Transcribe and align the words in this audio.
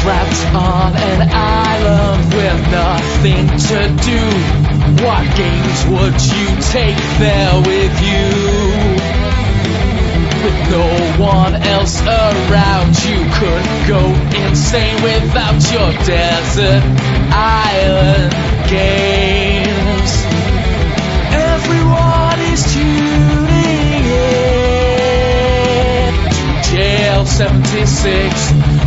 trapped 0.00 0.42
on 0.54 0.96
an 0.96 1.28
island 1.30 2.24
with 2.32 2.60
nothing 2.72 3.46
to 3.68 3.78
do. 4.00 4.22
What 5.04 5.24
games 5.36 5.80
would 5.92 6.16
you 6.32 6.46
take 6.72 7.00
there 7.20 7.56
with 7.60 7.94
you? 8.08 8.28
With 10.42 10.60
no 10.70 10.88
one 11.22 11.54
else 11.54 12.00
around, 12.00 12.96
you 13.04 13.20
could 13.36 13.66
go 13.92 14.00
insane 14.48 15.02
without 15.02 15.60
your 15.70 15.92
desert 16.08 16.82
island 17.30 18.32
games. 18.70 20.12
Everyone 21.52 22.40
is 22.52 22.62
tuning 22.72 24.04
in 26.08 26.14
to 26.32 26.44
Jail 26.72 27.26
76 27.26 28.79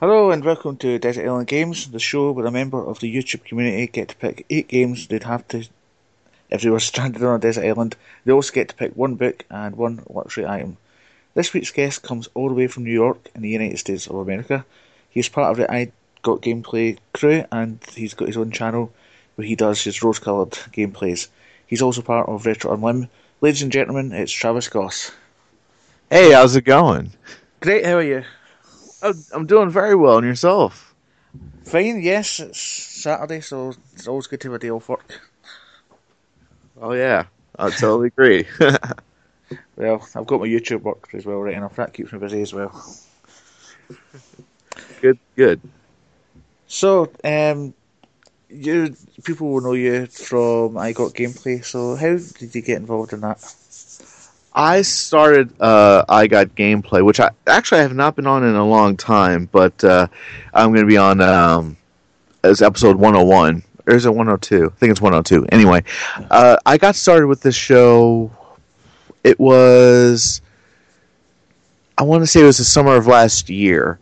Hello 0.00 0.30
and 0.30 0.44
welcome 0.44 0.76
to 0.76 0.96
Desert 1.00 1.26
Island 1.26 1.48
Games, 1.48 1.90
the 1.90 1.98
show 1.98 2.30
where 2.30 2.46
a 2.46 2.52
member 2.52 2.80
of 2.80 3.00
the 3.00 3.12
YouTube 3.12 3.44
community 3.44 3.88
get 3.88 4.06
to 4.10 4.14
pick 4.14 4.46
eight 4.48 4.68
games 4.68 5.08
they'd 5.08 5.24
have 5.24 5.48
to 5.48 5.66
if 6.50 6.62
they 6.62 6.70
were 6.70 6.78
stranded 6.78 7.24
on 7.24 7.34
a 7.34 7.38
desert 7.40 7.64
island. 7.64 7.96
They 8.24 8.30
also 8.30 8.52
get 8.52 8.68
to 8.68 8.76
pick 8.76 8.92
one 8.92 9.16
book 9.16 9.44
and 9.50 9.74
one 9.74 10.04
luxury 10.08 10.46
item. 10.46 10.76
This 11.34 11.52
week's 11.52 11.72
guest 11.72 12.04
comes 12.04 12.28
all 12.34 12.48
the 12.48 12.54
way 12.54 12.68
from 12.68 12.84
New 12.84 12.92
York 12.92 13.28
in 13.34 13.42
the 13.42 13.48
United 13.48 13.80
States 13.80 14.06
of 14.06 14.14
America. 14.14 14.64
He's 15.10 15.28
part 15.28 15.50
of 15.50 15.56
the 15.56 15.68
I 15.68 15.90
Got 16.22 16.42
Gameplay 16.42 16.98
crew 17.12 17.44
and 17.50 17.80
he's 17.92 18.14
got 18.14 18.28
his 18.28 18.36
own 18.36 18.52
channel 18.52 18.92
where 19.34 19.48
he 19.48 19.56
does 19.56 19.82
his 19.82 20.00
rose 20.00 20.20
coloured 20.20 20.52
gameplays. 20.70 21.26
He's 21.66 21.82
also 21.82 22.02
part 22.02 22.28
of 22.28 22.46
Retro 22.46 22.76
Unlim. 22.76 23.08
Ladies 23.40 23.62
and 23.62 23.72
gentlemen, 23.72 24.12
it's 24.12 24.30
Travis 24.30 24.68
Goss. 24.68 25.10
Hey, 26.08 26.30
how's 26.30 26.54
it 26.54 26.62
going? 26.62 27.10
Great, 27.58 27.84
how 27.84 27.94
are 27.94 28.02
you? 28.02 28.22
I'm 29.02 29.24
I'm 29.32 29.46
doing 29.46 29.70
very 29.70 29.94
well, 29.94 30.18
and 30.18 30.26
yourself? 30.26 30.94
Fine, 31.64 32.02
yes, 32.02 32.40
it's 32.40 32.60
Saturday, 32.60 33.40
so 33.40 33.74
it's 33.94 34.08
always 34.08 34.26
good 34.26 34.40
to 34.40 34.48
have 34.48 34.56
a 34.56 34.58
day 34.58 34.70
off 34.70 34.88
work. 34.88 35.20
Oh 36.80 36.92
yeah, 36.92 37.24
I 37.58 37.70
totally 37.70 38.08
agree. 38.08 38.46
Well, 39.78 40.06
I've 40.16 40.26
got 40.26 40.40
my 40.40 40.46
YouTube 40.48 40.82
work 40.82 41.08
as 41.14 41.24
well, 41.24 41.38
right 41.38 41.54
enough. 41.54 41.76
That 41.76 41.92
keeps 41.92 42.12
me 42.12 42.18
busy 42.18 42.42
as 42.42 42.52
well. 42.52 42.72
good, 45.00 45.18
good. 45.36 45.60
So, 46.66 47.12
um, 47.22 47.74
you 48.50 48.96
people 49.22 49.52
will 49.52 49.60
know 49.60 49.74
you 49.74 50.06
from 50.06 50.76
I 50.76 50.92
Got 50.92 51.14
Gameplay. 51.14 51.64
So, 51.64 51.94
how 51.94 52.16
did 52.38 52.54
you 52.54 52.60
get 52.60 52.78
involved 52.78 53.12
in 53.12 53.20
that? 53.20 53.38
I 54.58 54.82
started 54.82 55.54
uh, 55.60 56.04
I 56.08 56.26
got 56.26 56.48
gameplay, 56.48 57.04
which 57.04 57.20
I 57.20 57.30
actually 57.46 57.78
I 57.78 57.82
have 57.82 57.94
not 57.94 58.16
been 58.16 58.26
on 58.26 58.42
in 58.42 58.56
a 58.56 58.66
long 58.66 58.96
time, 58.96 59.48
but 59.52 59.84
uh, 59.84 60.08
I'm 60.52 60.70
going 60.70 60.84
to 60.84 60.90
be 60.90 60.96
on 60.96 61.20
um, 61.20 61.76
as 62.42 62.60
episode 62.60 62.96
101. 62.96 63.62
Or 63.86 63.94
is 63.94 64.04
it 64.04 64.10
102? 64.10 64.66
I 64.66 64.68
think 64.80 64.90
it's 64.90 65.00
102. 65.00 65.46
Anyway, 65.52 65.84
uh, 66.32 66.56
I 66.66 66.76
got 66.76 66.96
started 66.96 67.28
with 67.28 67.40
this 67.40 67.54
show. 67.54 68.32
It 69.22 69.38
was, 69.38 70.42
I 71.96 72.02
want 72.02 72.22
to 72.22 72.26
say 72.26 72.40
it 72.40 72.44
was 72.44 72.58
the 72.58 72.64
summer 72.64 72.96
of 72.96 73.06
last 73.06 73.48
year, 73.48 74.00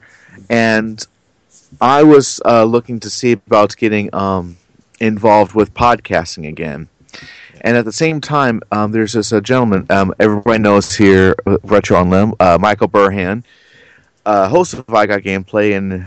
and 0.48 1.06
I 1.82 2.02
was 2.02 2.40
uh, 2.46 2.64
looking 2.64 2.98
to 3.00 3.10
see 3.10 3.32
about 3.32 3.76
getting 3.76 4.12
um, 4.14 4.56
involved 5.00 5.52
with 5.52 5.74
podcasting 5.74 6.48
again. 6.48 6.88
And 7.66 7.76
at 7.76 7.84
the 7.84 7.92
same 7.92 8.20
time, 8.20 8.62
um, 8.70 8.92
there's 8.92 9.12
this 9.12 9.32
uh, 9.32 9.40
gentleman 9.40 9.86
um, 9.90 10.14
everybody 10.20 10.60
knows 10.60 10.94
here, 10.94 11.34
uh, 11.46 11.58
Retro 11.64 12.00
Unlim, 12.00 12.32
uh, 12.38 12.58
Michael 12.60 12.88
Burhan, 12.88 13.42
uh, 14.24 14.48
host 14.48 14.74
of 14.74 14.88
I 14.94 15.04
Got 15.06 15.22
Gameplay 15.22 15.76
and 15.76 16.06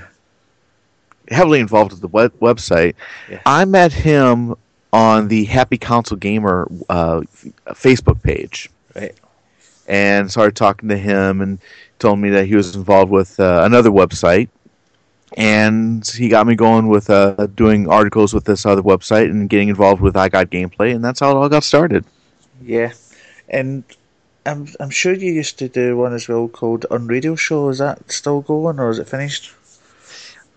heavily 1.29 1.59
involved 1.59 1.91
with 1.91 1.99
the 1.99 2.07
web- 2.07 2.39
website. 2.39 2.95
Yeah. 3.29 3.41
I 3.45 3.65
met 3.65 3.91
him 3.91 4.55
on 4.93 5.27
the 5.27 5.43
Happy 5.43 5.77
Console 5.77 6.17
Gamer 6.17 6.65
uh, 6.89 7.21
Facebook 7.71 8.23
page 8.23 8.69
Right. 8.95 9.13
and 9.85 10.31
started 10.31 10.55
talking 10.55 10.87
to 10.87 10.97
him 10.97 11.41
and 11.41 11.59
told 11.99 12.19
me 12.19 12.29
that 12.29 12.45
he 12.45 12.55
was 12.55 12.73
involved 12.73 13.11
with 13.11 13.37
uh, 13.37 13.63
another 13.65 13.89
website 13.89 14.47
and 15.37 16.05
he 16.07 16.29
got 16.29 16.47
me 16.47 16.55
going 16.55 16.87
with 16.87 17.09
uh, 17.09 17.47
doing 17.55 17.87
articles 17.87 18.33
with 18.33 18.45
this 18.45 18.65
other 18.65 18.81
website 18.81 19.29
and 19.29 19.49
getting 19.49 19.69
involved 19.69 20.01
with 20.01 20.17
I 20.17 20.29
Got 20.29 20.49
Gameplay 20.49 20.93
and 20.95 21.03
that's 21.03 21.19
how 21.19 21.31
it 21.31 21.35
all 21.35 21.49
got 21.49 21.63
started. 21.63 22.05
Yeah, 22.61 22.93
and 23.47 23.83
I'm 24.45 24.67
I'm 24.79 24.89
sure 24.89 25.13
you 25.13 25.31
used 25.31 25.59
to 25.59 25.69
do 25.69 25.97
one 25.97 26.13
as 26.13 26.27
well 26.27 26.47
called 26.47 26.85
Unradio 26.89 27.37
Show. 27.37 27.69
Is 27.69 27.77
that 27.77 28.11
still 28.11 28.41
going 28.41 28.79
or 28.79 28.89
is 28.89 28.99
it 28.99 29.07
finished? 29.07 29.53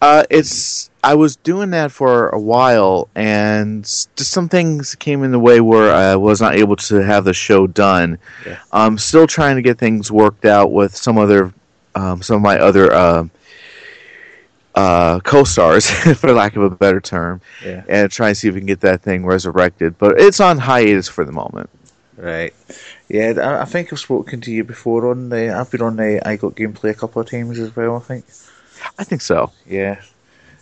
Uh, 0.01 0.25
it's 0.31 0.91
I 1.05 1.15
was 1.15 1.37
doing 1.37 1.71
that 1.71 1.93
for 1.93 2.29
a 2.31 2.39
while, 2.39 3.09
and 3.15 3.85
just 3.85 4.25
some 4.25 4.49
things 4.49 4.97
came 4.97 5.23
in 5.23 5.31
the 5.31 5.39
way 5.39 5.61
where 5.61 5.95
I 5.95 6.17
was 6.17 6.41
not 6.41 6.57
able 6.57 6.75
to 6.77 6.97
have 6.97 7.25
the 7.25 7.33
show 7.33 7.69
done. 7.69 8.19
Yeah. 8.45 8.59
I'm 8.73 8.99
still 8.99 9.29
trying 9.29 9.57
to 9.57 9.63
get 9.63 9.79
things 9.79 10.11
worked 10.11 10.45
out 10.45 10.73
with 10.73 10.97
some 10.97 11.19
other, 11.19 11.55
um, 11.95 12.21
some 12.21 12.37
of 12.37 12.43
my 12.43 12.59
other 12.59 12.93
uh, 12.93 13.25
uh, 14.75 15.21
co-stars, 15.21 15.91
for 16.19 16.33
lack 16.33 16.57
of 16.57 16.63
a 16.63 16.71
better 16.71 17.01
term, 17.01 17.41
Yeah. 17.65 17.85
and 17.89 18.11
try 18.11 18.29
and 18.29 18.37
see 18.37 18.49
if 18.49 18.55
we 18.55 18.61
can 18.61 18.67
get 18.67 18.81
that 18.81 19.03
thing 19.03 19.25
resurrected. 19.27 19.99
But 19.99 20.21
it's 20.21 20.41
on 20.41 20.59
hiatus 20.59 21.09
for 21.09 21.25
the 21.25 21.33
moment. 21.33 21.69
Right. 22.17 22.55
Yeah, 23.09 23.33
I, 23.43 23.63
I 23.63 23.65
think 23.65 23.93
I've 23.93 23.99
spoken 23.99 24.41
to 24.43 24.51
you 24.53 24.65
before 24.65 25.11
on 25.11 25.29
the. 25.31 25.55
I've 25.55 25.71
been 25.71 25.83
on 25.83 25.97
the 25.97 26.27
I 26.27 26.37
Got 26.37 26.55
Gameplay 26.57 26.91
a 26.91 26.95
couple 26.95 27.21
of 27.23 27.31
times 27.31 27.59
as 27.59 27.75
well. 27.75 27.97
I 27.97 28.01
think. 28.01 28.25
I 28.99 29.05
think 29.05 29.23
so. 29.23 29.51
Yeah. 29.67 30.01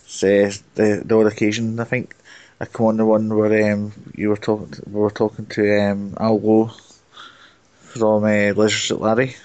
It's, 0.03 0.23
uh, 0.23 0.51
the 0.75 1.03
the 1.05 1.17
odd 1.17 1.27
occasion. 1.27 1.79
I 1.79 1.83
think 1.85 2.15
I 2.59 2.65
come 2.65 2.87
on 2.87 2.97
the 2.97 3.05
one 3.05 3.33
where 3.35 3.71
um 3.73 3.93
you 4.15 4.29
were 4.29 4.37
talking. 4.37 4.73
We 4.87 4.99
were 4.99 5.11
talking 5.11 5.45
to 5.47 5.81
um 5.81 6.15
Al 6.19 6.39
Lowe 6.39 6.71
from 7.81 8.23
uh, 8.23 8.53
Leisure 8.53 8.69
Suit 8.69 9.01
Larry. 9.01 9.35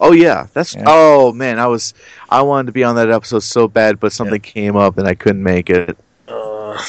Oh 0.00 0.12
yeah, 0.12 0.46
that's 0.54 0.74
Yeah. 0.74 0.84
oh 0.86 1.32
man, 1.32 1.58
I 1.58 1.66
was 1.66 1.92
I 2.30 2.42
wanted 2.42 2.66
to 2.66 2.72
be 2.72 2.84
on 2.84 2.96
that 2.96 3.10
episode 3.10 3.42
so 3.42 3.68
bad, 3.68 4.00
but 4.00 4.12
something 4.12 4.40
came 4.40 4.76
up 4.76 4.96
and 4.96 5.06
I 5.06 5.14
couldn't 5.14 5.42
make 5.42 5.68
it. 5.68 5.96
Uh, 6.26 6.82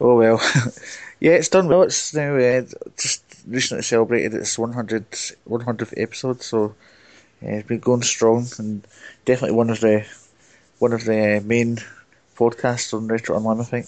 oh 0.00 0.16
well. 0.16 0.40
yeah, 1.20 1.32
it's 1.32 1.48
done 1.48 1.68
well. 1.68 1.82
It's 1.82 2.12
now 2.12 2.34
uh, 2.36 2.62
just 2.96 3.22
recently 3.46 3.82
celebrated 3.82 4.34
its 4.34 4.58
100, 4.58 5.10
100th 5.10 5.94
episode, 5.96 6.42
so 6.42 6.74
uh, 7.44 7.48
it's 7.48 7.68
been 7.68 7.78
going 7.78 8.02
strong 8.02 8.46
and 8.58 8.86
definitely 9.24 9.56
one 9.56 9.70
of 9.70 9.80
the 9.80 10.04
one 10.80 10.92
of 10.92 11.04
the 11.04 11.40
main 11.44 11.78
podcasts 12.36 12.92
on 12.92 13.06
Retro 13.06 13.36
Online, 13.36 13.60
I 13.60 13.64
think. 13.64 13.86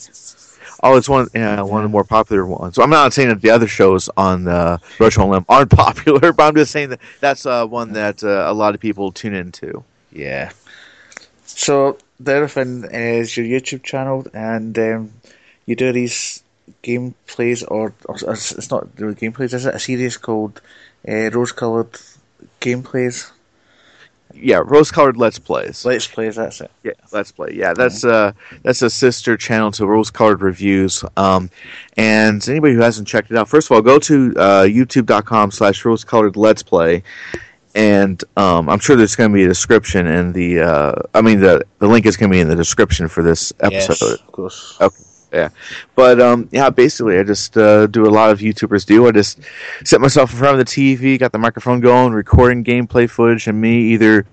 Oh, 0.85 0.97
it's 0.97 1.09
one 1.09 1.29
yeah, 1.35 1.63
one 1.63 1.83
of 1.83 1.91
the 1.91 1.93
more 1.93 2.05
popular 2.05 2.45
ones. 2.45 2.75
So 2.75 2.83
I'm 2.83 2.91
not 2.91 3.15
saying 3.15 3.31
that 3.31 3.41
the 3.41 3.49
other 3.49 3.67
shows 3.67 4.11
on 4.19 4.47
uh, 4.47 4.77
Retro 5.01 5.25
Unlim 5.25 5.47
aren't 5.49 5.71
popular, 5.85 6.31
but 6.35 6.43
I'm 6.43 6.55
just 6.55 6.73
saying 6.73 6.91
that 6.91 7.01
that's 7.21 7.47
uh, 7.47 7.67
one 7.67 7.95
that 7.95 8.23
uh, 8.23 8.45
a 8.47 8.53
lot 8.53 8.75
of 8.75 8.83
people 8.83 9.11
tune 9.11 9.33
into. 9.33 9.83
Yeah. 10.13 10.53
So 11.47 11.97
the 12.21 12.37
other 12.37 12.49
thing 12.49 12.85
is 12.93 13.35
your 13.35 13.47
YouTube 13.47 13.83
channel, 13.83 14.27
and 14.35 14.79
um, 14.79 15.13
you 15.65 15.75
do 15.75 15.91
these 15.91 16.43
gameplays, 16.83 17.65
or, 17.67 17.95
or 18.05 18.17
it's 18.35 18.71
not 18.71 18.87
really 18.99 19.15
gameplays, 19.15 19.55
is 19.55 19.65
it? 19.65 19.75
A 19.75 19.79
series 19.79 20.19
called 20.19 20.61
uh, 21.09 21.31
Rose 21.31 21.53
Coloured 21.53 21.93
Gameplays. 22.61 23.31
Yeah, 24.35 24.63
rose 24.65 24.91
colored 24.91 25.17
Let's 25.17 25.39
Plays. 25.39 25.85
Let's 25.85 26.07
plays. 26.07 26.37
That's 26.37 26.61
it. 26.61 26.71
Yeah, 26.83 26.93
Let's 27.13 27.33
Play. 27.33 27.53
Yeah, 27.55 27.73
that's 27.73 28.05
uh 28.05 28.33
that's 28.63 28.83
a 28.83 28.91
sister 28.91 29.37
channel 29.37 29.71
to 29.73 29.87
Rose 29.87 30.11
Colored 30.11 30.43
Reviews. 30.43 31.05
Um, 31.17 31.51
and 31.97 32.47
anybody 32.49 32.75
who 32.75 32.81
hasn't 32.81 33.09
checked 33.09 33.31
it 33.31 33.37
out, 33.37 33.49
first 33.49 33.71
of 33.71 33.75
all, 33.75 33.83
go 33.83 33.99
to 34.01 34.35
uh, 34.37 34.63
YouTube.com 34.65 35.51
slash 35.51 35.85
Rose 35.85 36.05
Colored 36.05 36.37
Let's 36.37 36.63
Play, 36.63 37.03
and 37.75 38.23
um, 38.37 38.69
I'm 38.69 38.79
sure 38.79 38.97
there's 38.97 39.17
going 39.17 39.31
to 39.31 39.35
be 39.35 39.45
a 39.45 39.49
description 39.49 40.07
in 40.07 40.33
the. 40.33 40.61
Uh, 40.61 40.95
I 41.15 41.21
mean, 41.21 41.41
the 41.41 41.65
the 41.79 41.87
link 41.87 42.07
is 42.07 42.17
going 42.17 42.31
to 42.31 42.35
be 42.35 42.41
in 42.41 42.49
the 42.49 42.57
description 42.57 43.09
for 43.09 43.23
this 43.23 43.53
episode. 43.61 44.05
Yes, 44.05 44.21
of 44.21 44.33
course. 44.33 44.77
Okay. 44.81 45.05
Yeah, 45.35 45.49
but 45.97 46.21
um, 46.21 46.49
yeah, 46.53 46.71
basically, 46.71 47.19
I 47.19 47.25
just 47.25 47.57
uh, 47.59 47.89
do 47.89 48.07
a 48.07 48.09
lot 48.09 48.31
of 48.31 48.39
YouTubers 48.39 48.87
do. 48.87 49.09
I 49.09 49.11
just 49.11 49.41
set 49.85 50.01
myself 50.01 50.33
in 50.33 50.39
front 50.39 50.61
of 50.61 50.65
the 50.65 50.71
TV, 50.71 51.19
got 51.19 51.33
the 51.33 51.39
microphone 51.39 51.81
going, 51.81 52.13
recording 52.13 52.63
gameplay 52.63 53.11
footage, 53.11 53.49
and 53.49 53.61
me 53.61 53.79
either 53.95 54.27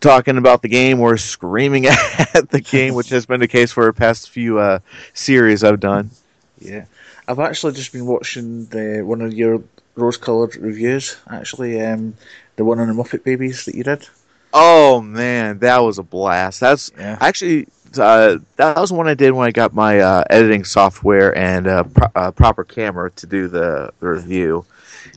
talking 0.00 0.36
about 0.38 0.62
the 0.62 0.68
game 0.68 1.00
or 1.00 1.16
screaming 1.16 1.86
at 2.34 2.48
the 2.50 2.60
game, 2.60 2.94
which 2.94 3.08
has 3.08 3.26
been 3.26 3.40
the 3.40 3.48
case 3.48 3.72
for 3.72 3.86
the 3.86 3.92
past 3.92 4.30
few 4.30 4.58
uh, 4.60 4.78
series 5.14 5.64
I've 5.64 5.80
done. 5.80 6.10
Yeah, 6.60 6.84
I've 7.26 7.40
actually 7.40 7.72
just 7.72 7.92
been 7.92 8.06
watching 8.06 8.66
the 8.66 9.02
one 9.02 9.20
of 9.20 9.34
your 9.34 9.64
rose-coloured 9.96 10.54
reviews. 10.56 11.16
Actually, 11.28 11.80
um, 11.80 12.14
the 12.54 12.64
one 12.64 12.78
on 12.78 12.86
the 12.86 12.94
Muppet 12.94 13.24
Babies 13.24 13.64
that 13.64 13.74
you 13.74 13.82
did. 13.82 14.08
Oh 14.52 15.00
man, 15.00 15.58
that 15.58 15.78
was 15.78 15.98
a 15.98 16.04
blast. 16.04 16.60
That's 16.60 16.92
Yeah. 16.96 17.18
actually 17.20 17.66
uh, 17.98 18.38
that 18.56 18.76
was 18.76 18.92
one 18.92 19.08
I 19.08 19.14
did 19.14 19.32
when 19.32 19.46
I 19.46 19.50
got 19.50 19.74
my 19.74 20.00
uh, 20.00 20.24
editing 20.30 20.64
software 20.64 21.36
and 21.36 21.66
uh, 21.66 21.84
pro- 21.84 22.10
uh, 22.14 22.30
proper 22.30 22.64
camera 22.64 23.10
to 23.12 23.26
do 23.26 23.48
the, 23.48 23.92
the 24.00 24.08
review. 24.08 24.64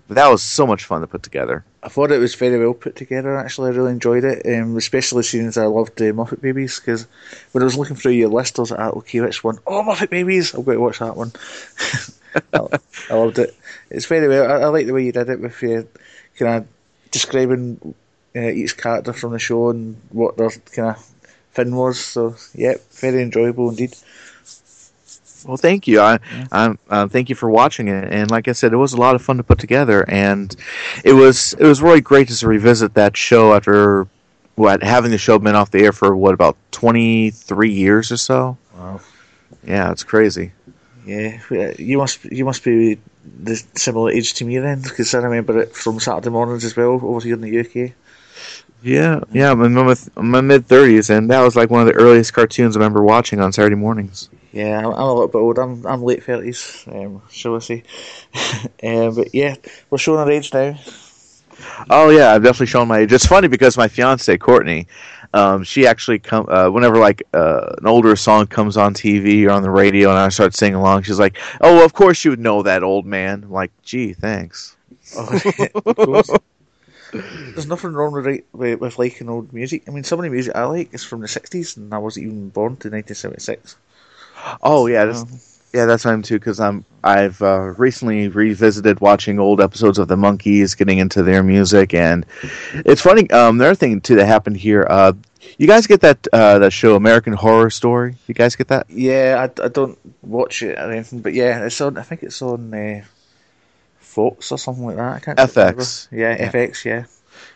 But 0.07 0.15
that 0.15 0.29
was 0.29 0.41
so 0.41 0.65
much 0.65 0.85
fun 0.85 1.01
to 1.01 1.07
put 1.07 1.23
together. 1.23 1.65
I 1.83 1.89
thought 1.89 2.11
it 2.11 2.19
was 2.19 2.35
very 2.35 2.59
well 2.59 2.73
put 2.73 2.95
together. 2.95 3.37
Actually, 3.37 3.71
I 3.71 3.75
really 3.75 3.91
enjoyed 3.91 4.23
it, 4.23 4.45
um, 4.45 4.77
especially 4.77 5.23
seeing 5.23 5.47
as 5.47 5.57
I 5.57 5.65
loved 5.65 6.01
uh, 6.01 6.05
Muppet 6.05 6.41
Babies. 6.41 6.79
Because 6.79 7.07
when 7.51 7.61
I 7.61 7.65
was 7.65 7.77
looking 7.77 7.95
through 7.95 8.13
your 8.13 8.29
list, 8.29 8.57
I 8.57 8.61
was 8.61 8.71
like, 8.71 8.79
ah, 8.79 8.89
"Okay, 8.89 9.21
which 9.21 9.43
one? 9.43 9.57
Oh, 9.67 9.83
Muppet 9.83 10.09
Babies! 10.09 10.53
I'm 10.53 10.63
going 10.63 10.77
to 10.77 10.81
watch 10.81 10.99
that 10.99 11.15
one." 11.15 11.31
I, 12.53 12.79
I, 13.09 13.13
loved 13.13 13.39
it. 13.39 13.55
It's 13.89 14.05
very 14.05 14.27
well. 14.27 14.49
I, 14.49 14.63
I, 14.63 14.67
like 14.67 14.85
the 14.85 14.93
way 14.93 15.05
you 15.05 15.11
did 15.11 15.29
it 15.29 15.39
with 15.39 15.61
your 15.61 15.85
kind 16.37 16.63
of 16.63 16.67
describing 17.11 17.95
uh, 18.35 18.49
each 18.49 18.77
character 18.77 19.13
from 19.13 19.31
the 19.31 19.39
show 19.39 19.69
and 19.69 19.95
what 20.09 20.37
their 20.37 20.49
kind 20.49 20.89
of 20.89 21.11
fin 21.57 21.75
was. 21.75 21.99
So, 21.99 22.35
yeah, 22.53 22.75
very 22.91 23.21
enjoyable 23.21 23.69
indeed. 23.69 23.95
Well, 25.45 25.57
thank 25.57 25.87
you. 25.87 26.01
I, 26.01 26.19
yeah. 26.51 26.73
uh, 26.89 27.07
thank 27.07 27.29
you 27.29 27.35
for 27.35 27.49
watching 27.49 27.87
it. 27.87 28.13
And 28.13 28.29
like 28.29 28.47
I 28.47 28.51
said, 28.51 28.73
it 28.73 28.77
was 28.77 28.93
a 28.93 28.97
lot 28.97 29.15
of 29.15 29.21
fun 29.21 29.37
to 29.37 29.43
put 29.43 29.59
together, 29.59 30.05
and 30.09 30.55
it 31.03 31.13
was 31.13 31.53
it 31.53 31.65
was 31.65 31.81
really 31.81 32.01
great 32.01 32.27
to 32.29 32.47
revisit 32.47 32.93
that 32.95 33.15
show 33.15 33.53
after 33.53 34.07
what 34.55 34.83
having 34.83 35.11
the 35.11 35.17
show 35.17 35.39
been 35.39 35.55
off 35.55 35.71
the 35.71 35.83
air 35.85 35.93
for 35.93 36.15
what 36.15 36.33
about 36.33 36.57
twenty 36.71 37.31
three 37.31 37.71
years 37.71 38.11
or 38.11 38.17
so. 38.17 38.57
Wow. 38.75 38.99
Yeah, 39.65 39.91
it's 39.91 40.03
crazy. 40.03 40.51
Yeah, 41.05 41.39
you 41.79 41.97
must 41.97 42.25
you 42.25 42.43
must 42.43 42.63
be 42.63 42.97
the 43.43 43.55
similar 43.75 44.11
age 44.11 44.33
to 44.35 44.45
me 44.45 44.57
then, 44.59 44.81
because 44.81 45.13
I 45.13 45.19
remember 45.19 45.59
it 45.59 45.75
from 45.75 45.99
Saturday 45.99 46.29
mornings 46.29 46.65
as 46.65 46.75
well 46.75 46.99
over 47.01 47.21
here 47.21 47.35
in 47.35 47.41
the 47.41 47.59
UK. 47.59 47.93
Yeah, 48.83 49.21
yeah, 49.31 49.51
I'm 49.51 49.61
in 49.63 49.73
my, 49.73 49.95
my 50.15 50.41
mid 50.41 50.67
thirties, 50.67 51.09
and 51.09 51.29
that 51.31 51.41
was 51.41 51.55
like 51.55 51.69
one 51.69 51.81
of 51.81 51.87
the 51.87 51.93
earliest 51.93 52.33
cartoons 52.33 52.75
I 52.75 52.79
remember 52.79 53.03
watching 53.03 53.39
on 53.39 53.51
Saturday 53.51 53.75
mornings. 53.75 54.29
Yeah, 54.53 54.79
I'm, 54.79 54.93
I'm 54.93 55.01
a 55.01 55.13
little 55.13 55.27
bit 55.27 55.39
old. 55.39 55.59
I'm 55.59 55.85
I'm 55.85 56.03
late 56.03 56.23
thirties, 56.23 56.83
um, 56.91 57.21
shall 57.29 57.55
I 57.55 57.59
say? 57.59 57.83
um, 58.83 59.15
but 59.15 59.33
yeah, 59.33 59.55
we're 59.89 59.97
showing 59.97 60.19
our 60.19 60.31
age 60.31 60.53
now. 60.53 60.77
Oh 61.89 62.09
yeah, 62.09 62.33
I've 62.33 62.43
definitely 62.43 62.67
shown 62.67 62.87
my 62.87 62.99
age. 62.99 63.11
It's 63.11 63.25
funny 63.25 63.47
because 63.47 63.77
my 63.77 63.87
fiance 63.87 64.37
Courtney, 64.37 64.87
um, 65.33 65.63
she 65.63 65.87
actually 65.87 66.19
come 66.19 66.47
uh, 66.49 66.69
whenever 66.69 66.97
like 66.97 67.23
uh, 67.33 67.75
an 67.79 67.87
older 67.87 68.15
song 68.15 68.47
comes 68.47 68.77
on 68.77 68.93
TV 68.93 69.45
or 69.47 69.51
on 69.51 69.63
the 69.63 69.71
radio, 69.71 70.09
and 70.09 70.19
I 70.19 70.29
start 70.29 70.53
singing 70.53 70.75
along. 70.75 71.03
She's 71.03 71.19
like, 71.19 71.37
"Oh, 71.61 71.75
well, 71.75 71.85
of 71.85 71.93
course 71.93 72.23
you 72.23 72.31
would 72.31 72.39
know 72.39 72.61
that 72.63 72.83
old 72.83 73.05
man." 73.05 73.43
I'm 73.43 73.51
like, 73.51 73.71
gee, 73.83 74.13
thanks. 74.13 74.77
Oh, 75.15 76.23
There's 77.11 77.67
nothing 77.67 77.93
wrong 77.93 78.13
with, 78.13 78.41
with, 78.53 78.79
with 78.79 78.99
liking 78.99 79.29
old 79.29 79.53
music. 79.53 79.83
I 79.87 79.91
mean, 79.91 80.03
some 80.03 80.19
of 80.19 80.23
the 80.23 80.29
music 80.29 80.55
I 80.55 80.65
like 80.65 80.93
is 80.93 81.03
from 81.03 81.21
the 81.21 81.27
'60s, 81.27 81.77
and 81.77 81.93
I 81.93 81.97
wasn't 81.97 82.27
even 82.27 82.49
born 82.49 82.77
to 82.77 82.89
1976. 82.89 83.75
Oh 84.61 84.87
yeah, 84.87 85.05
that's, 85.05 85.59
yeah, 85.73 85.85
that's 85.85 86.03
time 86.03 86.21
too 86.21 86.39
because 86.39 86.59
I'm 86.59 86.85
I've 87.03 87.41
uh, 87.41 87.73
recently 87.77 88.27
revisited 88.27 88.99
watching 88.99 89.39
old 89.39 89.61
episodes 89.61 89.97
of 89.97 90.07
the 90.07 90.15
Monkees, 90.15 90.77
getting 90.77 90.99
into 90.99 91.23
their 91.23 91.43
music, 91.43 91.93
and 91.93 92.25
it's 92.73 93.01
funny. 93.01 93.29
Um, 93.31 93.57
the 93.57 93.65
other 93.65 93.75
thing 93.75 94.01
too 94.01 94.15
that 94.15 94.25
happened 94.25 94.57
here. 94.57 94.85
Uh, 94.89 95.13
you 95.57 95.67
guys 95.67 95.87
get 95.87 96.01
that 96.01 96.27
uh, 96.33 96.59
that 96.59 96.71
show 96.71 96.95
American 96.95 97.33
Horror 97.33 97.69
Story? 97.69 98.15
You 98.27 98.33
guys 98.33 98.55
get 98.55 98.67
that? 98.67 98.89
Yeah, 98.89 99.47
I, 99.47 99.65
I 99.65 99.67
don't 99.69 99.97
watch 100.21 100.61
it 100.61 100.77
or 100.77 100.91
anything, 100.91 101.21
but 101.21 101.33
yeah, 101.33 101.65
it's 101.65 101.79
on. 101.79 101.97
I 101.97 102.03
think 102.03 102.23
it's 102.23 102.41
on 102.41 102.73
uh, 102.73 103.03
Fox 104.17 104.51
or 104.51 104.57
something 104.57 104.85
like 104.85 104.95
that. 104.95 105.37
FX. 105.37 106.07
Yeah, 106.11 106.35
yeah, 106.39 106.51
FX. 106.51 106.83
Yeah. 106.83 107.05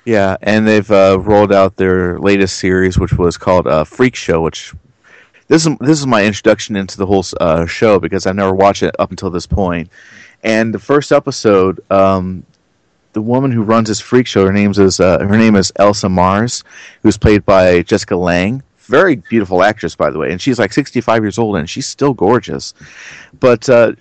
Yeah, 0.05 0.37
and 0.43 0.67
they've 0.67 0.91
uh, 0.91 1.17
rolled 1.19 1.51
out 1.51 1.75
their 1.77 2.19
latest 2.19 2.57
series, 2.57 2.99
which 2.99 3.13
was 3.13 3.35
called 3.35 3.65
uh, 3.65 3.83
Freak 3.83 4.15
Show, 4.15 4.41
which 4.41 4.71
this 5.47 5.65
is 5.65 5.75
this 5.79 5.99
is 5.99 6.05
my 6.05 6.23
introduction 6.23 6.75
into 6.75 6.97
the 6.97 7.05
whole 7.05 7.25
uh, 7.39 7.65
show 7.65 7.99
because 7.99 8.27
I've 8.27 8.35
never 8.35 8.53
watched 8.53 8.83
it 8.83 8.95
up 8.99 9.09
until 9.09 9.31
this 9.31 9.47
point. 9.47 9.89
And 10.43 10.71
the 10.73 10.79
first 10.79 11.11
episode, 11.11 11.79
um, 11.91 12.43
the 13.13 13.21
woman 13.21 13.51
who 13.51 13.63
runs 13.63 13.87
this 13.87 13.99
freak 13.99 14.27
show, 14.27 14.45
her 14.45 14.53
name 14.53 14.71
is 14.71 14.99
uh, 14.99 15.19
her 15.19 15.37
name 15.37 15.55
is 15.55 15.71
Elsa 15.77 16.09
Mars, 16.09 16.63
who's 17.01 17.17
played 17.17 17.43
by 17.43 17.81
Jessica 17.81 18.15
Lange. 18.15 18.61
Very 18.77 19.15
beautiful 19.15 19.63
actress, 19.63 19.95
by 19.95 20.11
the 20.11 20.19
way, 20.19 20.31
and 20.31 20.41
she's 20.41 20.59
like 20.59 20.73
65 20.73 21.23
years 21.23 21.37
old 21.39 21.57
and 21.57 21.69
she's 21.69 21.87
still 21.87 22.13
gorgeous. 22.13 22.73
But 23.39 23.67
uh, 23.67 23.93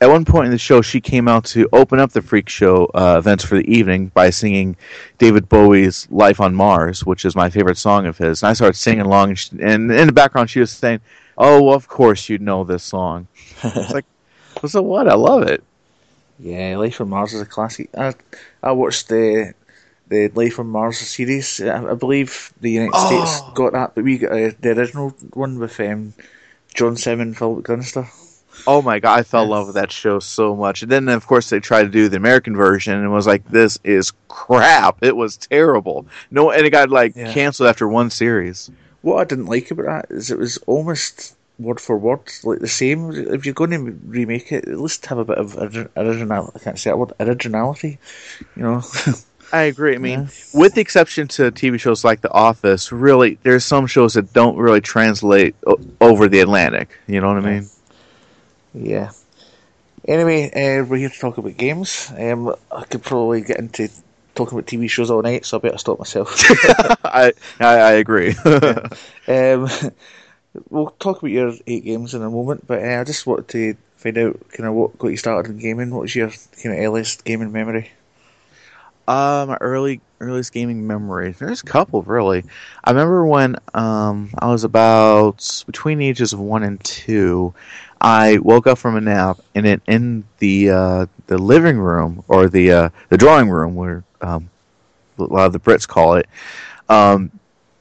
at 0.00 0.10
one 0.10 0.24
point 0.24 0.46
in 0.46 0.52
the 0.52 0.58
show, 0.58 0.82
she 0.82 1.00
came 1.00 1.26
out 1.26 1.44
to 1.46 1.68
open 1.72 1.98
up 1.98 2.12
the 2.12 2.20
freak 2.20 2.48
show 2.48 2.86
uh, 2.94 3.16
events 3.18 3.44
for 3.44 3.56
the 3.56 3.70
evening 3.72 4.08
by 4.08 4.28
singing 4.28 4.76
David 5.18 5.48
Bowie's 5.48 6.06
"Life 6.10 6.40
on 6.40 6.54
Mars," 6.54 7.04
which 7.04 7.24
is 7.24 7.34
my 7.34 7.48
favorite 7.48 7.78
song 7.78 8.06
of 8.06 8.18
his. 8.18 8.42
And 8.42 8.50
I 8.50 8.52
started 8.52 8.76
singing 8.76 9.06
along, 9.06 9.30
and, 9.30 9.38
she, 9.38 9.50
and 9.60 9.90
in 9.90 10.06
the 10.06 10.12
background, 10.12 10.50
she 10.50 10.60
was 10.60 10.70
saying, 10.70 11.00
"Oh, 11.38 11.62
well, 11.62 11.74
of 11.74 11.88
course 11.88 12.28
you'd 12.28 12.42
know 12.42 12.62
this 12.62 12.82
song." 12.82 13.26
it's 13.62 13.94
like, 13.94 14.04
well, 14.62 14.68
so 14.70 14.82
what? 14.82 15.08
I 15.08 15.14
love 15.14 15.44
it. 15.44 15.64
Yeah, 16.38 16.76
Life 16.76 17.00
on 17.00 17.08
Mars 17.08 17.32
is 17.32 17.40
a 17.40 17.46
classic. 17.46 17.88
I 17.96 18.14
I 18.62 18.72
watched 18.72 19.08
the 19.08 19.54
the 20.08 20.28
Life 20.28 20.58
on 20.58 20.66
Mars 20.66 20.98
series. 20.98 21.62
I, 21.62 21.92
I 21.92 21.94
believe 21.94 22.52
the 22.60 22.70
United 22.70 22.92
oh. 22.94 23.06
States 23.06 23.50
got 23.54 23.72
that, 23.72 23.94
but 23.94 24.04
we 24.04 24.18
got 24.18 24.32
uh, 24.32 24.52
the 24.60 24.76
original 24.76 25.10
one 25.32 25.58
with 25.58 25.80
um, 25.80 26.12
John 26.74 26.96
Simmons, 26.96 27.38
Philip 27.38 27.64
Glenister. 27.64 28.06
Oh 28.66 28.82
my 28.82 28.98
god, 28.98 29.18
I 29.18 29.22
fell 29.22 29.44
in 29.44 29.50
love 29.50 29.66
with 29.66 29.76
that 29.76 29.92
show 29.92 30.18
so 30.18 30.56
much. 30.56 30.82
And 30.82 30.90
then 30.90 31.08
of 31.08 31.26
course 31.26 31.50
they 31.50 31.60
tried 31.60 31.84
to 31.84 31.88
do 31.88 32.08
the 32.08 32.16
American 32.16 32.56
version 32.56 32.98
and 32.98 33.12
was 33.12 33.26
like, 33.26 33.48
This 33.48 33.78
is 33.84 34.12
crap. 34.28 34.98
It 35.02 35.16
was 35.16 35.36
terrible. 35.36 36.06
No 36.30 36.50
and 36.50 36.66
it 36.66 36.70
got 36.70 36.90
like 36.90 37.14
yeah. 37.16 37.32
cancelled 37.32 37.68
after 37.68 37.88
one 37.88 38.10
series. 38.10 38.70
What 39.02 39.20
I 39.20 39.24
didn't 39.24 39.46
like 39.46 39.70
about 39.70 40.08
that 40.08 40.14
is 40.14 40.30
it 40.30 40.38
was 40.38 40.58
almost 40.66 41.36
word 41.58 41.80
for 41.80 41.96
word 41.96 42.20
like 42.44 42.60
the 42.60 42.68
same. 42.68 43.10
If 43.12 43.46
you're 43.46 43.54
going 43.54 43.70
to 43.70 43.98
remake 44.04 44.52
it, 44.52 44.68
at 44.68 44.78
least 44.78 45.06
have 45.06 45.18
a 45.18 45.24
bit 45.24 45.38
of 45.38 45.56
original. 45.96 46.52
I 46.54 46.58
can't 46.58 46.78
say 46.78 46.90
that 46.90 46.98
word 46.98 47.12
originality. 47.20 47.98
You 48.56 48.62
know. 48.62 48.82
I 49.52 49.62
agree. 49.62 49.94
I 49.94 49.98
mean, 49.98 50.22
yeah. 50.22 50.60
with 50.60 50.74
the 50.74 50.80
exception 50.80 51.28
to 51.28 51.52
TV 51.52 51.78
shows 51.78 52.04
like 52.04 52.20
The 52.20 52.32
Office, 52.32 52.90
really, 52.90 53.38
there's 53.42 53.64
some 53.64 53.86
shows 53.86 54.14
that 54.14 54.32
don't 54.32 54.56
really 54.56 54.80
translate 54.80 55.54
o- 55.66 55.78
over 56.00 56.28
the 56.28 56.40
Atlantic. 56.40 56.98
You 57.06 57.20
know 57.20 57.28
what 57.28 57.36
I 57.36 57.40
mean? 57.40 57.68
Yeah. 58.76 59.10
Anyway, 60.06 60.50
uh, 60.50 60.84
we're 60.84 60.98
here 60.98 61.08
to 61.08 61.18
talk 61.18 61.38
about 61.38 61.56
games. 61.56 62.12
Um, 62.16 62.54
I 62.70 62.84
could 62.84 63.02
probably 63.02 63.40
get 63.40 63.58
into 63.58 63.88
talking 64.34 64.58
about 64.58 64.68
TV 64.68 64.88
shows 64.88 65.10
all 65.10 65.22
night, 65.22 65.44
so 65.44 65.56
I 65.56 65.60
better 65.60 65.78
stop 65.78 65.98
myself. 65.98 66.38
I, 67.04 67.32
I, 67.58 67.76
I 67.78 67.92
agree. 67.92 68.34
yeah. 68.44 68.88
um, 69.28 69.68
we'll 70.70 70.90
talk 70.98 71.18
about 71.18 71.30
your 71.30 71.54
eight 71.66 71.84
games 71.84 72.14
in 72.14 72.22
a 72.22 72.30
moment, 72.30 72.66
but 72.66 72.82
uh, 72.82 73.00
I 73.00 73.04
just 73.04 73.26
wanted 73.26 73.48
to 73.48 73.76
find 73.96 74.18
out 74.18 74.48
kind 74.50 74.68
of 74.68 74.74
what 74.74 74.98
got 74.98 75.08
you 75.08 75.16
started 75.16 75.50
in 75.50 75.58
gaming. 75.58 75.90
What 75.90 76.02
was 76.02 76.14
your 76.14 76.28
kind 76.62 76.76
of 76.76 76.84
earliest 76.84 77.24
gaming 77.24 77.50
memory? 77.50 77.90
Uh, 79.08 79.46
my 79.48 79.56
early 79.60 80.00
earliest 80.20 80.52
gaming 80.52 80.86
memory. 80.86 81.32
There's 81.32 81.62
a 81.62 81.66
couple 81.66 82.02
really. 82.02 82.44
I 82.84 82.90
remember 82.90 83.24
when 83.24 83.56
um, 83.74 84.30
I 84.38 84.50
was 84.50 84.64
about 84.64 85.62
between 85.66 85.98
the 85.98 86.08
ages 86.08 86.32
of 86.32 86.40
one 86.40 86.62
and 86.62 86.82
two. 86.82 87.54
I 88.06 88.38
woke 88.38 88.68
up 88.68 88.78
from 88.78 88.96
a 88.96 89.00
nap, 89.00 89.40
and 89.56 89.66
in, 89.66 89.82
in 89.88 90.24
the 90.38 90.70
uh, 90.70 91.06
the 91.26 91.38
living 91.38 91.76
room 91.76 92.22
or 92.28 92.48
the 92.48 92.70
uh, 92.70 92.88
the 93.08 93.18
drawing 93.18 93.50
room, 93.50 93.74
where 93.74 94.04
um, 94.20 94.48
a 95.18 95.24
lot 95.24 95.46
of 95.46 95.52
the 95.52 95.58
Brits 95.58 95.88
call 95.88 96.14
it, 96.14 96.28
um, 96.88 97.32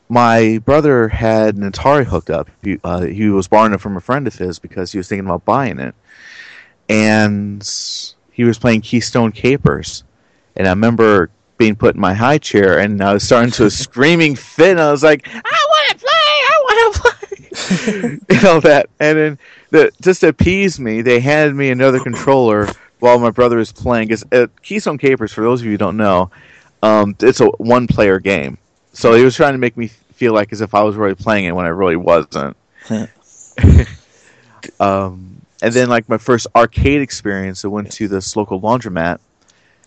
my 0.09 0.59
brother 0.65 1.07
had 1.07 1.57
an 1.57 1.71
Atari 1.71 2.05
hooked 2.05 2.31
up. 2.31 2.49
He, 2.63 2.79
uh, 2.83 3.01
he 3.01 3.29
was 3.29 3.47
borrowing 3.47 3.73
it 3.73 3.81
from 3.81 3.97
a 3.97 4.01
friend 4.01 4.25
of 4.25 4.33
his 4.33 4.57
because 4.57 4.91
he 4.91 4.97
was 4.97 5.07
thinking 5.07 5.27
about 5.27 5.45
buying 5.45 5.77
it, 5.77 5.93
and 6.89 7.61
he 8.31 8.45
was 8.45 8.57
playing 8.57 8.81
Keystone 8.81 9.31
Kapers, 9.31 10.01
And 10.55 10.65
I 10.65 10.71
remember 10.71 11.29
being 11.59 11.75
put 11.75 11.93
in 11.93 12.01
my 12.01 12.15
high 12.15 12.39
chair, 12.39 12.79
and 12.79 12.99
I 12.99 13.13
was 13.13 13.23
starting 13.23 13.51
to 13.51 13.65
a 13.65 13.69
screaming 13.85 14.35
fit. 14.35 14.71
And 14.71 14.81
I 14.81 14.89
was 14.89 15.03
like, 15.03 15.27
"I 15.27 15.65
want 15.69 15.89
to 15.91 15.97
play! 16.03 16.09
I 16.49 16.61
want 16.63 16.95
to 16.95 17.01
play!" 17.01 17.11
you 18.31 18.41
know 18.41 18.59
that, 18.59 18.89
and 18.99 19.17
then 19.17 19.39
the, 19.75 19.91
just 20.01 20.21
to 20.21 20.29
appease 20.29 20.79
me, 20.79 21.01
they 21.01 21.19
handed 21.19 21.55
me 21.55 21.69
another 21.69 21.99
controller 21.99 22.69
while 22.99 23.19
my 23.19 23.29
brother 23.29 23.57
was 23.57 23.71
playing. 23.71 24.07
Because 24.07 24.23
uh, 24.31 24.47
Keystone 24.61 24.97
Kapers, 24.97 25.33
for 25.33 25.43
those 25.43 25.61
of 25.61 25.65
you 25.65 25.71
who 25.71 25.77
don't 25.77 25.97
know, 25.97 26.31
um, 26.81 27.15
it's 27.19 27.41
a 27.41 27.47
one-player 27.47 28.19
game. 28.19 28.57
So 28.93 29.13
he 29.13 29.23
was 29.23 29.35
trying 29.35 29.53
to 29.53 29.57
make 29.57 29.75
me 29.75 29.87
feel 29.87 30.33
like 30.33 30.53
as 30.53 30.61
if 30.61 30.73
I 30.73 30.83
was 30.83 30.95
really 30.95 31.15
playing 31.15 31.45
it 31.45 31.51
when 31.51 31.65
I 31.65 31.69
really 31.69 31.97
wasn't. 31.97 32.55
um, 34.79 35.41
and 35.61 35.73
then, 35.73 35.89
like 35.89 36.07
my 36.07 36.17
first 36.17 36.47
arcade 36.55 37.01
experience, 37.01 37.65
I 37.65 37.67
went 37.67 37.91
to 37.93 38.07
this 38.07 38.35
local 38.35 38.61
laundromat, 38.61 39.19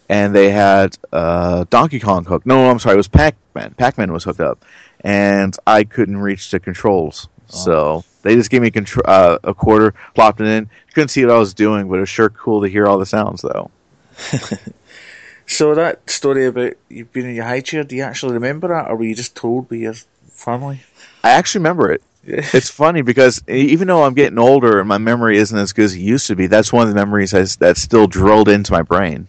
and 0.08 0.34
they 0.34 0.50
had 0.50 0.96
uh, 1.12 1.64
Donkey 1.70 2.00
Kong 2.00 2.24
hooked. 2.24 2.46
No, 2.46 2.68
I'm 2.70 2.78
sorry, 2.78 2.94
it 2.94 2.98
was 2.98 3.08
Pac-Man. 3.08 3.74
Pac-Man 3.78 4.12
was 4.12 4.24
hooked 4.24 4.40
up, 4.40 4.64
and 5.02 5.56
I 5.66 5.84
couldn't 5.84 6.18
reach 6.18 6.50
the 6.50 6.60
controls. 6.60 7.28
Oh. 7.52 7.56
So 7.56 8.04
they 8.22 8.34
just 8.34 8.50
gave 8.50 8.62
me 8.62 8.70
contr- 8.70 9.00
uh, 9.04 9.38
a 9.44 9.54
quarter, 9.54 9.94
plopped 10.14 10.40
it 10.40 10.46
in. 10.46 10.68
Couldn't 10.94 11.08
see 11.08 11.24
what 11.24 11.34
I 11.34 11.38
was 11.38 11.54
doing, 11.54 11.88
but 11.88 11.96
it 11.96 12.00
was 12.00 12.08
sure 12.08 12.30
cool 12.30 12.62
to 12.62 12.68
hear 12.68 12.86
all 12.86 12.98
the 12.98 13.06
sounds, 13.06 13.42
though. 13.42 13.70
so 15.46 15.74
that 15.74 16.08
story 16.10 16.46
about 16.46 16.74
you 16.88 17.04
being 17.06 17.28
in 17.30 17.34
your 17.34 17.44
high 17.44 17.60
chair, 17.60 17.84
do 17.84 17.96
you 17.96 18.02
actually 18.02 18.34
remember 18.34 18.68
that, 18.68 18.90
or 18.90 18.96
were 18.96 19.04
you 19.04 19.14
just 19.14 19.36
told 19.36 19.68
by 19.68 19.76
your 19.76 19.94
family? 20.30 20.80
I 21.22 21.30
actually 21.30 21.60
remember 21.60 21.92
it. 21.92 22.02
it's 22.24 22.68
funny 22.68 23.02
because 23.02 23.42
even 23.48 23.88
though 23.88 24.04
I'm 24.04 24.14
getting 24.14 24.38
older 24.38 24.80
and 24.80 24.88
my 24.88 24.98
memory 24.98 25.38
isn't 25.38 25.56
as 25.56 25.72
good 25.72 25.86
as 25.86 25.94
it 25.94 26.00
used 26.00 26.26
to 26.26 26.36
be, 26.36 26.46
that's 26.46 26.72
one 26.72 26.86
of 26.86 26.92
the 26.92 26.94
memories 26.94 27.30
that's 27.30 27.80
still 27.80 28.06
drilled 28.06 28.48
into 28.48 28.72
my 28.72 28.82
brain. 28.82 29.26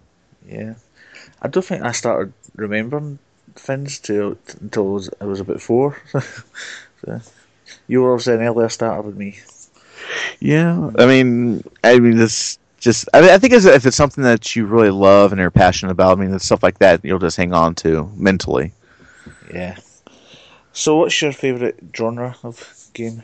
Yeah. 0.47 0.73
I 1.41 1.47
don't 1.47 1.63
think 1.63 1.83
I 1.83 1.93
started 1.93 2.33
remembering 2.55 3.19
things 3.55 3.99
till 3.99 4.37
until 4.59 4.87
I 4.87 4.91
was, 4.91 5.09
I 5.21 5.25
was 5.25 5.39
about 5.39 5.61
four. 5.61 5.97
so, 7.05 7.21
you 7.87 8.01
were 8.01 8.13
obviously 8.13 8.35
an 8.35 8.41
earlier 8.41 8.69
starter 8.69 9.09
than 9.09 9.17
me. 9.17 9.39
Yeah, 10.39 10.91
I 10.97 11.05
mean, 11.05 11.63
I 11.83 11.99
mean, 11.99 12.17
this 12.17 12.57
just 12.79 13.09
I, 13.13 13.21
mean, 13.21 13.29
I 13.29 13.37
think 13.37 13.53
if 13.53 13.85
it's 13.85 13.97
something 13.97 14.23
that 14.23 14.55
you 14.55 14.65
really 14.65 14.89
love 14.89 15.31
and 15.31 15.41
are 15.41 15.51
passionate 15.51 15.91
about, 15.91 16.17
I 16.17 16.21
mean, 16.21 16.33
it's 16.33 16.45
stuff 16.45 16.63
like 16.63 16.79
that 16.79 17.03
you'll 17.03 17.19
just 17.19 17.37
hang 17.37 17.53
on 17.53 17.75
to 17.75 18.09
mentally. 18.15 18.71
Yeah. 19.53 19.77
So, 20.71 20.97
what's 20.97 21.21
your 21.21 21.31
favourite 21.31 21.75
genre 21.95 22.35
of 22.43 22.89
game? 22.93 23.23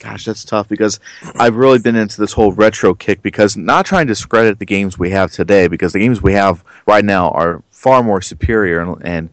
Gosh, 0.00 0.24
that's 0.24 0.44
tough 0.44 0.68
because 0.68 0.98
I've 1.36 1.54
really 1.54 1.78
been 1.78 1.94
into 1.94 2.20
this 2.20 2.32
whole 2.32 2.50
retro 2.52 2.92
kick 2.92 3.22
because 3.22 3.56
not 3.56 3.86
trying 3.86 4.08
to 4.08 4.12
discredit 4.12 4.58
the 4.58 4.66
games 4.66 4.98
we 4.98 5.10
have 5.10 5.30
today 5.30 5.68
because 5.68 5.92
the 5.92 6.00
games 6.00 6.20
we 6.20 6.32
have 6.32 6.64
right 6.86 7.04
now 7.04 7.30
are 7.30 7.62
far 7.70 8.02
more 8.02 8.20
superior 8.20 8.80
and, 8.80 9.06
and 9.06 9.30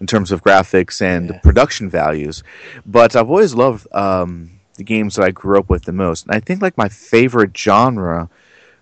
in 0.00 0.06
terms 0.06 0.30
of 0.32 0.42
graphics 0.44 1.00
and 1.02 1.30
Yeah. 1.30 1.38
production 1.40 1.88
values. 1.90 2.42
But 2.86 3.16
I've 3.16 3.28
always 3.30 3.54
loved 3.54 3.86
um, 3.94 4.50
the 4.76 4.84
games 4.84 5.16
that 5.16 5.24
I 5.24 5.30
grew 5.30 5.58
up 5.58 5.68
with 5.68 5.84
the 5.84 5.92
most. 5.92 6.26
And 6.26 6.34
I 6.34 6.40
think 6.40 6.62
like 6.62 6.76
my 6.78 6.88
favorite 6.88 7.56
genre 7.56 8.28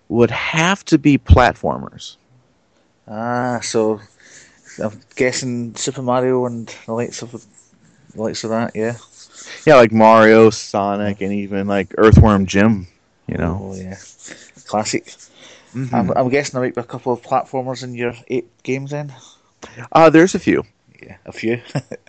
would 0.09 0.31
have 0.31 0.85
to 0.85 0.97
be 0.97 1.17
platformers. 1.17 2.17
Ah, 3.07 3.59
so 3.61 3.99
I'm 4.83 4.99
guessing 5.15 5.75
Super 5.75 6.01
Mario 6.01 6.45
and 6.45 6.67
the 6.85 6.93
likes 6.93 7.21
of 7.21 7.31
the 7.31 8.21
likes 8.21 8.43
of 8.43 8.49
that, 8.51 8.75
yeah. 8.75 8.97
Yeah, 9.65 9.75
like 9.75 9.91
Mario, 9.91 10.49
Sonic, 10.49 11.21
and 11.21 11.31
even 11.33 11.67
like 11.67 11.93
Earthworm 11.97 12.45
Jim. 12.45 12.87
You 13.27 13.37
know, 13.37 13.59
Oh 13.61 13.75
yeah, 13.75 13.97
classic. 14.65 15.13
Mhm. 15.73 15.93
I'm, 15.93 16.11
I'm 16.15 16.29
guessing 16.29 16.53
there 16.53 16.61
might 16.63 16.75
be 16.75 16.81
a 16.81 16.83
couple 16.85 17.11
of 17.11 17.21
platformers 17.21 17.83
in 17.83 17.93
your 17.93 18.13
eight 18.29 18.47
games 18.63 18.91
then. 18.91 19.13
uh, 19.91 20.09
there's 20.09 20.33
a 20.35 20.39
few. 20.39 20.63
Yeah, 21.01 21.17
a 21.25 21.31
few. 21.31 21.61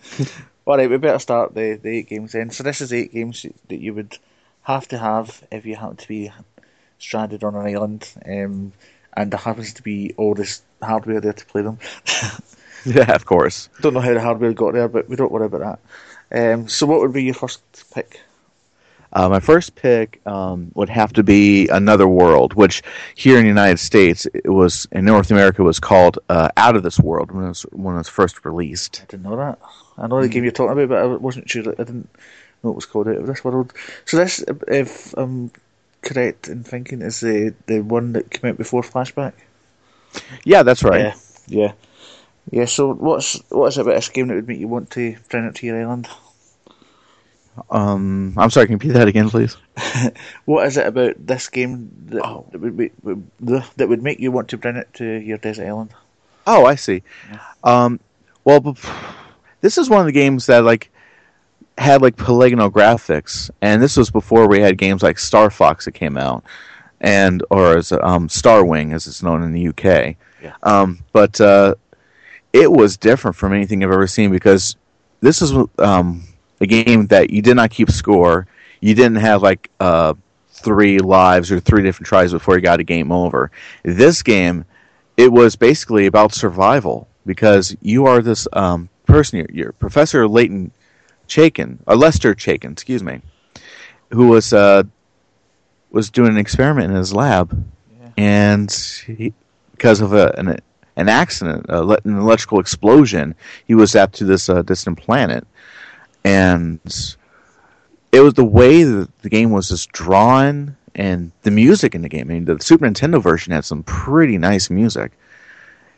All 0.65 0.77
right, 0.77 0.89
we 0.89 0.97
better 0.97 1.19
start 1.19 1.53
the, 1.53 1.79
the 1.81 1.89
eight 1.89 2.09
games 2.09 2.33
then. 2.33 2.51
So 2.51 2.63
this 2.63 2.81
is 2.81 2.93
eight 2.93 3.11
games 3.11 3.45
that 3.69 3.79
you 3.79 3.93
would 3.93 4.17
have 4.63 4.87
to 4.89 4.97
have 4.97 5.43
if 5.51 5.65
you 5.65 5.75
happen 5.75 5.97
to 5.97 6.07
be 6.07 6.31
stranded 6.99 7.43
on 7.43 7.55
an 7.55 7.65
island, 7.65 8.11
um, 8.25 8.73
and 9.15 9.31
there 9.31 9.39
happens 9.39 9.73
to 9.73 9.83
be 9.83 10.13
all 10.17 10.35
this 10.35 10.61
hardware 10.81 11.21
there 11.21 11.33
to 11.33 11.45
play 11.45 11.61
them. 11.61 11.79
Yeah, 12.85 13.13
of 13.13 13.25
course. 13.25 13.69
Don't 13.81 13.93
know 13.93 13.99
how 13.99 14.13
the 14.13 14.21
hardware 14.21 14.53
got 14.53 14.73
there, 14.73 14.87
but 14.87 15.09
we 15.09 15.15
don't 15.15 15.31
worry 15.31 15.47
about 15.47 15.79
that. 16.31 16.53
Um, 16.53 16.67
so 16.69 16.85
what 16.85 17.01
would 17.01 17.13
be 17.13 17.23
your 17.23 17.33
first 17.33 17.61
pick? 17.93 18.21
Uh, 19.11 19.27
my 19.27 19.39
first 19.39 19.75
pick 19.75 20.21
um, 20.25 20.71
would 20.75 20.89
have 20.89 21.13
to 21.13 21.23
be 21.23 21.67
Another 21.69 22.07
World, 22.07 22.53
which 22.53 22.83
here 23.15 23.37
in 23.37 23.43
the 23.43 23.49
United 23.49 23.79
States, 23.79 24.27
it 24.33 24.49
was 24.49 24.87
in 24.91 25.05
North 25.05 25.31
America 25.31 25.63
was 25.63 25.79
called 25.79 26.19
uh, 26.29 26.49
Out 26.57 26.75
of 26.75 26.83
This 26.83 26.99
World 26.99 27.31
when 27.31 27.45
it 27.45 27.49
was 27.49 27.63
when 27.71 27.95
it 27.95 27.99
was 27.99 28.07
first 28.09 28.45
released. 28.45 29.01
I 29.03 29.05
didn't 29.11 29.23
know 29.23 29.37
that. 29.37 29.59
I 29.97 30.07
know 30.07 30.21
the 30.21 30.29
game 30.29 30.43
you're 30.43 30.51
talking 30.51 30.83
about, 30.83 30.89
but 30.89 31.03
I 31.03 31.05
wasn't 31.05 31.49
sure. 31.49 31.63
I 31.63 31.83
didn't 31.83 32.09
know 32.63 32.69
it 32.69 32.75
was 32.75 32.85
called 32.85 33.07
Out 33.07 33.15
of 33.15 33.27
This 33.27 33.43
World. 33.43 33.73
So 34.05 34.17
this, 34.17 34.43
if 34.67 35.13
I'm 35.17 35.51
correct 36.01 36.47
in 36.47 36.63
thinking, 36.63 37.01
is 37.01 37.19
the 37.19 37.53
the 37.65 37.81
one 37.81 38.13
that 38.13 38.29
came 38.29 38.51
out 38.51 38.57
before 38.57 38.83
Flashback. 38.83 39.33
Yeah, 40.43 40.63
that's 40.63 40.83
right. 40.83 41.01
Yeah, 41.01 41.15
yeah, 41.47 41.71
yeah. 42.51 42.65
So 42.65 42.93
what's 42.93 43.41
what 43.49 43.67
is 43.67 43.77
it 43.77 43.81
about 43.81 43.95
this 43.95 44.09
game 44.09 44.27
that 44.27 44.35
would 44.35 44.47
make 44.47 44.59
you 44.59 44.67
want 44.67 44.91
to 44.91 45.17
bring 45.29 45.45
it 45.45 45.55
to 45.55 45.65
your 45.65 45.81
island? 45.81 46.07
Um, 47.69 48.33
I'm 48.37 48.49
sorry, 48.49 48.65
can 48.67 48.73
you 48.73 48.77
repeat 48.77 48.93
that 48.93 49.07
again, 49.07 49.29
please? 49.29 49.57
What 50.45 50.65
is 50.67 50.77
it 50.77 50.87
about 50.87 51.15
this 51.25 51.47
game 51.49 51.91
that, 52.07 52.25
Oh. 52.25 52.45
that 52.51 52.59
would 52.61 52.77
make 52.77 52.93
that 53.77 53.87
would 53.89 54.03
make 54.03 54.19
you 54.19 54.31
want 54.31 54.47
to 54.49 54.57
bring 54.57 54.75
it 54.75 54.93
to 54.95 55.05
your 55.05 55.37
desert 55.37 55.67
island? 55.67 55.91
Oh, 56.47 56.65
I 56.65 56.75
see. 56.75 57.03
Um, 57.63 57.99
well, 58.43 58.75
this 59.61 59.77
is 59.77 59.89
one 59.89 59.99
of 59.99 60.05
the 60.05 60.11
games 60.11 60.47
that 60.47 60.63
like 60.63 60.89
had 61.77 62.01
like 62.01 62.17
polygonal 62.17 62.69
graphics, 62.71 63.49
and 63.61 63.81
this 63.81 63.95
was 63.97 64.09
before 64.11 64.47
we 64.47 64.59
had 64.59 64.77
games 64.77 65.03
like 65.03 65.19
Star 65.19 65.49
Fox 65.49 65.85
that 65.85 65.91
came 65.93 66.17
out, 66.17 66.43
and 67.01 67.43
or 67.49 67.77
as 67.77 67.91
um, 67.91 68.27
Star 68.29 68.65
Wing 68.65 68.93
as 68.93 69.07
it's 69.07 69.21
known 69.23 69.43
in 69.43 69.51
the 69.53 69.67
UK. 69.69 70.15
Yeah. 70.41 70.53
Um, 70.63 70.99
but 71.13 71.39
uh, 71.39 71.75
it 72.53 72.71
was 72.71 72.97
different 72.97 73.35
from 73.37 73.53
anything 73.53 73.83
I've 73.83 73.91
ever 73.91 74.07
seen 74.07 74.31
because 74.31 74.75
this 75.21 75.41
is 75.41 75.51
um, 75.77 76.23
a 76.61 76.65
game 76.67 77.07
that 77.07 77.29
you 77.29 77.41
did 77.41 77.55
not 77.55 77.69
keep 77.71 77.89
score. 77.89 78.47
You 78.81 78.95
didn't 78.95 79.17
have 79.17 79.41
like 79.41 79.69
uh, 79.79 80.13
three 80.49 80.99
lives 80.99 81.51
or 81.51 81.59
three 81.59 81.83
different 81.83 82.07
tries 82.07 82.31
before 82.31 82.55
you 82.55 82.61
got 82.61 82.79
a 82.79 82.83
game 82.83 83.11
over. 83.11 83.51
This 83.83 84.21
game 84.23 84.65
it 85.17 85.31
was 85.31 85.57
basically 85.57 86.05
about 86.05 86.33
survival 86.33 87.07
because 87.25 87.75
you 87.81 88.05
are 88.05 88.21
this 88.21 88.47
um, 88.53 88.87
person, 89.05 89.45
you're, 89.51 89.73
Professor 89.73 90.25
Leighton 90.27 90.71
Chaykin, 91.27 91.77
or 91.87 91.97
Lester 91.97 92.33
Chaykin, 92.33 92.71
excuse 92.71 93.03
me, 93.03 93.21
who 94.11 94.29
was 94.29 94.53
uh, 94.53 94.83
was 95.91 96.09
doing 96.09 96.31
an 96.31 96.37
experiment 96.37 96.91
in 96.91 96.95
his 96.97 97.13
lab, 97.13 97.51
Yeah. 98.01 98.09
and 98.17 98.71
he, 99.05 99.33
because 99.71 99.99
of 99.99 100.13
a, 100.13 100.33
an 100.37 100.57
an 100.95 101.09
accident, 101.09 101.65
an 101.69 102.17
electrical 102.17 102.59
explosion, 102.59 103.35
he 103.65 103.75
was 103.75 103.91
zapped 103.91 104.13
to 104.13 104.25
this 104.25 104.49
uh, 104.49 104.61
distant 104.61 104.97
planet, 104.97 105.45
and 106.29 107.15
it 108.11 108.21
was 108.21 108.33
the 108.33 108.45
way 108.45 108.83
that 108.83 109.19
the 109.19 109.29
game 109.29 109.51
was 109.51 109.69
just 109.69 109.91
drawn 109.91 110.77
and 110.95 111.31
the 111.43 111.51
music 111.51 111.95
in 111.95 112.01
the 112.01 112.09
game. 112.09 112.29
I 112.29 112.33
mean, 112.33 112.45
the 112.45 112.59
Super 112.59 112.85
Nintendo 112.87 113.21
version 113.21 113.53
had 113.53 113.65
some 113.65 113.83
pretty 113.83 114.37
nice 114.37 114.69
music. 114.69 115.11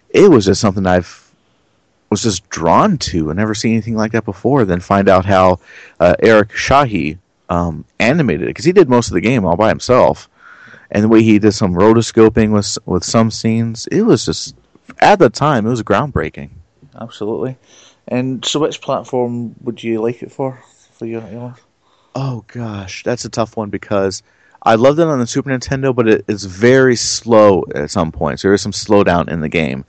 It 0.10 0.30
was 0.30 0.46
just 0.46 0.62
something 0.62 0.86
I've 0.86 1.30
was 2.10 2.24
just 2.24 2.50
drawn 2.50 2.98
to. 2.98 3.32
I 3.32 3.34
never 3.34 3.56
seen 3.56 3.74
anything 3.74 3.96
like 3.96 4.12
that 4.12 4.26
before. 4.26 4.66
Then 4.66 4.82
find 4.82 5.08
out 5.08 5.26
how 5.26 5.60
uh, 6.00 6.16
Eric 6.20 6.50
Chahi 6.50 7.18
um, 7.50 7.86
animated 8.00 8.44
it 8.44 8.48
because 8.48 8.66
he 8.66 8.74
did 8.74 8.90
most 8.90 9.08
of 9.08 9.14
the 9.14 9.22
game 9.22 9.46
all 9.46 9.56
by 9.56 9.70
himself, 9.70 10.30
and 10.92 11.04
the 11.04 11.08
way 11.08 11.24
he 11.24 11.40
did 11.40 11.54
some 11.54 11.74
rotoscoping 11.74 12.52
with 12.52 12.78
with 12.86 13.04
some 13.04 13.32
scenes, 13.32 13.88
it 13.88 14.02
was 14.02 14.26
just 14.26 14.56
at 15.00 15.20
the 15.20 15.30
time 15.30 15.66
it 15.66 15.70
was 15.70 15.84
groundbreaking. 15.84 16.50
Absolutely. 17.00 17.58
And 18.12 18.44
so, 18.44 18.60
which 18.60 18.82
platform 18.82 19.56
would 19.62 19.82
you 19.82 20.01
like 20.01 20.22
it 20.22 20.32
for 20.32 20.62
for 20.94 21.06
your 21.06 21.22
island? 21.22 21.56
Oh 22.13 22.44
gosh, 22.48 23.03
that's 23.03 23.24
a 23.24 23.30
tough 23.30 23.56
one 23.56 23.70
because 23.70 24.22
I 24.63 24.75
loved 24.75 25.00
it 25.00 25.08
on 25.08 25.18
the 25.18 25.25
Super 25.25 25.50
Nintendo, 25.50 25.96
but 25.96 26.10
it 26.10 26.25
is 26.27 26.44
very 26.44 26.98
slow 26.98 27.63
at 27.74 27.89
some 27.89 28.12
points. 28.12 28.41
There 28.41 28.53
is 28.53 28.62
some 28.62 28.74
slowdown 28.74 29.30
in 29.30 29.39
the 29.39 29.48
game, 29.48 29.86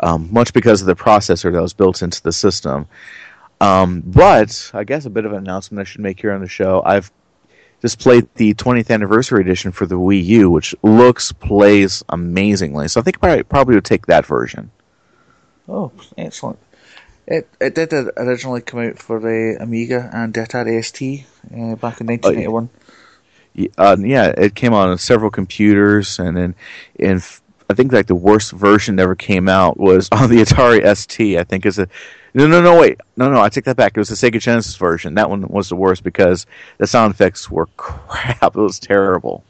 um, 0.00 0.28
much 0.30 0.52
because 0.52 0.82
of 0.82 0.86
the 0.86 0.94
processor 0.94 1.50
that 1.52 1.62
was 1.62 1.72
built 1.72 2.02
into 2.02 2.22
the 2.22 2.32
system. 2.32 2.86
Um, 3.62 4.02
but 4.04 4.70
I 4.74 4.84
guess 4.84 5.06
a 5.06 5.10
bit 5.10 5.24
of 5.24 5.32
an 5.32 5.38
announcement 5.38 5.80
I 5.80 5.90
should 5.90 6.02
make 6.02 6.20
here 6.20 6.32
on 6.32 6.42
the 6.42 6.48
show. 6.48 6.82
I've 6.84 7.10
just 7.80 7.98
played 7.98 8.28
the 8.34 8.52
20th 8.52 8.90
anniversary 8.90 9.40
edition 9.40 9.72
for 9.72 9.86
the 9.86 9.98
Wii 9.98 10.22
U, 10.22 10.50
which 10.50 10.74
looks 10.82 11.32
plays 11.32 12.04
amazingly. 12.10 12.88
So 12.88 13.00
I 13.00 13.02
think 13.02 13.24
I 13.24 13.40
probably 13.40 13.74
would 13.74 13.86
take 13.86 14.04
that 14.06 14.26
version. 14.26 14.70
Oh, 15.66 15.90
excellent. 16.18 16.58
It 17.26 17.48
it 17.60 17.74
did 17.74 17.92
originally 17.92 18.60
come 18.60 18.80
out 18.80 18.98
for 18.98 19.18
the 19.18 19.56
Amiga 19.60 20.10
and 20.12 20.32
Atari 20.34 20.84
ST 20.84 21.24
uh, 21.46 21.76
back 21.76 22.00
in 22.00 22.06
1981. 22.06 22.68
Uh, 23.78 23.96
yeah, 24.00 24.26
it 24.36 24.54
came 24.54 24.74
on 24.74 24.98
several 24.98 25.30
computers, 25.30 26.18
and 26.18 26.36
then 26.36 26.54
in 26.96 27.16
f- 27.16 27.40
I 27.70 27.74
think 27.74 27.92
like 27.92 28.08
the 28.08 28.14
worst 28.14 28.52
version 28.52 28.96
that 28.96 29.04
ever 29.04 29.14
came 29.14 29.48
out 29.48 29.78
was 29.78 30.08
on 30.12 30.28
the 30.28 30.42
Atari 30.42 30.84
ST. 30.96 31.38
I 31.38 31.44
think 31.44 31.64
is 31.64 31.78
a 31.78 31.88
no, 32.34 32.48
no, 32.48 32.60
no, 32.60 32.78
wait, 32.78 33.00
no, 33.16 33.30
no, 33.30 33.40
I 33.40 33.48
take 33.48 33.64
that 33.64 33.76
back. 33.76 33.96
It 33.96 34.00
was 34.00 34.08
the 34.08 34.16
Sega 34.16 34.40
Genesis 34.40 34.76
version. 34.76 35.14
That 35.14 35.30
one 35.30 35.46
was 35.48 35.68
the 35.68 35.76
worst 35.76 36.02
because 36.02 36.46
the 36.78 36.86
sound 36.86 37.14
effects 37.14 37.48
were 37.48 37.66
crap. 37.76 38.56
It 38.56 38.60
was 38.60 38.78
terrible. 38.80 39.44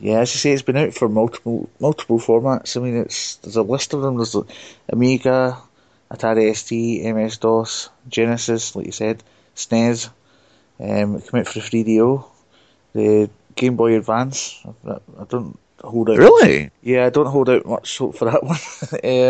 Yeah, 0.00 0.18
as 0.18 0.34
you 0.34 0.38
say, 0.38 0.52
it's 0.52 0.62
been 0.62 0.76
out 0.76 0.92
for 0.92 1.08
multiple 1.08 1.70
multiple 1.80 2.18
formats. 2.18 2.76
I 2.76 2.80
mean, 2.80 2.96
it's 2.96 3.36
there's 3.36 3.56
a 3.56 3.62
list 3.62 3.94
of 3.94 4.02
them. 4.02 4.16
There's 4.16 4.32
the 4.32 4.42
Amiga, 4.90 5.56
Atari 6.10 6.54
ST, 6.54 7.04
MS 7.14 7.38
DOS, 7.38 7.90
Genesis, 8.08 8.76
like 8.76 8.86
you 8.86 8.92
said, 8.92 9.22
SNES. 9.56 10.08
Um, 10.78 11.16
it 11.16 11.26
came 11.30 11.40
out 11.40 11.48
for 11.48 11.58
the 11.58 11.64
3DO, 11.66 12.24
the 12.92 13.30
Game 13.54 13.76
Boy 13.76 13.96
Advance. 13.96 14.64
I, 14.86 14.92
I 15.20 15.24
don't 15.28 15.58
hold 15.82 16.10
out. 16.10 16.18
Really, 16.18 16.70
Yeah, 16.82 17.06
I 17.06 17.10
don't 17.10 17.26
hold 17.26 17.48
out 17.48 17.66
much 17.66 17.98
hope 17.98 18.16
for 18.16 18.26
that 18.26 18.42
one. 18.44 18.58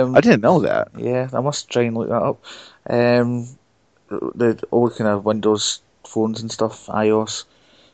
um, 0.09 0.17
I 0.17 0.21
didn't 0.21 0.43
know 0.43 0.61
that. 0.61 0.89
Yeah, 0.97 1.29
I 1.33 1.41
must 1.41 1.71
try 1.71 1.83
and 1.83 1.97
look 1.97 2.09
that 2.09 2.23
up. 2.23 2.43
Um, 2.91 3.49
the 4.09 4.63
old 4.71 4.97
kind 4.97 5.09
of 5.09 5.25
Windows 5.25 5.81
phones 6.05 6.41
and 6.41 6.51
stuff, 6.53 6.87
iOS, 6.87 7.45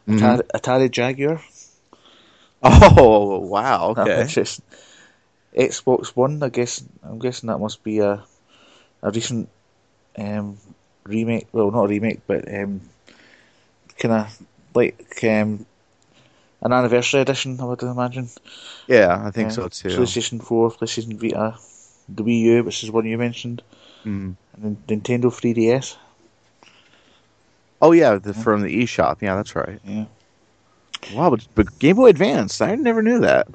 Mhm. 0.08 0.18
Atari, 0.18 0.42
Atari 0.54 0.90
Jaguar. 0.90 1.40
Oh 2.62 3.38
wow, 3.38 3.90
okay. 3.98 4.24
Xbox 5.56 6.08
One. 6.16 6.42
I 6.42 6.48
guess 6.48 6.82
I'm 7.02 7.18
guessing 7.18 7.48
that 7.48 7.58
must 7.58 7.82
be 7.82 7.98
a 8.00 8.22
a 9.02 9.10
recent 9.10 9.48
um, 10.18 10.58
remake. 11.04 11.48
Well, 11.52 11.70
not 11.70 11.84
a 11.84 11.88
remake, 11.88 12.20
but 12.26 12.46
um, 12.52 12.80
kind 13.98 14.14
of 14.14 14.42
like 14.74 15.22
um, 15.24 15.66
an 16.62 16.72
anniversary 16.72 17.20
edition. 17.20 17.60
I 17.60 17.64
would 17.64 17.82
imagine. 17.82 18.28
Yeah, 18.86 19.22
I 19.24 19.30
think 19.30 19.50
Yeah. 19.50 19.54
so 19.54 19.68
too. 19.68 19.88
PlayStation 19.88 20.42
Four, 20.42 20.70
PlayStation 20.70 21.14
Vita, 21.20 21.56
the 22.08 22.24
Wii 22.24 22.40
U, 22.40 22.64
which 22.64 22.82
is 22.84 22.90
one 22.90 23.06
you 23.06 23.18
mentioned, 23.18 23.62
Mm. 24.04 24.34
and 24.54 24.76
then 24.86 25.00
Nintendo 25.00 25.26
3DS. 25.32 25.96
Oh 27.80 27.92
yeah, 27.92 28.16
the, 28.16 28.32
from 28.34 28.62
the 28.62 28.82
eShop. 28.82 29.22
Yeah, 29.22 29.34
that's 29.36 29.54
right. 29.56 29.80
Yeah. 29.84 30.04
Wow, 31.12 31.30
but, 31.30 31.46
but 31.56 31.78
Game 31.80 31.96
Boy 31.96 32.08
Advance, 32.10 32.60
I 32.60 32.74
never 32.76 33.02
knew 33.02 33.20
that. 33.20 33.48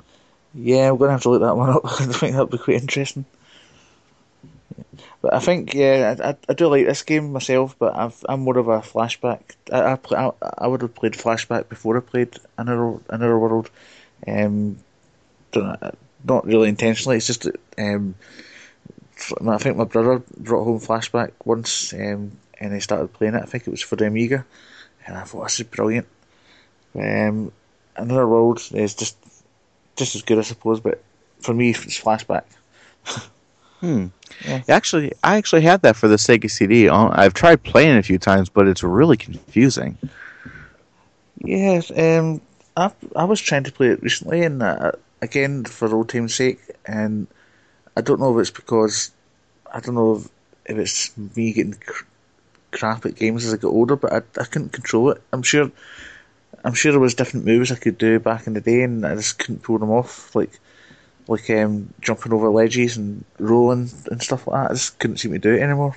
Yeah, 0.54 0.92
we're 0.92 0.98
gonna 1.00 1.12
have 1.13 1.22
to 1.22 1.30
look 1.30 1.42
that 1.42 1.56
one 1.56 1.70
up. 1.70 1.82
I 1.86 2.06
think 2.06 2.34
that'd 2.34 2.50
be 2.50 2.58
quite 2.58 2.82
interesting. 2.82 3.25
But 5.22 5.34
I 5.34 5.39
think, 5.39 5.74
yeah, 5.74 6.15
I, 6.24 6.36
I, 6.50 6.53
do 6.53 6.67
like 6.67 6.86
this 6.86 7.03
game 7.03 7.31
myself, 7.31 7.75
but 7.79 7.96
I've, 7.96 8.24
I'm 8.29 8.41
more 8.41 8.57
of 8.57 8.67
a 8.67 8.79
flashback. 8.79 9.41
I 9.72 9.93
I, 9.93 9.96
play, 9.96 10.17
I 10.17 10.31
I 10.57 10.67
would 10.67 10.81
have 10.81 10.96
played 10.96 11.13
flashback 11.13 11.69
before 11.69 11.98
I 11.98 12.01
played 12.01 12.38
Another 12.57 13.00
Another 13.10 13.39
World. 13.39 13.69
Um, 14.27 14.77
know, 15.55 15.91
not 16.24 16.46
really 16.46 16.69
intentionally. 16.69 17.17
It's 17.17 17.27
just 17.27 17.43
that, 17.43 17.60
um, 17.77 18.15
I 19.48 19.57
think 19.57 19.77
my 19.77 19.84
brother 19.84 20.22
brought 20.38 20.63
home 20.63 20.79
flashback 20.79 21.31
once, 21.43 21.93
um, 21.93 22.34
and 22.60 22.74
I 22.74 22.79
started 22.79 23.13
playing 23.13 23.36
it. 23.36 23.41
I 23.41 23.46
think 23.46 23.67
it 23.67 23.72
was 23.72 23.81
for 23.81 23.96
the 23.96 24.07
Amiga, 24.07 24.46
and 25.05 25.17
I 25.17 25.24
thought 25.24 25.43
this 25.43 25.60
is 25.60 25.67
brilliant. 25.67 26.07
Um, 26.96 27.51
Another 27.96 28.27
World 28.27 28.62
is 28.74 28.93
just 28.93 29.17
just 29.96 30.15
as 30.15 30.22
good, 30.22 30.38
I 30.38 30.43
suppose, 30.43 30.79
but 30.79 31.01
for 31.39 31.53
me, 31.53 31.72
it's 31.72 32.00
flashback. 32.00 32.43
Hmm. 33.79 34.07
Yeah. 34.46 34.63
Actually, 34.67 35.13
I 35.24 35.38
actually 35.38 35.62
had 35.62 35.81
that 35.84 35.96
for 35.96 36.07
the 36.07 36.15
Sega 36.15 36.50
CD. 36.50 36.89
I've 36.89 37.34
tried 37.34 37.63
playing 37.63 37.96
it 37.96 38.00
a 38.00 38.03
few 38.03 38.17
times, 38.17 38.50
but 38.50 38.67
it's 38.67 38.84
really 38.84 39.17
confusing. 39.17 39.98
Yes, 41.43 41.91
um, 41.91 42.41
I 42.75 42.91
I 43.15 43.24
was 43.25 43.39
trying 43.39 43.63
to 43.65 43.72
play 43.72 43.89
it 43.89 44.01
recently, 44.01 44.43
and 44.43 44.62
uh, 44.63 44.91
again 45.22 45.65
for 45.65 45.93
old 45.93 46.10
time's 46.10 46.36
sake, 46.36 46.60
and 46.86 47.27
I 47.96 48.01
don't 48.01 48.19
know 48.19 48.38
if 48.38 48.41
it's 48.41 48.57
because 48.57 49.12
I 49.72 49.79
don't 49.79 49.96
know 49.96 50.17
if, 50.17 50.29
if 50.65 50.77
it's 50.77 51.17
me 51.36 51.53
getting 51.53 51.74
cr- 51.74 52.05
crap 52.72 53.05
at 53.05 53.15
games 53.15 53.46
as 53.46 53.53
I 53.53 53.57
get 53.57 53.67
older, 53.67 53.96
but 53.96 54.13
I, 54.13 54.17
I 54.39 54.46
couldn't 54.46 54.74
control 54.74 55.12
it. 55.12 55.22
I'm 55.31 55.43
sure, 55.43 55.72
I'm 56.63 56.74
sure 56.74 56.91
there 56.91 57.01
was 57.01 57.13
different 57.15 57.46
moves 57.46 57.72
I 57.72 57.75
could 57.75 57.98
do 57.98 58.19
back 58.19 58.48
in 58.48 58.53
the 58.53 58.62
day, 58.62 58.84
and 58.84 59.05
I 59.05 59.15
just 59.15 59.39
couldn't 59.39 59.63
pull 59.63 59.77
them 59.77 59.91
off, 59.91 60.36
like 60.36 60.60
like 61.27 61.50
um, 61.50 61.93
jumping 62.01 62.34
over 62.34 62.50
ledges 62.50 62.98
and 62.98 63.24
rolling 63.39 63.89
and 64.12 64.22
stuff 64.22 64.48
like 64.48 64.63
that. 64.63 64.72
I 64.72 64.74
just 64.74 64.98
couldn't 65.00 65.17
seem 65.17 65.31
to 65.34 65.39
do 65.39 65.53
it 65.53 65.62
anymore. 65.62 65.96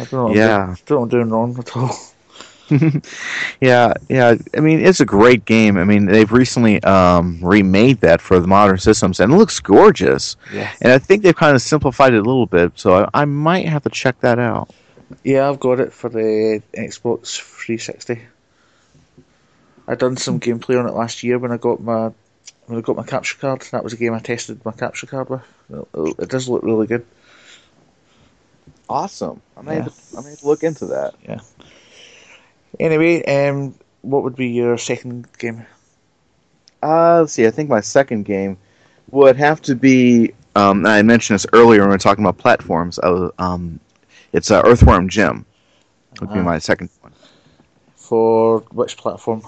I 0.00 0.04
don't 0.04 0.12
know. 0.12 0.22
What 0.24 0.30
I'm 0.32 0.36
Yeah. 0.36 0.56
doing, 0.66 0.70
I 0.70 0.76
don't 0.86 0.90
know 0.90 1.02
I'm 1.02 1.08
doing 1.08 1.28
wrong 1.30 1.58
at 1.58 1.76
all. 1.76 1.96
Yeah, 3.60 3.92
yeah. 4.08 4.36
I 4.56 4.60
mean, 4.60 4.80
it's 4.80 5.00
a 5.00 5.04
great 5.04 5.44
game. 5.44 5.76
I 5.76 5.84
mean, 5.84 6.06
they've 6.06 6.32
recently 6.32 6.82
um, 6.82 7.38
remade 7.42 8.00
that 8.00 8.20
for 8.22 8.40
the 8.40 8.46
modern 8.46 8.78
systems, 8.78 9.20
and 9.20 9.32
it 9.32 9.36
looks 9.36 9.60
gorgeous. 9.60 10.36
Yeah. 10.52 10.72
And 10.80 10.90
I 10.90 10.98
think 10.98 11.22
they've 11.22 11.36
kind 11.36 11.54
of 11.54 11.60
simplified 11.62 12.14
it 12.14 12.18
a 12.18 12.22
little 12.22 12.46
bit, 12.46 12.72
so 12.76 13.04
I, 13.04 13.22
I 13.22 13.24
might 13.26 13.68
have 13.68 13.82
to 13.82 13.90
check 13.90 14.18
that 14.20 14.38
out. 14.38 14.70
Yeah, 15.22 15.48
I've 15.48 15.60
got 15.60 15.78
it 15.78 15.92
for 15.92 16.08
the 16.08 16.62
Xbox 16.74 17.38
360. 17.38 18.20
I 19.86 19.94
done 19.94 20.16
some 20.16 20.40
gameplay 20.40 20.78
on 20.80 20.88
it 20.88 20.94
last 20.94 21.22
year 21.22 21.38
when 21.38 21.52
I 21.52 21.58
got 21.58 21.82
my 21.82 22.12
when 22.66 22.78
I 22.78 22.82
got 22.82 22.96
my 22.96 23.04
capture 23.04 23.36
card. 23.38 23.62
That 23.72 23.84
was 23.84 23.92
a 23.92 23.96
game 23.96 24.14
I 24.14 24.18
tested 24.20 24.64
my 24.64 24.72
capture 24.72 25.06
card 25.06 25.28
with. 25.30 25.42
It, 25.70 26.14
it 26.18 26.28
does 26.28 26.48
look 26.48 26.62
really 26.62 26.86
good. 26.86 27.04
Awesome. 28.88 29.40
I 29.56 29.62
may 29.62 29.76
have 29.76 29.94
I 30.16 30.20
may 30.22 30.34
look 30.42 30.62
into 30.62 30.86
that. 30.86 31.14
Yeah. 31.26 31.40
Anyway, 32.78 33.24
um, 33.24 33.74
what 34.02 34.22
would 34.24 34.36
be 34.36 34.48
your 34.48 34.76
second 34.78 35.26
game? 35.38 35.64
Uh, 36.82 37.20
let's 37.20 37.32
see. 37.32 37.46
I 37.46 37.50
think 37.50 37.70
my 37.70 37.80
second 37.80 38.24
game 38.24 38.58
would 39.10 39.36
have 39.36 39.62
to 39.62 39.74
be. 39.74 40.34
Um, 40.56 40.84
I 40.86 41.02
mentioned 41.02 41.34
this 41.36 41.46
earlier 41.52 41.80
when 41.80 41.88
we 41.88 41.94
were 41.94 41.98
talking 41.98 42.24
about 42.24 42.38
platforms. 42.38 42.98
I 42.98 43.08
was, 43.08 43.32
um, 43.38 43.80
it's 44.32 44.50
uh, 44.50 44.62
Earthworm 44.64 45.08
Jim. 45.08 45.46
Would 46.20 46.32
be 46.32 46.38
Ah. 46.40 46.42
my 46.42 46.58
second 46.58 46.90
one. 47.00 47.12
For 47.96 48.60
which 48.70 48.96
platform? 48.96 49.42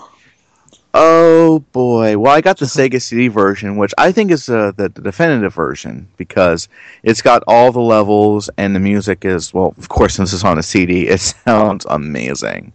Oh 0.99 1.59
boy! 1.73 2.17
Well, 2.17 2.33
I 2.33 2.41
got 2.41 2.57
the 2.57 2.65
Sega 2.65 3.03
CD 3.03 3.29
version, 3.29 3.77
which 3.77 3.93
I 3.99 4.13
think 4.13 4.31
is 4.31 4.49
uh, 4.49 4.73
the, 4.79 4.89
the 4.89 5.03
definitive 5.03 5.53
version 5.53 6.09
because 6.17 6.71
it's 7.03 7.21
got 7.21 7.43
all 7.47 7.71
the 7.71 7.83
levels 7.83 8.49
and 8.57 8.75
the 8.75 8.81
music 8.81 9.23
is 9.23 9.53
well. 9.53 9.75
Of 9.77 9.91
course, 9.91 10.15
since 10.15 10.33
it's 10.33 10.43
on 10.43 10.59
a 10.59 10.63
CD, 10.63 11.07
it 11.07 11.21
sounds 11.45 11.85
amazing. 11.91 12.73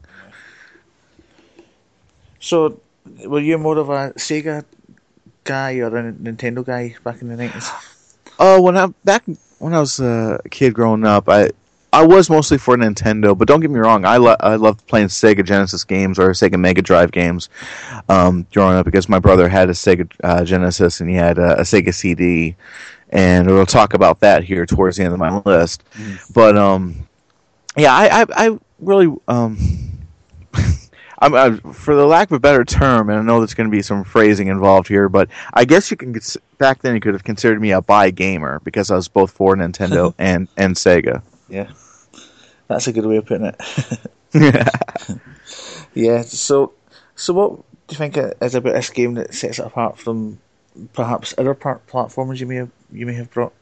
So, 2.39 2.79
were 3.25 3.39
you 3.39 3.57
more 3.57 3.79
of 3.79 3.89
a 3.89 4.13
Sega 4.13 4.65
guy 5.43 5.79
or 5.79 5.87
a 5.87 6.13
Nintendo 6.13 6.63
guy 6.63 6.95
back 7.03 7.23
in 7.23 7.27
the 7.27 7.35
nineties? 7.35 7.71
Oh, 8.37 8.61
when 8.61 8.77
I 8.77 8.85
back 9.03 9.23
when 9.57 9.73
I 9.73 9.79
was 9.79 9.99
a 9.99 10.39
kid 10.51 10.75
growing 10.75 11.05
up, 11.05 11.27
I 11.27 11.49
I 11.93 12.05
was 12.05 12.29
mostly 12.29 12.57
for 12.57 12.77
Nintendo, 12.77 13.37
but 13.37 13.47
don't 13.47 13.59
get 13.59 13.69
me 13.69 13.79
wrong, 13.79 14.05
I 14.05 14.17
lo- 14.17 14.37
I 14.39 14.55
loved 14.55 14.87
playing 14.87 15.07
Sega 15.07 15.43
Genesis 15.43 15.83
games 15.83 16.17
or 16.17 16.29
Sega 16.29 16.57
Mega 16.57 16.81
Drive 16.81 17.11
games 17.11 17.49
um, 18.07 18.47
growing 18.53 18.77
up 18.77 18.85
because 18.85 19.09
my 19.09 19.19
brother 19.19 19.49
had 19.49 19.69
a 19.69 19.73
Sega 19.73 20.09
uh, 20.23 20.45
Genesis 20.45 21.01
and 21.01 21.09
he 21.09 21.15
had 21.15 21.37
a, 21.37 21.59
a 21.59 21.63
Sega 21.63 21.93
CD, 21.93 22.55
and 23.09 23.47
we'll 23.47 23.65
talk 23.65 23.93
about 23.93 24.21
that 24.21 24.43
here 24.43 24.65
towards 24.65 24.97
the 24.97 25.03
end 25.03 25.13
of 25.13 25.19
my 25.19 25.41
list. 25.45 25.83
But 26.33 26.57
um, 26.57 27.07
yeah, 27.75 27.93
I 27.93 28.21
I, 28.21 28.25
I 28.29 28.59
really 28.79 29.13
um. 29.27 29.57
I'm, 31.23 31.35
I, 31.35 31.55
for 31.71 31.95
the 31.95 32.05
lack 32.05 32.31
of 32.31 32.35
a 32.37 32.39
better 32.39 32.65
term, 32.65 33.11
and 33.11 33.19
I 33.19 33.21
know 33.21 33.37
there's 33.39 33.53
going 33.53 33.69
to 33.69 33.71
be 33.71 33.83
some 33.83 34.03
phrasing 34.03 34.47
involved 34.47 34.87
here, 34.87 35.07
but 35.07 35.29
I 35.53 35.65
guess 35.65 35.91
you 35.91 35.97
can 35.97 36.15
back 36.57 36.81
then 36.81 36.95
you 36.95 36.99
could 36.99 37.13
have 37.13 37.23
considered 37.23 37.61
me 37.61 37.71
a 37.71 37.81
bi 37.81 38.09
gamer 38.09 38.59
because 38.63 38.89
I 38.89 38.95
was 38.95 39.07
both 39.07 39.29
for 39.29 39.55
Nintendo 39.55 40.15
and 40.17 40.47
and 40.57 40.75
Sega. 40.75 41.21
Yeah, 41.47 41.69
that's 42.71 42.87
a 42.87 42.93
good 42.93 43.05
way 43.05 43.17
of 43.17 43.25
putting 43.25 43.47
it. 43.47 43.61
Yeah. 44.33 44.67
yeah. 45.93 46.21
So, 46.21 46.73
so 47.15 47.33
what 47.33 47.55
do 47.87 47.93
you 47.93 47.97
think 47.97 48.17
is 48.17 48.55
about 48.55 48.73
this 48.73 48.89
game 48.89 49.15
that 49.15 49.33
sets 49.33 49.59
it 49.59 49.65
apart 49.65 49.97
from 49.97 50.39
perhaps 50.93 51.33
other 51.37 51.53
part 51.53 51.85
platforms 51.87 52.39
you 52.39 52.47
may 52.47 52.55
have 52.55 52.71
you 52.91 53.05
may 53.05 53.13
have 53.13 53.29
brought? 53.31 53.53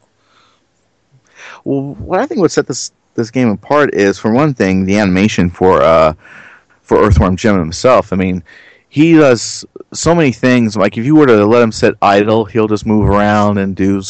Well, 1.64 1.96
what 1.96 2.20
I 2.20 2.26
think 2.26 2.42
would 2.42 2.52
set 2.52 2.68
this 2.68 2.92
this 3.16 3.32
game 3.32 3.50
apart 3.50 3.94
is, 3.94 4.18
for 4.18 4.32
one 4.32 4.54
thing, 4.54 4.86
the 4.86 4.98
animation 4.98 5.50
for 5.50 5.82
uh, 5.82 6.14
for 6.82 7.04
Earthworm 7.04 7.36
Jim 7.36 7.58
himself. 7.58 8.14
I 8.14 8.16
mean, 8.16 8.44
he 8.90 9.14
does 9.14 9.66
so 9.94 10.14
many 10.14 10.32
things. 10.32 10.76
Like 10.76 10.98
if 10.98 11.06
you 11.06 11.16
were 11.16 11.28
to 11.28 11.46
let 11.46 11.62
him 11.62 11.72
sit 11.72 11.96
idle, 12.02 12.46
he'll 12.46 12.68
just 12.68 12.86
move 12.86 13.10
around 13.10 13.58
and 13.58 13.76
do 13.76 14.02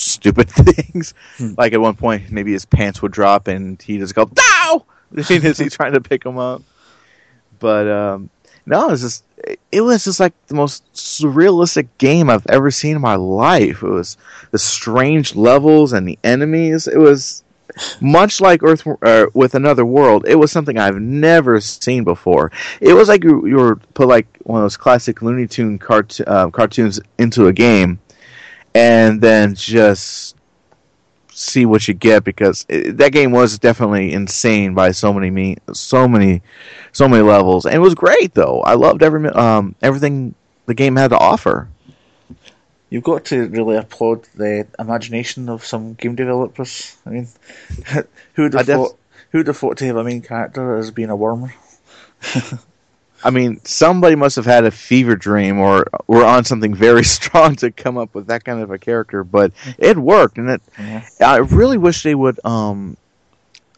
stupid 0.00 0.50
things. 0.50 1.14
Hmm. 1.36 1.54
Like 1.56 1.72
at 1.72 1.80
one 1.80 1.96
point, 1.96 2.30
maybe 2.30 2.52
his 2.52 2.64
pants 2.64 3.02
would 3.02 3.12
drop 3.12 3.48
and 3.48 3.80
he 3.80 3.98
just 3.98 4.14
go 4.14 4.24
"Dow!" 4.26 4.84
as 5.16 5.58
he's 5.58 5.74
trying 5.76 5.92
to 5.92 6.00
pick 6.00 6.24
him 6.24 6.38
up. 6.38 6.62
But 7.58 7.88
um, 7.88 8.30
no, 8.66 8.88
it 8.88 8.90
was 8.92 9.00
just 9.02 9.24
it 9.72 9.80
was 9.80 10.04
just 10.04 10.20
like 10.20 10.34
the 10.46 10.54
most 10.54 10.84
surrealistic 10.92 11.88
game 11.98 12.30
I've 12.30 12.46
ever 12.48 12.70
seen 12.70 12.96
in 12.96 13.02
my 13.02 13.16
life. 13.16 13.82
It 13.82 13.88
was 13.88 14.16
the 14.50 14.58
strange 14.58 15.34
levels 15.34 15.92
and 15.92 16.06
the 16.06 16.18
enemies. 16.24 16.86
It 16.86 16.98
was 16.98 17.42
much 18.00 18.40
like 18.40 18.62
Earth 18.62 18.86
uh, 19.02 19.26
with 19.34 19.54
Another 19.54 19.84
World. 19.84 20.24
It 20.26 20.36
was 20.36 20.50
something 20.50 20.78
I've 20.78 21.00
never 21.00 21.60
seen 21.60 22.04
before. 22.04 22.50
It 22.80 22.94
was 22.94 23.08
like 23.08 23.24
you, 23.24 23.46
you 23.46 23.56
were 23.56 23.76
put 23.94 24.08
like 24.08 24.26
one 24.42 24.60
of 24.60 24.64
those 24.64 24.76
classic 24.76 25.22
Looney 25.22 25.46
Tune 25.46 25.78
cart- 25.78 26.20
uh, 26.26 26.50
cartoons 26.50 27.00
into 27.18 27.46
a 27.46 27.52
game, 27.52 27.98
and 28.74 29.20
then 29.20 29.54
just 29.54 30.36
see 31.28 31.64
what 31.64 31.88
you 31.88 31.94
get 31.94 32.22
because 32.22 32.66
it, 32.68 32.98
that 32.98 33.12
game 33.12 33.32
was 33.32 33.58
definitely 33.58 34.12
insane 34.12 34.74
by 34.74 34.90
so 34.90 35.12
many 35.12 35.30
me 35.30 35.56
so 35.72 36.06
many 36.06 36.42
so 36.92 37.08
many 37.08 37.22
levels 37.22 37.64
and 37.64 37.74
it 37.74 37.78
was 37.78 37.94
great 37.94 38.34
though 38.34 38.60
i 38.62 38.74
loved 38.74 39.02
every 39.02 39.26
um 39.30 39.74
everything 39.80 40.34
the 40.66 40.74
game 40.74 40.96
had 40.96 41.08
to 41.08 41.18
offer 41.18 41.66
You've 42.90 43.04
got 43.04 43.24
to 43.26 43.46
really 43.46 43.76
applaud 43.76 44.26
the 44.34 44.66
imagination 44.78 45.48
of 45.48 45.64
some 45.64 45.94
game 45.94 46.16
developers. 46.16 46.96
I 47.06 47.10
mean, 47.10 47.28
who 48.34 48.42
would 48.42 48.54
have 48.54 48.66
def- 48.66 48.76
thought? 48.76 48.96
Who 49.30 49.38
would 49.38 49.46
have 49.46 49.56
thought 49.56 49.78
to 49.78 49.86
have 49.86 49.96
a 49.96 50.02
main 50.02 50.22
character 50.22 50.76
as 50.76 50.90
being 50.90 51.08
a 51.08 51.14
worm? 51.14 51.52
i 53.24 53.30
mean 53.30 53.60
somebody 53.64 54.16
must 54.16 54.36
have 54.36 54.46
had 54.46 54.64
a 54.64 54.70
fever 54.70 55.16
dream 55.16 55.58
or 55.58 55.86
were 56.06 56.24
on 56.24 56.44
something 56.44 56.74
very 56.74 57.04
strong 57.16 57.54
to 57.56 57.70
come 57.70 57.96
up 57.98 58.14
with 58.14 58.26
that 58.26 58.44
kind 58.44 58.60
of 58.60 58.70
a 58.70 58.78
character 58.78 59.24
but 59.24 59.52
it 59.78 59.96
worked 59.96 60.38
and 60.38 60.48
it 60.50 60.62
Yeah. 60.78 61.02
I 61.20 61.36
really 61.38 61.78
wish 61.78 62.02
they 62.02 62.14
would. 62.14 62.40
Um, 62.44 62.96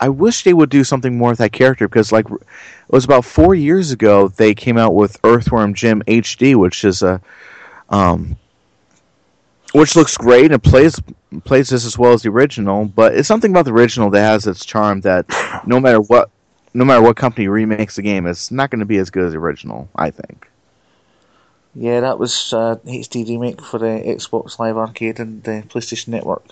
I 0.00 0.09
wish 0.09 0.42
they 0.42 0.52
would 0.52 0.68
do 0.70 0.83
something 0.83 1.16
more 1.16 1.31
with 1.31 1.38
that 1.38 1.52
character 1.52 1.87
because, 1.87 2.11
like, 2.11 2.28
it 2.28 2.40
was 2.88 3.05
about 3.05 3.24
four 3.24 3.55
years 3.55 3.92
ago 3.92 4.26
they 4.26 4.52
came 4.52 4.76
out 4.76 4.94
with 4.94 5.16
Earthworm 5.22 5.74
Jim 5.74 6.02
HD, 6.09 6.57
which 6.57 6.85
is 6.85 7.02
a, 7.02 7.20
um, 7.88 8.37
which 9.72 9.94
looks 9.94 10.16
great 10.16 10.50
and 10.50 10.61
plays 10.61 11.00
plays 11.44 11.70
just 11.70 11.87
as 11.87 11.96
well 11.96 12.12
as 12.12 12.22
the 12.22 12.31
original. 12.31 12.87
But 12.87 13.14
it's 13.14 13.28
something 13.28 13.52
about 13.52 13.64
the 13.64 13.72
original 13.72 14.11
that 14.11 14.20
has 14.20 14.46
its 14.48 14.64
charm 14.64 15.02
that 15.02 15.24
no 15.66 15.78
matter 15.78 16.00
what, 16.00 16.31
no 16.75 16.85
matter 16.85 17.03
what 17.03 17.17
company 17.17 17.49
remakes 17.49 17.97
the 17.97 18.03
game, 18.03 18.27
it's 18.27 18.51
not 18.51 18.71
going 18.71 18.81
to 18.81 18.87
be 18.87 18.99
as 18.99 19.11
good 19.11 19.25
as 19.25 19.33
the 19.33 19.39
original. 19.39 19.89
I 19.97 20.11
think. 20.11 20.49
Yeah, 21.75 22.01
that 22.01 22.19
was 22.19 22.53
uh, 22.53 22.77
HD 22.85 23.27
remake 23.29 23.63
for 23.63 23.79
the 23.79 23.87
Xbox 23.87 24.59
Live 24.59 24.77
Arcade 24.77 25.19
and 25.21 25.43
the 25.43 25.65
PlayStation 25.69 26.09
Network. 26.09 26.45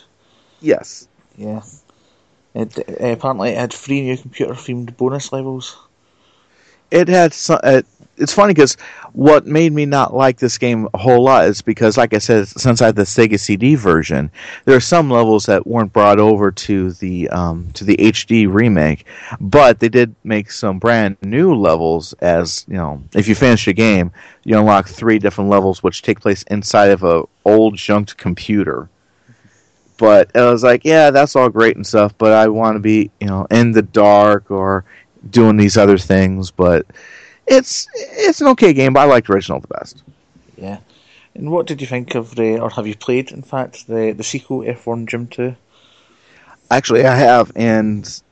Yes. 0.60 1.08
Yeah. 1.36 1.62
It, 2.54 2.78
uh, 2.78 3.06
apparently, 3.06 3.50
it 3.50 3.58
had 3.58 3.72
three 3.72 4.00
new 4.00 4.16
computer-themed 4.16 4.96
bonus 4.96 5.32
levels. 5.32 5.76
It 6.90 7.08
had 7.08 7.34
some. 7.34 7.60
It, 7.62 7.86
it's 8.20 8.34
funny 8.34 8.52
because 8.54 8.76
what 9.12 9.46
made 9.46 9.72
me 9.72 9.86
not 9.86 10.14
like 10.14 10.38
this 10.38 10.58
game 10.58 10.88
a 10.94 10.98
whole 10.98 11.24
lot 11.24 11.46
is 11.46 11.62
because, 11.62 11.96
like 11.96 12.14
I 12.14 12.18
said, 12.18 12.46
since 12.48 12.80
I 12.82 12.86
had 12.86 12.96
the 12.96 13.02
Sega 13.02 13.40
CD 13.40 13.74
version, 13.74 14.30
there 14.66 14.76
are 14.76 14.80
some 14.80 15.10
levels 15.10 15.46
that 15.46 15.66
weren't 15.66 15.92
brought 15.92 16.20
over 16.20 16.50
to 16.50 16.92
the 16.92 17.28
um, 17.30 17.70
to 17.72 17.84
the 17.84 17.96
HD 17.96 18.52
remake, 18.52 19.06
but 19.40 19.80
they 19.80 19.88
did 19.88 20.14
make 20.22 20.50
some 20.50 20.78
brand 20.78 21.16
new 21.22 21.54
levels. 21.54 22.12
As 22.20 22.64
you 22.68 22.76
know, 22.76 23.02
if 23.14 23.26
you 23.26 23.34
finish 23.34 23.64
the 23.64 23.72
game, 23.72 24.12
you 24.44 24.58
unlock 24.58 24.86
three 24.86 25.18
different 25.18 25.50
levels 25.50 25.82
which 25.82 26.02
take 26.02 26.20
place 26.20 26.42
inside 26.44 26.90
of 26.90 27.02
a 27.02 27.24
old 27.44 27.76
junked 27.76 28.16
computer. 28.16 28.88
But 29.96 30.34
I 30.34 30.50
was 30.50 30.62
like, 30.62 30.84
yeah, 30.84 31.10
that's 31.10 31.36
all 31.36 31.50
great 31.50 31.76
and 31.76 31.86
stuff, 31.86 32.14
but 32.16 32.32
I 32.32 32.48
want 32.48 32.76
to 32.76 32.80
be, 32.80 33.10
you 33.20 33.26
know, 33.26 33.46
in 33.50 33.72
the 33.72 33.82
dark 33.82 34.50
or 34.50 34.84
doing 35.28 35.58
these 35.58 35.76
other 35.76 35.98
things. 35.98 36.50
But 36.50 36.86
it's 37.50 37.88
it's 37.94 38.40
an 38.40 38.46
okay 38.48 38.72
game, 38.72 38.94
but 38.94 39.00
I 39.00 39.04
liked 39.04 39.28
original 39.28 39.60
the 39.60 39.66
best. 39.66 40.02
Yeah. 40.56 40.78
And 41.34 41.50
what 41.50 41.66
did 41.66 41.80
you 41.80 41.86
think 41.86 42.14
of 42.14 42.34
the, 42.34 42.58
or 42.58 42.70
have 42.70 42.86
you 42.86 42.96
played, 42.96 43.30
in 43.30 43.42
fact, 43.42 43.86
the 43.86 44.12
the 44.12 44.24
sequel, 44.24 44.64
Earthworm 44.66 45.06
Jim 45.06 45.26
Two? 45.26 45.54
Actually, 46.70 47.04
I 47.04 47.16
have, 47.16 47.50
and 47.56 48.22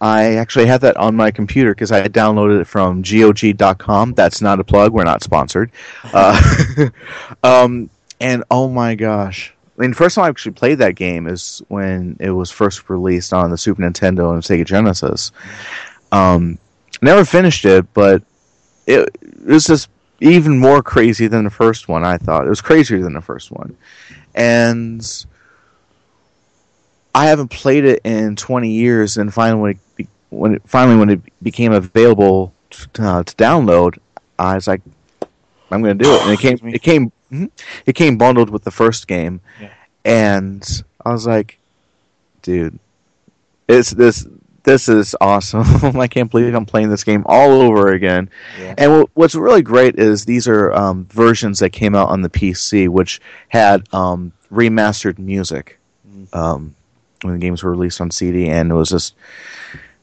I 0.00 0.36
actually 0.36 0.66
have 0.66 0.80
that 0.82 0.96
on 0.96 1.14
my 1.16 1.30
computer 1.30 1.74
because 1.74 1.92
I 1.92 2.08
downloaded 2.08 2.60
it 2.60 2.66
from 2.66 3.02
GOG.com. 3.02 4.14
That's 4.14 4.40
not 4.40 4.60
a 4.60 4.64
plug. 4.64 4.92
We're 4.92 5.04
not 5.04 5.22
sponsored. 5.22 5.70
Uh, 6.14 6.88
um, 7.42 7.90
and 8.20 8.42
oh 8.50 8.68
my 8.68 8.94
gosh. 8.94 9.52
I 9.76 9.82
mean, 9.82 9.94
first 9.94 10.14
time 10.14 10.24
I 10.24 10.28
actually 10.28 10.52
played 10.52 10.78
that 10.78 10.96
game 10.96 11.26
is 11.26 11.62
when 11.68 12.16
it 12.18 12.30
was 12.30 12.50
first 12.50 12.88
released 12.88 13.32
on 13.32 13.50
the 13.50 13.58
Super 13.58 13.82
Nintendo 13.82 14.32
and 14.32 14.42
Sega 14.42 14.64
Genesis. 14.64 15.30
Um, 16.10 16.58
never 17.02 17.24
finished 17.24 17.64
it, 17.64 17.92
but 17.94 18.22
it, 18.88 19.08
it 19.22 19.46
was 19.46 19.66
just 19.66 19.90
even 20.20 20.58
more 20.58 20.82
crazy 20.82 21.28
than 21.28 21.44
the 21.44 21.50
first 21.50 21.88
one. 21.88 22.04
I 22.04 22.16
thought 22.16 22.46
it 22.46 22.48
was 22.48 22.60
crazier 22.60 23.00
than 23.02 23.12
the 23.12 23.20
first 23.20 23.52
one, 23.52 23.76
and 24.34 25.06
I 27.14 27.26
haven't 27.26 27.48
played 27.48 27.84
it 27.84 28.00
in 28.04 28.34
20 28.36 28.70
years. 28.70 29.18
And 29.18 29.32
finally, 29.32 29.60
when 29.60 29.70
it, 29.72 29.96
be, 29.96 30.08
when 30.30 30.54
it, 30.54 30.62
finally 30.66 30.96
when 30.96 31.10
it 31.10 31.20
became 31.42 31.72
available 31.72 32.52
to, 32.70 33.02
uh, 33.02 33.22
to 33.22 33.34
download, 33.36 33.98
I 34.38 34.54
was 34.54 34.66
like, 34.66 34.80
I'm 35.70 35.82
going 35.82 35.98
to 35.98 36.04
do 36.04 36.14
it. 36.14 36.22
And 36.22 36.32
it 36.32 36.40
came 36.40 36.58
it 36.74 36.82
came 36.82 37.12
mhm. 37.30 37.50
it 37.84 37.92
came 37.94 38.16
bundled 38.16 38.48
with 38.50 38.64
the 38.64 38.70
first 38.70 39.06
game, 39.06 39.40
Yeah. 39.60 39.68
and 40.04 40.82
I 41.04 41.12
was 41.12 41.26
like, 41.26 41.58
dude, 42.42 42.78
it's 43.68 43.90
this 43.90 44.26
this 44.68 44.88
is 44.88 45.16
awesome. 45.20 45.64
I 45.98 46.06
can't 46.06 46.30
believe 46.30 46.54
I'm 46.54 46.66
playing 46.66 46.90
this 46.90 47.02
game 47.02 47.22
all 47.26 47.62
over 47.62 47.92
again. 47.92 48.28
Yeah. 48.60 48.74
And 48.76 48.92
what- 48.92 49.10
what's 49.14 49.34
really 49.34 49.62
great 49.62 49.98
is 49.98 50.26
these 50.26 50.46
are 50.46 50.72
um, 50.74 51.06
versions 51.10 51.58
that 51.60 51.70
came 51.70 51.94
out 51.94 52.10
on 52.10 52.20
the 52.20 52.28
PC, 52.28 52.88
which 52.88 53.20
had 53.48 53.82
um, 53.94 54.30
remastered 54.52 55.18
music 55.18 55.78
um, 56.34 56.74
when 57.22 57.32
the 57.34 57.40
games 57.40 57.62
were 57.62 57.70
released 57.70 58.00
on 58.02 58.10
CD, 58.10 58.48
and 58.48 58.70
it 58.70 58.74
was 58.74 58.90
just 58.90 59.14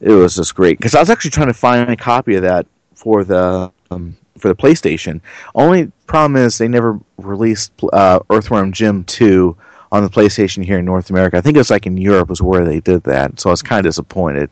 it 0.00 0.10
was 0.10 0.34
just 0.34 0.54
great 0.54 0.78
because 0.78 0.94
I 0.94 1.00
was 1.00 1.10
actually 1.10 1.30
trying 1.30 1.46
to 1.46 1.54
find 1.54 1.88
a 1.88 1.96
copy 1.96 2.34
of 2.34 2.42
that 2.42 2.66
for 2.94 3.22
the 3.24 3.70
um, 3.92 4.16
for 4.36 4.48
the 4.48 4.54
PlayStation. 4.56 5.20
Only 5.54 5.92
problem 6.06 6.36
is 6.36 6.58
they 6.58 6.68
never 6.68 6.98
released 7.18 7.72
uh, 7.92 8.18
Earthworm 8.30 8.72
Jim 8.72 9.04
two 9.04 9.56
on 9.96 10.04
the 10.04 10.10
PlayStation 10.10 10.64
here 10.64 10.78
in 10.78 10.84
North 10.84 11.10
America. 11.10 11.36
I 11.36 11.40
think 11.40 11.56
it 11.56 11.60
was 11.60 11.70
like 11.70 11.86
in 11.86 11.96
Europe 11.96 12.28
was 12.28 12.42
where 12.42 12.64
they 12.64 12.80
did 12.80 13.02
that, 13.04 13.40
so 13.40 13.50
I 13.50 13.52
was 13.52 13.62
kind 13.62 13.84
of 13.84 13.88
disappointed. 13.90 14.50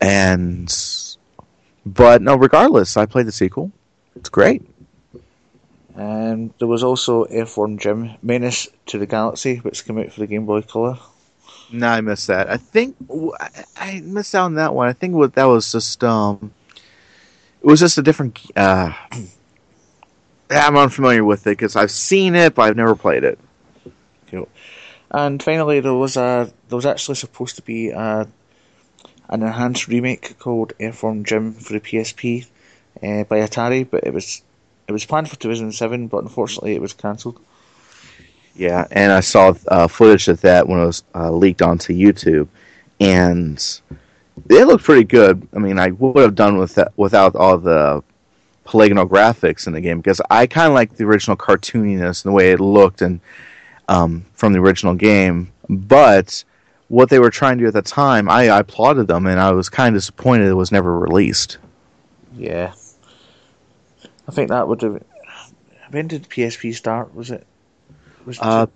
And 0.00 0.72
but 1.84 2.22
no, 2.22 2.36
regardless, 2.36 2.96
I 2.96 3.06
played 3.06 3.26
the 3.26 3.32
sequel. 3.32 3.72
It's 4.16 4.28
great. 4.28 4.62
And 5.96 6.52
there 6.58 6.68
was 6.68 6.82
also 6.82 7.26
Earthworm 7.26 7.78
Jim 7.78 8.12
Menace 8.22 8.68
to 8.86 8.98
the 8.98 9.06
Galaxy, 9.06 9.56
which 9.56 9.84
came 9.84 9.98
out 9.98 10.12
for 10.12 10.20
the 10.20 10.26
Game 10.26 10.46
Boy 10.46 10.62
Color. 10.62 10.98
No, 11.72 11.88
I 11.88 12.00
missed 12.00 12.26
that. 12.28 12.48
I 12.50 12.56
think 12.56 12.96
I- 13.38 13.64
I 13.76 14.00
missed 14.00 14.34
out 14.34 14.46
on 14.46 14.54
that 14.54 14.74
one. 14.74 14.88
I 14.88 14.92
think 14.92 15.14
what 15.14 15.34
that 15.34 15.44
was 15.44 15.70
just 15.72 16.02
um, 16.04 16.52
it 17.62 17.66
was 17.66 17.80
just 17.80 17.98
a 17.98 18.02
different. 18.02 18.38
Uh, 18.56 18.92
I'm 20.50 20.76
unfamiliar 20.76 21.24
with 21.24 21.46
it 21.46 21.50
because 21.50 21.76
I've 21.76 21.92
seen 21.92 22.34
it, 22.34 22.54
but 22.56 22.62
I've 22.62 22.76
never 22.76 22.96
played 22.96 23.22
it. 23.22 23.38
And 25.10 25.42
finally, 25.42 25.80
there 25.80 25.94
was 25.94 26.16
a 26.16 26.52
there 26.68 26.76
was 26.76 26.86
actually 26.86 27.16
supposed 27.16 27.56
to 27.56 27.62
be 27.62 27.90
a 27.90 28.28
an 29.28 29.42
enhanced 29.42 29.88
remake 29.88 30.38
called 30.38 30.72
Earthworm 30.80 31.24
Jim 31.24 31.52
for 31.52 31.72
the 31.72 31.80
PSP 31.80 32.46
uh, 33.02 33.24
by 33.24 33.38
Atari, 33.40 33.88
but 33.88 34.04
it 34.04 34.12
was 34.12 34.42
it 34.88 34.92
was 34.92 35.06
planned 35.06 35.30
for 35.30 35.36
2007, 35.36 36.08
but 36.08 36.22
unfortunately 36.22 36.74
it 36.74 36.80
was 36.80 36.92
cancelled. 36.92 37.40
Yeah, 38.56 38.86
and 38.90 39.12
I 39.12 39.20
saw 39.20 39.54
uh, 39.68 39.86
footage 39.86 40.26
of 40.28 40.40
that 40.40 40.68
when 40.68 40.80
it 40.80 40.86
was 40.86 41.04
uh, 41.14 41.30
leaked 41.30 41.62
onto 41.62 41.94
YouTube, 41.94 42.48
and 42.98 43.80
it 44.48 44.66
looked 44.66 44.84
pretty 44.84 45.04
good. 45.04 45.46
I 45.54 45.58
mean, 45.58 45.78
I 45.78 45.90
would 45.92 46.22
have 46.22 46.34
done 46.34 46.58
with 46.58 46.74
that 46.74 46.92
without 46.96 47.36
all 47.36 47.58
the 47.58 48.02
polygonal 48.64 49.08
graphics 49.08 49.66
in 49.66 49.72
the 49.72 49.80
game 49.80 49.98
because 49.98 50.20
I 50.30 50.46
kind 50.46 50.68
of 50.68 50.74
like 50.74 50.96
the 50.96 51.04
original 51.04 51.36
cartooniness 51.36 52.24
and 52.24 52.30
the 52.30 52.34
way 52.34 52.52
it 52.52 52.60
looked 52.60 53.02
and 53.02 53.20
um, 53.90 54.24
from 54.32 54.54
the 54.54 54.60
original 54.60 54.94
game. 54.94 55.52
But 55.68 56.42
what 56.88 57.10
they 57.10 57.18
were 57.18 57.30
trying 57.30 57.58
to 57.58 57.64
do 57.64 57.68
at 57.68 57.74
the 57.74 57.82
time, 57.82 58.30
I, 58.30 58.48
I 58.48 58.60
applauded 58.60 59.08
them, 59.08 59.26
and 59.26 59.38
I 59.38 59.50
was 59.50 59.68
kind 59.68 59.94
of 59.94 60.00
disappointed 60.00 60.48
it 60.48 60.54
was 60.54 60.72
never 60.72 60.98
released. 60.98 61.58
Yeah, 62.36 62.72
I 64.26 64.32
think 64.32 64.48
that 64.48 64.66
would 64.68 64.80
have. 64.82 65.02
When 65.90 66.06
did 66.06 66.28
PSP 66.28 66.74
start? 66.74 67.14
Was 67.14 67.30
it? 67.30 67.46
Was 68.24 68.36
it 68.36 68.42
Uh, 68.42 68.66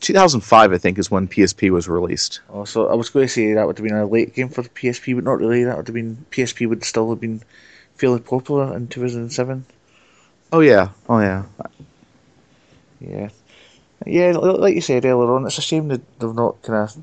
2005, 0.00 0.72
I 0.72 0.78
think, 0.78 0.98
is 0.98 1.10
when 1.10 1.28
PSP 1.28 1.70
was 1.70 1.88
released. 1.88 2.40
Oh, 2.50 2.64
so 2.64 2.88
I 2.88 2.94
was 2.94 3.10
going 3.10 3.26
to 3.26 3.32
say 3.32 3.52
that 3.52 3.66
would 3.66 3.78
have 3.78 3.86
been 3.86 3.96
a 3.96 4.06
late 4.06 4.34
game 4.34 4.48
for 4.48 4.62
the 4.62 4.68
PSP, 4.70 5.14
but 5.14 5.24
not 5.24 5.38
really. 5.38 5.64
That 5.64 5.76
would 5.76 5.86
have 5.86 5.94
been 5.94 6.24
PSP 6.30 6.68
would 6.68 6.84
still 6.84 7.10
have 7.10 7.20
been 7.20 7.42
fairly 7.96 8.20
popular 8.20 8.74
in 8.76 8.88
2007. 8.88 9.64
Oh 10.52 10.60
yeah, 10.60 10.88
oh 11.08 11.20
yeah. 11.20 11.44
Yeah, 13.00 13.28
yeah. 14.06 14.32
Like 14.32 14.74
you 14.74 14.80
said 14.80 15.04
earlier 15.04 15.34
on, 15.34 15.46
it's 15.46 15.58
a 15.58 15.62
shame 15.62 15.88
that 15.88 16.18
they've 16.18 16.34
not 16.34 16.62
kind 16.62 16.88
of 16.88 17.02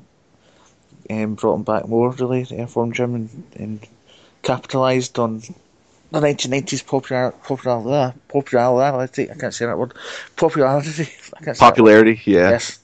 um, 1.10 1.34
brought 1.34 1.56
him 1.56 1.62
back 1.62 1.88
more 1.88 2.10
really, 2.10 2.44
the 2.44 2.62
Earthworm 2.62 2.92
Jim, 2.92 3.14
and, 3.14 3.44
and 3.56 3.88
capitalised 4.42 5.18
on 5.18 5.40
the 6.10 6.20
1990s 6.20 6.86
popular 6.86 7.32
popular 7.44 8.14
popularity. 8.28 9.30
I 9.30 9.34
can't 9.34 9.54
say 9.54 9.66
that 9.66 9.78
word. 9.78 9.94
Popularity. 10.36 11.08
I 11.38 11.44
can't 11.44 11.56
say 11.56 11.66
that 11.66 11.70
word. 11.70 11.72
Popularity, 11.72 12.20
yeah. 12.24 12.50
Yes. 12.50 12.78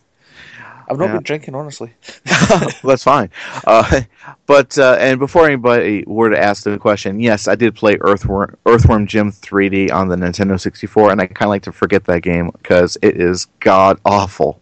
I've 0.88 0.98
not 0.98 1.06
Yeah. 1.06 1.12
been 1.14 1.22
drinking, 1.22 1.54
honestly. 1.54 1.92
That's 2.82 3.04
fine. 3.04 3.30
Uh, 3.66 4.00
but 4.46 4.78
uh, 4.78 4.96
and 4.98 5.18
before 5.18 5.46
anybody 5.46 6.04
were 6.06 6.30
to 6.30 6.38
ask 6.42 6.64
the 6.64 6.78
question, 6.78 7.20
yes, 7.20 7.46
I 7.48 7.54
did 7.54 7.74
play 7.74 7.96
Earthworm 8.00 8.56
Earthworm 8.66 9.06
Jim 9.06 9.30
3D 9.32 9.92
on 9.92 10.08
the 10.08 10.16
Nintendo 10.16 10.58
64, 10.58 11.12
and 11.12 11.20
I 11.20 11.26
kind 11.26 11.42
of 11.48 11.50
like 11.50 11.62
to 11.62 11.72
forget 11.72 12.04
that 12.04 12.22
game 12.22 12.50
because 12.50 12.96
it 13.02 13.20
is 13.20 13.46
god 13.60 14.00
awful. 14.04 14.60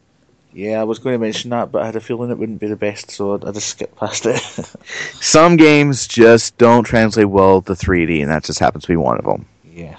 Yeah, 0.53 0.81
I 0.81 0.85
was 0.85 0.99
going 0.99 1.13
to 1.15 1.19
mention 1.19 1.51
that, 1.51 1.71
but 1.71 1.83
I 1.83 1.87
had 1.87 1.97
a 1.97 2.01
feeling 2.01 2.31
it 2.31 2.39
wouldn't 2.39 2.61
be 2.61 2.67
the 2.67 2.77
best, 2.77 3.11
so 3.11 3.35
I 3.35 3.49
I 3.49 3.53
just 3.53 3.69
skipped 3.69 3.97
past 3.97 4.25
it. 4.25 4.41
Some 5.21 5.57
games 5.57 6.07
just 6.07 6.57
don't 6.57 6.85
translate 6.85 7.29
well 7.29 7.61
to 7.63 7.73
3D, 7.75 8.23
and 8.23 8.31
that 8.31 8.43
just 8.45 8.59
happens 8.59 8.85
to 8.85 8.89
be 8.89 8.97
one 8.97 9.19
of 9.19 9.25
them. 9.25 9.45
yeah. 9.65 9.97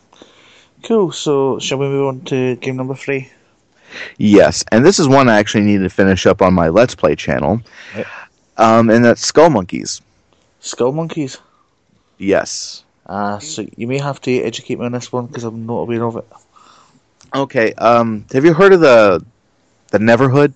Cool, 0.83 1.11
so 1.11 1.59
shall 1.59 1.79
we 1.79 1.87
move 1.87 2.07
on 2.07 2.21
to 2.25 2.55
game 2.57 2.75
number 2.77 2.95
three? 2.95 3.29
Yes, 4.17 4.63
and 4.71 4.85
this 4.85 4.99
is 4.99 5.07
one 5.07 5.29
I 5.29 5.37
actually 5.39 5.63
need 5.63 5.79
to 5.79 5.89
finish 5.89 6.25
up 6.25 6.41
on 6.41 6.53
my 6.53 6.69
Let's 6.69 6.95
Play 6.95 7.15
channel, 7.15 7.61
Yep. 7.95 8.07
um, 8.57 8.89
and 8.89 9.03
that's 9.05 9.25
Skull 9.25 9.49
Monkeys. 9.49 10.01
Skull 10.59 10.91
Monkeys. 10.91 11.37
Yes. 12.17 12.83
Ah, 13.07 13.37
so 13.37 13.65
you 13.77 13.87
may 13.87 13.99
have 13.99 14.19
to 14.21 14.31
educate 14.41 14.79
me 14.79 14.85
on 14.85 14.91
this 14.91 15.11
one 15.11 15.27
because 15.27 15.43
I'm 15.43 15.65
not 15.65 15.75
aware 15.77 16.03
of 16.03 16.17
it. 16.17 16.25
Okay. 17.33 17.73
Um, 17.73 18.25
have 18.33 18.43
you 18.43 18.53
heard 18.53 18.73
of 18.73 18.81
the 18.81 19.23
the 19.91 19.97
Neverhood? 19.99 20.53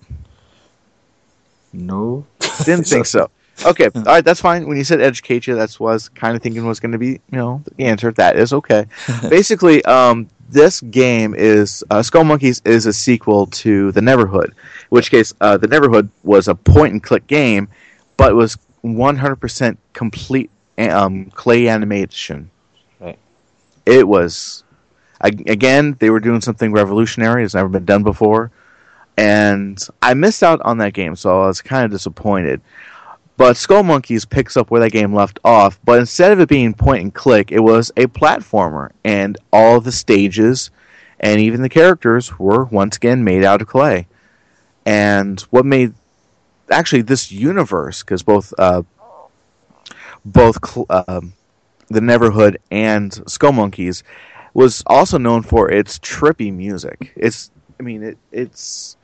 No. 1.72 2.26
Didn't 2.64 2.86
think 2.86 3.06
so. 3.06 3.30
Okay, 3.64 3.88
all 3.94 4.02
right, 4.02 4.24
that's 4.24 4.40
fine. 4.40 4.66
When 4.66 4.76
you 4.76 4.84
said 4.84 5.00
educate 5.00 5.46
you, 5.46 5.54
that's 5.54 5.78
what 5.78 5.90
I 5.90 5.92
was 5.94 6.08
kind 6.08 6.36
of 6.36 6.42
thinking 6.42 6.66
was 6.66 6.80
going 6.80 6.92
to 6.92 6.98
be, 6.98 7.20
you 7.30 7.38
know, 7.38 7.62
the 7.76 7.84
answer. 7.84 8.10
That 8.12 8.36
is 8.36 8.52
okay. 8.52 8.86
Basically, 9.28 9.84
um, 9.84 10.28
this 10.52 10.80
game 10.82 11.34
is 11.34 11.82
uh, 11.90 12.02
Skull 12.02 12.24
Monkeys 12.24 12.62
is 12.64 12.86
a 12.86 12.92
sequel 12.92 13.46
to 13.46 13.92
the 13.92 14.00
Neverhood. 14.00 14.48
In 14.48 14.54
which 14.90 15.10
case, 15.10 15.32
uh, 15.40 15.56
the 15.56 15.66
Neverhood 15.68 16.08
was 16.22 16.48
a 16.48 16.54
point 16.54 16.92
and 16.92 17.02
click 17.02 17.26
game, 17.26 17.68
but 18.16 18.30
it 18.30 18.34
was 18.34 18.56
100% 18.84 19.76
complete 19.92 20.50
um, 20.78 21.26
clay 21.30 21.68
animation. 21.68 22.50
Right. 23.00 23.18
It 23.86 24.06
was, 24.06 24.64
ag- 25.20 25.48
again, 25.48 25.96
they 25.98 26.10
were 26.10 26.20
doing 26.20 26.40
something 26.40 26.72
revolutionary. 26.72 27.44
It's 27.44 27.54
never 27.54 27.68
been 27.68 27.84
done 27.84 28.02
before. 28.02 28.50
and 29.16 29.78
I 30.00 30.14
missed 30.14 30.42
out 30.42 30.60
on 30.62 30.78
that 30.78 30.94
game, 30.94 31.16
so 31.16 31.42
I 31.42 31.46
was 31.46 31.60
kind 31.60 31.84
of 31.84 31.90
disappointed. 31.90 32.60
But 33.42 33.56
Skull 33.56 33.82
Monkeys 33.82 34.24
picks 34.24 34.56
up 34.56 34.70
where 34.70 34.80
that 34.82 34.92
game 34.92 35.12
left 35.12 35.40
off, 35.44 35.80
but 35.84 35.98
instead 35.98 36.30
of 36.30 36.38
it 36.38 36.48
being 36.48 36.74
point 36.74 37.02
and 37.02 37.12
click, 37.12 37.50
it 37.50 37.58
was 37.58 37.90
a 37.96 38.06
platformer, 38.06 38.92
and 39.02 39.36
all 39.52 39.80
the 39.80 39.90
stages 39.90 40.70
and 41.18 41.40
even 41.40 41.60
the 41.60 41.68
characters 41.68 42.38
were 42.38 42.66
once 42.66 42.98
again 42.98 43.24
made 43.24 43.42
out 43.42 43.60
of 43.60 43.66
clay. 43.66 44.06
And 44.86 45.40
what 45.50 45.66
made 45.66 45.92
actually 46.70 47.02
this 47.02 47.32
universe, 47.32 48.04
because 48.04 48.22
both 48.22 48.54
uh, 48.58 48.84
both 50.24 50.64
cl- 50.64 50.86
um 51.08 51.32
the 51.88 51.98
Neverhood 51.98 52.58
and 52.70 53.28
Skull 53.28 53.50
Monkeys 53.50 54.04
was 54.54 54.84
also 54.86 55.18
known 55.18 55.42
for 55.42 55.68
its 55.68 55.98
trippy 55.98 56.54
music. 56.54 57.12
It's, 57.16 57.50
I 57.80 57.82
mean, 57.82 58.04
it, 58.04 58.18
it's 58.30 58.96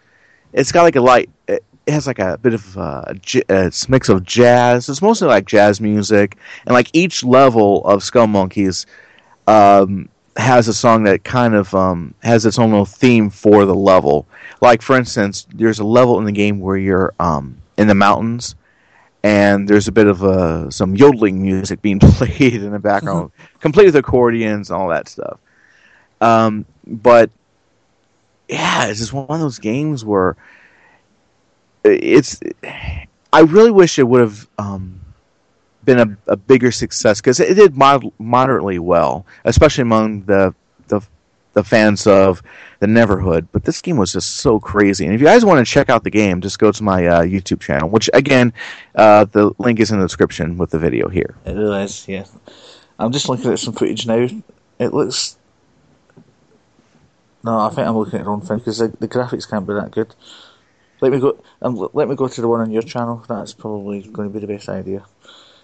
it's 0.53 0.71
got 0.71 0.85
like 0.85 0.95
a 0.95 1.01
light. 1.01 1.29
It, 1.49 1.65
it 1.89 1.95
has 1.95 2.07
like 2.07 2.19
a 2.19 2.37
bit 2.37 2.53
of 2.53 2.77
uh, 2.77 3.15
j- 3.15 3.43
uh, 3.49 3.65
it's 3.65 3.87
a 3.87 3.91
mix 3.91 4.11
of 4.11 4.23
jazz. 4.23 4.91
It's 4.91 5.01
mostly 5.01 5.27
like 5.27 5.47
jazz 5.47 5.81
music, 5.81 6.37
and 6.67 6.75
like 6.75 6.91
each 6.93 7.25
level 7.25 7.83
of 7.87 8.03
Skull 8.03 8.27
Monkeys 8.27 8.85
um, 9.47 10.07
has 10.37 10.69
a 10.69 10.75
song 10.75 11.05
that 11.05 11.25
kind 11.25 11.55
of 11.55 11.75
um, 11.75 12.13
has 12.23 12.45
its 12.45 12.59
own 12.59 12.71
little 12.73 12.85
theme 12.85 13.31
for 13.31 13.65
the 13.65 13.75
level. 13.75 14.27
Like 14.61 14.83
for 14.83 14.99
instance, 14.99 15.47
there's 15.55 15.79
a 15.79 15.85
level 15.85 16.19
in 16.19 16.27
the 16.27 16.33
game 16.33 16.61
where 16.61 16.77
you're 16.77 17.15
um, 17.21 17.57
in 17.79 17.89
the 17.89 17.95
mountains, 17.95 18.55
and 19.23 19.67
there's 19.67 19.89
a 19.89 19.93
bit 19.93 20.09
of 20.09 20.23
uh, 20.23 20.69
some 20.71 20.95
yodeling 20.95 21.41
music 21.41 21.81
being 21.81 21.99
played 22.01 22.63
in 22.63 22.71
the 22.71 22.79
background, 22.79 23.31
complete 23.61 23.87
with 23.87 23.97
accordions 23.97 24.69
and 24.71 24.79
all 24.79 24.89
that 24.89 25.09
stuff. 25.09 25.41
Um, 26.21 26.67
but 26.87 27.31
yeah, 28.47 28.89
it's 28.89 28.99
just 29.01 29.15
one 29.15 29.27
of 29.31 29.41
those 29.41 29.59
games 29.59 30.05
where 30.05 30.37
it's. 31.93 32.41
I 33.33 33.41
really 33.41 33.71
wish 33.71 33.99
it 33.99 34.05
would 34.05 34.21
have 34.21 34.49
um, 34.59 35.01
been 35.85 35.99
a, 35.99 36.33
a, 36.33 36.37
bigger 36.37 36.73
success 36.73 37.21
because 37.21 37.41
it 37.41 37.55
did 37.55 37.77
mod- 37.77 38.11
moderately 38.19 38.79
well, 38.79 39.27
especially 39.45 39.83
among 39.83 40.23
the, 40.23 40.55
the 40.89 41.01
the 41.53 41.65
fans 41.65 42.07
of 42.07 42.43
the 42.81 42.87
Neverhood. 42.87 43.49
But 43.53 43.65
this 43.65 43.83
game 43.83 43.97
was 43.97 44.13
just 44.13 44.37
so 44.37 44.61
crazy. 44.61 45.05
And 45.05 45.15
if 45.15 45.21
you 45.21 45.27
guys 45.27 45.45
want 45.45 45.65
to 45.65 45.71
check 45.71 45.91
out 45.91 46.05
the 46.05 46.11
game, 46.11 46.41
just 46.41 46.59
go 46.59 46.73
to 46.73 46.83
my 46.83 47.07
uh, 47.07 47.23
YouTube 47.23 47.61
channel, 47.61 47.89
which 47.89 48.09
again, 48.15 48.53
uh, 48.95 49.25
the 49.25 49.53
link 49.59 49.81
is 49.81 49.91
in 49.91 49.99
the 49.99 50.05
description 50.05 50.57
with 50.57 50.71
the 50.71 50.79
video 50.79 51.09
here. 51.09 51.35
It 51.45 51.59
is, 51.59 52.07
yeah. 52.09 52.25
I'm 52.99 53.13
just 53.13 53.29
looking 53.29 53.53
at 53.53 53.59
some 53.59 53.75
footage 53.75 54.07
now. 54.07 54.29
It 54.79 54.93
looks. 54.93 55.37
No, 57.45 57.59
I 57.59 57.69
think 57.69 57.87
I'm 57.87 57.97
looking 57.97 58.19
at 58.19 58.25
the 58.25 58.31
wrong 58.31 58.41
thing 58.41 58.59
because 58.59 58.79
the, 58.79 58.89
the 58.99 59.09
graphics 59.09 59.49
can't 59.49 59.67
be 59.67 59.75
that 59.75 59.91
good. 59.91 60.15
Let 61.01 61.13
me 61.13 61.21
go. 61.21 61.39
Um, 61.63 61.89
let 61.93 62.09
me 62.09 62.17
go 62.17 62.29
to 62.29 62.41
the 62.41 62.49
one 62.49 62.61
on 62.61 62.71
your 62.71 62.83
channel. 62.83 63.25
That's 63.29 63.55
probably 63.55 64.03
going 64.03 64.29
to 64.29 64.33
be 64.33 64.45
the 64.45 64.53
best 64.53 64.69
idea. 64.69 65.05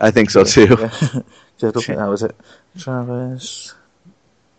I 0.00 0.10
think 0.10 0.30
so 0.30 0.44
too. 0.44 0.76
Yeah. 0.78 0.90
I 1.62 1.70
don't 1.70 1.84
think 1.84 1.98
that 1.98 2.08
was 2.08 2.22
it. 2.22 2.36
Travis. 2.78 3.74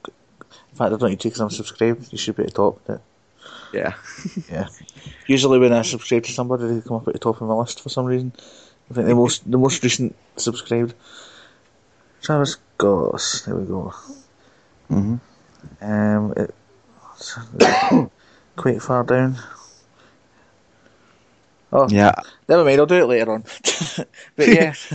In 0.07 0.77
fact, 0.77 0.93
I 0.93 0.97
don't 0.97 1.09
need 1.09 1.19
to 1.21 1.27
because 1.29 1.39
I'm 1.41 1.49
subscribed. 1.49 2.11
You 2.11 2.17
should 2.17 2.35
be 2.35 2.43
at 2.43 2.49
the 2.49 2.55
top. 2.55 2.81
But 2.85 3.01
Yeah. 3.73 3.93
yeah. 4.51 4.67
Usually, 5.27 5.59
when 5.59 5.73
I 5.73 5.81
subscribe 5.83 6.23
to 6.23 6.31
somebody, 6.31 6.67
they 6.67 6.81
come 6.81 6.97
up 6.97 7.07
at 7.07 7.13
the 7.13 7.19
top 7.19 7.39
of 7.41 7.47
my 7.47 7.53
list 7.53 7.81
for 7.81 7.89
some 7.89 8.05
reason. 8.05 8.33
I 8.91 8.93
think 8.93 9.07
the 9.07 9.15
most 9.15 9.49
the 9.49 9.57
most 9.57 9.83
recent 9.83 10.15
subscribed. 10.37 10.93
Travis 12.21 12.57
Goss. 12.77 13.41
There 13.41 13.55
we 13.55 13.65
go. 13.65 13.93
hmm 14.89 15.15
Um, 15.81 16.33
it, 16.35 16.53
quite 18.55 18.81
far 18.81 19.03
down. 19.03 19.37
Oh, 21.75 21.89
Yeah. 21.89 22.13
Never 22.47 22.63
mind, 22.63 22.79
I'll 22.79 22.85
do 22.85 22.95
it 22.95 23.05
later 23.05 23.33
on. 23.33 23.43
but 24.37 24.47
yeah, 24.47 24.73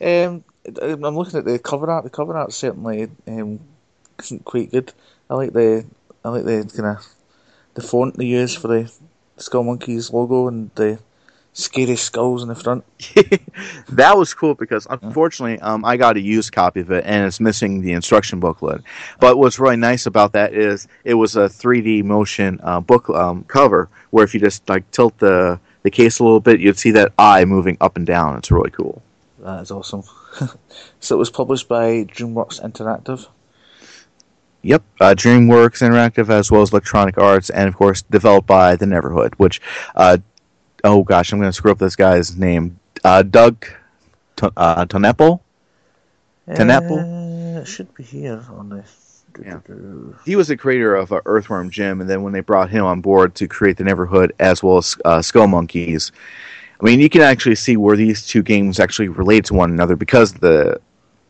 um, 0.00 0.44
I'm 0.80 1.16
looking 1.16 1.38
at 1.38 1.44
the 1.44 1.58
cover 1.58 1.90
art. 1.90 2.04
The 2.04 2.10
cover 2.10 2.34
art 2.34 2.54
certainly 2.54 3.08
um, 3.28 3.60
isn't 4.18 4.44
quite 4.44 4.70
good. 4.70 4.92
I 5.28 5.34
like 5.34 5.52
the 5.52 5.84
I 6.24 6.30
like 6.30 6.44
the 6.44 6.72
kind 6.74 6.96
of 6.96 7.06
the 7.74 7.82
font 7.82 8.16
they 8.16 8.24
use 8.24 8.54
for 8.54 8.68
the 8.68 8.92
Skull 9.36 9.64
Monkeys 9.64 10.10
logo 10.10 10.48
and 10.48 10.70
the 10.74 10.98
scary 11.52 11.96
skulls 11.96 12.42
in 12.42 12.48
the 12.48 12.54
front. 12.54 12.84
that 13.88 14.16
was 14.16 14.32
cool 14.32 14.54
because 14.54 14.86
unfortunately 14.88 15.58
um, 15.60 15.84
I 15.84 15.98
got 15.98 16.16
a 16.16 16.20
used 16.20 16.52
copy 16.52 16.80
of 16.80 16.90
it 16.90 17.04
and 17.06 17.26
it's 17.26 17.40
missing 17.40 17.82
the 17.82 17.92
instruction 17.92 18.40
booklet. 18.40 18.82
But 19.20 19.38
what's 19.38 19.58
really 19.58 19.76
nice 19.76 20.06
about 20.06 20.32
that 20.32 20.54
is 20.54 20.88
it 21.04 21.14
was 21.14 21.36
a 21.36 21.48
3D 21.48 22.04
motion 22.04 22.60
uh, 22.62 22.80
book 22.80 23.10
um, 23.10 23.44
cover 23.44 23.88
where 24.10 24.24
if 24.24 24.32
you 24.32 24.40
just 24.40 24.66
like 24.68 24.90
tilt 24.90 25.18
the 25.18 25.58
the 25.86 25.90
case 25.92 26.18
a 26.18 26.24
little 26.24 26.40
bit, 26.40 26.58
you'd 26.58 26.76
see 26.76 26.90
that 26.90 27.12
eye 27.16 27.44
moving 27.44 27.76
up 27.80 27.96
and 27.96 28.04
down. 28.04 28.36
It's 28.36 28.50
really 28.50 28.70
cool. 28.70 29.00
That 29.38 29.62
is 29.62 29.70
awesome. 29.70 30.02
so 31.00 31.14
it 31.14 31.18
was 31.18 31.30
published 31.30 31.68
by 31.68 32.02
DreamWorks 32.06 32.60
Interactive. 32.60 33.28
Yep, 34.62 34.82
uh, 35.00 35.14
DreamWorks 35.16 35.88
Interactive 35.88 36.28
as 36.28 36.50
well 36.50 36.62
as 36.62 36.72
Electronic 36.72 37.18
Arts, 37.18 37.50
and 37.50 37.68
of 37.68 37.76
course 37.76 38.02
developed 38.02 38.48
by 38.48 38.74
the 38.74 38.84
Neverhood. 38.84 39.34
Which, 39.34 39.62
uh, 39.94 40.18
oh 40.82 41.04
gosh, 41.04 41.32
I'm 41.32 41.38
going 41.38 41.50
to 41.50 41.52
screw 41.52 41.70
up 41.70 41.78
this 41.78 41.94
guy's 41.94 42.36
name. 42.36 42.80
Uh, 43.04 43.22
Doug 43.22 43.64
T- 44.34 44.48
uh, 44.56 44.86
Tonepal. 44.86 45.38
TenNapel? 46.48 47.58
Uh, 47.58 47.60
it 47.60 47.68
should 47.68 47.94
be 47.94 48.02
here 48.02 48.44
on 48.50 48.70
the. 48.70 48.84
Yeah. 49.44 49.60
He 50.24 50.36
was 50.36 50.48
the 50.48 50.56
creator 50.56 50.94
of 50.94 51.12
uh, 51.12 51.20
Earthworm 51.26 51.70
Jim, 51.70 52.00
and 52.00 52.08
then 52.08 52.22
when 52.22 52.32
they 52.32 52.40
brought 52.40 52.70
him 52.70 52.84
on 52.84 53.00
board 53.00 53.34
to 53.36 53.48
create 53.48 53.76
the 53.76 53.84
Neverhood 53.84 54.30
as 54.38 54.62
well 54.62 54.78
as 54.78 54.96
uh, 55.04 55.22
Skull 55.22 55.46
Monkeys, 55.46 56.12
I 56.80 56.84
mean, 56.84 57.00
you 57.00 57.08
can 57.08 57.22
actually 57.22 57.54
see 57.54 57.76
where 57.76 57.96
these 57.96 58.26
two 58.26 58.42
games 58.42 58.78
actually 58.78 59.08
relate 59.08 59.46
to 59.46 59.54
one 59.54 59.70
another 59.70 59.96
because 59.96 60.34
the 60.34 60.80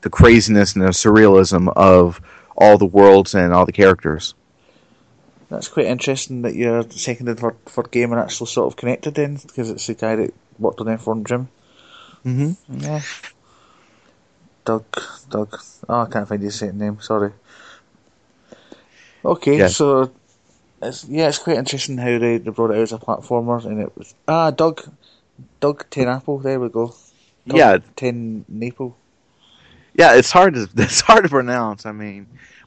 the 0.03 0.11
craziness 0.11 0.75
and 0.75 0.85
the 0.85 0.91
surrealism 0.91 1.73
of 1.75 2.21
all 2.57 2.79
the 2.79 2.87
worlds 2.87 3.35
and 3.35 3.53
all 3.53 3.67
the 3.67 3.73
characters. 3.73 4.35
That's 5.49 5.69
quite 5.69 5.87
interesting 5.87 6.43
that 6.43 6.55
your 6.55 6.89
seconded 6.91 7.39
for, 7.39 7.57
for 7.67 7.85
game 7.85 8.13
are 8.13 8.19
actually 8.19 8.49
sort 8.49 8.73
of 8.73 8.77
connected 8.77 9.15
then, 9.15 9.37
because 9.37 9.71
it's 9.71 9.87
the 9.87 9.95
guy 9.95 10.17
that 10.17 10.35
worked 10.59 10.81
on 10.81 10.89
Earthworm 10.89 11.25
Jim. 11.25 11.49
Mm-hmm. 12.25 12.81
Yeah. 12.81 13.03
Doug, 14.65 14.85
Doug. 15.31 15.61
Oh, 15.89 16.01
I 16.03 16.07
can't 16.07 16.29
find 16.29 16.43
his 16.43 16.57
second 16.57 16.79
name. 16.79 17.01
Sorry. 17.01 17.33
Okay, 19.27 19.59
Yeah. 19.59 19.69
so 19.69 20.11
it's 20.83 21.05
yeah, 21.09 21.29
it's 21.29 21.39
quite 21.39 21.57
interesting 21.59 21.99
how 21.99 22.19
they, 22.19 22.39
they 22.39 22.51
brought 22.51 22.71
it 22.71 22.77
out 22.77 22.83
as 22.83 22.93
a 22.93 22.99
platformer, 22.99 23.65
and 23.65 23.81
it 23.81 23.97
was 23.97 24.15
ah 24.29 24.51
Doug, 24.51 24.83
Doug 25.61 25.89
TenNapel. 25.91 26.43
There 26.43 26.61
we 26.61 26.69
go. 26.69 26.95
Doug 27.47 27.59
Yeah. 27.59 27.79
TenNapel. 27.97 28.95
Yeah, 29.95 30.15
it's 30.15 30.31
hard 30.31 30.55
to 30.55 30.69
it's 30.77 31.01
hard 31.01 31.25
to 31.25 31.31
pronounce. 31.31 31.87
I 31.87 31.93
mean, 31.93 32.27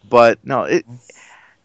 but 0.10 0.40
no, 0.44 0.64
it 0.64 0.86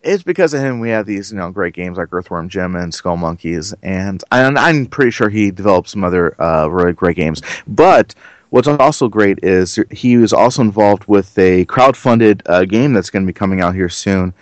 it's 0.03 0.23
because 0.23 0.53
of 0.55 0.61
him 0.61 0.81
we 0.81 0.91
have 0.91 1.07
these 1.07 1.33
you 1.33 1.39
know 1.39 1.51
great 1.51 1.75
games 1.75 1.99
like 1.99 2.13
Earthworm 2.13 2.49
Jim 2.49 2.77
and 2.77 2.93
Skull 2.95 3.17
Monkeys, 3.17 3.75
and 3.83 4.23
I'm, 4.31 4.57
I'm 4.59 4.87
pretty 4.87 5.11
sure 5.11 5.29
he 5.29 5.51
developed 5.51 5.89
some 5.89 6.05
other 6.05 6.41
uh, 6.41 6.69
really 6.69 6.93
great 6.93 7.17
games. 7.17 7.43
But 7.67 8.15
what's 8.51 8.69
also 8.69 9.09
great 9.09 9.41
is 9.43 9.79
he 9.91 10.19
was 10.19 10.33
also 10.33 10.63
involved 10.63 11.07
with 11.09 11.37
a 11.39 11.65
crowd-funded 11.65 12.43
uh, 12.47 12.65
game 12.67 12.93
that's 12.93 13.11
going 13.11 13.25
to 13.25 13.27
be 13.27 13.33
coming 13.33 13.61
out 13.63 13.75
here 13.75 13.89
soon. 13.89 14.33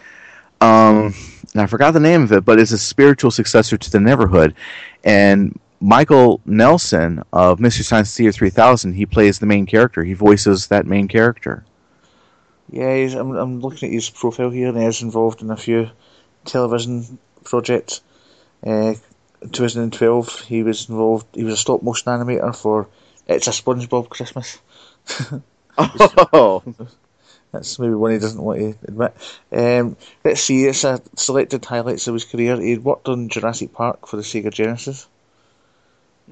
Um, 0.62 1.14
and 1.52 1.62
I 1.62 1.66
forgot 1.66 1.90
the 1.90 2.00
name 2.00 2.22
of 2.22 2.32
it, 2.32 2.44
but 2.44 2.60
it's 2.60 2.70
a 2.70 2.78
spiritual 2.78 3.32
successor 3.32 3.76
to 3.76 3.90
the 3.90 3.98
Neverhood, 3.98 4.54
and 5.02 5.58
Michael 5.80 6.40
Nelson 6.46 7.24
of 7.32 7.58
Mystery 7.58 7.82
Science 7.82 8.16
Theater 8.16 8.32
3000, 8.32 8.92
he 8.92 9.04
plays 9.04 9.40
the 9.40 9.46
main 9.46 9.66
character. 9.66 10.04
He 10.04 10.14
voices 10.14 10.68
that 10.68 10.86
main 10.86 11.08
character. 11.08 11.64
Yeah, 12.70 12.94
he's, 12.94 13.14
I'm 13.14 13.32
I'm 13.32 13.60
looking 13.60 13.88
at 13.88 13.92
his 13.92 14.08
profile 14.08 14.50
here, 14.50 14.68
and 14.68 14.80
he's 14.80 15.02
involved 15.02 15.42
in 15.42 15.50
a 15.50 15.56
few 15.56 15.90
television 16.44 17.18
projects. 17.42 18.00
Uh, 18.64 18.94
2012, 19.50 20.40
he 20.42 20.62
was 20.62 20.88
involved. 20.88 21.26
He 21.34 21.42
was 21.42 21.54
a 21.54 21.56
stop 21.56 21.82
motion 21.82 22.12
animator 22.12 22.54
for 22.54 22.88
It's 23.26 23.48
a 23.48 23.50
SpongeBob 23.50 24.08
Christmas. 24.08 24.58
Oh, 25.78 26.62
That's 27.52 27.78
maybe 27.78 27.94
one 27.94 28.12
he 28.12 28.18
doesn't 28.18 28.42
want 28.42 28.60
to 28.60 28.74
admit. 28.88 29.14
Um, 29.52 29.96
let's 30.24 30.40
see, 30.40 30.64
it's 30.64 30.84
a 30.84 31.02
selected 31.16 31.64
highlights 31.64 32.08
of 32.08 32.14
his 32.14 32.24
career. 32.24 32.58
He 32.58 32.78
worked 32.78 33.08
on 33.08 33.28
Jurassic 33.28 33.74
Park 33.74 34.06
for 34.06 34.16
the 34.16 34.22
Sega 34.22 34.50
Genesis. 34.50 35.06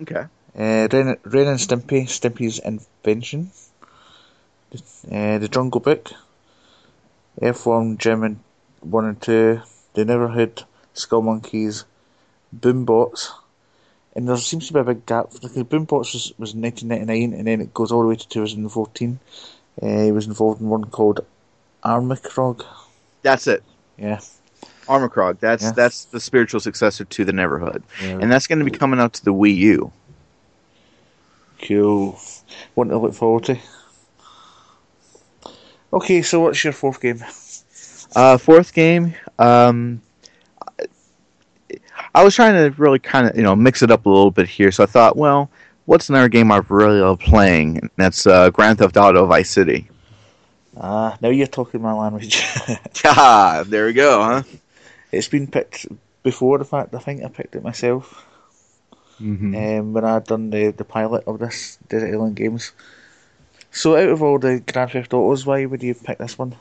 okay. 0.00 0.26
Uh, 0.58 0.88
Ren, 0.90 1.16
Ren 1.24 1.46
and 1.46 1.60
Stimpy, 1.60 2.04
Stimpy's 2.08 2.58
Invention. 2.58 3.50
Uh, 4.72 5.38
the 5.38 5.48
Jungle 5.48 5.80
Book. 5.80 6.10
Earthworm 7.40 7.98
Jim 7.98 8.22
and 8.22 8.40
1 8.80 9.04
and 9.04 9.20
2. 9.20 9.60
The 9.94 10.04
Neverhood, 10.04 10.64
Skull 10.94 11.22
Monkeys, 11.22 11.84
Boombots. 12.58 13.28
And 14.16 14.28
there 14.28 14.36
seems 14.38 14.66
to 14.68 14.72
be 14.72 14.80
a 14.80 14.84
big 14.84 15.06
gap. 15.06 15.30
Because 15.32 15.52
Boombots 15.52 16.14
was, 16.14 16.32
was 16.38 16.54
1999 16.54 17.38
and 17.38 17.46
then 17.46 17.60
it 17.60 17.74
goes 17.74 17.92
all 17.92 18.02
the 18.02 18.08
way 18.08 18.16
to 18.16 18.28
2014. 18.28 19.20
Uh, 19.82 20.02
he 20.04 20.12
was 20.12 20.26
involved 20.26 20.60
in 20.60 20.68
one 20.68 20.84
called 20.84 21.24
Armikrog. 21.84 22.64
That's 23.22 23.46
it. 23.46 23.62
Yeah. 23.98 24.20
Armikrog. 24.86 25.38
That's 25.40 25.62
Yeah. 25.64 25.72
that's 25.72 26.04
the 26.06 26.20
spiritual 26.20 26.60
successor 26.60 27.04
to 27.04 27.24
the 27.24 27.32
Neverhood, 27.32 27.82
Yeah. 28.02 28.18
and 28.20 28.30
that's 28.30 28.46
going 28.46 28.58
to 28.58 28.64
be 28.64 28.70
coming 28.70 28.98
out 29.00 29.12
to 29.14 29.24
the 29.24 29.32
Wii 29.32 29.56
U. 29.56 29.92
Cool. 31.62 32.18
One 32.74 32.88
to 32.88 32.98
look 32.98 33.14
forward 33.14 33.44
to. 33.44 33.58
Okay, 35.92 36.22
so 36.22 36.40
what's 36.40 36.62
your 36.64 36.72
fourth 36.72 37.00
game? 37.00 37.22
Uh, 38.16 38.38
fourth 38.38 38.72
game. 38.72 39.14
Um, 39.38 40.00
I 42.14 42.24
was 42.24 42.34
trying 42.34 42.54
to 42.54 42.74
really 42.80 42.98
kind 42.98 43.28
of 43.28 43.36
you 43.36 43.42
know 43.42 43.54
mix 43.54 43.82
it 43.82 43.90
up 43.90 44.06
a 44.06 44.08
little 44.08 44.30
bit 44.30 44.48
here, 44.48 44.72
so 44.72 44.82
I 44.82 44.86
thought, 44.86 45.16
well, 45.16 45.50
what's 45.90 46.08
another 46.08 46.28
game 46.28 46.52
I've 46.52 46.70
really 46.70 47.00
loved 47.00 47.20
playing? 47.20 47.90
That's 47.96 48.24
uh, 48.24 48.50
Grand 48.50 48.78
Theft 48.78 48.96
Auto 48.96 49.26
Vice 49.26 49.50
City. 49.50 49.90
Ah, 50.76 51.18
now 51.20 51.30
you're 51.30 51.48
talking 51.48 51.82
my 51.82 51.92
language. 51.92 52.40
Ah, 53.04 53.64
there 53.66 53.86
we 53.86 53.92
go, 53.92 54.22
huh? 54.22 54.42
it's 55.10 55.26
been 55.26 55.48
picked 55.48 55.88
before 56.22 56.58
the 56.58 56.64
fact 56.64 56.94
I 56.94 57.00
think 57.00 57.24
I 57.24 57.28
picked 57.28 57.56
it 57.56 57.64
myself. 57.64 58.24
Mm-hmm. 59.20 59.54
um, 59.54 59.92
when 59.92 60.04
I'd 60.04 60.24
done 60.24 60.48
the, 60.48 60.70
the 60.70 60.84
pilot 60.84 61.24
of 61.26 61.40
this 61.40 61.76
Desert 61.88 62.14
Island 62.14 62.36
Games. 62.36 62.72
So, 63.70 63.96
out 63.96 64.08
of 64.08 64.22
all 64.22 64.38
the 64.38 64.60
Grand 64.60 64.92
Theft 64.92 65.12
Autos, 65.12 65.44
why 65.44 65.66
would 65.66 65.82
you 65.82 65.94
pick 65.94 66.18
this 66.18 66.38
one? 66.38 66.54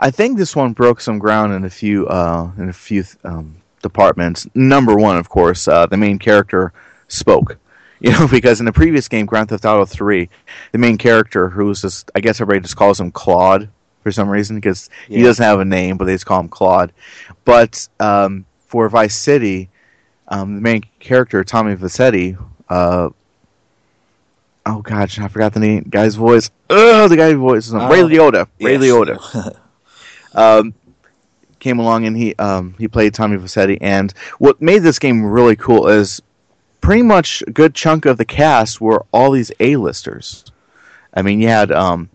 I 0.00 0.10
think 0.10 0.36
this 0.36 0.56
one 0.56 0.72
broke 0.72 1.00
some 1.00 1.18
ground 1.18 1.52
in 1.52 1.64
a 1.64 1.70
few 1.70 2.08
uh, 2.08 2.50
in 2.56 2.70
a 2.70 2.72
few 2.72 3.04
um, 3.22 3.54
departments. 3.82 4.48
Number 4.54 4.96
one, 4.96 5.18
of 5.18 5.28
course, 5.28 5.68
uh, 5.68 5.86
the 5.86 5.96
main 5.98 6.18
character 6.18 6.72
spoke. 7.08 7.56
You 8.02 8.12
know, 8.12 8.26
because 8.26 8.60
in 8.60 8.66
the 8.66 8.72
previous 8.72 9.08
game, 9.08 9.26
Grand 9.26 9.50
Theft 9.50 9.66
Auto 9.66 9.84
Three, 9.84 10.30
the 10.72 10.78
main 10.78 10.96
character, 10.96 11.50
who's 11.50 11.82
just 11.82 12.10
I 12.14 12.20
guess 12.20 12.40
everybody 12.40 12.62
just 12.62 12.76
calls 12.76 12.98
him 12.98 13.10
Claude 13.12 13.68
for 14.02 14.10
some 14.10 14.28
reason 14.30 14.56
because 14.56 14.88
he 15.06 15.22
doesn't 15.22 15.44
have 15.44 15.60
a 15.60 15.64
name, 15.66 15.98
but 15.98 16.06
they 16.06 16.14
just 16.14 16.24
call 16.24 16.40
him 16.40 16.48
Claude. 16.48 16.92
But 17.44 17.86
um, 18.00 18.46
for 18.68 18.88
Vice 18.88 19.14
City, 19.14 19.68
um, 20.28 20.54
the 20.54 20.60
main 20.62 20.82
character, 20.98 21.44
Tommy 21.44 21.76
Vercetti, 21.76 22.42
uh, 22.70 23.10
oh 24.64 24.80
gosh, 24.82 25.18
I 25.18 25.28
forgot 25.28 25.52
the 25.52 25.60
name, 25.60 25.82
guy's 25.90 26.14
voice. 26.14 26.50
Oh, 26.70 27.06
the 27.08 27.16
guy's 27.16 27.34
voice, 27.34 27.70
Oh, 27.70 27.86
Ray 27.88 28.00
Liotta. 28.00 28.46
Ray 28.60 28.78
Yes. 28.78 28.82
Liotta 28.82 29.58
um, 30.34 30.74
came 31.58 31.78
along 31.78 32.06
and 32.06 32.16
he 32.16 32.34
um, 32.36 32.74
he 32.78 32.88
played 32.88 33.12
Tommy 33.12 33.36
Vercetti. 33.36 33.76
And 33.82 34.12
what 34.38 34.62
made 34.62 34.78
this 34.78 34.98
game 34.98 35.22
really 35.24 35.56
cool 35.56 35.88
is 35.88 36.22
pretty 36.90 37.02
much 37.04 37.40
a 37.46 37.50
good 37.52 37.72
chunk 37.72 38.04
of 38.04 38.18
the 38.18 38.24
cast 38.24 38.80
were 38.80 39.06
all 39.12 39.30
these 39.30 39.52
A-listers. 39.60 40.44
I 41.14 41.22
mean, 41.22 41.40
you 41.40 41.46
had 41.46 41.70
um, 41.70 42.10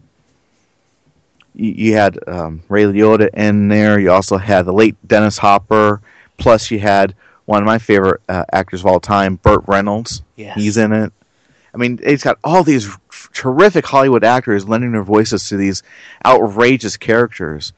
you, 1.54 1.72
you 1.72 1.94
had 1.94 2.20
um, 2.28 2.62
Ray 2.68 2.84
Liotta 2.84 3.30
in 3.36 3.70
there. 3.70 3.98
You 4.02 4.12
also 4.12 4.36
had 4.36 4.66
the 4.66 4.74
late 4.74 4.98
Dennis 5.08 5.38
Hopper. 5.38 6.02
Plus, 6.36 6.70
you 6.72 6.80
had 6.80 7.16
one 7.46 7.64
of 7.64 7.66
my 7.66 7.78
favorite 7.78 8.20
uh, 8.28 8.44
actors 8.52 8.82
of 8.82 8.88
all 8.88 9.00
time, 9.00 9.38
Burt 9.38 9.64
Reynolds. 9.66 10.24
Yes. 10.36 10.58
He's 10.58 10.76
in 10.76 10.92
it. 10.92 11.14
I 11.74 11.78
mean, 11.78 11.98
it's 12.04 12.26
got 12.26 12.38
all 12.44 12.66
these 12.66 12.90
terrific 13.32 13.86
Hollywood 13.86 14.26
actors 14.26 14.68
lending 14.68 14.92
their 14.92 15.04
voices 15.04 15.48
to 15.48 15.56
these 15.56 15.84
outrageous 16.26 16.98
characters, 16.98 17.72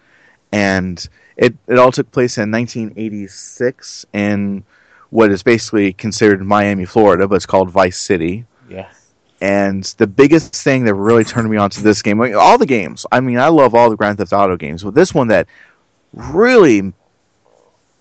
and 0.52 1.08
it 1.36 1.56
it 1.68 1.78
all 1.78 1.92
took 1.92 2.10
place 2.10 2.40
in 2.40 2.50
1986 2.50 4.08
in 4.14 4.64
what 5.10 5.32
is 5.32 5.44
basically 5.44 5.94
considered 5.94 6.46
Miami, 6.46 6.86
Florida, 6.86 7.28
but 7.28 7.36
it's 7.36 7.46
called 7.46 7.70
Vice 7.70 7.98
City. 7.98 8.46
yeah. 8.70 8.90
And 9.40 9.84
the 10.00 10.08
biggest 10.08 10.56
thing 10.56 10.86
that 10.86 10.96
really 10.96 11.24
turned 11.24 11.48
me 11.48 11.58
on 11.58 11.70
to 11.70 11.84
this 11.84 12.02
game, 12.02 12.20
all 12.36 12.58
the 12.58 12.66
games. 12.66 13.06
I 13.12 13.20
mean, 13.20 13.38
I 13.38 13.50
love 13.50 13.76
all 13.76 13.90
the 13.90 13.96
Grand 13.96 14.18
Theft 14.18 14.34
Auto 14.34 14.58
games, 14.58 14.84
but 14.84 14.96
this 14.96 15.14
one 15.14 15.28
that 15.28 15.48
really 16.12 16.92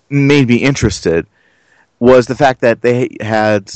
made 0.09 0.47
me 0.47 0.55
interested 0.55 1.27
was 1.99 2.25
the 2.25 2.35
fact 2.35 2.61
that 2.61 2.81
they 2.81 3.17
had 3.21 3.71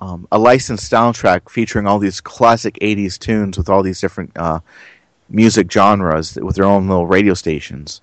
um, 0.00 0.26
a 0.32 0.38
licensed 0.38 0.90
soundtrack 0.90 1.48
featuring 1.48 1.86
all 1.86 1.98
these 1.98 2.20
classic 2.20 2.76
'80s 2.80 3.18
tunes 3.18 3.56
with 3.56 3.68
all 3.68 3.82
these 3.82 4.00
different 4.00 4.36
uh, 4.36 4.60
music 5.28 5.70
genres 5.70 6.36
with 6.36 6.56
their 6.56 6.64
own 6.64 6.88
little 6.88 7.06
radio 7.06 7.34
stations. 7.34 8.00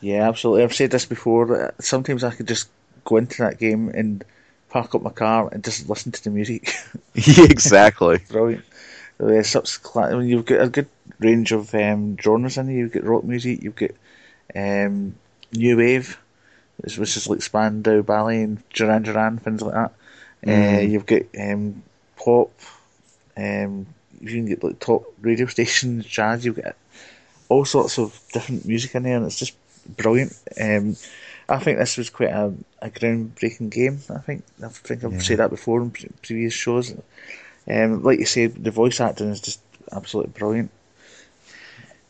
Yeah, 0.00 0.28
absolutely. 0.28 0.64
I've 0.64 0.74
said 0.74 0.90
this 0.90 1.06
before. 1.06 1.72
Sometimes 1.80 2.24
I 2.24 2.30
could 2.30 2.46
just 2.46 2.68
go 3.04 3.16
into 3.16 3.42
that 3.42 3.58
game 3.58 3.88
and 3.90 4.24
park 4.70 4.94
up 4.94 5.02
my 5.02 5.10
car 5.10 5.48
and 5.52 5.62
just 5.64 5.88
listen 5.88 6.12
to 6.12 6.24
the 6.24 6.30
music. 6.30 6.74
yeah, 7.14 7.44
exactly. 7.44 8.18
Brilliant. 8.28 8.64
Uh, 9.20 9.42
such 9.42 9.82
cla- 9.82 10.10
I 10.12 10.14
mean, 10.18 10.28
you've 10.28 10.46
got 10.46 10.60
a 10.62 10.68
good 10.68 10.88
range 11.20 11.52
of 11.52 11.74
um, 11.74 12.16
genres 12.20 12.58
in 12.58 12.66
there. 12.66 12.76
You've 12.76 12.92
got 12.92 13.04
rock 13.04 13.24
music, 13.24 13.62
you've 13.62 13.76
got 13.76 13.90
um, 14.54 15.14
new 15.52 15.76
wave, 15.76 16.18
which 16.78 16.98
which 16.98 17.16
is 17.16 17.28
like 17.28 17.42
Spandau 17.42 18.02
Ballet 18.02 18.42
and 18.42 18.68
Duran 18.70 19.02
Duran, 19.02 19.38
things 19.38 19.62
like 19.62 19.74
that. 19.74 19.92
Uh, 20.46 20.80
Mm. 20.80 20.90
you've 20.90 21.06
got 21.06 21.22
um, 21.40 21.82
pop, 22.16 22.50
um, 23.36 23.86
you 24.20 24.28
can 24.28 24.46
get 24.46 24.62
like 24.64 24.78
top 24.78 25.04
radio 25.20 25.46
stations, 25.56 26.06
jazz. 26.06 26.44
You've 26.44 26.62
got 26.62 26.76
all 27.48 27.64
sorts 27.64 27.98
of 27.98 28.18
different 28.32 28.66
music 28.66 28.94
in 28.94 29.02
there, 29.04 29.16
and 29.16 29.26
it's 29.26 29.38
just 29.38 29.56
brilliant. 29.96 30.36
Um, 30.60 30.96
I 31.48 31.58
think 31.58 31.78
this 31.78 31.96
was 31.96 32.10
quite 32.10 32.30
a, 32.30 32.52
a 32.80 32.90
groundbreaking 32.90 33.70
game. 33.70 34.00
I 34.10 34.18
think 34.18 34.44
I 34.62 34.68
think 34.68 35.04
I've 35.04 35.12
Yeah. 35.12 35.18
said 35.18 35.38
that 35.38 35.50
before 35.50 35.82
in 35.82 35.90
pre- 35.90 36.08
previous 36.22 36.54
shows. 36.54 36.94
Um, 37.68 38.02
like 38.02 38.18
you 38.18 38.26
said, 38.26 38.62
the 38.62 38.70
voice 38.70 39.00
acting 39.00 39.28
is 39.28 39.40
just 39.40 39.60
absolutely 39.92 40.32
brilliant. 40.32 40.70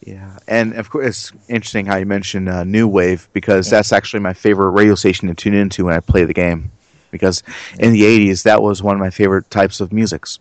Yeah, 0.05 0.39
and 0.47 0.75
of 0.75 0.91
course, 0.91 1.07
it's 1.07 1.33
interesting 1.49 1.87
how 1.87 1.97
you 1.97 2.05
mentioned 2.07 2.49
uh, 2.49 2.65
New 2.65 2.87
Wave 2.87 3.27
because 3.33 3.71
that's 3.71 3.93
actually 3.93 4.21
my 4.21 4.35
favorite 4.35 4.71
radio 4.73 4.95
station 4.95 5.29
to 5.29 5.35
tune 5.35 5.55
into 5.55 5.87
when 5.87 5.95
I 5.95 6.01
play 6.01 6.25
the 6.25 6.35
game. 6.35 6.71
Because 7.11 7.43
in 7.79 7.93
the 7.93 8.03
'80s, 8.03 8.43
that 8.43 8.61
was 8.63 8.83
one 8.83 8.97
of 8.97 9.01
my 9.01 9.11
favorite 9.11 9.51
types 9.51 9.81
of 9.81 9.93
musics. 9.93 10.39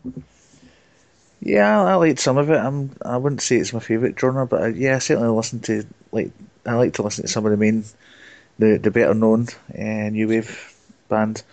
Yeah, 1.40 1.82
I, 1.84 1.92
I 1.92 1.96
liked 1.96 2.20
some 2.20 2.38
of 2.38 2.50
it. 2.50 2.58
I'm 2.58 2.92
I 3.06 3.18
wouldn't 3.18 3.42
say 3.42 3.58
it's 3.58 3.74
my 3.74 3.80
favourite 3.80 4.20
genre, 4.20 4.46
but 4.48 4.62
I, 4.64 4.68
yeah, 4.70 4.96
I 4.96 5.00
certainly 5.00 5.30
listen 5.30 5.60
to 5.62 5.86
like 6.12 6.32
I 6.66 6.74
like 6.76 6.94
to 6.96 7.04
listen 7.04 7.24
to 7.24 7.28
some 7.30 7.46
of 7.46 7.52
the 7.52 7.58
main, 7.58 7.86
the 8.60 8.78
the 8.78 8.92
better 8.92 9.14
known 9.14 9.48
uh, 9.78 10.10
new 10.10 10.28
wave 10.28 10.74
band. 11.10 11.44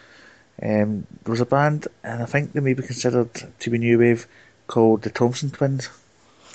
Um, 0.63 1.07
there 1.25 1.33
was 1.33 1.41
a 1.41 1.47
band, 1.47 1.89
and 2.05 2.23
I 2.23 2.27
think 2.27 2.53
they 2.53 2.61
may 2.61 2.75
be 2.75 2.83
considered 2.83 3.31
to 3.61 3.71
be 3.71 3.79
new 3.79 3.99
wave, 3.99 4.27
called 4.67 5.03
the 5.03 5.11
Thompson 5.11 5.51
Twins. 5.51 5.89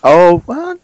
Oh, 0.03 0.43
well, 0.45 0.77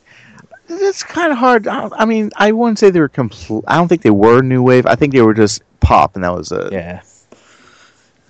it's 0.67 1.04
kind 1.04 1.32
of 1.32 1.38
hard. 1.38 1.67
I, 1.67 1.89
I 1.93 2.06
mean, 2.06 2.32
I 2.36 2.52
wouldn't 2.52 2.80
say 2.80 2.89
they 2.89 3.00
were 3.00 3.10
complete. 3.10 3.63
I 3.67 3.78
don't 3.78 3.88
think 3.88 4.02
they 4.02 4.10
were 4.10 4.41
new 4.41 4.63
wave. 4.63 4.88
I 4.88 4.95
think 4.95 5.13
they 5.13 5.21
were 5.21 5.36
just 5.36 5.62
pop, 5.80 6.15
and 6.15 6.24
that 6.24 6.34
was 6.34 6.52
it. 6.52 6.74
Yeah. 6.74 7.02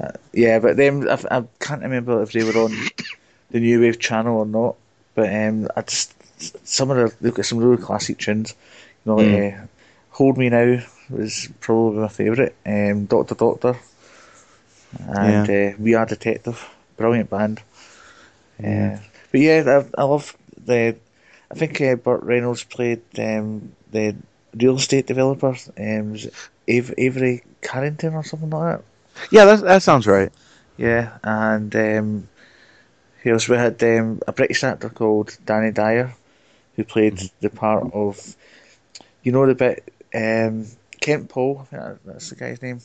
Uh, 0.01 0.11
yeah, 0.33 0.59
but 0.59 0.77
them 0.77 1.07
I, 1.07 1.19
I 1.29 1.43
can't 1.59 1.83
remember 1.83 2.21
if 2.23 2.31
they 2.33 2.43
were 2.43 2.57
on 2.57 2.71
the 3.51 3.59
new 3.59 3.79
wave 3.81 3.99
channel 3.99 4.39
or 4.39 4.45
not. 4.45 4.75
But 5.15 5.33
um, 5.33 5.67
I 5.77 5.81
just 5.83 6.13
some 6.67 6.89
of 6.89 6.97
the 6.97 7.15
they've 7.21 7.33
got 7.33 7.45
some 7.45 7.59
really 7.59 7.81
classic 7.81 8.17
tunes. 8.17 8.55
You 9.05 9.11
know, 9.11 9.17
like, 9.17 9.27
Mm. 9.27 9.63
uh, 9.63 9.67
"Hold 10.11 10.37
Me 10.37 10.49
Now" 10.49 10.81
was 11.11 11.49
probably 11.59 11.99
my 11.99 12.07
favourite. 12.07 12.55
Um, 12.65 13.05
"Doctor 13.05 13.35
Doctor" 13.35 13.75
and 15.07 15.49
uh, 15.49 15.77
"We 15.79 15.95
Are 15.95 16.05
Detective," 16.05 16.69
brilliant 16.97 17.29
band. 17.29 17.61
Yeah. 18.59 18.99
Uh, 18.99 19.07
but 19.31 19.39
yeah, 19.41 19.81
I, 19.97 20.01
I 20.01 20.03
love 20.05 20.35
the. 20.65 20.95
I 21.49 21.55
think 21.55 21.81
uh, 21.81 21.95
Burt 21.95 22.23
Reynolds 22.23 22.63
played 22.63 23.01
um, 23.17 23.73
the 23.91 24.15
real 24.55 24.75
estate 24.77 25.07
developer. 25.07 25.55
Um, 25.77 26.11
was 26.11 26.25
it 26.25 26.33
Av- 26.69 26.93
Avery 26.97 27.43
Carrington 27.61 28.13
or 28.13 28.23
something 28.23 28.49
like 28.49 28.77
that. 28.77 28.85
Yeah, 29.29 29.45
that 29.45 29.61
that 29.61 29.83
sounds 29.83 30.07
right. 30.07 30.31
Yeah, 30.77 31.17
and 31.23 31.75
um, 31.75 32.27
who 33.21 33.31
else? 33.31 33.47
We 33.47 33.57
had 33.57 33.81
um, 33.83 34.21
a 34.27 34.31
British 34.31 34.63
actor 34.63 34.89
called 34.89 35.37
Danny 35.45 35.71
Dyer, 35.71 36.13
who 36.75 36.83
played 36.83 37.19
the 37.39 37.49
part 37.49 37.93
of, 37.93 38.35
you 39.23 39.31
know, 39.31 39.45
the 39.45 39.55
bit 39.55 39.93
um, 40.13 40.65
Kent 41.01 41.27
Paul. 41.29 41.67
I 41.71 41.75
think 41.75 41.99
that's 42.05 42.29
the 42.29 42.35
guy's 42.35 42.61
name. 42.61 42.79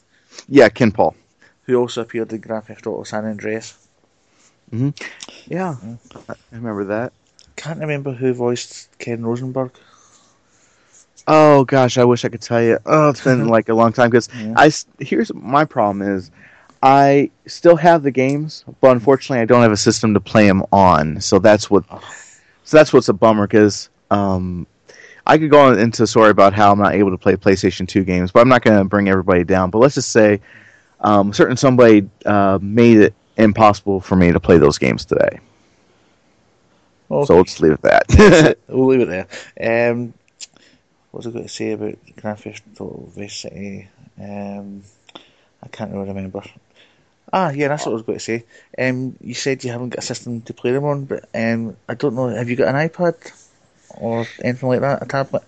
Yeah, 0.48 0.68
Ken 0.68 0.90
Paul. 0.90 1.14
Who 1.62 1.76
also 1.76 2.00
appeared 2.02 2.32
in 2.32 2.40
Grand 2.40 2.64
Theft 2.64 2.86
Auto 2.86 3.04
San 3.04 3.24
Andreas. 3.24 3.78
Yeah, 5.48 5.76
I 6.28 6.34
remember 6.50 6.84
that. 6.86 7.12
Can't 7.54 7.78
remember 7.78 8.12
who 8.12 8.34
voiced 8.34 8.88
Ken 8.98 9.24
Rosenberg. 9.24 9.70
Oh 11.28 11.64
gosh, 11.64 11.98
I 11.98 12.04
wish 12.04 12.24
I 12.24 12.28
could 12.28 12.42
tell 12.42 12.62
you. 12.62 12.78
Oh, 12.86 13.10
it's 13.10 13.22
been 13.22 13.48
like 13.56 13.68
a 13.68 13.74
long 13.74 13.92
time 13.92 14.10
because 14.10 14.28
Yeah. 14.34 14.54
I 14.56 14.66
s- 14.66 14.86
here's 14.98 15.32
my 15.34 15.64
problem 15.64 16.02
is 16.02 16.30
I 16.82 17.30
still 17.46 17.76
have 17.76 18.02
the 18.02 18.10
games, 18.10 18.64
but 18.80 18.90
unfortunately 18.92 19.40
I 19.40 19.44
don't 19.44 19.62
have 19.62 19.72
a 19.72 19.76
system 19.76 20.14
to 20.14 20.20
play 20.20 20.46
them 20.46 20.62
on. 20.72 21.20
So 21.20 21.38
that's 21.38 21.70
what 21.70 21.84
so 22.64 22.76
that's 22.76 22.92
what's 22.92 23.08
a 23.08 23.12
bummer 23.14 23.46
because 23.46 23.88
um, 24.10 24.66
I 25.26 25.38
could 25.38 25.50
go 25.50 25.72
into 25.72 26.04
a 26.04 26.06
story 26.06 26.30
about 26.30 26.52
how 26.52 26.72
I'm 26.72 26.78
not 26.78 26.94
able 26.94 27.10
to 27.10 27.18
play 27.18 27.34
PlayStation 27.34 27.88
2 27.88 28.04
games, 28.04 28.30
but 28.30 28.40
I'm 28.40 28.48
not 28.48 28.62
going 28.62 28.78
to 28.78 28.84
bring 28.84 29.08
everybody 29.08 29.42
down. 29.42 29.70
But 29.70 29.78
let's 29.78 29.96
just 29.96 30.12
say 30.12 30.40
um, 31.00 31.32
certain 31.32 31.56
somebody 31.56 32.08
uh, 32.24 32.58
made 32.62 32.98
it 32.98 33.14
impossible 33.36 34.00
for 34.00 34.14
me 34.16 34.32
to 34.32 34.38
play 34.38 34.58
those 34.58 34.78
games 34.78 35.04
today. 35.04 35.40
Okay. 37.10 37.26
So 37.26 37.36
let's 37.36 37.60
leave 37.60 37.72
it 37.72 37.84
at 37.84 38.08
that. 38.08 38.58
we'll 38.68 38.86
leave 38.86 39.08
it 39.08 39.26
there. 39.58 39.90
Um, 39.90 40.14
what 41.10 41.24
was 41.24 41.26
I 41.26 41.30
going 41.30 41.44
to 41.44 41.48
say 41.48 41.72
about 41.72 41.94
Grand 42.20 42.40
Theft 42.40 42.62
Auto 42.78 43.08
Vice 43.14 43.36
City? 43.36 43.88
Um, 44.20 44.82
I 45.62 45.68
can't 45.68 45.92
really 45.92 46.08
remember. 46.08 46.42
Ah, 47.32 47.50
yeah, 47.50 47.68
that's 47.68 47.84
what 47.84 47.92
I 47.92 47.94
was 47.94 48.02
going 48.02 48.18
to 48.18 48.24
say. 48.24 48.44
Um, 48.78 49.16
you 49.20 49.34
said 49.34 49.64
you 49.64 49.72
haven't 49.72 49.90
got 49.90 50.04
a 50.04 50.06
system 50.06 50.42
to 50.42 50.54
play 50.54 50.72
them 50.72 50.84
on, 50.84 51.04
but 51.04 51.28
um, 51.34 51.76
I 51.88 51.94
don't 51.94 52.14
know. 52.14 52.28
Have 52.28 52.48
you 52.48 52.54
got 52.54 52.72
an 52.72 52.88
iPad 52.88 53.14
or 53.90 54.28
anything 54.42 54.68
like 54.68 54.80
that? 54.80 55.02
A 55.02 55.06
tablet? 55.06 55.44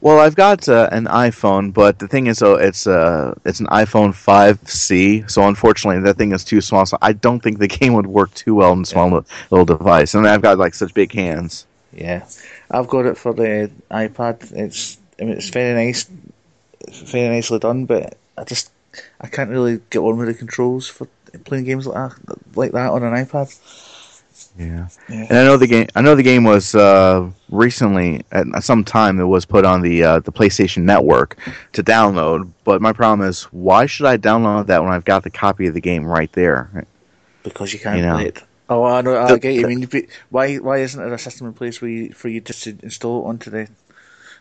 Well, 0.00 0.20
I've 0.20 0.36
got 0.36 0.68
uh, 0.68 0.88
an 0.92 1.06
iPhone, 1.06 1.72
but 1.72 1.98
the 1.98 2.06
thing 2.08 2.26
is, 2.28 2.38
though, 2.38 2.54
it's 2.56 2.86
uh, 2.86 3.34
it's 3.44 3.60
an 3.60 3.66
iPhone 3.66 4.14
5C. 4.14 5.24
So 5.26 5.42
unfortunately, 5.46 6.02
that 6.02 6.16
thing 6.16 6.32
is 6.32 6.44
too 6.44 6.60
small. 6.60 6.86
So 6.86 6.98
I 7.02 7.12
don't 7.12 7.40
think 7.42 7.58
the 7.58 7.68
game 7.80 7.94
would 7.94 8.06
work 8.06 8.32
too 8.34 8.54
well 8.54 8.72
in 8.72 8.82
a 8.82 8.86
small 8.86 9.10
Yeah. 9.10 9.20
little 9.50 9.66
device. 9.66 10.14
And 10.14 10.26
I've 10.26 10.42
got 10.42 10.58
like 10.58 10.74
such 10.74 10.94
big 10.94 11.12
hands. 11.12 11.66
Yeah, 11.92 12.26
I've 12.70 12.88
got 12.88 13.06
it 13.06 13.16
for 13.16 13.32
the 13.32 13.70
iPad. 13.90 14.52
It's 14.52 14.98
I 15.20 15.24
mean, 15.24 15.36
it's 15.36 15.50
very 15.50 15.74
nice, 15.74 16.08
it's 16.86 17.10
very 17.10 17.28
nicely 17.28 17.58
done, 17.58 17.86
but 17.86 18.16
I 18.36 18.44
just 18.44 18.70
I 19.20 19.28
can't 19.28 19.50
really 19.50 19.80
get 19.90 20.00
on 20.00 20.18
with 20.18 20.28
the 20.28 20.34
controls 20.34 20.88
for 20.88 21.08
playing 21.44 21.64
games 21.64 21.86
like 21.86 21.96
that, 22.26 22.56
like 22.56 22.72
that 22.72 22.90
on 22.92 23.02
an 23.02 23.14
iPad. 23.14 23.48
Yeah. 24.58 24.88
Yeah. 25.08 25.26
And 25.30 25.38
I 25.38 25.44
know 25.44 25.56
the 25.56 25.66
game. 25.68 25.86
I 25.94 26.02
know 26.02 26.14
the 26.16 26.22
game 26.22 26.42
was 26.42 26.74
uh, 26.74 27.30
recently 27.48 28.22
at 28.32 28.46
some 28.64 28.82
time 28.84 29.20
it 29.20 29.24
was 29.24 29.44
put 29.44 29.64
on 29.64 29.82
the 29.82 30.02
uh, 30.02 30.18
the 30.18 30.32
PlayStation 30.32 30.82
Network 30.82 31.38
to 31.74 31.82
download. 31.82 32.50
But 32.64 32.82
my 32.82 32.92
problem 32.92 33.26
is, 33.28 33.44
why 33.44 33.86
should 33.86 34.06
I 34.06 34.16
download 34.18 34.66
that 34.66 34.82
when 34.82 34.92
I've 34.92 35.04
got 35.04 35.22
the 35.22 35.30
copy 35.30 35.66
of 35.68 35.74
the 35.74 35.80
game 35.80 36.04
right 36.04 36.32
there? 36.32 36.84
because 37.44 37.72
you 37.72 37.78
can't 37.78 37.98
You 37.98 38.06
know. 38.06 38.14
play 38.14 38.26
it. 38.26 38.42
Oh, 38.68 38.82
I 38.84 39.00
know. 39.00 39.16
I 39.16 39.32
The- 39.32 39.38
get 39.38 39.54
you. 39.54 39.64
I 39.64 39.68
mean, 39.68 39.86
but 39.86 40.04
why 40.30 40.56
why 40.56 40.78
isn't 40.78 41.00
there 41.02 41.14
a 41.14 41.18
system 41.18 41.46
in 41.46 41.52
place 41.54 41.80
where 41.80 41.90
you, 41.90 42.12
for 42.12 42.28
you 42.28 42.40
just 42.40 42.64
to 42.64 42.76
install 42.82 43.24
it 43.24 43.28
onto 43.28 43.50
the, 43.50 43.68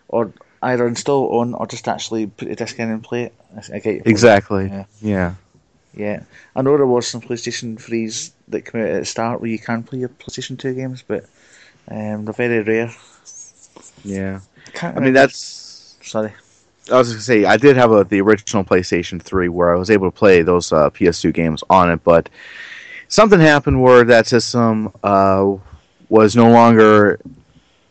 or 0.09 0.33
either 0.63 0.87
install 0.87 1.25
it 1.29 1.33
on 1.39 1.53
or 1.53 1.67
just 1.67 1.87
actually 1.87 2.25
put 2.27 2.49
the 2.49 2.55
disc 2.55 2.77
in 2.79 2.89
and 2.89 3.03
play 3.03 3.23
it? 3.25 3.33
I, 3.55 3.75
I 3.75 3.79
get 3.79 3.95
you. 3.95 4.01
Exactly. 4.05 4.65
Yeah. 4.67 4.85
Yeah. 5.01 5.33
Yeah, 5.93 6.23
I 6.55 6.61
know 6.61 6.77
there 6.77 6.85
was 6.85 7.07
some 7.07 7.21
PlayStation 7.21 7.79
threes 7.81 8.31
that 8.49 8.65
come 8.65 8.81
out 8.81 8.87
at 8.87 8.99
the 8.99 9.05
start 9.05 9.41
where 9.41 9.49
you 9.49 9.59
can 9.59 9.83
play 9.83 9.99
your 9.99 10.09
PlayStation 10.09 10.57
Two 10.57 10.73
games, 10.73 11.03
but 11.05 11.25
um, 11.89 12.25
they're 12.25 12.33
very 12.33 12.61
rare. 12.61 12.93
Yeah. 14.03 14.39
I. 14.81 14.87
I 14.87 14.99
mean, 14.99 15.13
that's. 15.13 15.97
sorry. 16.01 16.33
I 16.91 16.97
was 16.97 17.09
gonna 17.09 17.21
say 17.21 17.45
I 17.45 17.57
did 17.57 17.75
have 17.75 17.91
a, 17.91 18.03
the 18.03 18.21
original 18.21 18.63
PlayStation 18.63 19.21
3 19.21 19.49
where 19.49 19.75
I 19.75 19.77
was 19.77 19.89
able 19.89 20.09
to 20.09 20.17
play 20.17 20.41
those 20.41 20.71
uh, 20.71 20.89
PS2 20.89 21.33
games 21.33 21.63
on 21.69 21.91
it, 21.91 22.03
but 22.03 22.29
something 23.09 23.39
happened 23.39 23.81
where 23.81 24.03
that 24.05 24.27
system 24.27 24.93
uh, 25.03 25.53
was 26.09 26.35
no 26.35 26.49
longer 26.49 27.19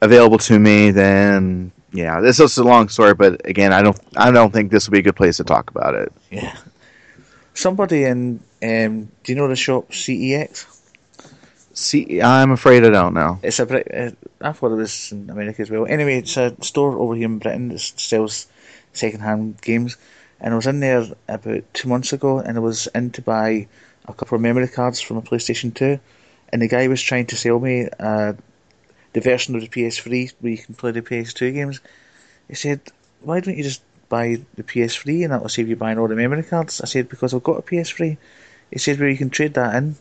available 0.00 0.38
to 0.38 0.58
me. 0.58 0.90
Then 0.90 1.72
yeah, 1.92 2.20
this 2.20 2.40
is 2.40 2.56
a 2.58 2.64
long 2.64 2.88
story, 2.88 3.14
but 3.14 3.46
again, 3.46 3.72
I 3.72 3.82
don't 3.82 3.98
I 4.16 4.30
don't 4.30 4.52
think 4.52 4.70
this 4.70 4.88
would 4.88 4.92
be 4.92 5.00
a 5.00 5.02
good 5.02 5.16
place 5.16 5.36
to 5.38 5.44
talk 5.44 5.70
about 5.70 5.94
it. 5.94 6.12
Yeah. 6.30 6.56
Somebody 7.56 8.04
in 8.04 8.40
um, 8.62 9.10
do 9.24 9.32
you 9.32 9.34
know 9.34 9.48
the 9.48 9.56
shop 9.56 9.90
CEX? 9.90 10.66
See, 11.72 12.20
I'm 12.20 12.50
afraid 12.50 12.84
I 12.84 12.90
don't 12.90 13.14
know. 13.14 13.38
It's 13.42 13.58
a 13.58 13.64
Brit- 13.64 13.90
uh, 13.94 14.10
I 14.42 14.52
thought 14.52 14.72
it 14.72 14.76
was 14.76 15.10
in 15.10 15.30
America 15.30 15.62
as 15.62 15.70
well. 15.70 15.86
Anyway, 15.86 16.18
it's 16.18 16.36
a 16.36 16.54
store 16.62 16.98
over 16.98 17.14
here 17.14 17.24
in 17.24 17.38
Britain 17.38 17.68
that 17.68 17.80
sells 17.80 18.46
second-hand 18.92 19.62
games, 19.62 19.96
and 20.38 20.52
I 20.52 20.56
was 20.56 20.66
in 20.66 20.80
there 20.80 21.06
about 21.28 21.64
two 21.72 21.88
months 21.88 22.12
ago, 22.12 22.40
and 22.40 22.58
I 22.58 22.60
was 22.60 22.88
in 22.94 23.10
to 23.12 23.22
buy 23.22 23.68
a 24.06 24.12
couple 24.12 24.36
of 24.36 24.42
memory 24.42 24.68
cards 24.68 25.00
from 25.00 25.16
a 25.16 25.22
PlayStation 25.22 25.72
Two, 25.72 25.98
and 26.50 26.60
the 26.60 26.68
guy 26.68 26.88
was 26.88 27.00
trying 27.00 27.26
to 27.26 27.36
sell 27.36 27.58
me 27.58 27.88
uh, 27.98 28.34
the 29.14 29.20
version 29.22 29.54
of 29.54 29.62
the 29.62 29.68
PS3 29.68 30.34
where 30.40 30.52
you 30.52 30.58
can 30.58 30.74
play 30.74 30.90
the 30.90 31.00
PS2 31.00 31.54
games. 31.54 31.80
He 32.48 32.54
said, 32.54 32.80
"Why 33.22 33.40
don't 33.40 33.56
you 33.56 33.64
just 33.64 33.82
buy 34.08 34.40
the 34.54 34.62
PS3 34.62 35.24
and 35.24 35.32
that'll 35.32 35.48
save 35.48 35.68
you 35.68 35.76
buying 35.76 35.98
all 35.98 36.08
the 36.08 36.16
memory 36.16 36.42
cards?" 36.42 36.80
I 36.80 36.86
said, 36.86 37.08
"Because 37.08 37.34
I've 37.34 37.42
got 37.42 37.58
a 37.58 37.62
PS3." 37.62 38.16
He 38.70 38.78
said, 38.78 38.98
"Well, 38.98 39.08
you 39.08 39.16
can 39.16 39.30
trade 39.30 39.54
that 39.54 39.74
in." 39.74 39.96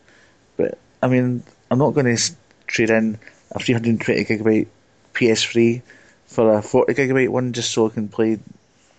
But 0.56 0.78
I 1.02 1.08
mean, 1.08 1.42
I'm 1.70 1.78
not 1.78 1.94
going 1.94 2.14
to 2.16 2.32
trade 2.66 2.90
in 2.90 3.18
a 3.52 3.58
320 3.60 4.24
gigabyte 4.24 4.66
PS3 5.14 5.82
for 6.26 6.58
a 6.58 6.62
40 6.62 6.94
gigabyte 6.94 7.28
one 7.28 7.52
just 7.52 7.70
so 7.70 7.86
I 7.86 7.90
can 7.90 8.08
play 8.08 8.38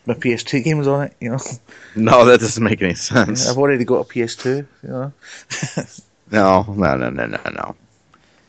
my 0.05 0.14
PS2 0.14 0.64
games 0.64 0.88
on 0.88 1.03
it. 1.08 1.14
You 1.20 1.32
know, 1.32 1.39
No, 1.95 2.26
that 2.26 2.39
doesn't 2.39 2.64
make 2.64 2.82
any 2.82 2.93
sense. 2.95 3.49
I've 3.49 3.58
already 3.58 3.84
got 3.84 4.01
a 4.01 4.03
PS2. 4.05 4.66
You 4.84 4.89
know, 4.89 5.14
No, 6.32 6.64
no, 6.64 6.97
no, 6.97 7.10
no, 7.10 7.26
no, 7.26 7.39
no. 7.51 7.76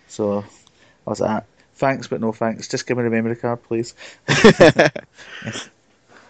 so 0.08 0.38
I 1.06 1.10
was 1.10 1.20
like, 1.20 1.44
"Thanks, 1.76 2.06
but 2.08 2.20
no 2.20 2.32
thanks. 2.32 2.68
Just 2.68 2.86
give 2.86 2.96
me 2.96 3.04
the 3.04 3.10
memory 3.10 3.36
card, 3.36 3.62
please." 3.62 3.94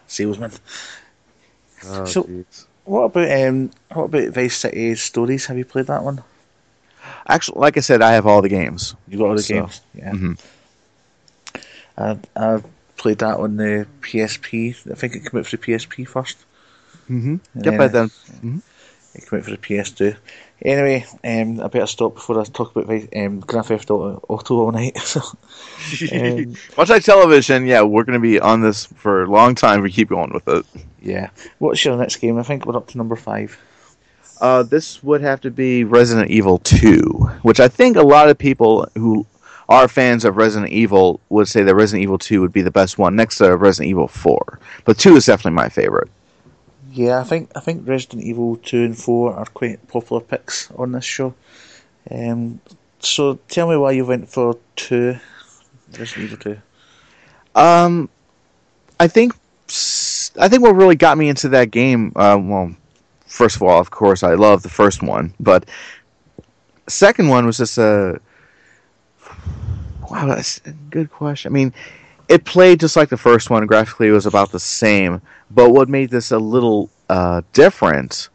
Salesman. 0.09 0.51
Oh, 1.87 2.05
So- 2.05 2.25
jeez. 2.25 2.65
What 2.85 3.03
about 3.03 3.31
um? 3.31 3.71
What 3.93 4.05
about 4.05 4.29
Vice 4.35 4.57
City 4.57 4.95
Stories? 4.95 5.45
Have 5.47 5.59
you 5.59 5.65
played 5.67 5.87
that 5.89 6.03
one? 6.03 6.23
Actually, 7.29 7.61
like 7.61 7.77
I 7.77 7.81
said, 7.81 8.01
I 8.01 8.13
have 8.13 8.27
all 8.27 8.41
the 8.41 8.49
games. 8.49 8.95
You 9.07 9.19
got 9.19 9.29
all 9.29 9.37
the 9.37 9.43
So, 9.43 9.55
games. 9.55 9.81
Yeah. 9.95 10.13
mhm. 10.13 10.39
I 11.99 12.19
I 12.35 12.63
played 12.97 13.19
that 13.19 13.37
on 13.39 13.57
the 13.59 13.87
PSP. 14.01 14.75
I 14.91 14.95
think 14.95 15.15
it 15.17 15.31
came 15.31 15.39
out 15.39 15.47
for 15.47 15.57
the 15.57 15.63
PSP 15.63 16.09
first. 16.09 16.39
Mm-hmm. 17.11 17.37
And 17.55 17.65
Yep, 17.65 17.65
then 17.65 17.81
I 17.81 17.89
then. 17.89 18.63
It 19.15 19.29
came 19.29 19.39
out 19.39 19.45
for 19.45 19.51
the 19.51 19.57
PS2. 19.59 20.17
Anyway, 20.63 21.07
um, 21.23 21.61
I 21.61 21.69
better 21.69 21.87
stop 21.87 22.15
before 22.15 22.41
I 22.41 22.45
talk 22.45 22.75
about 22.75 22.91
um, 23.17 23.41
Grand 23.41 23.67
Theft 23.67 23.91
Auto, 23.91 24.21
Auto 24.29 24.59
all 24.59 24.73
night. 24.73 24.97
So, 25.09 25.21
um, 26.13 26.55
Much 26.77 26.89
like 26.89 27.05
television, 27.05 27.65
yeah, 27.65 27.83
we're 27.83 28.03
going 28.05 28.19
to 28.19 28.23
be 28.23 28.41
on 28.41 28.61
this 28.61 28.87
for 28.87 29.23
a 29.23 29.31
long 29.31 29.55
time. 29.55 29.83
We 29.83 29.93
keep 29.93 30.09
going 30.09 30.33
with 30.33 30.49
it. 30.49 30.67
yeah. 31.01 31.31
What's 31.59 31.85
your 31.85 31.97
next 31.97 32.17
game? 32.17 32.39
I 32.39 32.43
think 32.43 32.67
we're 32.67 32.77
up 32.77 32.89
to 32.89 32.99
number 32.99 33.15
five. 33.17 33.57
Uh, 34.41 34.63
this 34.65 35.03
would 35.03 35.21
have 35.21 35.41
to 35.43 35.51
be 35.51 35.85
Resident 35.85 36.31
Evil 36.31 36.59
2, 36.59 37.01
which 37.43 37.61
I 37.61 37.69
think 37.69 37.97
a 37.97 38.03
lot 38.03 38.29
of 38.29 38.39
people 38.39 38.89
who 38.95 39.27
are 39.69 39.89
fans 39.89 40.25
of 40.25 40.37
Resident 40.37 40.73
Evil 40.73 41.21
would 41.29 41.49
say 41.49 41.63
that 41.63 41.75
Resident 41.75 42.03
Evil 42.03 42.19
2 42.19 42.41
would 42.41 42.53
be 42.53 42.63
the 42.63 42.71
best 42.71 42.99
one 42.99 43.15
next 43.17 43.39
to 43.39 43.57
Resident 43.57 43.91
Evil 43.91 44.09
4. 44.09 44.61
But 44.85 44.99
2 44.99 45.17
is 45.17 45.27
definitely 45.27 45.57
my 45.57 45.69
favorite. 45.69 46.09
Yeah, 46.91 47.21
I 47.21 47.25
think 47.25 47.51
I 47.55 47.61
think 47.61 47.87
Resident 47.87 48.23
Evil 48.23 48.57
two 48.57 48.85
and 48.85 48.99
four 48.99 49.35
are 49.35 49.47
quite 49.47 49.87
popular 49.89 50.23
picks 50.23 50.71
on 50.73 50.93
this 50.93 51.05
show. 51.05 51.35
Um, 52.11 52.61
so 53.01 53.39
tell 53.49 53.69
me 53.69 53.77
why 53.77 53.93
you 53.93 54.07
went 54.07 54.29
for 54.29 54.59
two, 54.75 55.19
Resident 55.99 56.25
Evil 56.25 56.39
two. 56.39 56.59
Um, 57.55 58.09
I 58.99 59.09
think 59.09 59.35
I 60.39 60.49
think 60.49 60.63
what 60.63 60.75
really 60.75 60.97
got 60.97 61.19
me 61.19 61.29
into 61.29 61.51
that 61.51 61.71
game. 61.71 62.13
Uh, 62.17 62.39
well, 62.41 62.75
first 63.27 63.57
of 63.57 63.63
all, 63.63 63.79
of 63.79 63.91
course, 63.91 64.23
I 64.23 64.35
love 64.35 64.63
the 64.63 64.69
first 64.71 65.03
one, 65.03 65.35
but 65.39 65.69
second 66.87 67.29
one 67.29 67.45
was 67.45 67.59
just 67.59 67.77
a 67.77 68.19
wow. 70.11 70.27
That's 70.27 70.61
a 70.65 70.73
good 70.73 71.11
question. 71.11 71.53
I 71.53 71.53
mean, 71.53 71.75
it 72.29 72.45
played 72.45 72.81
just 72.81 72.97
like 72.97 73.09
the 73.09 73.17
first 73.17 73.51
one. 73.51 73.67
Graphically, 73.67 74.09
it 74.09 74.13
was 74.13 74.27
about 74.27 74.53
the 74.53 74.61
same, 74.61 75.21
but 75.51 75.71
what 75.71 75.89
made 75.89 76.11
this 76.11 76.31
a 76.31 76.39
little 76.39 76.91
uh, 77.09 77.43
different 77.53 78.29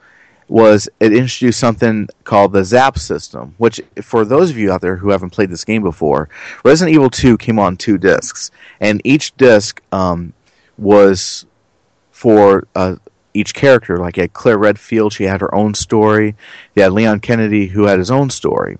was 0.49 0.89
it 0.99 1.13
introduced 1.13 1.59
something 1.59 2.07
called 2.25 2.53
the 2.53 2.63
Zap 2.63 2.97
system, 2.99 3.55
which, 3.57 3.81
for 4.01 4.25
those 4.25 4.49
of 4.49 4.57
you 4.57 4.71
out 4.71 4.81
there 4.81 4.95
who 4.95 5.09
haven't 5.09 5.29
played 5.31 5.49
this 5.49 5.63
game 5.63 5.81
before, 5.81 6.29
Resident 6.63 6.93
Evil 6.93 7.09
2 7.09 7.37
came 7.37 7.59
on 7.59 7.77
two 7.77 7.97
discs, 7.97 8.51
and 8.79 9.01
each 9.03 9.35
disc 9.37 9.81
um, 9.91 10.33
was 10.77 11.45
for 12.11 12.67
uh, 12.75 12.95
each 13.33 13.53
character. 13.53 13.97
Like, 13.97 14.17
you 14.17 14.23
had 14.23 14.33
Claire 14.33 14.57
Redfield, 14.57 15.13
she 15.13 15.23
had 15.23 15.41
her 15.41 15.53
own 15.55 15.73
story. 15.73 16.35
You 16.75 16.83
had 16.83 16.91
Leon 16.91 17.21
Kennedy, 17.21 17.67
who 17.67 17.83
had 17.83 17.99
his 17.99 18.11
own 18.11 18.29
story. 18.29 18.77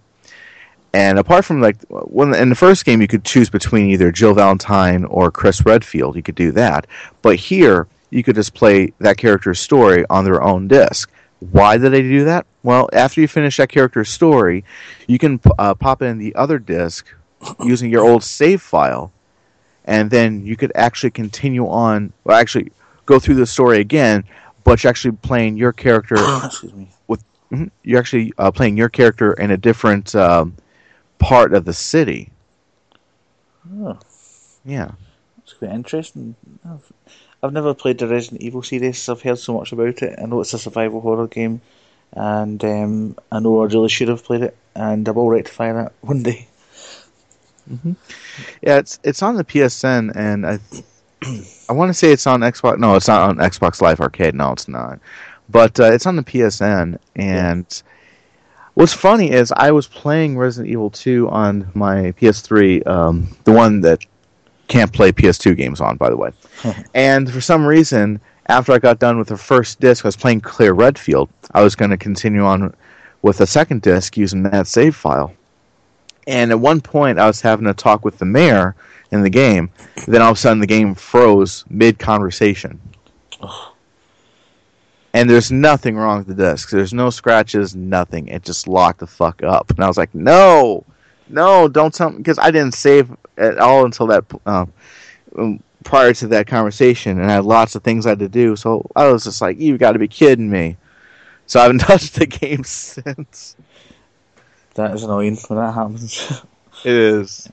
And 0.93 1.17
apart 1.17 1.43
from 1.43 1.59
like 1.59 1.77
when 1.89 2.35
in 2.35 2.49
the 2.49 2.55
first 2.55 2.85
game, 2.85 3.01
you 3.01 3.07
could 3.07 3.25
choose 3.25 3.49
between 3.49 3.89
either 3.89 4.11
Jill 4.11 4.35
Valentine 4.35 5.05
or 5.05 5.31
Chris 5.31 5.65
Redfield. 5.65 6.15
You 6.15 6.21
could 6.21 6.35
do 6.35 6.51
that, 6.51 6.85
but 7.23 7.35
here 7.35 7.87
you 8.11 8.23
could 8.23 8.35
just 8.35 8.53
play 8.53 8.93
that 8.99 9.17
character's 9.17 9.59
story 9.59 10.05
on 10.11 10.23
their 10.23 10.41
own 10.43 10.67
disc. 10.67 11.11
Why 11.39 11.77
did 11.77 11.91
they 11.91 12.03
do 12.03 12.25
that? 12.25 12.45
Well, 12.61 12.89
after 12.93 13.19
you 13.21 13.27
finish 13.27 13.57
that 13.57 13.69
character's 13.69 14.09
story, 14.09 14.63
you 15.07 15.17
can 15.17 15.39
uh, 15.57 15.73
pop 15.73 16.01
in 16.03 16.19
the 16.19 16.33
other 16.35 16.59
disc 16.59 17.07
using 17.63 17.89
your 17.91 18.05
old 18.05 18.23
save 18.23 18.61
file, 18.61 19.11
and 19.85 20.09
then 20.11 20.45
you 20.45 20.55
could 20.55 20.71
actually 20.75 21.11
continue 21.11 21.67
on. 21.67 22.13
Well, 22.23 22.37
actually, 22.37 22.71
go 23.07 23.19
through 23.19 23.35
the 23.35 23.47
story 23.47 23.79
again, 23.79 24.23
but 24.63 24.83
you're 24.83 24.91
actually 24.91 25.17
playing 25.17 25.57
your 25.57 25.73
character. 25.73 26.15
Excuse 26.43 26.73
me. 26.73 26.87
Mhm. 27.53 27.69
You're 27.83 27.99
actually 27.99 28.33
uh, 28.37 28.51
playing 28.51 28.77
your 28.77 28.89
character 28.89 29.33
in 29.33 29.51
a 29.51 29.57
different 29.57 30.15
um, 30.15 30.55
part 31.23 31.53
of 31.53 31.65
the 31.65 31.73
city. 31.73 32.29
Oh, 33.79 33.97
Yeah. 34.65 34.91
it's 35.41 35.53
quite 35.53 35.71
interesting. 35.71 36.35
I've, 36.65 36.91
I've 37.41 37.53
never 37.53 37.73
played 37.73 37.97
the 37.97 38.07
Resident 38.07 38.41
Evil 38.41 38.61
series. 38.63 39.07
I've 39.09 39.21
heard 39.21 39.39
so 39.39 39.53
much 39.53 39.71
about 39.71 40.01
it. 40.01 40.19
I 40.19 40.25
know 40.25 40.41
it's 40.41 40.53
a 40.53 40.59
survival 40.59 41.01
horror 41.01 41.27
game, 41.27 41.61
and 42.13 42.63
um, 42.63 43.17
I 43.31 43.39
know 43.39 43.61
I 43.61 43.65
really 43.67 43.89
should 43.89 44.09
have 44.09 44.23
played 44.23 44.41
it, 44.43 44.57
and 44.75 45.07
I 45.07 45.11
will 45.11 45.29
rectify 45.29 45.71
that 45.73 45.93
one 46.01 46.23
day. 46.23 46.47
Yeah, 48.61 48.77
it's 48.77 48.99
it's 49.03 49.23
on 49.23 49.35
the 49.35 49.43
PSN, 49.45 50.11
and 50.15 50.45
I 50.45 50.59
I 51.69 51.73
want 51.73 51.89
to 51.89 51.93
say 51.93 52.11
it's 52.11 52.27
on 52.27 52.41
Xbox. 52.41 52.77
No, 52.77 52.95
it's 52.95 53.07
not 53.07 53.29
on 53.29 53.37
Xbox 53.37 53.81
Live 53.81 54.01
Arcade. 54.01 54.35
No, 54.35 54.51
it's 54.51 54.67
not. 54.67 54.99
But 55.49 55.79
uh, 55.79 55.91
it's 55.91 56.05
on 56.05 56.15
the 56.17 56.23
PSN. 56.23 56.97
And 57.15 57.83
what's 58.73 58.93
funny 58.93 59.31
is 59.31 59.51
I 59.55 59.71
was 59.71 59.87
playing 59.87 60.37
Resident 60.37 60.71
Evil 60.71 60.89
2 60.89 61.29
on 61.29 61.69
my 61.73 62.13
PS3, 62.19 62.85
um, 62.87 63.35
the 63.43 63.51
one 63.51 63.81
that 63.81 64.05
can't 64.67 64.91
play 64.91 65.11
PS2 65.11 65.55
games 65.55 65.81
on, 65.81 65.97
by 65.97 66.09
the 66.09 66.17
way. 66.17 66.31
and 66.93 67.31
for 67.31 67.41
some 67.41 67.65
reason, 67.65 68.19
after 68.47 68.71
I 68.73 68.79
got 68.79 68.99
done 68.99 69.17
with 69.17 69.27
the 69.27 69.37
first 69.37 69.79
disc, 69.79 70.05
I 70.05 70.07
was 70.07 70.17
playing 70.17 70.41
Claire 70.41 70.73
Redfield. 70.73 71.29
I 71.53 71.63
was 71.63 71.75
going 71.75 71.91
to 71.91 71.97
continue 71.97 72.43
on 72.43 72.73
with 73.21 73.41
a 73.41 73.47
second 73.47 73.81
disc 73.81 74.17
using 74.17 74.43
that 74.43 74.67
save 74.67 74.95
file. 74.95 75.33
And 76.27 76.51
at 76.51 76.59
one 76.59 76.81
point, 76.81 77.19
I 77.19 77.27
was 77.27 77.41
having 77.41 77.67
a 77.67 77.73
talk 77.73 78.05
with 78.05 78.17
the 78.17 78.25
mayor 78.25 78.75
in 79.11 79.21
the 79.21 79.29
game. 79.29 79.69
Then 80.07 80.21
all 80.21 80.31
of 80.31 80.37
a 80.37 80.39
sudden, 80.39 80.59
the 80.59 80.67
game 80.67 80.95
froze 80.95 81.65
mid 81.69 81.99
conversation. 81.99 82.79
And 85.13 85.29
there's 85.29 85.51
nothing 85.51 85.95
wrong 85.95 86.19
with 86.19 86.35
the 86.35 86.51
disc. 86.51 86.69
There's 86.71 86.93
no 86.93 87.09
scratches, 87.09 87.75
nothing. 87.75 88.27
It 88.27 88.43
just 88.43 88.67
locked 88.67 88.99
the 88.99 89.07
fuck 89.07 89.43
up. 89.43 89.69
And 89.69 89.81
I 89.81 89.87
was 89.87 89.97
like, 89.97 90.13
no, 90.15 90.83
no, 91.29 91.67
don't 91.67 91.93
tell 91.93 92.09
me. 92.09 92.17
Because 92.17 92.39
I 92.39 92.49
didn't 92.49 92.73
save 92.73 93.15
at 93.37 93.59
all 93.59 93.85
until 93.85 94.07
that. 94.07 94.25
Uh, 94.45 94.65
prior 95.83 96.13
to 96.13 96.27
that 96.27 96.47
conversation, 96.47 97.19
and 97.19 97.29
I 97.29 97.35
had 97.35 97.45
lots 97.45 97.75
of 97.75 97.83
things 97.83 98.05
I 98.05 98.09
had 98.09 98.19
to 98.19 98.29
do. 98.29 98.55
So 98.55 98.89
I 98.95 99.07
was 99.07 99.23
just 99.23 99.41
like, 99.41 99.59
"You've 99.59 99.79
got 99.79 99.93
to 99.93 99.99
be 99.99 100.07
kidding 100.07 100.49
me!" 100.49 100.77
So 101.45 101.59
I 101.59 101.63
haven't 101.63 101.79
touched 101.79 102.15
the 102.15 102.25
game 102.25 102.63
since. 102.63 103.55
That 104.75 104.93
is 104.95 105.03
annoying 105.03 105.37
when 105.47 105.59
that 105.59 105.73
happens. 105.73 106.41
it 106.83 106.93
is. 106.93 107.49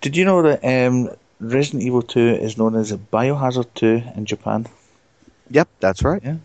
Did 0.00 0.16
you 0.16 0.24
know 0.24 0.42
that 0.42 0.64
um, 0.64 1.10
Resident 1.40 1.82
Evil 1.82 2.02
2 2.02 2.20
is 2.20 2.56
known 2.56 2.76
as 2.76 2.92
Biohazard 2.92 3.66
2 3.74 4.02
in 4.16 4.26
Japan? 4.26 4.66
Yep, 5.50 5.68
that's 5.80 6.02
right. 6.02 6.22
Yeah. 6.24 6.36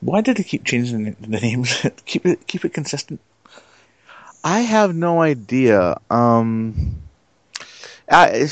Why 0.00 0.20
did 0.20 0.36
they 0.36 0.44
keep 0.44 0.64
changing 0.64 1.16
the 1.20 1.40
names? 1.40 1.84
keep 2.04 2.24
it 2.26 2.46
keep 2.46 2.64
it 2.64 2.72
consistent. 2.72 3.20
I 4.44 4.60
have 4.60 4.94
no 4.94 5.20
idea. 5.20 6.00
Um, 6.10 7.02
I, 8.08 8.48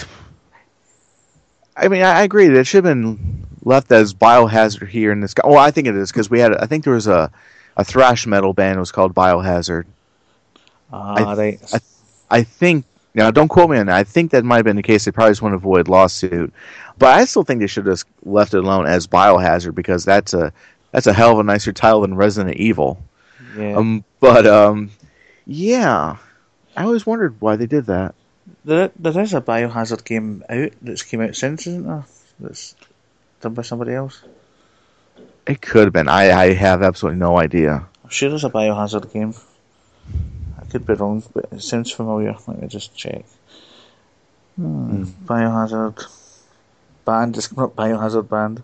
I 1.76 1.88
mean, 1.88 2.02
I 2.02 2.22
agree 2.22 2.48
that 2.48 2.58
it 2.58 2.66
should 2.66 2.84
have 2.84 2.92
been 2.92 3.46
left 3.62 3.92
as 3.92 4.12
Biohazard 4.12 4.88
here 4.88 5.12
in 5.12 5.20
this. 5.20 5.34
Oh, 5.44 5.56
I 5.56 5.70
think 5.70 5.86
it 5.86 5.94
is 5.94 6.10
because 6.10 6.28
we 6.28 6.40
had. 6.40 6.56
I 6.56 6.66
think 6.66 6.84
there 6.84 6.94
was 6.94 7.06
a 7.06 7.30
a 7.76 7.84
thrash 7.84 8.26
metal 8.26 8.52
band. 8.52 8.80
Was 8.80 8.92
called 8.92 9.14
Biohazard. 9.14 9.84
Uh, 10.92 11.34
right. 11.36 11.60
I, 11.72 11.80
I 12.30 12.42
think 12.42 12.84
now, 13.16 13.30
don't 13.30 13.48
quote 13.48 13.70
me 13.70 13.78
on 13.78 13.86
that. 13.86 13.96
I 13.96 14.04
think 14.04 14.32
that 14.32 14.44
might 14.44 14.56
have 14.56 14.66
been 14.66 14.76
the 14.76 14.82
case. 14.82 15.06
They 15.06 15.10
probably 15.10 15.30
just 15.30 15.40
want 15.40 15.54
to 15.54 15.56
avoid 15.56 15.88
lawsuit, 15.88 16.52
but 16.98 17.18
I 17.18 17.24
still 17.24 17.44
think 17.44 17.60
they 17.60 17.66
should 17.66 17.86
have 17.86 17.94
just 17.94 18.06
left 18.26 18.52
it 18.52 18.58
alone 18.58 18.84
as 18.84 19.06
Biohazard 19.06 19.74
because 19.74 20.04
that's 20.04 20.34
a 20.34 20.52
that's 20.96 21.06
a 21.06 21.12
hell 21.12 21.32
of 21.32 21.38
a 21.38 21.42
nicer 21.42 21.74
title 21.74 22.00
than 22.00 22.14
Resident 22.14 22.56
Evil. 22.56 22.98
Yeah. 23.54 23.76
Um, 23.76 24.02
but 24.18 24.46
um, 24.46 24.90
yeah, 25.44 26.16
I 26.74 26.84
always 26.84 27.04
wondered 27.04 27.38
why 27.38 27.56
they 27.56 27.66
did 27.66 27.84
that. 27.84 28.14
There, 28.64 28.90
there 28.98 29.20
is 29.20 29.34
a 29.34 29.42
Biohazard 29.42 30.06
game 30.06 30.42
out 30.48 30.72
that's 30.80 31.02
came 31.02 31.20
out 31.20 31.36
since, 31.36 31.66
isn't 31.66 31.86
there? 31.86 32.06
That's 32.40 32.74
done 33.42 33.52
by 33.52 33.60
somebody 33.60 33.92
else. 33.92 34.22
It 35.46 35.60
could 35.60 35.84
have 35.84 35.92
been. 35.92 36.08
I, 36.08 36.30
I 36.30 36.54
have 36.54 36.82
absolutely 36.82 37.18
no 37.18 37.36
idea. 37.36 37.86
I'm 38.02 38.08
sure 38.08 38.30
there's 38.30 38.44
a 38.44 38.48
Biohazard 38.48 39.12
game. 39.12 39.34
I 40.58 40.64
could 40.64 40.86
be 40.86 40.94
wrong, 40.94 41.22
but 41.34 41.52
it 41.52 41.60
sounds 41.60 41.92
familiar. 41.92 42.34
Let 42.46 42.62
me 42.62 42.68
just 42.68 42.96
check. 42.96 43.26
Hmm. 44.56 45.04
Mm. 45.04 45.12
Biohazard 45.26 46.06
band. 47.04 47.36
It's 47.36 47.54
not 47.54 47.76
Biohazard 47.76 48.30
band. 48.30 48.62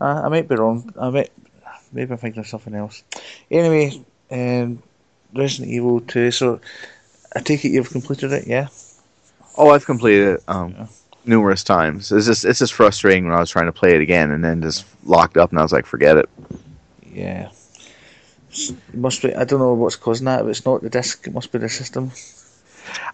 Uh, 0.00 0.22
I 0.24 0.28
might 0.28 0.48
be 0.48 0.54
wrong. 0.54 0.92
I 0.98 1.10
might 1.10 1.30
maybe 1.92 2.12
I'm 2.12 2.18
thinking 2.18 2.40
of 2.40 2.46
something 2.46 2.74
else. 2.74 3.02
Anyway, 3.50 4.04
um, 4.30 4.82
Resident 5.34 5.70
Evil 5.70 6.00
2. 6.00 6.30
So 6.30 6.60
I 7.34 7.40
take 7.40 7.64
it 7.64 7.70
you've 7.70 7.90
completed 7.90 8.32
it, 8.32 8.46
yeah? 8.46 8.68
Oh, 9.56 9.70
I've 9.70 9.84
completed 9.84 10.34
it 10.34 10.42
um, 10.48 10.74
yeah. 10.76 10.86
numerous 11.24 11.64
times. 11.64 12.12
It's 12.12 12.26
just 12.26 12.44
it's 12.44 12.60
just 12.60 12.74
frustrating 12.74 13.24
when 13.24 13.34
I 13.34 13.40
was 13.40 13.50
trying 13.50 13.66
to 13.66 13.72
play 13.72 13.94
it 13.94 14.00
again 14.00 14.30
and 14.30 14.44
then 14.44 14.62
just 14.62 14.84
locked 15.04 15.36
up 15.36 15.50
and 15.50 15.58
I 15.58 15.62
was 15.62 15.72
like, 15.72 15.86
forget 15.86 16.16
it. 16.16 16.28
Yeah. 17.12 17.50
It 18.50 18.94
must 18.94 19.22
be. 19.22 19.34
I 19.34 19.44
don't 19.44 19.58
know 19.58 19.74
what's 19.74 19.96
causing 19.96 20.24
that. 20.26 20.42
If 20.42 20.48
it's 20.48 20.64
not 20.64 20.82
the 20.82 20.90
disc, 20.90 21.26
it 21.26 21.34
must 21.34 21.52
be 21.52 21.58
the 21.58 21.68
system. 21.68 22.12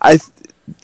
I. 0.00 0.18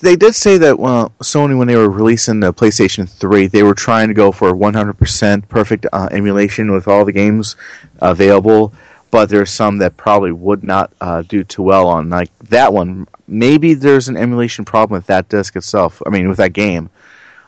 They 0.01 0.17
did 0.17 0.35
say 0.35 0.59
that 0.59 0.79
well, 0.79 1.13
Sony, 1.23 1.57
when 1.57 1.67
they 1.67 1.77
were 1.77 1.89
releasing 1.89 2.41
the 2.41 2.53
PlayStation 2.53 3.09
3, 3.09 3.47
they 3.47 3.63
were 3.63 3.75
trying 3.75 4.09
to 4.09 4.15
go 4.15 4.31
for 4.31 4.53
100% 4.53 5.49
perfect 5.49 5.87
uh, 5.93 6.09
emulation 6.11 6.71
with 6.71 6.87
all 6.87 7.05
the 7.05 7.13
games 7.13 7.57
available 8.01 8.75
but 9.11 9.29
there's 9.29 9.51
some 9.51 9.79
that 9.79 9.97
probably 9.97 10.33
would 10.33 10.63
not 10.63 10.93
uh, 11.01 11.23
do 11.23 11.43
too 11.43 11.63
well 11.63 11.89
on 11.89 12.11
like 12.11 12.31
that 12.49 12.73
one. 12.73 13.07
Maybe 13.27 13.75
there's 13.75 14.09
an 14.09 14.17
emulation 14.17 14.65
problem 14.65 14.97
with 14.99 15.07
that 15.07 15.29
disc 15.29 15.57
itself. 15.57 16.01
I 16.07 16.11
mean, 16.11 16.29
with 16.29 16.39
that 16.39 16.53
game. 16.53 16.91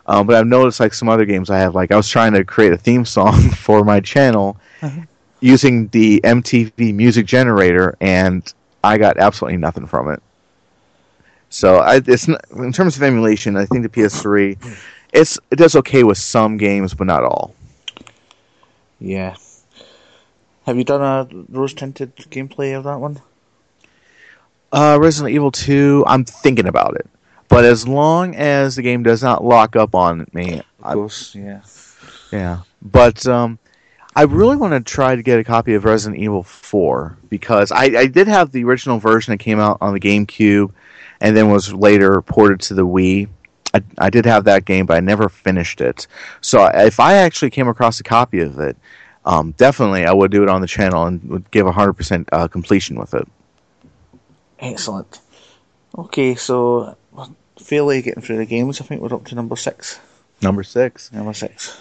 Um, 0.06 0.26
but 0.26 0.34
I've 0.34 0.46
noticed 0.46 0.80
like 0.80 0.94
some 0.94 1.08
other 1.08 1.24
games 1.24 1.50
I 1.50 1.58
have. 1.58 1.74
Like 1.74 1.92
I 1.92 1.96
was 1.96 2.08
trying 2.08 2.32
to 2.32 2.44
create 2.44 2.72
a 2.72 2.76
theme 2.76 3.04
song 3.04 3.50
for 3.50 3.84
my 3.84 4.00
channel 4.00 4.56
uh-huh. 4.80 5.02
using 5.40 5.88
the 5.88 6.20
MTV 6.24 6.92
Music 6.94 7.26
Generator, 7.26 7.96
and 8.00 8.52
I 8.82 8.98
got 8.98 9.18
absolutely 9.18 9.58
nothing 9.58 9.86
from 9.86 10.10
it. 10.10 10.20
So 11.52 11.76
I, 11.76 12.00
it's 12.06 12.28
not, 12.28 12.44
in 12.56 12.72
terms 12.72 12.96
of 12.96 13.02
emulation, 13.02 13.56
I 13.56 13.66
think 13.66 13.82
the 13.82 13.88
PS3, 13.88 14.56
it's 15.12 15.38
it 15.50 15.56
does 15.56 15.76
okay 15.76 16.02
with 16.02 16.18
some 16.18 16.56
games, 16.56 16.94
but 16.94 17.06
not 17.06 17.24
all. 17.24 17.54
Yeah, 18.98 19.36
have 20.66 20.76
you 20.76 20.84
done 20.84 21.02
a 21.02 21.28
rose 21.48 21.74
tinted 21.74 22.14
gameplay 22.16 22.76
of 22.76 22.84
that 22.84 23.00
one? 23.00 23.20
Uh, 24.70 24.96
Resident 25.00 25.34
Evil 25.34 25.50
2, 25.50 26.04
I'm 26.06 26.24
thinking 26.24 26.66
about 26.66 26.96
it. 26.96 27.06
But 27.48 27.64
as 27.64 27.86
long 27.86 28.34
as 28.36 28.76
the 28.76 28.82
game 28.82 29.02
does 29.02 29.22
not 29.22 29.44
lock 29.44 29.76
up 29.76 29.94
on 29.94 30.26
me, 30.32 30.62
of 30.82 30.94
course, 30.94 31.34
yeah, 31.34 31.60
yeah. 32.32 32.60
But 32.80 33.26
um, 33.26 33.58
I 34.16 34.22
really 34.22 34.56
want 34.56 34.72
to 34.72 34.80
try 34.80 35.14
to 35.14 35.22
get 35.22 35.38
a 35.38 35.44
copy 35.44 35.74
of 35.74 35.84
Resident 35.84 36.22
Evil 36.22 36.42
4 36.42 37.18
because 37.28 37.70
I, 37.70 37.84
I 37.84 38.06
did 38.06 38.26
have 38.28 38.52
the 38.52 38.64
original 38.64 38.98
version 38.98 39.32
that 39.32 39.38
came 39.38 39.60
out 39.60 39.76
on 39.82 39.92
the 39.92 40.00
GameCube, 40.00 40.72
and 41.22 41.36
then 41.36 41.50
was 41.50 41.72
later 41.72 42.20
ported 42.20 42.60
to 42.60 42.74
the 42.74 42.86
Wii. 42.86 43.28
I, 43.72 43.82
I 43.96 44.10
did 44.10 44.26
have 44.26 44.44
that 44.44 44.66
game, 44.66 44.84
but 44.84 44.96
I 44.96 45.00
never 45.00 45.28
finished 45.28 45.80
it. 45.80 46.06
So 46.42 46.66
if 46.66 47.00
I 47.00 47.14
actually 47.14 47.50
came 47.50 47.68
across 47.68 48.00
a 48.00 48.02
copy 48.02 48.40
of 48.40 48.58
it, 48.58 48.76
um, 49.24 49.52
definitely 49.52 50.04
I 50.04 50.12
would 50.12 50.32
do 50.32 50.42
it 50.42 50.48
on 50.48 50.60
the 50.60 50.66
channel 50.66 51.06
and 51.06 51.22
would 51.30 51.50
give 51.52 51.64
100% 51.64 52.28
uh, 52.32 52.48
completion 52.48 52.98
with 52.98 53.14
it. 53.14 53.26
Excellent. 54.58 55.20
Okay, 55.96 56.34
so 56.34 56.96
fairly 57.58 58.02
getting 58.02 58.22
through 58.22 58.38
the 58.38 58.46
games. 58.46 58.80
I 58.80 58.84
think 58.84 59.00
we're 59.00 59.14
up 59.14 59.24
to 59.26 59.36
number 59.36 59.54
six. 59.54 60.00
Number 60.42 60.64
six. 60.64 61.12
Number 61.12 61.32
six. 61.32 61.80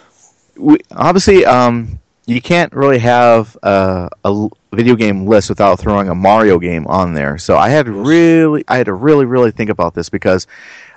We, 0.55 0.77
obviously, 0.91 1.45
um, 1.45 1.99
you 2.27 2.41
can't 2.41 2.71
really 2.73 2.99
have 2.99 3.57
a, 3.63 4.09
a, 4.23 4.47
video 4.75 4.95
game 4.95 5.27
list 5.27 5.49
without 5.49 5.79
throwing 5.79 6.09
a 6.09 6.15
Mario 6.15 6.57
game 6.57 6.87
on 6.87 7.13
there. 7.13 7.37
So 7.37 7.57
I 7.57 7.69
had 7.69 7.87
really, 7.87 8.63
I 8.67 8.77
had 8.77 8.85
to 8.85 8.93
really, 8.93 9.25
really 9.25 9.51
think 9.51 9.69
about 9.69 9.93
this 9.93 10.09
because 10.09 10.47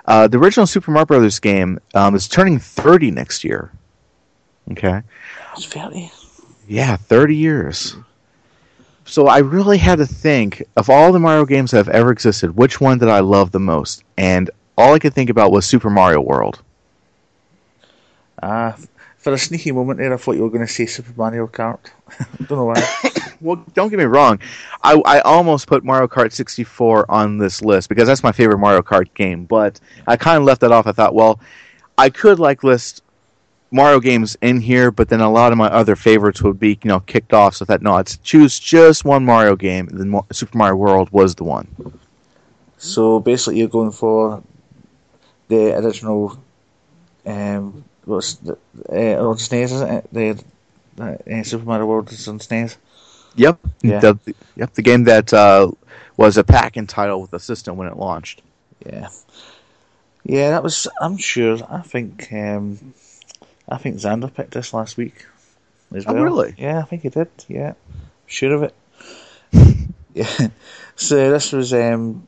uh, 0.05 0.27
the 0.27 0.37
original 0.37 0.65
Super 0.65 0.91
Mario 0.91 1.05
Brothers 1.05 1.39
game 1.39 1.79
um, 1.93 2.15
is 2.15 2.27
turning 2.27 2.59
30 2.59 3.11
next 3.11 3.43
year. 3.43 3.71
Okay. 4.71 5.01
Very 5.69 6.11
yeah, 6.67 6.97
30 6.97 7.35
years. 7.35 7.95
So 9.05 9.27
I 9.27 9.39
really 9.39 9.77
had 9.77 9.99
to 9.99 10.05
think 10.05 10.63
of 10.77 10.89
all 10.89 11.11
the 11.11 11.19
Mario 11.19 11.45
games 11.45 11.71
that 11.71 11.77
have 11.77 11.89
ever 11.89 12.11
existed, 12.11 12.55
which 12.55 12.81
one 12.81 12.97
did 12.97 13.09
I 13.09 13.19
love 13.19 13.51
the 13.51 13.59
most? 13.59 14.03
And 14.17 14.49
all 14.77 14.93
I 14.93 14.99
could 14.99 15.13
think 15.13 15.29
about 15.29 15.51
was 15.51 15.65
Super 15.65 15.89
Mario 15.89 16.21
World. 16.21 16.61
Ah, 18.41 18.73
uh, 18.73 18.77
for 19.17 19.33
a 19.33 19.37
sneaky 19.37 19.71
moment 19.71 19.99
there, 19.99 20.13
I 20.13 20.17
thought 20.17 20.35
you 20.35 20.43
were 20.43 20.49
going 20.49 20.65
to 20.65 20.71
say 20.71 20.85
Super 20.85 21.13
Mario 21.15 21.47
Kart. 21.47 21.79
don't 22.47 22.57
know 22.57 22.65
why. 22.65 23.11
well, 23.41 23.63
don't 23.73 23.89
get 23.89 23.99
me 23.99 24.05
wrong. 24.05 24.39
I, 24.83 25.01
I 25.05 25.19
almost 25.21 25.67
put 25.67 25.83
Mario 25.83 26.07
Kart 26.07 26.31
64 26.31 27.09
on 27.09 27.37
this 27.37 27.61
list 27.61 27.89
because 27.89 28.07
that's 28.07 28.23
my 28.23 28.31
favorite 28.31 28.57
Mario 28.57 28.81
Kart 28.81 29.13
game, 29.13 29.45
but 29.45 29.79
I 30.07 30.17
kind 30.17 30.37
of 30.37 30.43
left 30.43 30.61
that 30.61 30.71
off. 30.71 30.87
I 30.87 30.91
thought, 30.91 31.13
well, 31.15 31.39
I 31.97 32.09
could 32.09 32.39
like 32.39 32.63
list 32.63 33.03
Mario 33.71 33.99
games 33.99 34.37
in 34.41 34.61
here, 34.61 34.91
but 34.91 35.09
then 35.09 35.21
a 35.21 35.29
lot 35.29 35.51
of 35.51 35.57
my 35.57 35.67
other 35.67 35.95
favorites 35.95 36.41
would 36.41 36.59
be, 36.59 36.79
you 36.83 36.87
know, 36.87 37.01
kicked 37.01 37.33
off. 37.33 37.55
So 37.55 37.65
that 37.65 37.81
no, 37.81 37.95
I'd 37.95 38.07
choose 38.23 38.59
just 38.59 39.05
one 39.05 39.25
Mario 39.25 39.55
game. 39.55 39.87
Then 39.87 40.19
Super 40.31 40.57
Mario 40.57 40.75
World 40.75 41.09
was 41.11 41.35
the 41.35 41.43
one. 41.43 41.67
So 42.77 43.19
basically, 43.19 43.59
you're 43.59 43.67
going 43.67 43.91
for 43.91 44.43
the 45.47 45.77
original. 45.77 46.37
Um, 47.25 47.83
what's 48.05 48.35
the 48.35 48.53
uh, 48.89 49.27
on 49.27 49.35
SNES, 49.37 49.63
isn't 49.63 49.89
it? 49.89 50.13
The 50.13 50.43
uh, 51.03 51.43
Super 51.43 51.65
Mario 51.65 51.85
World 51.85 52.11
is 52.11 52.27
on 52.27 52.39
SNES. 52.39 52.77
Yep. 53.35 53.59
Yeah. 53.81 53.99
The, 53.99 54.35
yep. 54.55 54.73
The 54.73 54.81
game 54.81 55.03
that 55.05 55.33
uh, 55.33 55.71
was 56.17 56.37
a 56.37 56.43
pack-in 56.43 56.87
title 56.87 57.21
with 57.21 57.31
the 57.31 57.39
system 57.39 57.77
when 57.77 57.87
it 57.87 57.97
launched. 57.97 58.41
Yeah. 58.85 59.09
Yeah, 60.23 60.51
that 60.51 60.63
was. 60.63 60.87
I'm 60.99 61.17
sure. 61.17 61.59
I 61.69 61.81
think. 61.81 62.31
Um, 62.31 62.93
I 63.69 63.77
think 63.77 63.97
Xander 63.97 64.33
picked 64.33 64.51
this 64.51 64.73
last 64.73 64.97
week. 64.97 65.25
As 65.93 66.05
Oh, 66.07 66.15
really? 66.15 66.55
Yeah, 66.57 66.79
I 66.79 66.83
think 66.83 67.03
he 67.03 67.09
did. 67.09 67.29
Yeah, 67.47 67.73
sure 68.25 68.53
of 68.53 68.63
it. 68.63 68.75
yeah. 70.13 70.47
So 70.95 71.31
this 71.31 71.51
was 71.51 71.73
um, 71.73 72.27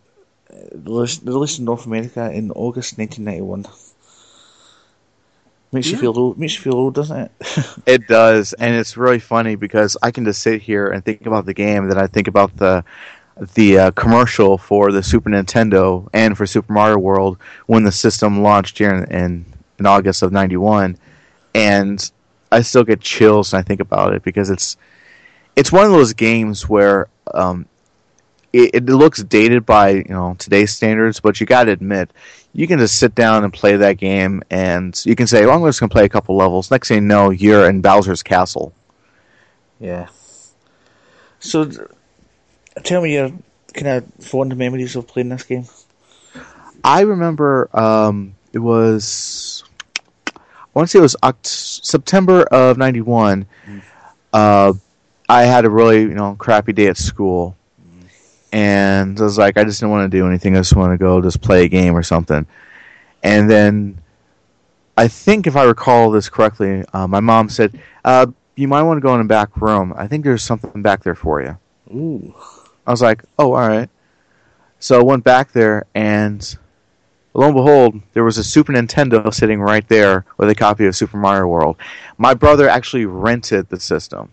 released 0.74 1.60
in 1.60 1.66
North 1.66 1.86
America 1.86 2.32
in 2.32 2.52
August 2.52 2.98
1991. 2.98 3.66
Makes 5.72 5.90
you 5.90 5.98
feel 5.98 6.18
old. 6.18 6.38
Makes 6.38 6.56
you 6.56 6.62
feel 6.62 6.76
old, 6.76 6.96
doesn't 6.96 7.18
it? 7.18 7.32
It 7.86 8.08
does, 8.08 8.54
and 8.54 8.76
it's 8.76 8.98
really 8.98 9.20
funny 9.20 9.56
because 9.56 9.98
I 10.02 10.12
can 10.12 10.26
just 10.26 10.42
sit 10.42 10.62
here 10.62 10.88
and 10.88 11.04
think 11.04 11.26
about 11.26 11.46
the 11.46 11.54
game, 11.54 11.88
then 11.88 11.98
I 11.98 12.08
think 12.08 12.28
about 12.28 12.56
the 12.58 12.84
the 13.56 13.78
uh, 13.78 13.92
commercial 13.92 14.58
for 14.58 14.92
the 14.92 15.04
Super 15.04 15.30
Nintendo 15.30 16.08
and 16.14 16.36
for 16.38 16.46
Super 16.48 16.74
Mario 16.74 16.98
World 16.98 17.38
when 17.68 17.84
the 17.84 17.92
system 17.92 18.42
launched 18.42 18.78
here 18.80 18.90
in, 18.90 19.12
in, 19.12 19.46
in 19.80 19.86
August 19.86 20.22
of 20.24 20.32
'91, 20.32 20.98
and 21.54 22.12
I 22.52 22.62
still 22.62 22.84
get 22.84 23.02
chills 23.02 23.54
when 23.54 23.60
I 23.60 23.64
think 23.64 23.82
about 23.82 24.14
it 24.14 24.24
because 24.24 24.50
it's 24.50 24.78
it's 25.56 25.72
one 25.72 25.86
of 25.86 25.92
those 25.92 26.14
games 26.14 26.68
where 26.70 27.08
um, 27.34 27.66
it, 28.54 28.72
it 28.74 28.86
looks 28.86 29.24
dated 29.24 29.66
by 29.66 29.90
you 29.90 30.06
know 30.10 30.36
today's 30.40 30.72
standards, 30.74 31.20
but 31.20 31.40
you 31.40 31.46
got 31.46 31.66
to 31.66 31.72
admit 31.72 32.12
you 32.58 32.66
can 32.66 32.80
just 32.80 32.98
sit 32.98 33.14
down 33.14 33.44
and 33.44 33.54
play 33.54 33.78
that 33.78 33.98
game, 33.98 34.42
and 34.50 35.00
you 35.06 35.16
can 35.16 35.28
say, 35.28 35.46
"Well, 35.46 35.56
I'm 35.56 35.70
just 35.70 35.80
going 35.80 35.90
to 35.90 35.94
play 35.94 36.06
a 36.06 36.10
couple 36.10 36.36
levels." 36.36 36.72
Next 36.72 36.88
thing 36.88 37.04
you 37.04 37.08
know, 37.08 37.30
you're 37.30 37.70
in 37.70 37.82
Bowser's 37.82 38.24
castle. 38.24 38.74
Yeah. 39.80 40.08
So, 41.40 41.70
tell 42.84 43.04
me 43.04 43.14
your 43.14 43.32
kind 43.76 43.88
of 43.88 44.26
fond 44.26 44.58
memories 44.58 44.96
of 44.96 45.08
playing 45.08 45.30
this 45.30 45.44
game. 45.44 45.66
I 46.84 47.02
remember 47.02 47.70
um, 47.78 48.36
it 48.54 48.60
was 48.60 49.64
I 50.36 50.40
want 50.74 50.88
to 50.88 50.92
say 50.92 51.00
it 51.00 51.02
was 51.02 51.16
Oct- 51.22 51.84
September 51.86 52.42
of 52.44 52.78
'91. 52.80 53.46
Uh, 54.32 54.74
I 55.30 55.44
had 55.44 55.66
a 55.66 55.70
really 55.70 56.02
you 56.02 56.16
know 56.16 56.36
crappy 56.40 56.74
day 56.74 56.88
at 56.88 56.98
school, 56.98 57.57
and 58.52 59.20
I 59.20 59.24
was 59.24 59.38
like, 59.38 59.58
I 59.58 59.64
just 59.64 59.80
didn't 59.80 59.92
want 59.92 60.12
to 60.12 60.18
do 60.18 60.28
anything. 60.28 60.56
I 60.56 60.60
just 60.60 60.76
want 60.76 60.94
to 60.94 60.98
go 60.98 61.22
just 61.22 61.42
play 61.42 61.66
a 61.66 61.70
game 61.70 61.96
or 61.96 62.04
something. 62.04 62.46
And 63.24 63.50
then 63.50 64.02
I 64.98 65.08
think 65.08 65.48
if 65.48 65.56
I 65.56 65.64
recall 65.64 66.12
this 66.12 66.30
correctly, 66.30 66.84
uh, 66.94 67.08
my 67.08 67.20
mom 67.20 67.50
said, 67.50 67.80
uh, 68.06 68.28
"You 68.56 68.68
might 68.68 68.84
want 68.84 68.98
to 68.98 69.02
go 69.02 69.14
in 69.14 69.20
the 69.20 69.28
back 69.28 69.58
room. 69.58 69.94
I 69.98 70.08
think 70.08 70.24
there's 70.24 70.44
something 70.44 70.82
back 70.82 71.04
there 71.04 71.16
for 71.16 71.42
you." 71.42 71.58
Ooh. 71.94 72.34
I 72.86 72.92
was 72.92 73.02
like, 73.02 73.24
oh, 73.38 73.54
all 73.54 73.68
right. 73.68 73.90
So 74.80 75.00
I 75.00 75.04
went 75.04 75.24
back 75.24 75.52
there, 75.52 75.86
and 75.94 76.58
lo 77.34 77.48
and 77.48 77.56
behold, 77.56 78.02
there 78.14 78.24
was 78.24 78.38
a 78.38 78.44
Super 78.44 78.72
Nintendo 78.72 79.34
sitting 79.34 79.60
right 79.60 79.88
there 79.90 80.26
with 80.38 80.50
a 80.50 80.56
copy 80.56 80.86
of 80.86 80.96
Super 80.96 81.18
Mario 81.18 81.48
World. 81.48 81.78
My 82.18 82.34
brother 82.34 82.70
actually 82.70 83.06
rented 83.06 83.68
the 83.70 83.80
system 83.80 84.32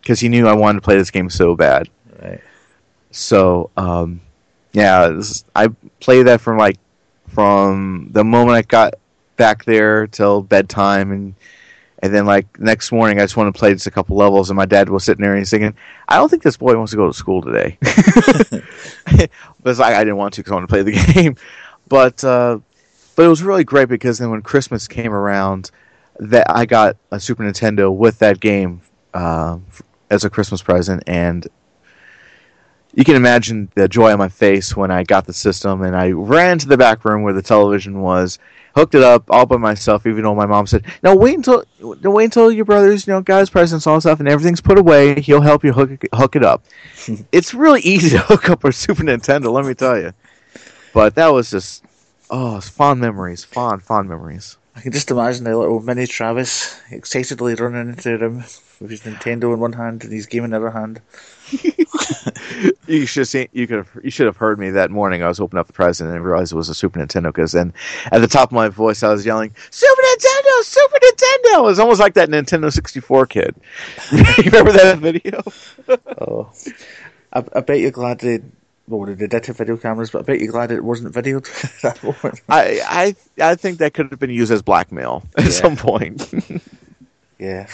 because 0.00 0.20
he 0.20 0.28
knew 0.28 0.46
I 0.46 0.54
wanted 0.54 0.80
to 0.80 0.84
play 0.84 0.96
this 0.96 1.10
game 1.10 1.28
so 1.30 1.56
bad. 1.56 1.88
Right. 2.22 2.40
So, 3.10 3.70
um, 3.76 4.20
yeah, 4.72 5.20
I 5.54 5.68
played 5.98 6.26
that 6.26 6.40
from 6.40 6.56
like 6.58 6.76
from 7.28 8.08
the 8.12 8.24
moment 8.24 8.56
I 8.56 8.62
got 8.62 8.94
back 9.36 9.64
there 9.64 10.06
till 10.06 10.42
bedtime, 10.42 11.12
and 11.12 11.34
and 12.02 12.14
then 12.14 12.26
like 12.26 12.60
next 12.60 12.92
morning 12.92 13.18
I 13.18 13.22
just 13.22 13.36
wanted 13.36 13.54
to 13.54 13.58
play 13.58 13.72
just 13.72 13.86
a 13.86 13.90
couple 13.90 14.16
levels, 14.16 14.50
and 14.50 14.56
my 14.56 14.66
dad 14.66 14.88
was 14.88 15.04
sitting 15.04 15.22
there 15.22 15.32
and 15.32 15.40
he's 15.40 15.50
thinking, 15.50 15.74
I 16.08 16.16
don't 16.16 16.28
think 16.28 16.42
this 16.42 16.56
boy 16.56 16.76
wants 16.76 16.92
to 16.92 16.96
go 16.96 17.06
to 17.06 17.12
school 17.12 17.42
today. 17.42 17.78
but 17.82 19.30
it's 19.66 19.80
like 19.80 19.94
I 19.94 20.04
didn't 20.04 20.16
want 20.16 20.34
to 20.34 20.40
because 20.40 20.52
I 20.52 20.54
wanted 20.54 20.66
to 20.68 20.72
play 20.72 20.82
the 20.82 21.12
game, 21.12 21.36
but 21.88 22.22
uh, 22.22 22.58
but 23.16 23.24
it 23.24 23.28
was 23.28 23.42
really 23.42 23.64
great 23.64 23.88
because 23.88 24.18
then 24.18 24.30
when 24.30 24.42
Christmas 24.42 24.86
came 24.86 25.12
around, 25.12 25.70
that 26.20 26.46
I 26.48 26.66
got 26.66 26.96
a 27.10 27.18
Super 27.18 27.42
Nintendo 27.42 27.94
with 27.94 28.18
that 28.20 28.40
game 28.40 28.82
uh, 29.14 29.58
as 30.10 30.24
a 30.24 30.30
Christmas 30.30 30.62
present, 30.62 31.02
and 31.06 31.46
you 32.94 33.04
can 33.04 33.16
imagine 33.16 33.70
the 33.74 33.88
joy 33.88 34.12
on 34.12 34.18
my 34.18 34.28
face 34.28 34.76
when 34.76 34.90
I 34.90 35.04
got 35.04 35.26
the 35.26 35.32
system 35.32 35.82
and 35.82 35.96
I 35.96 36.10
ran 36.10 36.58
to 36.58 36.68
the 36.68 36.76
back 36.76 37.04
room 37.04 37.22
where 37.22 37.32
the 37.32 37.42
television 37.42 38.00
was, 38.00 38.38
hooked 38.74 38.94
it 38.94 39.02
up 39.02 39.24
all 39.30 39.46
by 39.46 39.56
myself, 39.56 40.06
even 40.06 40.24
though 40.24 40.34
my 40.34 40.46
mom 40.46 40.66
said, 40.66 40.84
"No, 41.02 41.14
wait 41.14 41.36
until 41.36 41.64
wait 41.80 42.24
until 42.24 42.50
your 42.50 42.64
brothers, 42.64 43.06
you 43.06 43.12
know, 43.12 43.20
got 43.20 43.40
his 43.40 43.50
presents 43.50 43.86
all 43.86 44.00
stuff, 44.00 44.20
and 44.20 44.28
everything's 44.28 44.60
put 44.60 44.78
away. 44.78 45.20
He'll 45.20 45.40
help 45.40 45.64
you 45.64 45.72
hook 45.72 45.90
it, 45.90 46.08
hook 46.14 46.36
it 46.36 46.44
up." 46.44 46.64
it's 47.32 47.54
really 47.54 47.80
easy 47.82 48.10
to 48.16 48.18
hook 48.18 48.50
up 48.50 48.64
a 48.64 48.72
Super 48.72 49.02
Nintendo, 49.02 49.52
let 49.52 49.64
me 49.64 49.74
tell 49.74 49.98
you. 49.98 50.12
But 50.92 51.14
that 51.14 51.28
was 51.28 51.50
just 51.50 51.84
oh, 52.30 52.56
it's 52.56 52.68
fond 52.68 53.00
memories, 53.00 53.44
fond 53.44 53.82
fond 53.82 54.08
memories. 54.08 54.56
I 54.76 54.80
can 54.80 54.92
just 54.92 55.10
imagine 55.10 55.44
the 55.44 55.56
little 55.56 55.80
mini 55.80 56.06
Travis 56.06 56.80
excitedly 56.90 57.54
running 57.54 57.90
into 57.90 58.16
the 58.16 58.18
room 58.18 58.44
with 58.80 58.90
his 58.90 59.02
Nintendo 59.02 59.52
in 59.52 59.60
one 59.60 59.74
hand 59.74 60.04
and 60.04 60.12
his 60.12 60.26
game 60.26 60.44
in 60.44 60.50
the 60.50 60.56
other 60.56 60.70
hand. 60.70 61.00
You 62.86 63.06
should 63.06 63.28
see. 63.28 63.48
You 63.52 63.66
could. 63.66 63.76
Have, 63.78 63.90
you 64.02 64.10
should 64.10 64.26
have 64.26 64.36
heard 64.36 64.58
me 64.58 64.70
that 64.70 64.90
morning. 64.90 65.22
I 65.22 65.28
was 65.28 65.38
opening 65.40 65.60
up 65.60 65.66
the 65.66 65.72
present 65.72 66.10
and 66.10 66.24
realized 66.24 66.52
it 66.52 66.56
was 66.56 66.68
a 66.68 66.74
Super 66.74 66.98
Nintendo. 66.98 67.26
Because 67.26 67.52
then, 67.52 67.72
at 68.12 68.20
the 68.20 68.26
top 68.28 68.48
of 68.48 68.52
my 68.52 68.68
voice, 68.68 69.02
I 69.02 69.10
was 69.12 69.24
yelling, 69.24 69.54
"Super 69.70 70.02
Nintendo! 70.02 70.62
Super 70.64 70.96
Nintendo!" 70.96 71.58
It 71.58 71.62
was 71.62 71.78
almost 71.78 72.00
like 72.00 72.14
that 72.14 72.28
Nintendo 72.28 72.72
sixty 72.72 73.00
four 73.00 73.26
kid. 73.26 73.54
you 74.12 74.24
remember 74.44 74.72
that 74.72 74.98
video? 74.98 75.42
Oh, 76.20 76.50
I, 77.32 77.44
I 77.54 77.60
bet 77.60 77.80
you're 77.80 77.90
glad 77.90 78.20
they 78.20 78.40
well 78.88 79.06
they 79.06 79.26
did 79.26 79.46
have 79.46 79.56
video 79.56 79.76
cameras, 79.76 80.10
but 80.10 80.20
I 80.20 80.22
bet 80.22 80.40
you're 80.40 80.52
glad 80.52 80.70
it 80.70 80.84
wasn't 80.84 81.14
videoed 81.14 81.46
at 81.64 81.82
that 81.82 82.02
moment. 82.02 82.40
I 82.48 83.14
I 83.38 83.50
I 83.50 83.54
think 83.54 83.78
that 83.78 83.94
could 83.94 84.10
have 84.10 84.18
been 84.18 84.30
used 84.30 84.52
as 84.52 84.62
blackmail 84.62 85.22
at 85.36 85.44
Yeah. 85.44 85.50
some 85.50 85.76
point. 85.76 86.28
Yeah, 87.38 87.66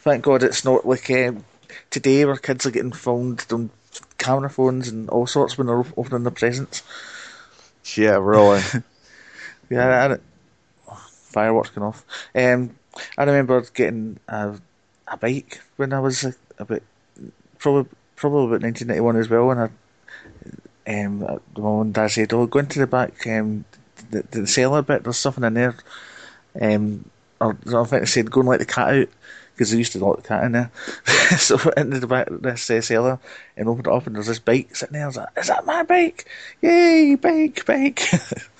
thank 0.00 0.22
God 0.24 0.42
it's 0.42 0.64
not 0.64 0.86
like 0.86 1.10
um, 1.10 1.44
today 1.90 2.24
where 2.24 2.36
kids 2.36 2.66
are 2.66 2.70
getting 2.70 2.92
filmed 2.92 3.44
on 3.52 3.70
camera 4.18 4.50
phones 4.50 4.88
and 4.88 5.08
all 5.10 5.26
sorts 5.26 5.56
when 5.56 5.66
they're 5.66 5.78
op- 5.80 5.98
opening 5.98 6.24
their 6.24 6.30
presents. 6.30 6.82
yeah, 7.96 8.18
really. 8.20 8.62
Yeah, 9.70 10.12
it, 10.12 10.22
fireworks 11.34 11.70
going 11.70 11.86
off. 11.86 12.04
Um, 12.34 12.76
I 13.18 13.24
remember 13.24 13.60
getting 13.74 14.18
a, 14.28 14.54
a 15.08 15.16
bike 15.16 15.60
when 15.76 15.92
I 15.92 16.00
was 16.00 16.22
like, 16.22 16.36
about 16.58 16.82
probably 17.58 17.90
probably 18.14 18.44
about 18.44 18.62
1991 18.62 19.16
as 19.16 19.28
well, 19.28 19.50
and 19.50 19.60
I, 19.60 21.02
um, 21.04 21.18
the 21.20 21.60
mum 21.60 21.80
and 21.80 21.94
dad 21.94 22.08
said, 22.08 22.32
"Oh, 22.32 22.46
go 22.46 22.60
into 22.60 22.78
the 22.78 22.86
back, 22.86 23.26
um, 23.26 23.64
the, 24.10 24.22
the 24.30 24.46
cellar 24.46 24.82
bit. 24.82 25.02
There's 25.02 25.16
something 25.16 25.44
in 25.44 25.54
there." 25.54 25.76
Um, 26.60 27.10
or 27.40 27.56
I 27.66 27.84
think 27.84 28.02
they 28.02 28.06
said, 28.06 28.30
"Go 28.30 28.40
and 28.40 28.48
let 28.48 28.60
the 28.60 28.66
cat 28.66 28.94
out." 28.94 29.08
Because 29.54 29.70
they 29.70 29.78
used 29.78 29.92
to 29.92 30.04
lock 30.04 30.16
the 30.16 30.28
cat 30.28 30.44
in 30.44 30.52
there, 30.52 30.70
so 31.38 31.56
I 31.56 31.64
went 31.64 31.78
into 31.78 32.00
the 32.00 32.06
back 32.08 32.28
of 32.28 32.42
this 32.42 32.68
uh, 32.68 32.80
cellar 32.80 33.20
and 33.56 33.68
opened 33.68 33.86
it 33.86 33.92
up, 33.92 34.06
and 34.06 34.16
there's 34.16 34.26
this 34.26 34.40
bike 34.40 34.74
sitting 34.74 34.94
there. 34.94 35.04
I 35.04 35.06
was 35.06 35.16
like, 35.16 35.28
"Is 35.36 35.46
that 35.46 35.64
my 35.64 35.84
bike? 35.84 36.26
Yay, 36.60 37.14
bike, 37.14 37.64
bike!" 37.64 38.02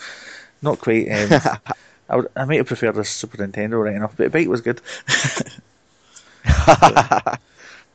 Not 0.62 0.80
quite. 0.80 1.08
Um, 1.10 1.40
I 2.08 2.16
would, 2.16 2.28
I 2.36 2.44
might 2.44 2.58
have 2.58 2.66
preferred 2.66 2.94
the 2.94 3.04
Super 3.04 3.38
Nintendo 3.38 3.82
right 3.82 3.96
enough, 3.96 4.14
but 4.16 4.24
the 4.24 4.30
bike 4.30 4.48
was 4.48 4.60
good. 4.60 4.80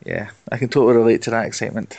yeah, 0.06 0.32
I 0.52 0.58
can 0.58 0.70
totally 0.70 0.98
relate 0.98 1.22
to 1.24 1.32
that 1.32 1.46
excitement. 1.46 1.98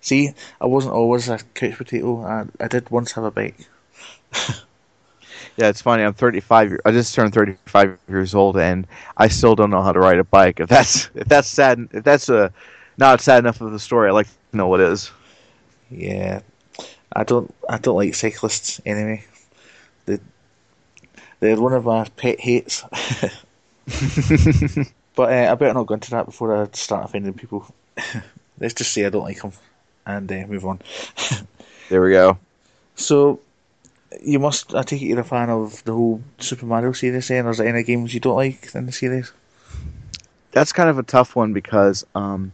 See, 0.00 0.34
I 0.60 0.66
wasn't 0.66 0.94
always 0.94 1.28
a 1.28 1.38
couch 1.54 1.76
potato. 1.76 2.22
I, 2.24 2.44
I 2.62 2.68
did 2.68 2.90
once 2.90 3.12
have 3.12 3.24
a 3.24 3.30
bike. 3.30 3.68
Yeah, 5.56 5.68
it's 5.68 5.82
funny. 5.82 6.02
I'm 6.02 6.14
35. 6.14 6.80
I 6.84 6.90
just 6.90 7.14
turned 7.14 7.34
35 7.34 7.98
years 8.08 8.34
old, 8.34 8.56
and 8.56 8.86
I 9.16 9.28
still 9.28 9.54
don't 9.54 9.70
know 9.70 9.82
how 9.82 9.92
to 9.92 10.00
ride 10.00 10.18
a 10.18 10.24
bike. 10.24 10.60
If 10.60 10.68
that's 10.68 11.10
if 11.14 11.28
that's 11.28 11.48
sad, 11.48 11.88
if 11.92 12.04
that's 12.04 12.28
a 12.28 12.52
not 12.96 13.20
sad 13.20 13.40
enough 13.40 13.60
of 13.60 13.72
a 13.72 13.78
story, 13.78 14.08
I'd 14.08 14.12
like 14.12 14.28
to 14.28 14.56
know 14.56 14.68
what 14.68 14.80
is. 14.80 15.10
Yeah, 15.90 16.40
I 17.14 17.24
don't. 17.24 17.52
I 17.68 17.78
don't 17.78 17.96
like 17.96 18.14
cyclists 18.14 18.80
anyway. 18.86 19.24
They, 20.06 20.18
they're 21.40 21.60
one 21.60 21.72
of 21.72 21.84
my 21.84 22.04
pet 22.16 22.40
hates. 22.40 22.84
but 25.16 25.32
uh, 25.32 25.52
I 25.52 25.54
better 25.54 25.74
not 25.74 25.86
go 25.86 25.94
into 25.94 26.10
that 26.10 26.26
before 26.26 26.62
I 26.62 26.68
start 26.72 27.04
offending 27.04 27.34
people. 27.34 27.66
Let's 28.60 28.74
just 28.74 28.92
say 28.92 29.04
I 29.04 29.10
don't 29.10 29.24
like 29.24 29.40
them, 29.40 29.52
and 30.06 30.30
uh, 30.30 30.46
move 30.46 30.64
on. 30.64 30.80
There 31.88 32.02
we 32.02 32.10
go. 32.10 32.38
So, 32.94 33.40
you 34.22 34.38
must. 34.38 34.74
I 34.74 34.82
take 34.82 35.02
it 35.02 35.06
you're 35.06 35.20
a 35.20 35.24
fan 35.24 35.50
of 35.50 35.82
the 35.84 35.92
whole 35.92 36.22
Super 36.38 36.66
Mario 36.66 36.92
series, 36.92 37.28
then? 37.28 37.46
Or 37.46 37.50
is 37.50 37.58
there 37.58 37.68
any 37.68 37.82
games 37.82 38.12
you 38.12 38.20
don't 38.20 38.36
like 38.36 38.74
in 38.74 38.86
the 38.86 38.92
series? 38.92 39.32
That's 40.52 40.72
kind 40.72 40.88
of 40.88 40.98
a 40.98 41.02
tough 41.02 41.36
one 41.36 41.52
because 41.52 42.04
um, 42.14 42.52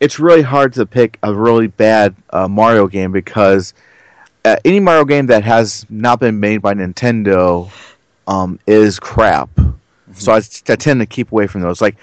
it's 0.00 0.18
really 0.18 0.42
hard 0.42 0.72
to 0.74 0.86
pick 0.86 1.18
a 1.22 1.34
really 1.34 1.66
bad 1.66 2.16
uh, 2.30 2.48
Mario 2.48 2.86
game 2.86 3.12
because 3.12 3.74
uh, 4.44 4.56
any 4.64 4.80
Mario 4.80 5.04
game 5.04 5.26
that 5.26 5.44
has 5.44 5.84
not 5.90 6.18
been 6.18 6.40
made 6.40 6.62
by 6.62 6.72
Nintendo 6.72 7.70
um, 8.26 8.58
is 8.66 8.98
crap. 8.98 9.50
So 10.14 10.32
I, 10.32 10.38
I 10.38 10.76
tend 10.76 11.00
to 11.00 11.06
keep 11.06 11.30
away 11.30 11.46
from 11.46 11.60
those. 11.60 11.80
Like 11.80 11.96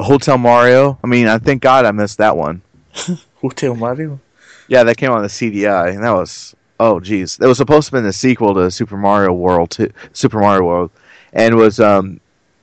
Hotel 0.00 0.38
Mario. 0.38 0.98
I 1.04 1.06
mean, 1.06 1.28
I 1.28 1.38
thank 1.38 1.62
God 1.62 1.84
I 1.84 1.92
missed 1.92 2.18
that 2.18 2.36
one. 2.36 2.62
Hotel 3.36 3.74
Mario. 3.74 4.20
Yeah, 4.66 4.84
that 4.84 4.96
came 4.96 5.10
on 5.10 5.20
the 5.20 5.28
CDI, 5.28 5.94
and 5.94 6.02
that 6.02 6.12
was 6.12 6.56
oh 6.80 7.00
geez, 7.00 7.38
it 7.40 7.46
was 7.46 7.58
supposed 7.58 7.88
to 7.88 7.92
be 7.92 8.00
the 8.00 8.12
sequel 8.12 8.54
to 8.54 8.70
Super 8.70 8.96
Mario 8.96 9.32
World, 9.32 9.70
to 9.72 9.92
Super 10.12 10.40
Mario 10.40 10.64
World, 10.64 10.90
and 11.32 11.54
was 11.56 11.80
um, 11.80 12.20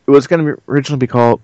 it 0.08 0.12
was 0.12 0.28
going 0.28 0.46
to 0.46 0.56
be 0.56 0.62
originally 0.68 1.00
be 1.00 1.08
called. 1.08 1.42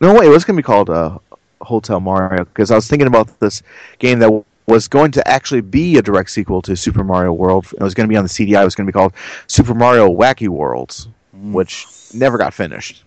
No, 0.00 0.14
wait, 0.14 0.26
it 0.26 0.30
was 0.30 0.44
going 0.44 0.56
to 0.56 0.62
be 0.62 0.66
called 0.66 0.90
uh, 0.90 1.18
Hotel 1.60 2.00
Mario 2.00 2.44
because 2.44 2.70
I 2.70 2.76
was 2.76 2.86
thinking 2.86 3.08
about 3.08 3.40
this 3.40 3.62
game 3.98 4.20
that 4.20 4.44
was 4.66 4.86
going 4.86 5.10
to 5.12 5.26
actually 5.26 5.62
be 5.62 5.96
a 5.96 6.02
direct 6.02 6.30
sequel 6.30 6.62
to 6.62 6.76
Super 6.76 7.02
Mario 7.02 7.32
World. 7.32 7.66
It 7.72 7.82
was 7.82 7.94
going 7.94 8.06
to 8.06 8.12
be 8.12 8.16
on 8.16 8.24
the 8.24 8.28
CDI. 8.28 8.60
It 8.60 8.64
was 8.64 8.74
going 8.74 8.86
to 8.86 8.92
be 8.92 8.96
called 8.96 9.14
Super 9.46 9.74
Mario 9.74 10.08
Wacky 10.08 10.48
Worlds, 10.48 11.08
mm. 11.34 11.52
which 11.52 11.86
never 12.14 12.38
got 12.38 12.54
finished. 12.54 13.02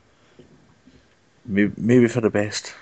Maybe, 1.45 1.71
maybe 1.77 2.07
for 2.07 2.21
the 2.21 2.29
best. 2.29 2.73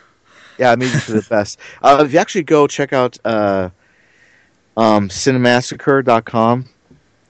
Yeah, 0.57 0.75
maybe 0.75 0.91
for 0.91 1.13
the 1.13 1.21
best. 1.29 1.59
Uh, 1.81 2.03
if 2.05 2.13
you 2.13 2.19
actually 2.19 2.43
go 2.43 2.67
check 2.67 2.93
out 2.93 3.17
uh, 3.25 3.69
um, 4.79 5.09
cinemassacre.com 5.09 6.65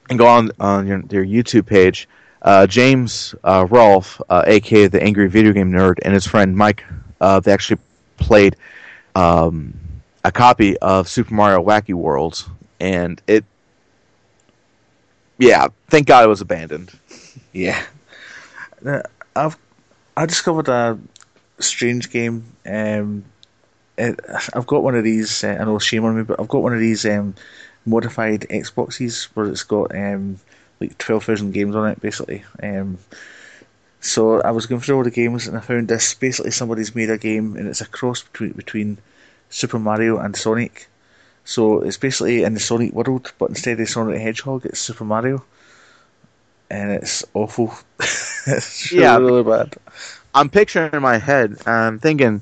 and 0.10 0.20
go 0.20 0.28
on 0.28 0.52
on 0.60 0.86
your, 0.86 1.02
your 1.10 1.26
YouTube 1.26 1.66
page, 1.66 2.08
uh, 2.44 2.68
James 2.68 3.34
uh, 3.44 3.66
Rolfe, 3.68 4.22
uh, 4.30 4.44
aka 4.46 4.88
the 4.88 5.02
Angry 5.02 5.28
Video 5.28 5.52
Game 5.52 5.72
Nerd, 5.72 5.96
and 6.04 6.14
his 6.14 6.28
friend 6.28 6.56
Mike, 6.56 6.86
uh, 7.20 7.40
they 7.40 7.52
actually 7.52 7.82
played 8.18 8.56
um, 9.16 9.74
a 10.24 10.32
copy 10.32 10.78
of 10.78 11.10
Super 11.10 11.34
Mario 11.34 11.64
Wacky 11.64 11.96
Worlds, 11.96 12.48
and 12.80 13.20
it, 13.26 13.44
yeah, 15.40 15.70
thank 15.88 16.06
God 16.06 16.24
it 16.24 16.28
was 16.28 16.42
abandoned. 16.42 16.92
Yeah, 17.52 17.84
uh, 18.86 19.02
I've 19.36 19.58
I 20.16 20.28
discovered 20.28 20.68
a 20.68 21.00
strange 21.58 22.12
game. 22.12 22.46
Um, 22.64 23.26
I've 24.54 24.68
got 24.68 24.84
one 24.84 24.96
of 24.96 25.04
these. 25.04 25.44
Uh, 25.44 25.58
I 25.60 25.64
know 25.66 25.80
shame 25.80 26.06
on 26.06 26.18
me, 26.18 26.24
but 26.24 26.40
I've 26.40 26.48
got 26.48 26.64
one 26.64 26.74
of 26.74 26.80
these 26.80 27.06
um, 27.06 27.36
modified 27.86 28.42
Xboxes 28.42 29.26
where 29.34 29.48
it's 29.48 29.64
got 29.64 29.96
um, 29.96 30.40
like 30.80 30.98
twelve 30.98 31.26
thousand 31.26 31.52
games 31.52 31.76
on 31.76 31.90
it, 31.90 32.02
basically. 32.02 32.44
Um, 32.62 32.98
so 34.02 34.42
I 34.42 34.52
was 34.52 34.66
going 34.66 34.82
through 34.82 34.98
all 34.98 35.04
the 35.04 35.12
games 35.12 35.48
and 35.48 35.58
I 35.58 35.62
found 35.62 35.88
this. 35.88 36.14
Basically, 36.14 36.52
somebody's 36.52 36.96
made 36.96 37.10
a 37.10 37.18
game 37.18 37.56
and 37.58 37.68
it's 37.68 37.82
a 37.82 37.88
cross 37.88 38.24
between 38.24 38.52
between 38.52 38.98
Super 39.50 39.80
Mario 39.80 40.18
and 40.18 40.36
Sonic. 40.36 40.88
So 41.44 41.82
it's 41.82 41.98
basically 41.98 42.44
in 42.44 42.54
the 42.54 42.60
Sonic 42.60 42.94
world, 42.94 43.34
but 43.40 43.50
instead 43.50 43.80
of 43.80 43.90
Sonic 43.90 44.16
the 44.16 44.22
Hedgehog, 44.22 44.66
it's 44.66 44.80
Super 44.80 45.04
Mario, 45.04 45.44
and 46.70 46.92
it's 46.92 47.26
awful. 47.34 47.74
it's 48.00 48.92
really, 48.92 49.04
yeah, 49.04 49.18
really 49.18 49.44
bad. 49.44 49.76
I'm 50.34 50.50
picturing 50.50 50.94
in 50.94 51.02
my 51.02 51.18
head. 51.18 51.58
I'm 51.66 52.00
thinking, 52.00 52.42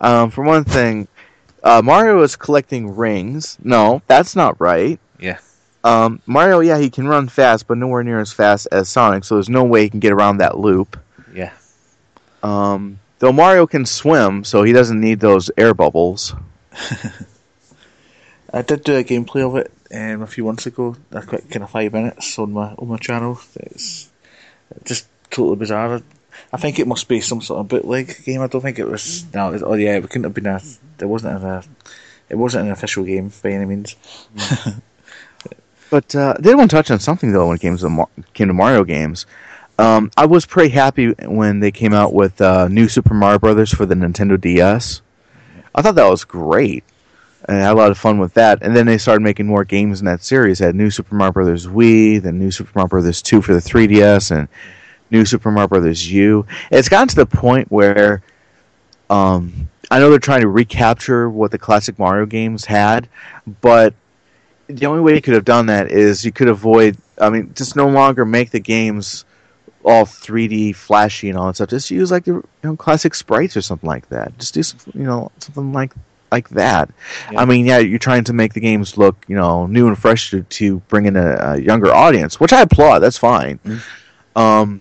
um, 0.00 0.30
for 0.30 0.44
one 0.44 0.64
thing, 0.64 1.08
uh, 1.62 1.82
Mario 1.84 2.22
is 2.22 2.36
collecting 2.36 2.96
rings. 2.96 3.58
No, 3.62 4.02
that's 4.06 4.36
not 4.36 4.60
right. 4.60 4.98
Yeah. 5.18 5.38
Um, 5.84 6.20
Mario, 6.26 6.60
yeah, 6.60 6.78
he 6.78 6.90
can 6.90 7.06
run 7.06 7.28
fast, 7.28 7.66
but 7.66 7.78
nowhere 7.78 8.02
near 8.02 8.20
as 8.20 8.32
fast 8.32 8.68
as 8.72 8.88
Sonic. 8.88 9.24
So 9.24 9.36
there's 9.36 9.48
no 9.48 9.64
way 9.64 9.82
he 9.82 9.90
can 9.90 10.00
get 10.00 10.12
around 10.12 10.38
that 10.38 10.58
loop. 10.58 10.98
Yeah. 11.32 11.52
Um, 12.42 12.98
Though 13.18 13.32
Mario 13.32 13.66
can 13.66 13.86
swim, 13.86 14.44
so 14.44 14.62
he 14.62 14.72
doesn't 14.72 15.00
need 15.00 15.20
those 15.20 15.50
air 15.56 15.72
bubbles. 15.72 16.34
I 18.52 18.62
did 18.62 18.84
do 18.84 18.96
a 18.96 19.04
gameplay 19.04 19.40
of 19.40 19.56
it 19.56 19.72
um, 19.92 20.22
a 20.22 20.26
few 20.26 20.44
months 20.44 20.66
ago, 20.66 20.96
a 21.12 21.22
quick 21.22 21.48
kind 21.50 21.62
of 21.62 21.70
five 21.70 21.92
minutes 21.94 22.38
on 22.38 22.52
my 22.52 22.74
on 22.74 22.88
my 22.88 22.98
channel. 22.98 23.40
It's 23.56 24.10
just 24.84 25.08
totally 25.30 25.56
bizarre. 25.56 26.02
I 26.52 26.56
think 26.56 26.78
it 26.78 26.86
must 26.86 27.08
be 27.08 27.20
some 27.20 27.40
sort 27.40 27.60
of 27.60 27.68
bootleg 27.68 28.24
game. 28.24 28.40
I 28.40 28.46
don't 28.46 28.60
think 28.60 28.78
it 28.78 28.88
was. 28.88 29.24
No, 29.34 29.52
it, 29.52 29.62
oh 29.64 29.74
yeah, 29.74 29.96
it 29.96 30.02
couldn't 30.02 30.24
have 30.24 30.34
been 30.34 30.46
a. 30.46 30.60
It 31.00 31.06
wasn't 31.06 31.42
a. 31.42 31.64
It 32.28 32.36
wasn't 32.36 32.66
an 32.66 32.72
official 32.72 33.04
game 33.04 33.32
by 33.42 33.50
any 33.50 33.64
means. 33.66 33.96
but 35.90 36.14
uh, 36.14 36.34
they 36.40 36.54
want 36.54 36.70
to 36.70 36.76
touch 36.76 36.90
on 36.90 36.98
something 36.98 37.32
though 37.32 37.48
when 37.48 37.56
it 37.56 37.60
came 37.60 37.76
to, 37.76 38.06
came 38.34 38.48
to 38.48 38.54
Mario 38.54 38.84
games. 38.84 39.26
Um, 39.78 40.10
I 40.16 40.26
was 40.26 40.46
pretty 40.46 40.70
happy 40.70 41.12
when 41.12 41.60
they 41.60 41.70
came 41.70 41.92
out 41.92 42.14
with 42.14 42.40
uh, 42.40 42.68
New 42.68 42.88
Super 42.88 43.14
Mario 43.14 43.38
Brothers 43.38 43.72
for 43.72 43.84
the 43.84 43.94
Nintendo 43.94 44.40
DS. 44.40 45.02
I 45.74 45.82
thought 45.82 45.96
that 45.96 46.08
was 46.08 46.24
great. 46.24 46.82
And 47.48 47.58
I 47.58 47.60
had 47.60 47.72
a 47.72 47.74
lot 47.74 47.90
of 47.90 47.98
fun 47.98 48.18
with 48.18 48.34
that. 48.34 48.62
And 48.62 48.74
then 48.74 48.86
they 48.86 48.98
started 48.98 49.20
making 49.20 49.46
more 49.46 49.64
games 49.64 50.00
in 50.00 50.06
that 50.06 50.22
series. 50.22 50.58
They 50.58 50.66
had 50.66 50.74
New 50.74 50.90
Super 50.90 51.14
Mario 51.14 51.32
Brothers 51.32 51.66
Wii, 51.66 52.20
then 52.22 52.38
New 52.38 52.50
Super 52.50 52.70
Mario 52.74 52.88
Brothers 52.88 53.22
2 53.22 53.42
for 53.42 53.52
the 53.52 53.60
3DS, 53.60 54.30
and 54.36 54.48
New 55.10 55.24
Super 55.24 55.50
Mario 55.50 55.68
Brothers 55.68 56.10
U. 56.10 56.46
It's 56.70 56.88
gotten 56.88 57.08
to 57.08 57.16
the 57.16 57.26
point 57.26 57.70
where 57.70 58.22
um, 59.10 59.68
I 59.90 59.98
know 59.98 60.10
they're 60.10 60.18
trying 60.18 60.40
to 60.40 60.48
recapture 60.48 61.30
what 61.30 61.50
the 61.50 61.58
classic 61.58 61.98
Mario 61.98 62.26
games 62.26 62.64
had, 62.64 63.08
but 63.60 63.94
the 64.66 64.86
only 64.86 65.00
way 65.00 65.14
you 65.14 65.22
could 65.22 65.34
have 65.34 65.44
done 65.44 65.66
that 65.66 65.90
is 65.90 66.24
you 66.24 66.32
could 66.32 66.48
avoid. 66.48 66.96
I 67.18 67.30
mean, 67.30 67.52
just 67.54 67.76
no 67.76 67.88
longer 67.88 68.24
make 68.24 68.50
the 68.50 68.60
games 68.60 69.24
all 69.84 70.04
3D 70.04 70.74
flashy 70.74 71.28
and 71.28 71.38
all 71.38 71.46
that 71.46 71.54
stuff. 71.54 71.70
Just 71.70 71.90
use 71.90 72.10
like 72.10 72.24
the 72.24 72.32
you 72.32 72.44
know, 72.64 72.76
classic 72.76 73.14
sprites 73.14 73.56
or 73.56 73.62
something 73.62 73.86
like 73.86 74.08
that. 74.08 74.36
Just 74.38 74.54
do 74.54 74.62
something, 74.62 74.92
you 75.00 75.06
know, 75.06 75.30
something 75.38 75.72
like 75.72 75.92
like 76.32 76.48
that. 76.50 76.90
Yeah. 77.30 77.40
I 77.40 77.44
mean, 77.44 77.66
yeah, 77.66 77.78
you're 77.78 78.00
trying 78.00 78.24
to 78.24 78.32
make 78.32 78.52
the 78.52 78.60
games 78.60 78.98
look, 78.98 79.24
you 79.28 79.36
know, 79.36 79.66
new 79.66 79.86
and 79.86 79.96
fresh 79.96 80.30
to, 80.30 80.42
to 80.42 80.78
bring 80.88 81.06
in 81.06 81.16
a, 81.16 81.36
a 81.40 81.60
younger 81.60 81.94
audience, 81.94 82.40
which 82.40 82.52
I 82.52 82.62
applaud. 82.62 82.98
That's 82.98 83.16
fine. 83.16 83.58
Mm-hmm. 83.64 84.38
Um, 84.38 84.80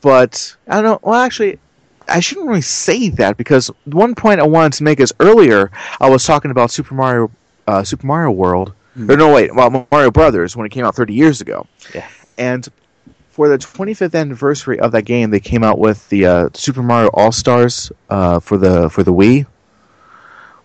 but 0.00 0.56
I 0.68 0.74
don't 0.76 0.84
know. 0.84 1.00
Well, 1.02 1.20
actually, 1.20 1.58
I 2.08 2.20
shouldn't 2.20 2.46
really 2.46 2.60
say 2.60 3.08
that 3.10 3.36
because 3.36 3.70
one 3.84 4.14
point 4.14 4.40
I 4.40 4.46
wanted 4.46 4.74
to 4.74 4.84
make 4.84 5.00
is 5.00 5.12
earlier 5.20 5.70
I 6.00 6.08
was 6.08 6.24
talking 6.24 6.50
about 6.50 6.70
Super 6.70 6.94
Mario, 6.94 7.30
uh, 7.66 7.82
Super 7.82 8.06
Mario 8.06 8.30
World. 8.30 8.72
Mm-hmm. 8.96 9.10
Or 9.10 9.16
no, 9.16 9.32
wait, 9.32 9.54
well, 9.54 9.86
Mario 9.90 10.10
Brothers 10.10 10.56
when 10.56 10.66
it 10.66 10.70
came 10.70 10.84
out 10.84 10.94
30 10.94 11.14
years 11.14 11.40
ago. 11.40 11.66
Yeah. 11.94 12.06
And 12.36 12.68
for 13.30 13.48
the 13.48 13.56
25th 13.56 14.14
anniversary 14.14 14.78
of 14.78 14.92
that 14.92 15.02
game, 15.02 15.30
they 15.30 15.40
came 15.40 15.64
out 15.64 15.78
with 15.78 16.06
the 16.10 16.26
uh, 16.26 16.48
Super 16.52 16.82
Mario 16.82 17.08
All 17.14 17.32
Stars 17.32 17.90
uh, 18.10 18.38
for 18.40 18.58
the 18.58 18.90
for 18.90 19.02
the 19.02 19.12
Wii, 19.12 19.46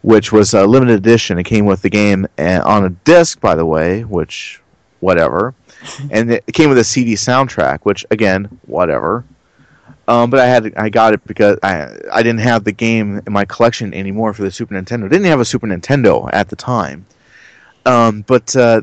which 0.02 0.34
was 0.34 0.54
a 0.54 0.68
limited 0.68 0.96
edition. 0.96 1.40
It 1.40 1.44
came 1.44 1.66
with 1.66 1.82
the 1.82 1.90
game 1.90 2.28
and 2.38 2.62
on 2.64 2.84
a 2.84 2.90
disc, 2.90 3.40
by 3.40 3.56
the 3.56 3.66
way, 3.66 4.04
which 4.04 4.62
whatever, 5.00 5.54
and 6.12 6.32
it 6.32 6.46
came 6.54 6.70
with 6.70 6.78
a 6.78 6.84
CD 6.84 7.14
soundtrack, 7.14 7.80
which 7.84 8.06
again, 8.12 8.46
whatever. 8.66 9.24
Um, 10.08 10.30
but 10.30 10.40
I 10.40 10.46
had 10.46 10.74
I 10.78 10.90
got 10.90 11.14
it 11.14 11.24
because 11.26 11.60
I 11.64 11.90
I 12.12 12.24
didn't 12.24 12.40
have 12.40 12.64
the 12.64 12.72
game 12.72 13.22
in 13.26 13.34
my 13.34 13.46
collection 13.46 13.94
anymore 13.94 14.34
for 14.34 14.44
the 14.44 14.52
Super 14.52 14.74
Nintendo. 14.74 15.06
I 15.06 15.10
didn't 15.10 15.26
have 15.26 15.42
a 15.42 15.46
Super 15.46 15.68
Nintendo 15.68 16.30
at 16.32 16.50
the 16.50 16.56
time. 16.56 17.06
Um, 17.86 18.22
but 18.22 18.56
uh, 18.56 18.82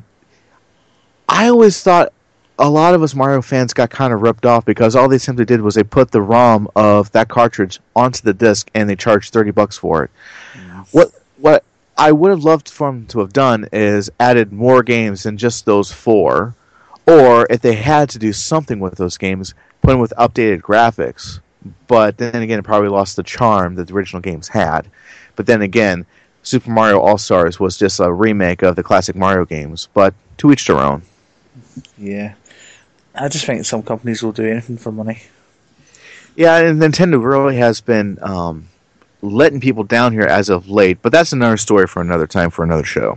I 1.29 1.49
always 1.49 1.83
thought 1.83 2.13
a 2.59 2.69
lot 2.69 2.95
of 2.95 3.03
us 3.03 3.15
Mario 3.15 3.43
fans 3.43 3.75
got 3.75 3.91
kind 3.91 4.13
of 4.13 4.23
ripped 4.23 4.47
off 4.47 4.65
because 4.65 4.95
all 4.95 5.09
they 5.09 5.19
simply 5.19 5.45
did 5.45 5.61
was 5.61 5.75
they 5.75 5.83
put 5.83 6.11
the 6.11 6.23
ROM 6.23 6.69
of 6.77 7.11
that 7.13 7.29
cartridge 7.29 7.81
onto 7.97 8.23
the 8.23 8.35
disc 8.35 8.71
and 8.75 8.89
they 8.89 8.97
charged 8.97 9.33
thirty 9.33 9.51
bucks 9.51 9.77
for 9.77 10.05
it. 10.05 10.11
Mm. 10.55 10.87
What 10.93 11.11
what 11.39 11.65
I 11.97 12.13
would 12.13 12.31
have 12.31 12.45
loved 12.45 12.69
for 12.69 12.89
them 12.89 13.07
to 13.07 13.21
have 13.21 13.33
done 13.33 13.67
is 13.73 14.11
added 14.21 14.53
more 14.53 14.83
games 14.83 15.23
than 15.23 15.37
just 15.37 15.65
those 15.65 15.93
four, 15.93 16.55
or 17.07 17.47
if 17.51 17.61
they 17.61 17.75
had 17.75 18.09
to 18.11 18.19
do 18.19 18.33
something 18.33 18.81
with 18.81 18.95
those 18.95 19.19
games, 19.19 19.55
put 19.83 19.91
them 19.91 20.01
with 20.01 20.13
updated 20.19 20.61
graphics. 20.61 21.41
But 21.87 22.19
then 22.19 22.43
again, 22.43 22.59
it 22.59 22.65
probably 22.65 22.89
lost 22.89 23.17
the 23.17 23.23
charm 23.23 23.75
that 23.77 23.89
the 23.89 23.95
original 23.95 24.23
games 24.23 24.49
had. 24.49 24.87
But 25.37 25.47
then 25.47 25.63
again, 25.63 26.07
Super 26.43 26.71
Mario 26.71 27.01
All 27.01 27.19
Stars 27.19 27.59
was 27.59 27.79
just 27.79 28.01
a 28.01 28.13
remake 28.13 28.63
of 28.63 28.77
the 28.77 28.83
classic 28.83 29.17
Mario 29.17 29.45
games. 29.45 29.89
But 29.95 30.15
to 30.39 30.53
each 30.53 30.67
their 30.67 30.79
own. 30.79 31.03
Yeah. 31.97 32.35
I 33.15 33.29
just 33.29 33.47
think 33.47 33.65
some 33.65 33.83
companies 33.83 34.23
will 34.23 34.33
do 34.33 34.47
anything 34.47 34.77
for 34.77 34.91
money. 34.91 35.23
Yeah, 36.37 36.59
and 36.59 36.81
Nintendo 36.83 37.23
really 37.23 37.57
has 37.57 37.81
been 37.81 38.19
um, 38.21 38.69
letting 39.23 39.61
people 39.61 39.85
down 39.85 40.13
here 40.13 40.23
as 40.23 40.49
of 40.49 40.69
late, 40.69 40.99
but 41.01 41.13
that's 41.13 41.33
another 41.33 41.57
story 41.57 41.87
for 41.87 42.03
another 42.03 42.27
time 42.27 42.51
for 42.51 42.65
another 42.65 42.83
show. 42.83 43.17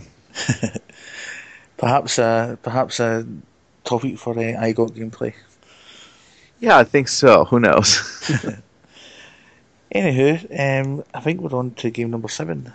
perhaps, 1.78 2.20
uh, 2.20 2.58
perhaps 2.62 3.00
a 3.00 3.26
topic 3.88 4.18
for 4.18 4.38
uh, 4.38 4.62
I 4.62 4.72
got 4.74 4.90
gameplay. 4.90 5.34
Yeah, 6.60 6.78
I 6.78 6.84
think 6.84 7.08
so. 7.08 7.46
Who 7.46 7.60
knows? 7.60 8.00
Anywho, 9.96 10.60
um, 10.60 11.04
I 11.14 11.22
think 11.22 11.42
we're 11.42 11.58
on 11.58 11.72
to 11.72 11.90
game 11.90 12.12
number 12.12 12.28
seven. 12.28 12.74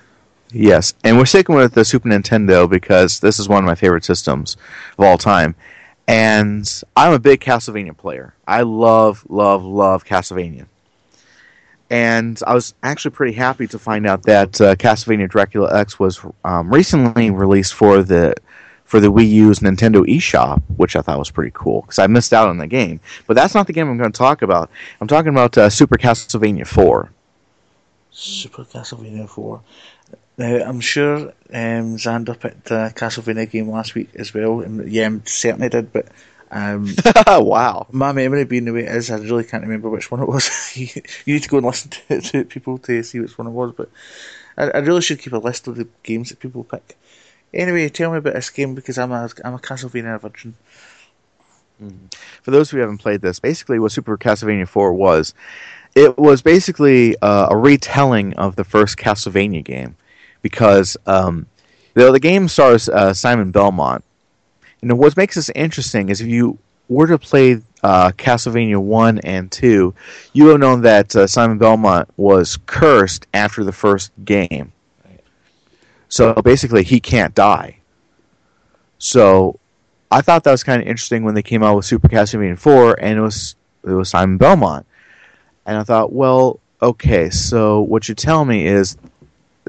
Yes, 0.50 0.94
and 1.04 1.16
we're 1.16 1.26
sticking 1.26 1.54
with 1.54 1.74
the 1.74 1.84
Super 1.84 2.08
Nintendo 2.08 2.68
because 2.68 3.20
this 3.20 3.38
is 3.38 3.48
one 3.48 3.58
of 3.58 3.66
my 3.66 3.74
favorite 3.74 4.04
systems 4.04 4.56
of 4.98 5.04
all 5.04 5.18
time. 5.18 5.54
And 6.08 6.82
I'm 6.96 7.12
a 7.12 7.18
big 7.18 7.40
Castlevania 7.40 7.96
player. 7.96 8.34
I 8.46 8.62
love, 8.62 9.24
love, 9.28 9.64
love 9.64 10.04
Castlevania. 10.04 10.66
And 11.90 12.40
I 12.46 12.54
was 12.54 12.74
actually 12.82 13.12
pretty 13.12 13.34
happy 13.34 13.66
to 13.68 13.78
find 13.78 14.06
out 14.06 14.22
that 14.24 14.60
uh, 14.60 14.74
Castlevania 14.74 15.28
Dracula 15.28 15.78
X 15.78 15.98
was 15.98 16.20
um, 16.44 16.72
recently 16.72 17.30
released 17.30 17.74
for 17.74 18.02
the 18.02 18.34
for 18.92 19.00
the 19.00 19.10
Wii 19.10 19.26
U's 19.30 19.60
Nintendo 19.60 20.04
eShop, 20.04 20.62
which 20.76 20.96
I 20.96 21.00
thought 21.00 21.18
was 21.18 21.30
pretty 21.30 21.52
cool 21.54 21.80
because 21.80 21.98
I 21.98 22.06
missed 22.08 22.34
out 22.34 22.50
on 22.50 22.58
the 22.58 22.66
game. 22.66 23.00
But 23.26 23.36
that's 23.36 23.54
not 23.54 23.66
the 23.66 23.72
game 23.72 23.88
I'm 23.88 23.96
going 23.96 24.12
to 24.12 24.18
talk 24.18 24.42
about. 24.42 24.68
I'm 25.00 25.08
talking 25.08 25.30
about 25.30 25.56
uh, 25.56 25.70
Super 25.70 25.96
Castlevania 25.96 26.66
4. 26.66 27.10
Super 28.10 28.64
Castlevania 28.64 29.26
4. 29.26 29.62
Now, 30.36 30.56
I'm 30.68 30.80
sure 30.80 31.28
um, 31.54 31.96
Xander 31.96 32.38
picked 32.38 32.66
the 32.66 32.92
Castlevania 32.94 33.50
game 33.50 33.70
last 33.70 33.94
week 33.94 34.10
as 34.14 34.34
well, 34.34 34.60
and 34.60 34.86
yeah, 34.92 35.08
I 35.08 35.20
certainly 35.24 35.70
did, 35.70 35.90
but 35.90 36.08
um, 36.50 36.94
wow. 37.26 37.86
my 37.92 38.12
memory 38.12 38.44
being 38.44 38.66
the 38.66 38.74
way 38.74 38.84
it 38.84 38.94
is, 38.94 39.10
I 39.10 39.16
really 39.16 39.44
can't 39.44 39.62
remember 39.62 39.88
which 39.88 40.10
one 40.10 40.20
it 40.20 40.28
was. 40.28 40.76
you 40.76 41.02
need 41.24 41.42
to 41.44 41.48
go 41.48 41.56
and 41.56 41.66
listen 41.66 41.92
to, 42.08 42.20
to 42.20 42.44
people 42.44 42.76
to 42.76 43.02
see 43.02 43.20
which 43.20 43.38
one 43.38 43.46
it 43.46 43.52
was, 43.52 43.72
but 43.74 43.88
I, 44.58 44.64
I 44.64 44.78
really 44.80 45.00
should 45.00 45.18
keep 45.18 45.32
a 45.32 45.38
list 45.38 45.66
of 45.66 45.76
the 45.76 45.88
games 46.02 46.28
that 46.28 46.40
people 46.40 46.64
pick. 46.64 46.98
Anyway, 47.54 47.88
tell 47.88 48.12
me 48.12 48.18
about 48.18 48.34
this 48.34 48.50
game 48.50 48.74
because 48.74 48.98
I'm 48.98 49.12
a 49.12 49.28
I'm 49.44 49.54
a 49.54 49.58
Castlevania 49.58 50.20
virgin. 50.20 50.54
For 52.42 52.50
those 52.50 52.70
who 52.70 52.78
haven't 52.78 52.98
played 52.98 53.22
this, 53.22 53.40
basically 53.40 53.78
what 53.78 53.92
Super 53.92 54.16
Castlevania 54.16 54.68
4 54.68 54.92
was, 54.92 55.34
it 55.94 56.16
was 56.16 56.40
basically 56.40 57.16
uh, 57.20 57.48
a 57.50 57.56
retelling 57.56 58.34
of 58.34 58.56
the 58.56 58.64
first 58.64 58.96
Castlevania 58.96 59.64
game 59.64 59.96
because 60.42 60.96
um, 61.06 61.46
the, 61.94 62.12
the 62.12 62.20
game 62.20 62.48
stars 62.48 62.88
uh, 62.88 63.12
Simon 63.12 63.50
Belmont. 63.50 64.04
And 64.80 64.98
what 64.98 65.16
makes 65.16 65.34
this 65.34 65.50
interesting 65.50 66.08
is 66.08 66.20
if 66.20 66.26
you 66.26 66.58
were 66.88 67.06
to 67.06 67.18
play 67.18 67.60
uh, 67.82 68.10
Castlevania 68.12 68.78
1 68.78 69.18
and 69.20 69.50
2, 69.50 69.94
you 70.32 70.48
have 70.48 70.60
known 70.60 70.82
that 70.82 71.14
uh, 71.14 71.26
Simon 71.26 71.58
Belmont 71.58 72.08
was 72.16 72.58
cursed 72.66 73.26
after 73.34 73.64
the 73.64 73.72
first 73.72 74.12
game. 74.24 74.72
So 76.12 76.34
basically, 76.34 76.84
he 76.84 77.00
can't 77.00 77.34
die. 77.34 77.78
So 78.98 79.58
I 80.10 80.20
thought 80.20 80.44
that 80.44 80.50
was 80.50 80.62
kind 80.62 80.82
of 80.82 80.86
interesting 80.86 81.24
when 81.24 81.34
they 81.34 81.42
came 81.42 81.62
out 81.62 81.74
with 81.74 81.86
Super 81.86 82.06
Castlevania 82.06 82.58
4, 82.58 83.00
and 83.00 83.18
it 83.18 83.22
was 83.22 83.56
it 83.82 83.92
was 83.92 84.10
Simon 84.10 84.36
Belmont, 84.36 84.84
and 85.64 85.78
I 85.78 85.84
thought, 85.84 86.12
well, 86.12 86.60
okay, 86.82 87.30
so 87.30 87.80
what 87.80 88.10
you 88.10 88.14
tell 88.14 88.44
me 88.44 88.66
is 88.66 88.98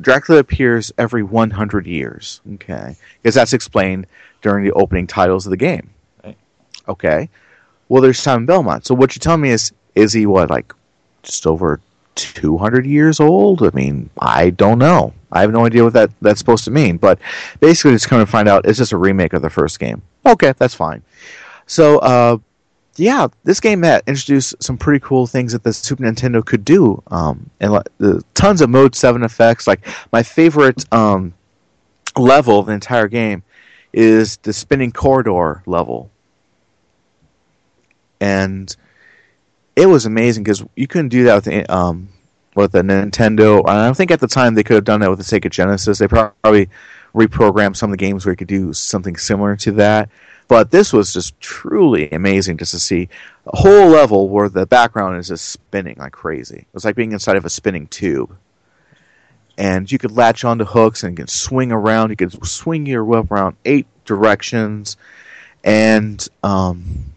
Dracula 0.02 0.42
appears 0.42 0.92
every 0.98 1.24
100 1.24 1.88
years, 1.88 2.42
okay, 2.56 2.98
because 3.22 3.36
that's 3.36 3.54
explained 3.54 4.06
during 4.42 4.66
the 4.66 4.74
opening 4.74 5.08
titles 5.08 5.46
of 5.46 5.52
the 5.52 5.58
game. 5.58 5.92
Right. 6.26 6.38
Okay, 6.90 7.30
well, 7.88 8.02
there's 8.02 8.20
Simon 8.20 8.46
Belmont. 8.46 8.86
So 8.86 8.96
what 8.96 9.16
you 9.16 9.22
tell 9.22 9.38
me 9.38 9.52
is, 9.52 9.72
is 9.96 10.12
he 10.12 10.26
what 10.26 10.50
like 10.50 10.74
just 11.22 11.48
over 11.48 11.80
200 12.16 12.86
years 12.86 13.22
old? 13.22 13.64
I 13.64 13.70
mean, 13.74 14.10
I 14.20 14.50
don't 14.50 14.78
know. 14.78 15.14
I 15.34 15.42
have 15.42 15.52
no 15.52 15.66
idea 15.66 15.84
what 15.84 15.94
that 15.94 16.12
that's 16.22 16.40
supposed 16.40 16.64
to 16.66 16.72
mean. 16.72 16.98
But 16.98 17.20
basically, 17.60 17.94
it's 17.94 18.06
coming 18.06 18.26
to 18.26 18.32
find 18.32 18.48
out 18.48 18.66
it's 18.66 18.78
just 18.78 18.92
a 18.92 18.98
remake 18.98 19.34
of 19.34 19.42
the 19.42 19.50
first 19.50 19.80
game. 19.80 20.02
Okay, 20.26 20.54
that's 20.58 20.76
fine. 20.76 21.04
So, 21.66 22.00
uh, 22.00 22.38
yeah, 22.96 23.28
this 23.44 23.60
game 23.60 23.84
had 23.84 24.04
introduced 24.08 24.56
some 24.62 24.78
pretty 24.78 25.00
cool 25.00 25.26
things 25.26 25.52
that 25.54 25.64
the 25.64 25.74
Super 25.74 26.04
Nintendo 26.04 26.46
could 26.46 26.64
do, 26.64 27.02
um, 27.08 27.50
and 27.60 27.74
uh, 27.76 28.20
tons 28.36 28.62
of 28.62 28.70
Mode 28.70 28.96
Seven 28.96 29.24
effects. 29.24 29.66
Like 29.66 29.88
my 30.12 30.22
favorite 30.22 30.86
um, 30.94 31.34
level 32.16 32.60
of 32.60 32.68
the 32.68 32.74
entire 32.74 33.08
game 33.08 33.44
is 33.92 34.38
the 34.38 34.54
spinning 34.54 34.92
corridor 34.92 35.64
level, 35.66 36.12
and 38.22 38.76
it 39.76 39.88
was 39.88 40.06
amazing 40.06 40.44
because 40.44 40.64
you 40.76 40.88
couldn't 40.88 41.10
do 41.10 41.24
that 41.24 41.46
with 41.46 41.70
um, 41.70 42.10
with 42.56 42.76
a 42.76 42.82
Nintendo. 42.82 43.68
I 43.68 43.92
think 43.94 44.12
at 44.12 44.20
the 44.20 44.28
time 44.28 44.54
they 44.54 44.64
could 44.64 44.76
have 44.76 44.84
done 44.84 45.02
that 45.02 45.10
with 45.10 45.20
the 45.20 45.26
Sega 45.26 45.50
Genesis. 45.50 45.98
They 45.98 46.08
probably 46.08 46.70
reprogrammed 47.14 47.76
some 47.76 47.92
of 47.92 47.98
the 47.98 48.06
games 48.06 48.26
where 48.26 48.34
you 48.34 48.38
could 48.38 48.48
do 48.48 48.74
something 48.74 49.16
similar 49.16 49.56
to 49.58 49.72
that. 49.74 50.10
But 50.48 50.72
this 50.72 50.92
was 50.92 51.14
just 51.14 51.40
truly 51.40 52.12
amazing 52.12 52.58
just 52.58 52.72
to 52.72 52.80
see 52.80 53.10
a 53.48 53.56
whole 53.56 53.88
level 53.88 54.30
where 54.30 54.50
the 54.50 54.66
background 54.66 55.18
is 55.18 55.30
just 55.30 55.50
spinning 55.50 55.96
like 55.98 56.12
crazy. 56.12 56.58
It 56.58 56.74
was 56.74 56.86
like 56.86 56.96
being 56.96 57.12
inside 57.12 57.38
of 57.38 57.46
a 57.46 57.50
spinning 57.50 57.88
tube. 57.88 58.36
And 59.58 59.92
you 59.92 60.00
could 60.00 60.12
latch 60.12 60.44
onto 60.44 60.66
hooks 60.66 61.04
and 61.04 61.18
you 61.18 61.24
could 61.24 61.30
swing 61.30 61.72
around. 61.72 62.10
You 62.10 62.16
could 62.16 62.46
swing 62.46 62.86
your 62.86 63.06
whip 63.06 63.32
around 63.32 63.56
eight 63.66 63.88
directions. 64.06 64.98
And 65.64 66.28
um, 66.44 67.13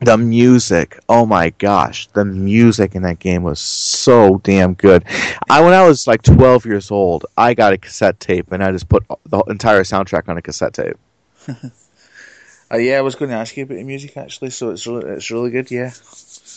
the 0.00 0.16
music, 0.16 0.98
oh 1.08 1.26
my 1.26 1.50
gosh, 1.50 2.08
the 2.08 2.24
music 2.24 2.94
in 2.94 3.02
that 3.02 3.18
game 3.18 3.42
was 3.42 3.60
so 3.60 4.38
damn 4.44 4.74
good. 4.74 5.04
I 5.50 5.60
when 5.60 5.74
I 5.74 5.86
was 5.86 6.06
like 6.06 6.22
12 6.22 6.66
years 6.66 6.90
old, 6.90 7.26
I 7.36 7.54
got 7.54 7.72
a 7.72 7.78
cassette 7.78 8.20
tape 8.20 8.52
and 8.52 8.62
I 8.62 8.70
just 8.72 8.88
put 8.88 9.04
the 9.26 9.40
entire 9.48 9.82
soundtrack 9.82 10.28
on 10.28 10.36
a 10.38 10.42
cassette 10.42 10.74
tape. 10.74 10.96
Uh, 12.72 12.76
yeah, 12.76 12.98
I 12.98 13.00
was 13.00 13.14
going 13.14 13.30
to 13.30 13.36
ask 13.36 13.56
you 13.56 13.62
about 13.64 13.76
the 13.76 13.82
music 13.84 14.16
actually, 14.16 14.50
so 14.50 14.70
it's 14.70 14.86
really, 14.86 15.08
it's 15.10 15.30
really 15.30 15.50
good. 15.50 15.70
Yeah, 15.70 15.92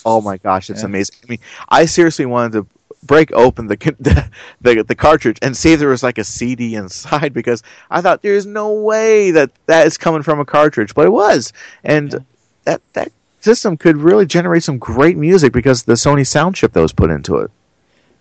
Oh 0.06 0.22
my 0.22 0.38
gosh, 0.38 0.70
it's 0.70 0.82
Yeah. 0.82 0.88
amazing. 0.88 1.16
I 1.24 1.26
mean, 1.30 1.39
I 1.70 1.86
seriously 1.86 2.26
wanted 2.26 2.52
to 2.54 2.68
break 3.04 3.32
open 3.32 3.68
the, 3.68 3.78
the 4.00 4.30
the 4.62 4.84
the 4.84 4.96
cartridge 4.96 5.38
and 5.42 5.56
see 5.56 5.74
if 5.74 5.80
there 5.80 5.89
was 5.89 6.04
like 6.04 6.18
a 6.18 6.24
CD 6.24 6.76
inside 6.76 7.34
because 7.39 7.64
I 7.89 8.02
thought 8.02 8.22
there's 8.22 8.46
no 8.46 8.74
way 8.74 9.32
that 9.32 9.52
that 9.68 9.88
is 9.88 9.98
coming 9.98 10.22
from 10.24 10.39
a 10.39 10.46
cartridge, 10.46 10.94
but 10.94 11.06
it 11.06 11.12
was, 11.12 11.54
and 11.84 12.12
Yeah. 12.12 12.20
that 12.66 12.82
that 12.94 13.12
system 13.42 13.78
could 13.78 13.98
really 13.98 14.26
generate 14.26 14.64
some 14.64 14.78
great 14.78 15.18
music 15.18 15.54
because 15.54 15.84
the 15.84 15.94
Sony 15.94 16.26
sound 16.26 16.56
chip 16.56 16.74
that 16.74 16.82
was 16.82 16.94
put 16.94 17.10
into 17.10 17.38
it. 17.38 17.52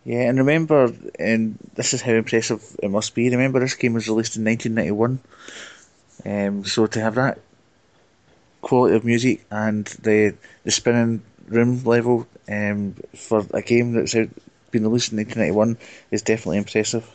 yeah, 0.05 0.29
and 0.29 0.39
remember, 0.39 0.93
and 1.19 1.59
this 1.75 1.95
is 1.95 2.03
how 2.03 2.13
impressive 2.13 2.63
it 2.83 2.91
must 2.91 3.15
be. 3.15 3.31
Remember, 3.31 3.61
this 3.61 3.75
game 3.75 3.95
was 3.95 4.09
released 4.09 4.37
in 4.37 4.45
1991, 4.45 5.21
um, 6.25 6.65
so 6.65 6.87
to 6.87 7.01
have 7.01 7.15
that 7.17 7.39
quality 8.63 8.97
of 8.97 9.05
music 9.05 9.45
and 9.51 9.87
the 10.03 10.35
the 10.65 10.71
spinning 10.71 11.23
room 11.49 11.83
level 11.85 12.27
um, 12.49 12.95
for 13.17 13.47
a 13.53 13.63
game 13.63 13.93
that's 13.93 14.15
out, 14.15 14.29
been 14.71 14.85
released 14.85 15.13
in 15.13 15.19
1991 15.19 15.79
is 16.11 16.23
definitely 16.23 16.59
impressive. 16.59 17.09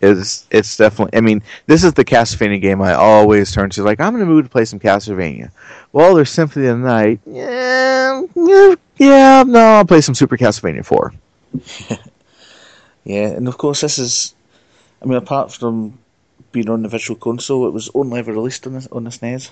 It's 0.00 0.46
it's 0.50 0.76
definitely. 0.76 1.16
I 1.16 1.20
mean, 1.20 1.42
this 1.66 1.84
is 1.84 1.94
the 1.94 2.04
Castlevania 2.04 2.60
game 2.60 2.82
I 2.82 2.94
always 2.94 3.52
turn 3.52 3.70
to. 3.70 3.84
Like, 3.84 4.00
I'm 4.00 4.14
in 4.14 4.20
the 4.20 4.26
mood 4.26 4.44
to 4.44 4.50
play 4.50 4.64
some 4.64 4.80
Castlevania. 4.80 5.52
Well, 5.92 6.14
there's 6.14 6.30
Symphony 6.30 6.66
of 6.66 6.78
the 6.80 6.86
Night. 6.86 7.20
Yeah, 7.26 8.22
yeah, 8.34 8.74
yeah. 8.98 9.44
No, 9.46 9.58
I'll 9.60 9.84
play 9.84 10.00
some 10.00 10.14
Super 10.14 10.36
Castlevania 10.36 10.84
4. 10.84 11.12
Yeah, 13.04 13.30
and 13.30 13.48
of 13.48 13.58
course 13.58 13.80
this 13.80 13.98
is, 13.98 14.32
I 15.02 15.06
mean, 15.06 15.18
apart 15.18 15.52
from 15.52 15.98
being 16.52 16.70
on 16.70 16.82
the 16.82 16.88
Virtual 16.88 17.16
Console, 17.16 17.66
it 17.66 17.72
was 17.72 17.90
only 17.94 18.20
ever 18.20 18.32
released 18.32 18.64
on 18.66 18.74
the 18.74 18.88
on 18.92 19.02
the 19.02 19.10
SNES. 19.10 19.50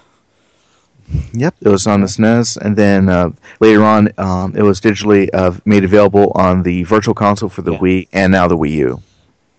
Yep, 1.32 1.57
it 1.62 1.68
was 1.68 1.84
on 1.88 2.03
the 2.03 2.07
SNES, 2.07 2.59
and 2.59 2.76
then 2.76 3.09
uh, 3.09 3.30
later 3.59 3.82
on, 3.82 4.11
um, 4.18 4.55
it 4.57 4.62
was 4.62 4.80
digitally 4.80 5.28
uh, 5.34 5.51
made 5.64 5.82
available 5.82 6.30
on 6.36 6.62
the 6.62 6.84
Virtual 6.84 7.12
Console 7.12 7.49
for 7.49 7.62
the 7.62 7.72
Yeah. 7.72 7.78
Wii 7.80 8.09
and 8.12 8.30
now 8.30 8.47
the 8.47 8.57
Wii 8.57 8.70
U. 8.70 9.03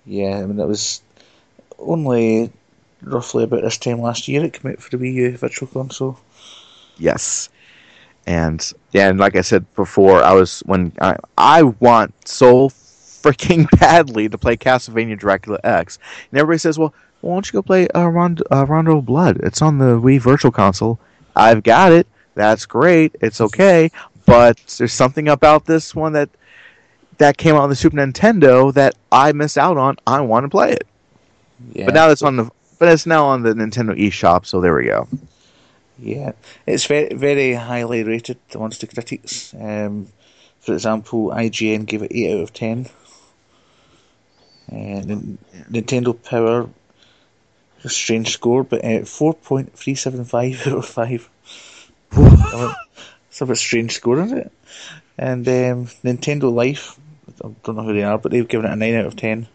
Yeah, 0.06 0.38
I 0.38 0.46
mean 0.46 0.58
it 0.58 0.68
was 0.68 1.02
only 1.78 2.50
roughly 3.02 3.44
about 3.44 3.64
this 3.64 3.78
time 3.78 4.00
last 4.00 4.30
year 4.30 4.46
it 4.46 4.54
came 4.54 4.72
out 4.72 4.82
for 4.82 4.90
the 4.96 5.04
Wii 5.04 5.14
U 5.16 5.38
Virtual 5.38 5.68
Console. 5.68 6.18
Yes, 7.02 7.50
and 8.28 8.72
yeah, 8.92 9.10
and 9.10 9.20
like 9.20 9.36
I 9.36 9.42
said 9.42 9.66
before, 9.76 10.24
I 10.24 10.34
was 10.34 10.60
when 10.68 10.94
I 11.02 11.16
I 11.38 11.64
want 11.64 12.14
so 12.28 12.70
freaking 12.70 13.68
badly 13.80 14.30
to 14.30 14.38
play 14.38 14.56
Castlevania 14.56 15.18
Dracula 15.18 15.60
X, 15.64 15.98
and 16.30 16.40
everybody 16.40 16.60
says, 16.60 16.78
"Well, 16.78 16.94
why 17.22 17.34
don't 17.34 17.48
you 17.48 17.54
go 17.54 17.62
play 17.64 17.88
uh, 17.90 18.06
Rondo, 18.08 18.44
uh, 18.52 18.66
Rondo 18.68 19.02
Blood? 19.02 19.40
It's 19.42 19.62
on 19.62 19.80
the 19.80 20.00
Wii 20.00 20.22
Virtual 20.22 20.52
Console." 20.52 21.00
I've 21.36 21.64
got 21.64 21.94
it. 21.94 22.08
That's 22.36 22.66
great. 22.66 23.16
It's 23.22 23.42
okay, 23.42 23.90
but 24.26 24.58
there's 24.78 24.94
something 24.94 25.28
about 25.28 25.66
this 25.66 25.96
one 25.96 26.14
that 26.14 26.30
that 27.18 27.38
came 27.38 27.56
out 27.56 27.62
on 27.62 27.70
the 27.70 27.76
Super 27.76 27.98
Nintendo 27.98 28.74
that 28.74 28.96
I 29.12 29.32
missed 29.32 29.58
out 29.58 29.78
on. 29.78 29.98
I 30.06 30.22
want 30.22 30.44
to 30.44 30.50
play 30.50 30.74
it, 30.74 30.88
Yeah, 31.74 31.86
but 31.86 31.94
now 31.96 32.10
it's 32.10 32.22
on 32.22 32.36
the 32.36 32.52
but 32.78 32.90
it's 32.90 33.06
now 33.06 33.26
on 33.26 33.42
the 33.42 33.54
Nintendo 33.54 33.98
eShop. 33.98 34.46
So 34.46 34.62
there 34.62 34.76
we 34.76 34.86
go. 34.86 35.08
Yeah, 36.02 36.32
it's 36.66 36.86
very 36.86 37.14
very 37.14 37.54
highly 37.54 38.04
rated 38.04 38.40
amongst 38.54 38.82
the 38.82 38.88
critics. 38.88 39.54
Um, 39.60 40.08
for 40.60 40.74
example, 40.74 41.30
IGN 41.30 41.86
gave 41.86 42.04
it 42.04 42.12
eight 42.14 42.34
out 42.34 42.44
of 42.44 42.54
ten. 42.54 42.88
And 44.68 45.06
Nin- 45.06 45.38
Nintendo 45.70 46.22
Power, 46.22 46.70
a 47.84 47.90
strange 47.90 48.30
score, 48.30 48.64
but 48.64 48.86
uh, 48.86 49.06
four 49.06 49.34
point 49.34 49.74
three 49.74 49.96
seven 49.96 50.24
five 50.26 50.62
out 50.68 50.78
of 50.78 50.86
five. 50.86 51.30
it's 52.14 53.42
a 53.42 53.46
bit 53.46 53.58
strange 53.58 53.94
score, 53.94 54.22
isn't 54.22 54.38
it? 54.38 54.52
And 55.18 55.48
um, 55.48 55.86
Nintendo 56.04 56.52
Life, 56.52 56.98
I 57.44 57.50
don't 57.64 57.76
know 57.76 57.84
who 57.84 57.94
they 57.94 58.04
are, 58.04 58.18
but 58.18 58.32
they've 58.32 58.48
given 58.48 58.66
it 58.66 58.74
a 58.74 58.76
9 58.76 58.96
out 58.96 59.06
of 59.06 59.16
10. 59.16 59.48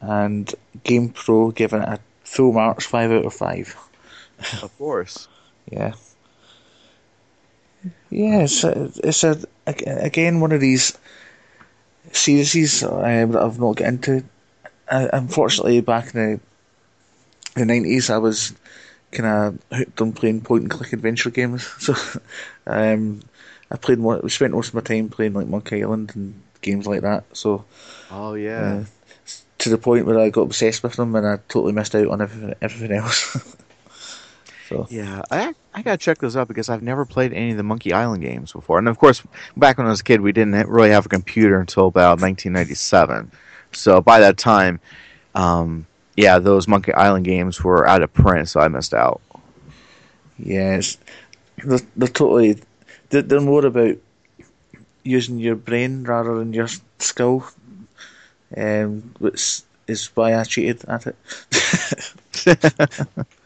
And 0.00 0.54
Game 0.82 1.08
Pro 1.10 1.50
given 1.50 1.82
it 1.82 1.88
a 1.88 1.98
full 2.24 2.52
marks 2.52 2.84
5 2.86 3.10
out 3.10 3.24
of 3.24 3.32
5. 3.32 3.76
Of 4.62 4.76
course. 4.78 5.28
Yeah. 5.72 5.94
Yeah, 8.10 8.40
it's 8.40 8.62
a, 8.64 8.90
it's 9.02 9.24
a, 9.24 9.38
ag- 9.66 9.84
again 9.86 10.40
one 10.40 10.52
of 10.52 10.60
these 10.60 10.96
series 12.12 12.82
um, 12.82 13.32
that 13.32 13.42
I've 13.42 13.58
not 13.58 13.76
got 13.76 13.88
into. 13.88 14.24
I, 14.90 15.08
unfortunately, 15.12 15.80
back 15.80 16.14
in 16.14 16.20
the 16.20 16.40
the 17.54 17.64
nineties, 17.64 18.10
I 18.10 18.18
was 18.18 18.52
kind 19.12 19.26
of 19.26 19.76
hooked 19.76 20.00
on 20.00 20.12
playing 20.12 20.42
point 20.42 20.62
and 20.64 20.70
click 20.70 20.92
adventure 20.92 21.30
games. 21.30 21.64
So, 21.80 21.94
um, 22.66 23.20
I 23.70 23.76
played 23.76 23.98
more. 23.98 24.20
We 24.22 24.30
spent 24.30 24.52
most 24.52 24.68
of 24.68 24.74
my 24.74 24.80
time 24.80 25.08
playing 25.08 25.34
like 25.34 25.46
Monkey 25.46 25.82
Island 25.82 26.12
and 26.14 26.40
games 26.60 26.86
like 26.86 27.02
that. 27.02 27.24
So, 27.32 27.64
Oh 28.10 28.34
uh, 28.34 28.84
to 29.58 29.68
the 29.70 29.78
point 29.78 30.06
where 30.06 30.18
I 30.18 30.30
got 30.30 30.42
obsessed 30.42 30.82
with 30.82 30.96
them 30.96 31.14
and 31.16 31.26
I 31.26 31.36
totally 31.48 31.72
missed 31.72 31.94
out 31.94 32.08
on 32.08 32.20
everything, 32.22 32.54
everything 32.60 32.92
else. 32.92 33.56
so 34.68 34.86
Yeah, 34.90 35.22
I 35.30 35.54
I 35.74 35.82
gotta 35.82 35.96
check 35.96 36.18
those 36.18 36.36
out 36.36 36.48
because 36.48 36.68
I've 36.68 36.82
never 36.82 37.04
played 37.04 37.32
any 37.32 37.50
of 37.50 37.56
the 37.56 37.62
Monkey 37.62 37.92
Island 37.92 38.22
games 38.22 38.52
before. 38.52 38.78
And 38.78 38.88
of 38.88 38.98
course, 38.98 39.22
back 39.56 39.78
when 39.78 39.86
I 39.86 39.90
was 39.90 40.00
a 40.00 40.04
kid, 40.04 40.20
we 40.20 40.32
didn't 40.32 40.68
really 40.68 40.90
have 40.90 41.06
a 41.06 41.08
computer 41.08 41.58
until 41.60 41.86
about 41.86 42.20
1997. 42.20 43.30
So 43.72 44.00
by 44.00 44.20
that 44.20 44.36
time, 44.36 44.80
um, 45.34 45.86
yeah, 46.16 46.38
those 46.38 46.68
Monkey 46.68 46.94
Island 46.94 47.24
games 47.24 47.62
were 47.62 47.86
out 47.86 48.02
of 48.02 48.12
print, 48.12 48.48
so 48.48 48.60
I 48.60 48.68
missed 48.68 48.94
out. 48.94 49.20
it's, 50.74 50.98
they're, 51.64 51.80
they're 51.96 52.08
totally 52.08 52.60
they're, 53.10 53.22
they're 53.22 53.40
more 53.40 53.66
about 53.66 53.96
using 55.02 55.38
your 55.38 55.56
brain 55.56 56.04
rather 56.04 56.38
than 56.38 56.52
your 56.52 56.68
skill, 56.98 57.46
um, 58.56 59.14
which 59.18 59.62
is 59.86 60.06
why 60.14 60.34
I 60.34 60.44
cheated 60.44 60.84
at 60.88 61.06
it. 61.06 61.16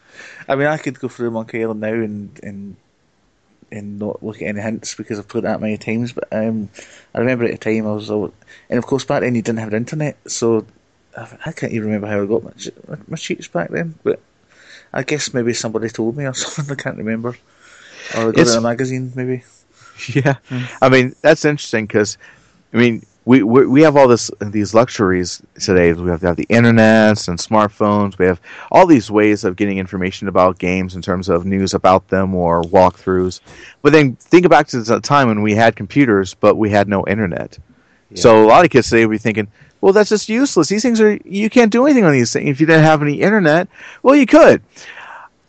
I 0.49 0.57
mean, 0.57 0.67
I 0.67 0.79
could 0.79 0.99
go 0.99 1.09
through 1.09 1.31
Monkey 1.31 1.63
Island 1.63 1.81
now 1.81 1.93
and 1.93 2.41
and 2.43 2.77
and 3.71 3.99
not 3.99 4.23
look 4.23 4.37
at 4.41 4.49
any 4.49 4.61
hints 4.63 4.95
because 4.95 5.19
I've 5.19 5.29
played 5.29 5.45
that 5.45 5.61
many 5.61 5.77
times. 5.77 6.13
But 6.13 6.29
um, 6.33 6.71
I 7.15 7.19
remember 7.19 7.45
at 7.45 7.51
the 7.53 7.59
time 7.59 7.87
I 7.87 7.93
was, 7.93 8.11
all, 8.11 8.33
and 8.71 8.79
of 8.79 8.87
course 8.87 9.05
back 9.05 9.21
then 9.21 9.35
you 9.35 9.43
didn't 9.43 9.59
have 9.59 9.71
the 9.73 9.77
internet, 9.77 10.17
so 10.27 10.65
I, 11.17 11.29
I 11.47 11.53
can't 11.53 11.73
even 11.73 11.87
remember 11.89 12.07
how 12.07 12.23
I 12.23 12.27
got 12.27 12.45
my, 12.45 12.97
my 13.09 13.17
cheats 13.17 13.47
back 13.49 13.69
then. 13.71 13.95
But 14.03 14.21
I 14.93 15.03
guess 15.03 15.35
maybe 15.35 15.53
somebody 15.53 15.91
told 15.91 16.17
me 16.17 16.25
or 16.25 16.33
something. 16.35 16.73
I 16.79 16.81
can't 16.83 16.97
remember, 16.97 17.37
or 18.17 18.21
I 18.21 18.25
got 18.25 18.29
It's- 18.31 18.49
it 18.49 18.53
in 18.53 18.59
a 18.59 18.63
magazine 18.63 19.13
maybe. 19.15 19.45
Yeah, 20.15 20.37
I 20.81 20.89
mean 20.89 21.17
that's 21.23 21.45
interesting 21.45 21.87
because, 21.87 22.19
I 22.73 22.77
mean 22.77 23.05
we, 23.29 23.43
we 23.43 23.67
we 23.67 23.83
have 23.83 23.95
all 23.95 24.09
this 24.09 24.31
these 24.41 24.73
luxuries 24.73 25.43
today. 25.61 25.93
We 25.93 26.09
have 26.09 26.21
to 26.21 26.29
have 26.29 26.37
the 26.37 26.47
internets 26.47 27.29
and 27.29 27.39
smartphones. 27.39 28.17
We 28.17 28.25
have 28.25 28.41
all 28.73 28.87
these 28.87 29.11
ways 29.11 29.45
of 29.45 29.55
getting 29.55 29.77
information 29.77 30.29
about 30.29 30.59
games 30.59 30.97
in 30.97 31.03
terms 31.03 31.29
of 31.29 31.45
news 31.45 31.75
about 31.75 32.09
them 32.09 32.35
or 32.35 32.63
walkthroughs. 32.63 33.41
But 33.83 33.93
then 33.93 34.17
think 34.17 34.49
back 34.49 34.67
to 34.69 34.81
the 34.81 34.99
time 35.01 35.29
when 35.29 35.43
we 35.43 35.55
had 35.55 35.77
computers, 35.77 36.33
but 36.33 36.57
we 36.57 36.71
had 36.71 36.89
no 36.89 37.07
internet. 37.07 37.59
So 38.15 38.43
a 38.43 38.47
lot 38.47 38.65
of 38.65 38.71
kids 38.71 38.89
today 38.89 39.05
would 39.05 39.13
be 39.13 39.19
thinking, 39.19 39.47
"Well, 39.83 39.93
that's 39.93 40.09
just 40.09 40.31
useless. 40.31 40.69
These 40.69 40.81
things 40.81 40.99
are 40.99 41.19
you 41.27 41.51
can't 41.51 41.71
do 41.71 41.85
anything 41.85 42.05
on 42.05 42.13
these 42.13 42.33
things 42.33 42.49
if 42.49 42.63
you 42.63 42.67
didn't 42.67 42.85
have 42.85 43.03
any 43.03 43.21
internet." 43.21 43.69
Well, 44.03 44.17
you 44.17 44.25
could. 44.25 44.63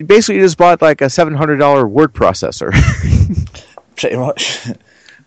Basically, 0.05 0.35
you 0.35 0.41
just 0.41 0.57
bought 0.57 0.81
like 0.81 0.99
a 0.99 1.09
seven 1.09 1.33
hundred 1.33 1.59
dollar 1.59 1.87
word 1.87 2.11
processor. 2.11 2.73
Pretty 3.95 4.17
much 4.17 4.67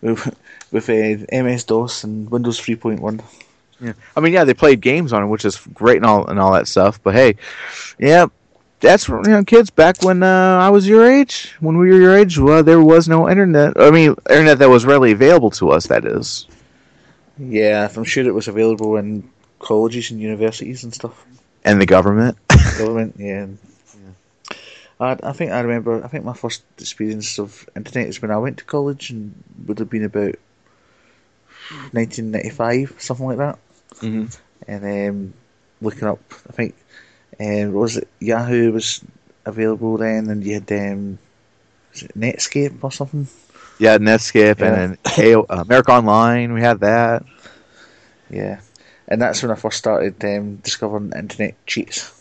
with, 0.73 0.89
uh, 0.89 1.43
MS 1.43 1.63
DOS 1.63 2.03
and 2.03 2.29
Windows 2.29 2.59
3.1. 2.59 3.23
Yeah. 3.79 3.93
I 4.15 4.19
mean, 4.19 4.33
yeah, 4.33 4.43
they 4.43 4.53
played 4.53 4.81
games 4.81 5.13
on 5.13 5.23
it, 5.23 5.27
which 5.27 5.45
is 5.45 5.57
great 5.73 5.97
and 5.97 6.05
all 6.05 6.25
and 6.25 6.39
all 6.39 6.53
that 6.53 6.67
stuff. 6.67 7.01
But 7.03 7.15
hey, 7.15 7.35
yeah, 7.99 8.27
that's 8.79 9.07
you 9.07 9.21
know, 9.21 9.43
kids. 9.43 9.69
Back 9.69 10.03
when 10.03 10.23
uh, 10.23 10.59
I 10.61 10.69
was 10.69 10.87
your 10.87 11.05
age, 11.05 11.55
when 11.59 11.77
we 11.77 11.89
were 11.89 11.99
your 11.99 12.15
age, 12.15 12.37
well, 12.37 12.63
there 12.63 12.81
was 12.81 13.09
no 13.09 13.29
internet. 13.29 13.73
I 13.75 13.91
mean, 13.91 14.15
internet 14.29 14.59
that 14.59 14.69
was 14.69 14.85
readily 14.85 15.11
available 15.11 15.51
to 15.51 15.71
us. 15.71 15.87
That 15.87 16.05
is. 16.05 16.47
Yeah, 17.37 17.89
I'm 17.95 18.03
sure 18.03 18.25
it 18.25 18.33
was 18.33 18.47
available 18.47 18.95
in 18.97 19.29
colleges 19.59 20.11
and 20.11 20.21
universities 20.21 20.83
and 20.83 20.93
stuff. 20.93 21.25
And 21.65 21.81
the 21.81 21.85
government. 21.85 22.37
Government, 22.77 23.15
yeah. 23.17 23.47
I, 24.99 25.17
I 25.23 25.33
think 25.33 25.51
I 25.51 25.59
remember. 25.61 26.03
I 26.03 26.07
think 26.07 26.23
my 26.23 26.33
first 26.33 26.63
experience 26.79 27.39
of 27.39 27.67
internet 27.75 28.07
is 28.07 28.21
when 28.21 28.31
I 28.31 28.37
went 28.37 28.57
to 28.59 28.65
college 28.65 29.09
and 29.09 29.33
would 29.65 29.79
have 29.79 29.89
been 29.89 30.03
about 30.03 30.35
1995, 31.91 32.95
something 32.99 33.25
like 33.27 33.37
that. 33.37 33.59
hmm 34.01 34.25
And 34.67 34.83
um, 35.09 35.33
looking 35.81 36.07
up, 36.07 36.19
I 36.49 36.51
think, 36.53 36.75
um, 37.39 37.73
was 37.73 37.97
it 37.97 38.07
Yahoo 38.19 38.71
was 38.71 39.01
available 39.45 39.97
then, 39.97 40.29
and 40.29 40.43
you 40.43 40.53
had 40.55 40.71
um, 40.71 41.19
was 41.91 42.03
it 42.03 42.17
Netscape 42.17 42.83
or 42.83 42.91
something. 42.91 43.27
Yeah, 43.79 43.97
Netscape 43.97 44.59
Yeah. 44.59 44.73
and 44.73 44.97
then 45.15 45.35
uh, 45.35 45.43
America 45.49 45.91
Online. 45.91 46.53
We 46.53 46.61
had 46.61 46.79
that. 46.81 47.23
Yeah, 48.29 48.61
and 49.07 49.21
that's 49.21 49.41
when 49.43 49.51
I 49.51 49.55
first 49.55 49.77
started 49.77 50.23
um, 50.23 50.55
discovering 50.57 51.11
internet 51.15 51.55
cheats. 51.65 52.11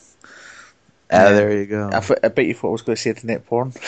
Ah, 1.10 1.28
Yeah. 1.28 1.32
there 1.32 1.52
you 1.58 1.66
go. 1.66 1.90
I, 1.92 2.02
I 2.24 2.28
bet 2.28 2.46
you 2.46 2.54
thought 2.54 2.68
I 2.68 2.72
was 2.72 2.82
going 2.82 2.96
to 2.96 3.02
say 3.02 3.10
internet 3.10 3.46
porn. 3.46 3.72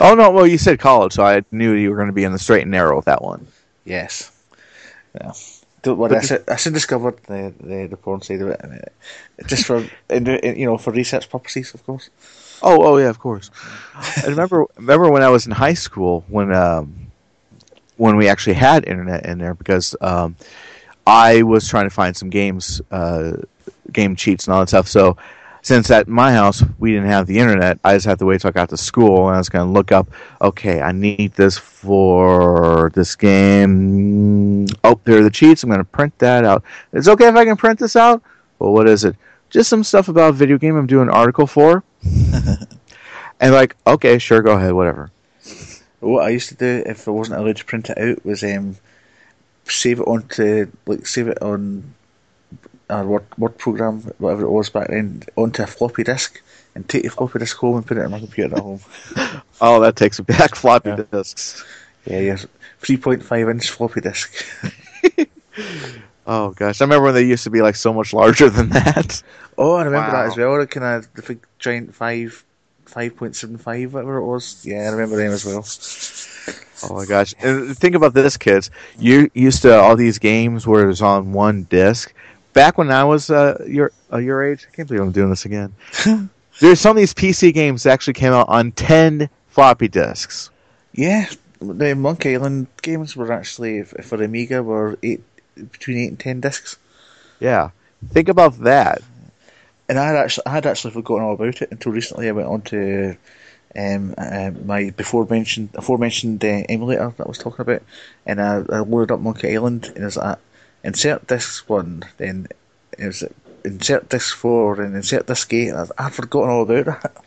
Oh 0.00 0.14
no, 0.14 0.30
well 0.30 0.46
you 0.46 0.58
said 0.58 0.80
college, 0.80 1.12
so 1.12 1.24
I 1.24 1.42
knew 1.52 1.72
you 1.74 1.90
were 1.90 1.96
going 1.96 2.08
to 2.08 2.12
be 2.14 2.24
in 2.24 2.32
the 2.32 2.38
straight 2.38 2.62
and 2.62 2.70
narrow 2.72 2.96
with 2.96 3.04
that 3.04 3.22
one. 3.22 3.46
yes. 3.84 4.30
Yeah. 5.14 5.32
Don't 5.82 5.98
worry, 5.98 6.16
I, 6.16 6.38
I 6.48 6.56
soon 6.56 6.72
discovered 6.72 7.18
the, 7.26 7.52
the, 7.60 7.86
the 7.88 7.96
porn 7.98 8.22
side 8.22 8.40
of 8.40 8.48
it, 8.48 8.60
and 8.62 8.72
it 8.72 8.92
just 9.46 9.66
for 9.66 9.84
in- 10.08 10.26
in- 10.26 10.56
you 10.56 10.64
know 10.64 10.78
for 10.78 10.92
research 10.92 11.28
purposes, 11.28 11.74
of 11.74 11.84
course. 11.84 12.08
Oh, 12.62 12.82
oh 12.82 12.96
yeah, 12.96 13.10
of 13.10 13.18
course. 13.18 13.50
I 13.94 14.28
remember 14.28 14.64
remember 14.76 15.10
when 15.10 15.22
I 15.22 15.28
was 15.28 15.44
in 15.44 15.52
high 15.52 15.74
school 15.74 16.24
when 16.28 16.54
um, 16.54 17.12
when 17.98 18.16
we 18.16 18.28
actually 18.28 18.54
had 18.54 18.88
internet 18.88 19.26
in 19.26 19.36
there 19.38 19.54
because 19.54 19.94
um, 20.00 20.36
I 21.06 21.42
was 21.42 21.68
trying 21.68 21.84
to 21.84 21.90
find 21.90 22.16
some 22.16 22.30
games, 22.30 22.80
uh, 22.90 23.36
game 23.92 24.16
cheats 24.16 24.46
and 24.46 24.54
all 24.54 24.60
that 24.60 24.68
stuff. 24.68 24.88
So 24.88 25.18
since 25.60 25.90
at 25.90 26.08
my 26.08 26.32
house 26.32 26.62
we 26.78 26.92
didn't 26.92 27.08
have 27.08 27.26
the 27.26 27.38
internet, 27.38 27.78
I 27.84 27.94
just 27.94 28.06
had 28.06 28.18
to 28.20 28.26
wait 28.26 28.40
till 28.40 28.48
I 28.48 28.52
got 28.52 28.70
to 28.70 28.76
school 28.76 29.26
and 29.28 29.34
I 29.34 29.38
was 29.38 29.48
going 29.48 29.66
to 29.66 29.72
look 29.72 29.92
up. 29.92 30.08
Okay, 30.40 30.80
I 30.80 30.92
need 30.92 31.32
this 31.34 31.58
for 31.58 32.90
this 32.94 33.14
game. 33.16 34.33
Oh, 34.84 35.00
there 35.04 35.18
are 35.18 35.22
the 35.22 35.30
cheats. 35.30 35.62
I'm 35.62 35.70
going 35.70 35.78
to 35.80 35.84
print 35.84 36.16
that 36.18 36.44
out. 36.44 36.62
It's 36.92 37.08
okay 37.08 37.26
if 37.26 37.34
I 37.34 37.44
can 37.44 37.56
print 37.56 37.78
this 37.80 37.96
out. 37.96 38.22
Well, 38.58 38.72
what 38.72 38.86
is 38.88 39.04
it? 39.04 39.16
Just 39.50 39.68
some 39.70 39.82
stuff 39.82 40.08
about 40.08 40.34
video 40.34 40.58
game 40.58 40.76
I'm 40.76 40.86
doing 40.86 41.08
an 41.08 41.14
article 41.14 41.46
for. 41.46 41.82
And 43.40 43.52
like, 43.52 43.76
okay, 43.86 44.18
sure, 44.18 44.40
go 44.42 44.52
ahead, 44.56 44.72
whatever. 44.72 45.10
What 46.00 46.24
I 46.24 46.28
used 46.30 46.48
to 46.50 46.54
do 46.54 46.82
if 46.86 47.08
I 47.08 47.10
wasn't 47.10 47.40
allowed 47.40 47.56
to 47.56 47.64
print 47.64 47.90
it 47.90 47.98
out 47.98 48.24
was 48.24 48.44
um, 48.44 48.76
save 49.64 50.00
it 50.00 50.06
onto 50.06 50.70
like 50.86 51.06
save 51.06 51.28
it 51.28 51.42
on 51.42 51.94
a 52.88 53.04
word 53.04 53.24
word 53.36 53.58
program, 53.58 54.00
whatever 54.18 54.44
it 54.44 54.50
was 54.50 54.70
back 54.70 54.88
then, 54.88 55.24
onto 55.36 55.62
a 55.62 55.66
floppy 55.66 56.04
disk, 56.04 56.40
and 56.74 56.88
take 56.88 57.02
the 57.02 57.10
floppy 57.10 57.40
disk 57.40 57.56
home 57.56 57.76
and 57.76 57.86
put 57.86 57.96
it 57.98 58.04
on 58.04 58.12
my 58.12 58.20
computer 58.20 58.56
at 58.56 58.62
home. 58.62 58.80
Oh, 59.60 59.80
that 59.80 59.96
takes 59.96 60.18
me 60.18 60.24
back 60.24 60.54
floppy 60.54 60.90
Yeah. 60.90 61.02
disks. 61.10 61.64
Yeah, 62.06 62.20
yeah, 62.20 62.36
three 62.84 62.96
point 62.96 63.22
five 63.22 63.48
inch 63.48 63.70
floppy 63.70 64.00
disk. 64.00 64.32
Oh 66.26 66.50
gosh, 66.52 66.80
I 66.80 66.84
remember 66.84 67.04
when 67.04 67.14
they 67.14 67.22
used 67.26 67.44
to 67.44 67.50
be 67.50 67.60
like 67.60 67.76
so 67.76 67.92
much 67.92 68.14
larger 68.14 68.48
than 68.48 68.70
that. 68.70 69.22
Oh, 69.58 69.74
I 69.74 69.84
remember 69.84 70.08
Wow. 70.10 70.22
that 70.22 70.26
as 70.32 70.36
well. 70.38 70.58
The 70.58 70.66
kind 70.66 70.84
of 71.04 71.12
the 71.14 71.20
big 71.22 71.46
giant 71.58 71.94
five, 71.94 72.42
five 72.86 73.14
point 73.14 73.36
seven 73.36 73.58
five, 73.58 73.92
whatever 73.92 74.16
it 74.16 74.24
was. 74.24 74.64
Yeah, 74.64 74.84
I 74.84 74.88
remember 74.88 75.16
them 75.16 75.32
as 75.32 75.44
well. 75.44 75.66
Oh 76.90 76.94
my 76.96 77.04
gosh! 77.04 77.34
And 77.40 77.76
think 77.76 77.94
about 77.94 78.14
this, 78.14 78.38
kids. 78.38 78.70
You 78.98 79.30
used 79.34 79.60
to 79.62 79.78
all 79.78 79.96
these 79.96 80.18
games 80.18 80.66
where 80.66 80.82
it 80.82 80.86
was 80.86 81.02
on 81.02 81.32
one 81.34 81.64
disc. 81.64 82.12
Back 82.54 82.78
when 82.78 82.90
I 82.90 83.04
was 83.04 83.28
uh, 83.30 83.62
your 83.68 83.92
uh, 84.10 84.16
your 84.18 84.42
age, 84.42 84.66
I 84.66 84.74
can't 84.74 84.88
believe 84.88 85.02
I'm 85.02 85.12
doing 85.12 85.28
this 85.30 85.44
again. 85.44 85.74
There's 86.60 86.80
some 86.80 86.92
of 86.92 86.96
these 86.96 87.12
PC 87.12 87.52
games 87.52 87.82
that 87.82 87.90
actually 87.92 88.14
came 88.14 88.32
out 88.32 88.48
on 88.48 88.72
ten 88.72 89.28
floppy 89.48 89.88
disks. 89.88 90.48
Yeah, 90.94 91.26
the 91.64 91.94
Monkey 91.94 92.34
Island 92.34 92.66
games 92.82 93.16
were 93.16 93.32
actually 93.32 93.82
for 93.84 94.22
Amiga 94.22 94.62
were 94.62 94.98
eight 95.02 95.22
between 95.56 95.98
eight 95.98 96.08
and 96.08 96.20
ten 96.20 96.40
discs. 96.40 96.76
Yeah, 97.40 97.70
think 98.10 98.28
about 98.28 98.58
that. 98.60 99.02
and 99.88 99.98
I 99.98 100.06
had 100.06 100.16
actually 100.16 100.46
I 100.46 100.50
had 100.52 100.66
actually 100.66 100.92
forgotten 100.92 101.24
all 101.24 101.34
about 101.34 101.62
it 101.62 101.70
until 101.70 101.92
recently. 101.92 102.28
I 102.28 102.32
went 102.32 102.48
on 102.48 102.62
to 102.62 103.16
um, 103.76 104.14
uh, 104.18 104.50
my 104.64 104.90
before 104.90 105.26
mentioned 105.28 105.70
aforementioned 105.74 106.44
uh, 106.44 106.62
emulator 106.68 107.12
that 107.16 107.24
I 107.24 107.28
was 107.28 107.38
talking 107.38 107.60
about, 107.62 107.82
and 108.26 108.40
I, 108.40 108.62
I 108.70 108.80
loaded 108.80 109.12
up 109.12 109.20
Monkey 109.20 109.54
Island, 109.54 109.92
and 109.94 110.04
was 110.04 110.16
like 110.16 110.38
insert 110.82 111.26
disc 111.26 111.68
one, 111.68 112.04
then 112.18 112.48
it 112.98 113.06
was 113.06 113.24
insert 113.64 114.08
disc 114.08 114.36
four, 114.36 114.80
and 114.80 114.94
insert 114.96 115.26
disc 115.26 115.52
eight. 115.52 115.72
I- 115.72 115.86
I'd 115.98 116.14
forgotten 116.14 116.50
all 116.50 116.62
about 116.62 116.86
that. 117.02 117.16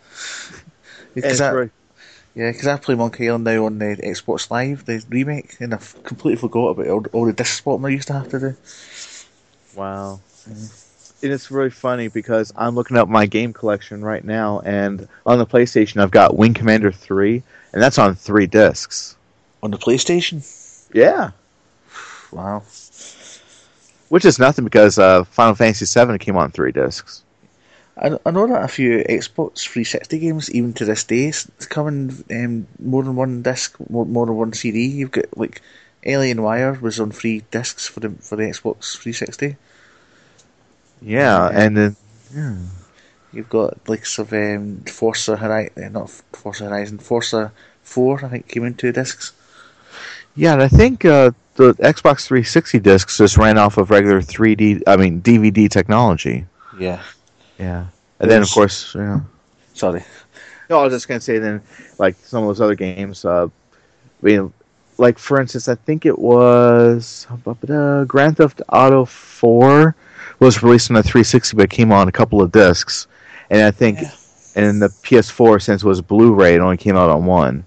Because 1.14 1.42
I, 1.42 1.70
yeah, 2.38 2.52
because 2.52 2.68
I 2.68 2.78
play 2.78 2.94
Monkey 2.94 3.28
Island 3.28 3.46
now 3.46 3.66
on 3.66 3.80
the 3.80 3.96
Xbox 3.98 4.52
Live, 4.52 4.86
the 4.86 5.04
remake, 5.10 5.60
and 5.60 5.74
I've 5.74 6.04
completely 6.04 6.40
forgot 6.40 6.68
about 6.70 6.88
all, 6.88 7.06
all 7.12 7.26
the 7.26 7.34
disc 7.34 7.64
swapping 7.64 7.86
I 7.86 7.90
used 7.90 8.08
to 8.10 8.14
have 8.14 8.30
to 8.30 8.40
do. 8.40 8.56
Wow. 9.76 10.20
And 10.46 10.70
it's 11.24 11.50
really 11.50 11.72
funny 11.72 12.10
because 12.10 12.54
I'm 12.56 12.76
looking 12.76 12.96
up 12.96 13.10
my 13.10 13.26
game 13.26 13.54
collection 13.54 14.04
right 14.04 14.24
now, 14.24 14.60
and 14.60 15.08
on 15.26 15.40
the 15.40 15.48
PlayStation, 15.48 16.00
I've 16.00 16.12
got 16.12 16.38
Wing 16.38 16.54
Commander 16.54 16.92
3, 16.92 17.42
and 17.74 17.82
that's 17.82 17.98
on 17.98 18.14
three 18.14 18.46
discs. 18.46 19.16
On 19.64 19.72
the 19.72 19.78
PlayStation, 19.78 20.46
Yeah. 20.94 21.32
wow. 22.32 22.62
Which 24.10 24.26
is 24.26 24.38
nothing 24.38 24.64
because 24.64 25.00
uh, 25.00 25.24
Final 25.24 25.56
Fantasy 25.56 25.86
VII 25.86 26.20
came 26.20 26.38
on 26.38 26.52
three 26.52 26.72
discs. 26.72 27.24
I, 28.00 28.18
I 28.26 28.32
know 28.32 28.48
that 28.48 28.64
a 28.64 28.68
few 28.68 29.04
Xbox 29.04 29.68
360 29.68 30.20
games, 30.20 30.52
even 30.52 30.74
to 30.74 30.86
this 30.86 31.04
day, 31.04 31.34
come 31.70 31.88
in 32.30 32.46
um, 32.46 32.68
more 32.80 33.04
than 33.04 33.16
one 33.16 33.42
disc, 33.42 33.76
more, 33.90 34.06
more 34.06 34.26
than 34.26 34.36
one 34.36 34.54
CD. 34.54 34.86
You've 34.86 35.12
got 35.12 35.38
like 35.38 35.62
Alien 36.04 36.42
Wire 36.42 36.74
was 36.74 37.00
on 37.00 37.12
three 37.12 37.44
discs 37.52 37.88
for 37.88 38.00
the 38.00 38.10
for 38.10 38.36
the 38.36 38.44
Xbox 38.44 38.98
360. 38.98 39.56
Yeah, 41.02 41.50
and 41.52 41.78
then 41.78 41.96
yeah. 42.34 42.58
You've 43.34 43.50
got 43.50 43.88
like 43.90 44.06
some 44.06 44.28
um, 44.32 44.84
Forza 44.86 45.36
Horizon, 45.36 45.94
not 45.94 46.10
Forza 46.10 46.66
Horizon, 46.66 47.00
Forza 47.00 47.52
Four. 47.84 48.24
I 48.24 48.30
think 48.30 48.48
came 48.48 48.64
in 48.64 48.76
two 48.76 48.92
discs. 48.92 49.34
Yeah, 50.36 50.54
and 50.54 50.62
I 50.62 50.68
think 50.68 51.04
uh, 51.04 51.32
the 51.56 51.74
Xbox 51.74 52.28
360 52.28 52.80
discs 52.80 53.18
just 53.18 53.38
ran 53.38 53.58
off 53.58 53.78
of 53.78 53.90
regular 53.90 54.22
3D, 54.22 54.84
I 54.86 54.96
mean 54.96 55.22
DVD 55.22 55.70
technology. 55.70 56.46
Yeah. 56.80 57.02
Yeah, 57.60 57.86
and 58.20 58.30
then 58.32 58.42
of 58.42 58.52
course, 58.52 58.94
yeah. 58.96 59.22
Sorry. 59.74 60.04
No, 60.70 60.80
I 60.80 60.84
was 60.84 60.94
just 60.94 61.08
gonna 61.08 61.22
say 61.22 61.40
then, 61.40 61.62
like 61.98 62.16
some 62.24 62.44
of 62.44 62.50
those 62.50 62.62
other 62.62 62.76
games. 62.76 63.24
Uh, 63.26 63.46
I 63.46 63.50
mean, 64.22 64.54
like 64.98 65.18
for 65.18 65.40
instance, 65.40 65.68
I 65.68 65.76
think 65.76 66.06
it 66.06 66.18
was 66.20 67.26
uh, 67.70 68.04
Grand 68.06 68.38
Theft 68.38 68.62
Auto 68.70 69.06
Four 69.06 69.96
was 70.40 70.62
released 70.62 70.92
on 70.92 70.96
the 70.96 71.04
360, 71.04 71.56
but 71.58 71.64
it 71.64 71.70
came 71.70 71.92
on 71.92 72.08
a 72.08 72.12
couple 72.12 72.42
of 72.42 72.52
discs, 72.52 73.08
and 73.50 73.62
I 73.64 73.72
think, 73.72 74.02
Yeah. 74.02 74.12
and 74.56 74.82
the 74.82 74.90
PS4 74.90 75.62
since 75.62 75.84
it 75.84 75.88
was 75.88 76.02
Blu-ray, 76.02 76.56
it 76.56 76.60
only 76.60 76.78
came 76.78 76.96
out 76.96 77.10
on 77.10 77.26
one. 77.26 77.64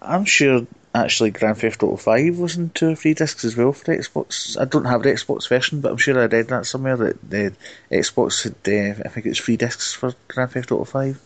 I'm 0.00 0.24
sure 0.24 0.66
actually 0.94 1.30
Grand 1.30 1.58
Theft 1.58 1.82
Auto 1.82 1.96
5 1.96 2.38
was 2.38 2.56
in 2.56 2.70
two 2.70 2.90
or 2.90 2.94
three 2.96 3.14
discs 3.14 3.44
as 3.44 3.56
well 3.56 3.72
for 3.72 3.96
Xbox. 3.96 4.60
I 4.60 4.64
don't 4.64 4.86
have 4.86 5.02
the 5.02 5.10
Xbox 5.10 5.48
version, 5.48 5.80
but 5.80 5.92
I'm 5.92 5.98
sure 5.98 6.20
I 6.20 6.26
read 6.26 6.48
that 6.48 6.66
somewhere 6.66 6.96
that 6.96 7.30
the 7.30 7.52
Xbox 7.90 8.42
had, 8.42 8.54
uh, 8.66 9.02
I 9.04 9.08
think 9.08 9.26
it's 9.26 9.38
three 9.38 9.56
discs 9.56 9.92
for 9.92 10.14
Grand 10.28 10.52
Theft 10.52 10.72
Auto 10.72 10.84
5. 10.84 11.20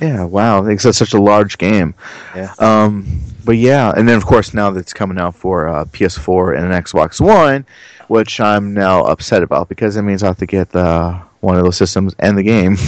Yeah, 0.00 0.24
wow, 0.24 0.60
because 0.62 0.82
that's 0.82 0.98
such 0.98 1.14
a 1.14 1.20
large 1.20 1.58
game. 1.58 1.94
Yeah. 2.34 2.52
Um, 2.58 3.20
but 3.44 3.56
yeah, 3.56 3.92
and 3.96 4.08
then 4.08 4.16
of 4.16 4.26
course 4.26 4.52
now 4.52 4.70
that's 4.70 4.92
coming 4.92 5.18
out 5.18 5.36
for 5.36 5.68
uh, 5.68 5.84
PS4 5.86 6.56
and 6.56 6.72
an 6.72 6.82
Xbox 6.82 7.20
One, 7.20 7.64
which 8.08 8.40
I'm 8.40 8.74
now 8.74 9.04
upset 9.04 9.42
about 9.42 9.68
because 9.68 9.96
it 9.96 10.02
means 10.02 10.22
I 10.22 10.28
have 10.28 10.38
to 10.38 10.46
get 10.46 10.74
uh, 10.74 11.20
one 11.40 11.56
of 11.56 11.64
those 11.64 11.76
systems 11.76 12.14
and 12.18 12.36
the 12.36 12.42
game. 12.42 12.76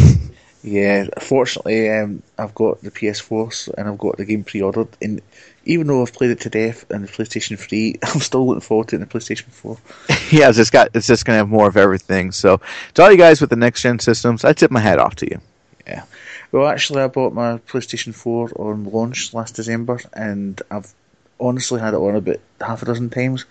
Yeah, 0.67 1.07
fortunately, 1.21 1.89
um, 1.93 2.25
I've 2.37 2.53
got 2.53 2.83
the 2.83 2.91
PS4 2.91 3.75
and 3.79 3.89
I've 3.89 3.99
got 3.99 4.17
the 4.17 4.25
game 4.25 4.43
pre-ordered. 4.43 4.89
And 5.01 5.23
even 5.67 5.87
though 5.87 6.03
I've 6.03 6.13
played 6.13 6.31
it 6.31 6.41
to 6.41 6.51
death 6.51 6.91
on 6.91 7.03
the 7.03 7.09
PlayStation 7.09 7.59
3, 7.59 7.97
I'm 8.03 8.21
still 8.21 8.47
looking 8.47 8.61
forward 8.61 8.89
to 8.89 8.97
it 8.97 9.03
in 9.03 9.09
the 9.09 9.19
PlayStation 9.19 9.51
4. 9.51 9.77
yeah, 10.31 10.49
it's 10.49 10.57
just 10.57 10.73
got 10.73 10.91
it's 10.95 11.07
just 11.07 11.25
gonna 11.25 11.39
have 11.39 11.49
more 11.49 11.69
of 11.69 11.77
everything. 11.77 12.33
So 12.33 12.61
to 12.95 13.03
all 13.03 13.11
you 13.11 13.19
guys 13.19 13.41
with 13.41 13.51
the 13.51 13.57
next 13.57 13.83
gen 13.83 13.99
systems, 13.99 14.45
I 14.45 14.53
tip 14.53 14.71
my 14.71 14.81
hat 14.81 14.99
off 14.99 15.17
to 15.17 15.27
you. 15.27 15.41
Yeah. 15.87 16.05
Well, 16.53 16.69
actually, 16.69 17.03
I 17.03 17.09
bought 17.09 17.33
my 17.33 17.59
PlayStation 17.59 18.15
4 18.15 18.53
on 18.57 18.85
launch 18.85 19.35
last 19.35 19.57
December, 19.57 20.01
and 20.13 20.61
I've 20.71 20.93
honestly 21.39 21.81
had 21.81 21.95
it 21.95 21.99
on 21.99 22.17
about 22.17 22.41
half 22.61 22.83
a 22.83 22.87
dozen 22.87 23.11
times. 23.11 23.45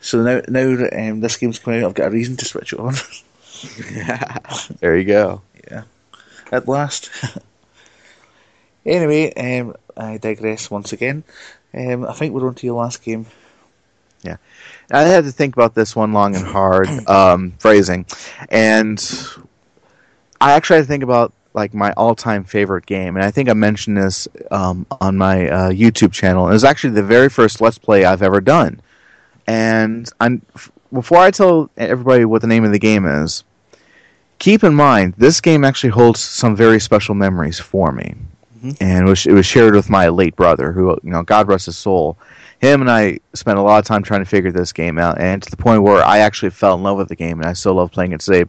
So 0.00 0.22
now, 0.22 0.42
now 0.48 0.76
that 0.76 0.98
um, 0.98 1.20
this 1.20 1.36
game's 1.36 1.58
coming 1.60 1.82
out, 1.82 1.88
I've 1.88 1.94
got 1.94 2.08
a 2.08 2.10
reason 2.10 2.36
to 2.38 2.44
switch 2.44 2.72
it 2.72 2.80
on 2.80 2.94
There 4.80 4.96
you 4.96 5.04
go. 5.04 5.42
Yeah. 5.70 5.84
At 6.50 6.68
last. 6.68 7.10
anyway, 8.84 9.32
um, 9.34 9.74
I 9.96 10.18
digress 10.18 10.70
once 10.70 10.92
again. 10.92 11.24
Um, 11.74 12.04
I 12.04 12.12
think 12.12 12.34
we're 12.34 12.46
on 12.46 12.54
to 12.56 12.66
your 12.66 12.80
last 12.80 13.02
game. 13.02 13.26
Yeah, 14.22 14.36
I 14.90 15.02
had 15.02 15.24
to 15.24 15.32
think 15.32 15.56
about 15.56 15.74
this 15.74 15.96
one 15.96 16.12
long 16.12 16.36
and 16.36 16.46
hard 16.46 16.88
um, 17.08 17.52
phrasing, 17.58 18.06
and 18.50 19.02
I 20.40 20.52
actually 20.52 20.76
had 20.76 20.82
to 20.82 20.88
think 20.88 21.02
about 21.02 21.32
like 21.54 21.74
my 21.74 21.92
all-time 21.92 22.44
favorite 22.44 22.86
game, 22.86 23.16
and 23.16 23.24
I 23.24 23.30
think 23.30 23.48
I 23.48 23.54
mentioned 23.54 23.96
this 23.96 24.28
um, 24.50 24.86
on 25.00 25.18
my 25.18 25.48
uh, 25.48 25.70
YouTube 25.70 26.12
channel. 26.12 26.48
It 26.48 26.52
was 26.52 26.64
actually 26.64 26.94
the 26.94 27.02
very 27.02 27.28
first 27.28 27.60
Let's 27.60 27.78
Play 27.78 28.04
I've 28.04 28.22
ever 28.22 28.40
done, 28.40 28.80
and 29.46 30.08
I'm, 30.20 30.42
f- 30.54 30.70
before 30.92 31.18
I 31.18 31.30
tell 31.30 31.70
everybody 31.76 32.24
what 32.24 32.42
the 32.42 32.46
name 32.46 32.64
of 32.64 32.72
the 32.72 32.78
game 32.78 33.06
is, 33.06 33.44
keep 34.38 34.62
in 34.64 34.74
mind 34.74 35.14
this 35.18 35.40
game 35.40 35.64
actually 35.64 35.90
holds 35.90 36.20
some 36.20 36.54
very 36.56 36.80
special 36.80 37.14
memories 37.14 37.58
for 37.58 37.92
me, 37.92 38.14
Mhm. 38.62 38.76
and 38.80 39.06
it 39.06 39.10
was, 39.10 39.26
it 39.26 39.32
was 39.32 39.44
shared 39.46 39.74
with 39.74 39.90
my 39.90 40.08
late 40.08 40.36
brother, 40.36 40.72
who 40.72 40.90
you 41.02 41.10
know, 41.10 41.22
God 41.22 41.48
rest 41.48 41.66
his 41.66 41.76
soul 41.76 42.16
him 42.60 42.80
and 42.80 42.88
I 42.88 43.18
spent 43.34 43.58
a 43.58 43.62
lot 43.62 43.80
of 43.80 43.84
time 43.84 44.04
trying 44.04 44.20
to 44.20 44.24
figure 44.24 44.52
this 44.52 44.72
game 44.72 44.96
out, 44.96 45.20
and 45.20 45.42
to 45.42 45.50
the 45.50 45.56
point 45.56 45.82
where 45.82 46.00
I 46.04 46.18
actually 46.18 46.50
fell 46.50 46.74
in 46.76 46.84
love 46.84 46.96
with 46.96 47.08
the 47.08 47.16
game, 47.16 47.40
and 47.40 47.48
I 47.48 47.54
still 47.54 47.74
love 47.74 47.90
playing 47.90 48.12
it 48.12 48.20
today. 48.20 48.44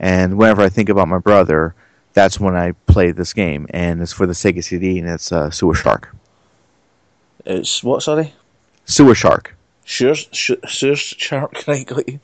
And 0.00 0.36
whenever 0.36 0.62
I 0.62 0.68
think 0.68 0.88
about 0.88 1.06
my 1.06 1.18
brother, 1.18 1.72
that's 2.12 2.40
when 2.40 2.56
I 2.56 2.72
play 2.88 3.12
this 3.12 3.32
game, 3.32 3.68
and 3.70 4.02
it's 4.02 4.12
for 4.12 4.26
the 4.26 4.32
Sega 4.32 4.64
CD, 4.64 4.98
and 4.98 5.08
it's 5.08 5.30
uh, 5.30 5.48
Sewer 5.50 5.76
Shark. 5.76 6.12
It's 7.44 7.82
what? 7.84 8.02
Sorry, 8.02 8.32
Sewer 8.86 9.14
Shark. 9.14 9.54
sure, 9.84 10.14
sure, 10.16 10.56
sure 10.66 10.96
shark. 10.96 11.62
Right, 11.68 11.86
got 11.86 12.08
you. 12.08 12.18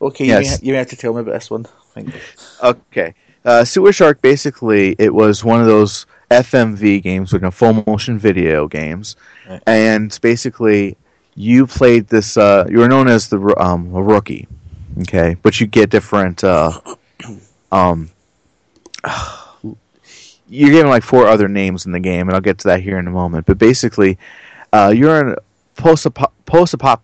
Okay, 0.00 0.26
Yes. 0.26 0.44
you, 0.44 0.50
may, 0.50 0.66
you 0.68 0.72
may 0.74 0.78
have 0.78 0.88
to 0.90 0.96
tell 0.96 1.12
me 1.14 1.22
about 1.22 1.32
this 1.34 1.50
one. 1.50 1.66
Okay. 2.62 3.14
Uh, 3.44 3.64
Sewer 3.64 3.92
Shark 3.92 4.22
basically 4.22 4.96
it 5.00 5.12
was 5.12 5.44
one 5.44 5.60
of 5.60 5.66
those 5.66 6.06
FMV 6.42 7.02
games, 7.02 7.32
a 7.32 7.50
full 7.50 7.84
motion 7.86 8.18
video 8.18 8.68
games, 8.68 9.16
Right. 9.48 9.62
and 9.66 10.18
basically 10.22 10.96
you 11.34 11.66
played 11.66 12.08
this. 12.08 12.36
Uh, 12.36 12.66
you 12.68 12.78
were 12.78 12.88
known 12.88 13.08
as 13.08 13.28
the 13.28 13.38
um, 13.58 13.94
a 13.94 14.02
rookie, 14.02 14.46
okay, 15.02 15.36
but 15.42 15.60
you 15.60 15.66
get 15.66 15.90
different. 15.90 16.42
Uh, 16.44 16.80
um, 17.72 18.10
you're 20.48 20.70
given 20.70 20.88
like 20.88 21.02
four 21.02 21.26
other 21.26 21.48
names 21.48 21.86
in 21.86 21.92
the 21.92 22.00
game, 22.00 22.28
and 22.28 22.34
I'll 22.34 22.40
get 22.40 22.58
to 22.58 22.68
that 22.68 22.80
here 22.80 22.98
in 22.98 23.06
a 23.06 23.10
moment. 23.10 23.46
But 23.46 23.58
basically, 23.58 24.18
uh, 24.72 24.92
you're 24.94 25.20
in 25.20 25.28
a 25.32 25.36
post 25.76 26.06
post 26.46 26.76
apop. 26.76 27.00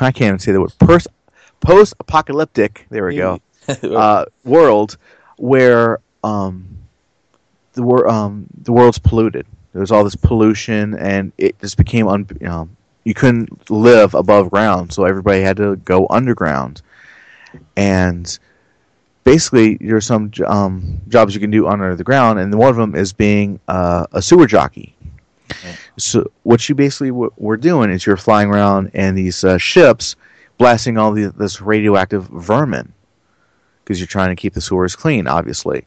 I 0.00 0.10
can't 0.10 0.22
even 0.22 0.38
say 0.38 0.52
the 0.52 0.60
word. 0.60 0.72
Post 0.78 1.08
post 1.60 1.94
apocalyptic. 2.00 2.86
There 2.90 3.06
we 3.06 3.16
go 3.16 3.40
uh, 3.82 4.26
world 4.44 4.96
where 5.36 5.98
um, 6.22 6.73
the 7.74 7.82
wor- 7.82 8.08
um, 8.08 8.46
the 8.62 8.72
world's 8.72 8.98
polluted. 8.98 9.46
There 9.72 9.80
was 9.80 9.90
all 9.92 10.04
this 10.04 10.16
pollution, 10.16 10.94
and 10.94 11.32
it 11.38 11.58
just 11.60 11.76
became 11.76 12.08
un- 12.08 12.26
you 12.40 12.46
know 12.46 12.68
you 13.04 13.14
couldn't 13.14 13.70
live 13.70 14.14
above 14.14 14.50
ground, 14.50 14.92
so 14.92 15.04
everybody 15.04 15.42
had 15.42 15.56
to 15.58 15.76
go 15.76 16.06
underground. 16.10 16.80
And 17.76 18.36
basically, 19.24 19.76
there's 19.76 20.06
some 20.06 20.32
um, 20.46 21.00
jobs 21.08 21.34
you 21.34 21.40
can 21.40 21.50
do 21.50 21.66
under 21.66 21.94
the 21.94 22.04
ground, 22.04 22.38
and 22.38 22.52
one 22.54 22.70
of 22.70 22.76
them 22.76 22.94
is 22.94 23.12
being 23.12 23.60
uh, 23.68 24.06
a 24.12 24.22
sewer 24.22 24.46
jockey. 24.46 24.94
So 25.98 26.30
what 26.42 26.68
you 26.68 26.74
basically 26.74 27.10
w- 27.10 27.32
were 27.36 27.56
doing 27.56 27.90
is 27.90 28.06
you're 28.06 28.16
flying 28.16 28.48
around 28.48 28.90
in 28.94 29.14
these 29.14 29.44
uh, 29.44 29.58
ships, 29.58 30.16
blasting 30.58 30.98
all 30.98 31.12
the, 31.12 31.30
this 31.36 31.60
radioactive 31.60 32.26
vermin 32.28 32.92
because 33.84 34.00
you're 34.00 34.06
trying 34.06 34.30
to 34.30 34.36
keep 34.36 34.54
the 34.54 34.60
sewers 34.60 34.96
clean, 34.96 35.26
obviously. 35.26 35.84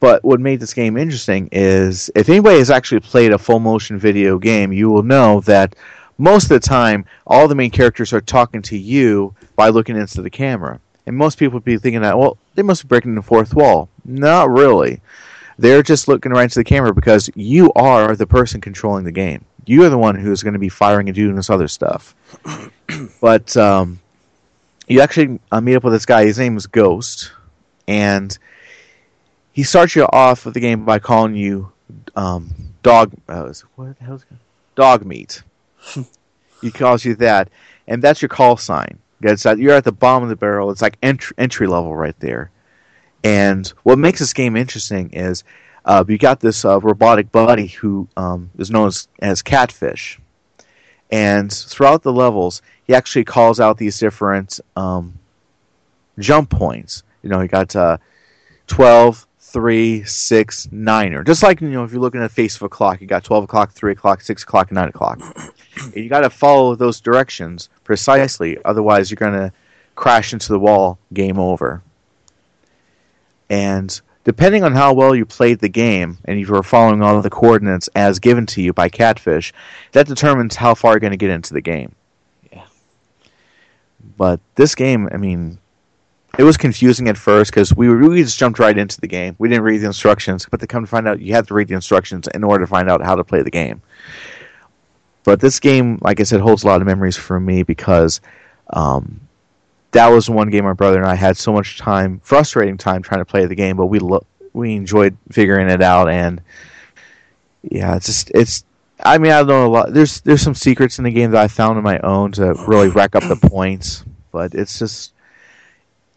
But 0.00 0.24
what 0.24 0.40
made 0.40 0.60
this 0.60 0.74
game 0.74 0.96
interesting 0.96 1.48
is 1.52 2.10
if 2.16 2.28
anybody 2.28 2.58
has 2.58 2.70
actually 2.70 3.00
played 3.00 3.32
a 3.32 3.38
full 3.38 3.60
motion 3.60 3.98
video 3.98 4.38
game, 4.38 4.72
you 4.72 4.88
will 4.88 5.02
know 5.02 5.40
that 5.42 5.76
most 6.16 6.44
of 6.44 6.48
the 6.48 6.60
time 6.60 7.04
all 7.26 7.46
the 7.46 7.54
main 7.54 7.70
characters 7.70 8.12
are 8.12 8.20
talking 8.20 8.62
to 8.62 8.78
you 8.78 9.34
by 9.56 9.68
looking 9.68 9.96
into 9.96 10.22
the 10.22 10.30
camera. 10.30 10.80
And 11.06 11.16
most 11.16 11.38
people 11.38 11.54
would 11.54 11.64
be 11.64 11.76
thinking 11.76 12.02
that, 12.02 12.18
well, 12.18 12.38
they 12.54 12.62
must 12.62 12.82
be 12.82 12.88
breaking 12.88 13.14
the 13.14 13.22
fourth 13.22 13.54
wall. 13.54 13.88
Not 14.04 14.50
really. 14.50 15.00
They're 15.58 15.82
just 15.82 16.08
looking 16.08 16.32
right 16.32 16.44
into 16.44 16.58
the 16.58 16.64
camera 16.64 16.94
because 16.94 17.28
you 17.34 17.70
are 17.74 18.16
the 18.16 18.26
person 18.26 18.60
controlling 18.62 19.04
the 19.04 19.12
game. 19.12 19.44
You 19.66 19.84
are 19.84 19.90
the 19.90 19.98
one 19.98 20.14
who's 20.14 20.42
going 20.42 20.54
to 20.54 20.58
be 20.58 20.70
firing 20.70 21.08
and 21.08 21.14
doing 21.14 21.36
this 21.36 21.50
other 21.50 21.68
stuff. 21.68 22.14
but 23.20 23.54
um, 23.58 24.00
you 24.88 25.02
actually 25.02 25.38
uh, 25.52 25.60
meet 25.60 25.76
up 25.76 25.84
with 25.84 25.92
this 25.92 26.06
guy. 26.06 26.24
His 26.24 26.38
name 26.38 26.56
is 26.56 26.66
Ghost, 26.66 27.32
and 27.86 28.36
he 29.52 29.62
starts 29.62 29.96
you 29.96 30.06
off 30.12 30.44
with 30.44 30.54
the 30.54 30.60
game 30.60 30.84
by 30.84 30.98
calling 30.98 31.34
you 31.34 31.72
um, 32.16 32.50
dog. 32.82 33.12
Uh, 33.28 33.52
what 33.74 33.98
the 33.98 34.04
hell 34.04 34.14
is 34.14 34.22
it? 34.22 34.36
Dog 34.74 35.04
meat. 35.04 35.42
he 36.60 36.70
calls 36.70 37.04
you 37.04 37.14
that, 37.16 37.50
and 37.86 38.02
that's 38.02 38.22
your 38.22 38.28
call 38.28 38.56
sign. 38.56 38.98
It's 39.22 39.44
at, 39.44 39.58
you're 39.58 39.74
at 39.74 39.84
the 39.84 39.92
bottom 39.92 40.22
of 40.22 40.28
the 40.28 40.36
barrel. 40.36 40.70
It's 40.70 40.82
like 40.82 40.96
entry, 41.02 41.34
entry 41.36 41.66
level 41.66 41.94
right 41.94 42.18
there. 42.20 42.50
And 43.22 43.66
what 43.82 43.98
makes 43.98 44.18
this 44.18 44.32
game 44.32 44.56
interesting 44.56 45.10
is 45.12 45.44
uh, 45.84 46.04
you 46.08 46.16
got 46.16 46.40
this 46.40 46.64
uh, 46.64 46.80
robotic 46.80 47.30
buddy 47.30 47.66
who 47.66 48.08
um, 48.16 48.50
is 48.58 48.70
known 48.70 48.88
as, 48.88 49.08
as 49.20 49.42
Catfish. 49.42 50.18
And 51.10 51.52
throughout 51.52 52.02
the 52.02 52.12
levels, 52.12 52.62
he 52.86 52.94
actually 52.94 53.24
calls 53.24 53.60
out 53.60 53.76
these 53.76 53.98
different 53.98 54.60
um, 54.76 55.18
jump 56.18 56.50
points. 56.50 57.02
You 57.22 57.28
know, 57.28 57.40
he 57.40 57.48
got 57.48 57.74
uh, 57.76 57.98
12, 58.68 59.26
3, 59.52 60.04
6, 60.04 60.68
9. 60.72 61.14
Or 61.14 61.24
just 61.24 61.42
like, 61.42 61.60
you 61.60 61.68
know, 61.70 61.84
if 61.84 61.92
you're 61.92 62.00
looking 62.00 62.22
at 62.22 62.28
the 62.28 62.34
face 62.34 62.56
of 62.56 62.62
a 62.62 62.68
clock, 62.68 63.00
you 63.00 63.06
got 63.06 63.24
12 63.24 63.44
o'clock, 63.44 63.72
3 63.72 63.92
o'clock, 63.92 64.20
6 64.20 64.42
o'clock, 64.42 64.70
9 64.70 64.88
o'clock. 64.88 65.20
and 65.76 65.94
you 65.94 66.08
got 66.08 66.20
to 66.20 66.30
follow 66.30 66.74
those 66.74 67.00
directions 67.00 67.68
precisely. 67.84 68.58
Otherwise, 68.64 69.10
you're 69.10 69.16
going 69.16 69.32
to 69.32 69.52
crash 69.96 70.32
into 70.32 70.52
the 70.52 70.58
wall, 70.58 70.98
game 71.12 71.38
over. 71.38 71.82
And 73.48 74.00
depending 74.24 74.62
on 74.62 74.72
how 74.72 74.92
well 74.92 75.14
you 75.14 75.26
played 75.26 75.58
the 75.58 75.68
game 75.68 76.18
and 76.24 76.38
if 76.38 76.48
you 76.48 76.54
were 76.54 76.62
following 76.62 77.02
all 77.02 77.16
of 77.16 77.22
the 77.22 77.30
coordinates 77.30 77.88
as 77.96 78.18
given 78.18 78.46
to 78.46 78.62
you 78.62 78.72
by 78.72 78.88
Catfish, 78.88 79.52
that 79.92 80.06
determines 80.06 80.54
how 80.54 80.74
far 80.74 80.92
you're 80.92 81.00
going 81.00 81.10
to 81.10 81.16
get 81.16 81.30
into 81.30 81.52
the 81.52 81.60
game. 81.60 81.94
Yeah. 82.52 82.64
But 84.16 84.40
this 84.54 84.74
game, 84.74 85.08
I 85.12 85.16
mean, 85.16 85.58
it 86.40 86.44
was 86.44 86.56
confusing 86.56 87.06
at 87.08 87.18
first 87.18 87.50
because 87.50 87.74
we 87.76 87.94
we 87.94 88.22
just 88.22 88.38
jumped 88.38 88.58
right 88.58 88.76
into 88.76 88.98
the 88.98 89.06
game. 89.06 89.36
We 89.38 89.50
didn't 89.50 89.62
read 89.62 89.82
the 89.82 89.86
instructions, 89.86 90.46
but 90.50 90.58
to 90.60 90.66
come 90.66 90.84
to 90.84 90.90
find 90.90 91.06
out, 91.06 91.20
you 91.20 91.34
had 91.34 91.46
to 91.48 91.54
read 91.54 91.68
the 91.68 91.74
instructions 91.74 92.28
in 92.28 92.42
order 92.42 92.64
to 92.64 92.66
find 92.66 92.88
out 92.88 93.04
how 93.04 93.14
to 93.14 93.22
play 93.22 93.42
the 93.42 93.50
game. 93.50 93.82
But 95.22 95.38
this 95.38 95.60
game, 95.60 95.98
like 96.00 96.18
I 96.18 96.22
said, 96.22 96.40
holds 96.40 96.64
a 96.64 96.66
lot 96.66 96.80
of 96.80 96.86
memories 96.86 97.14
for 97.14 97.38
me 97.38 97.62
because 97.62 98.22
um, 98.70 99.20
that 99.90 100.08
was 100.08 100.30
one 100.30 100.48
game 100.48 100.64
my 100.64 100.72
brother 100.72 100.96
and 100.96 101.06
I 101.06 101.14
had 101.14 101.36
so 101.36 101.52
much 101.52 101.76
time, 101.76 102.20
frustrating 102.24 102.78
time 102.78 103.02
trying 103.02 103.20
to 103.20 103.26
play 103.26 103.44
the 103.44 103.54
game, 103.54 103.76
but 103.76 103.86
we 103.86 103.98
lo- 103.98 104.24
we 104.54 104.76
enjoyed 104.76 105.18
figuring 105.30 105.68
it 105.68 105.82
out 105.82 106.08
and 106.08 106.40
yeah, 107.62 107.96
it's 107.96 108.06
just 108.06 108.30
it's. 108.34 108.64
I 109.04 109.18
mean, 109.18 109.32
I 109.32 109.42
know 109.42 109.66
a 109.66 109.68
lot. 109.68 109.92
There's 109.92 110.22
there's 110.22 110.40
some 110.40 110.54
secrets 110.54 110.96
in 110.96 111.04
the 111.04 111.10
game 111.10 111.32
that 111.32 111.42
I 111.42 111.48
found 111.48 111.76
on 111.76 111.84
my 111.84 111.98
own 111.98 112.32
to 112.32 112.54
really 112.66 112.88
rack 112.88 113.14
up 113.14 113.24
the 113.24 113.36
points, 113.36 114.06
but 114.32 114.54
it's 114.54 114.78
just 114.78 115.12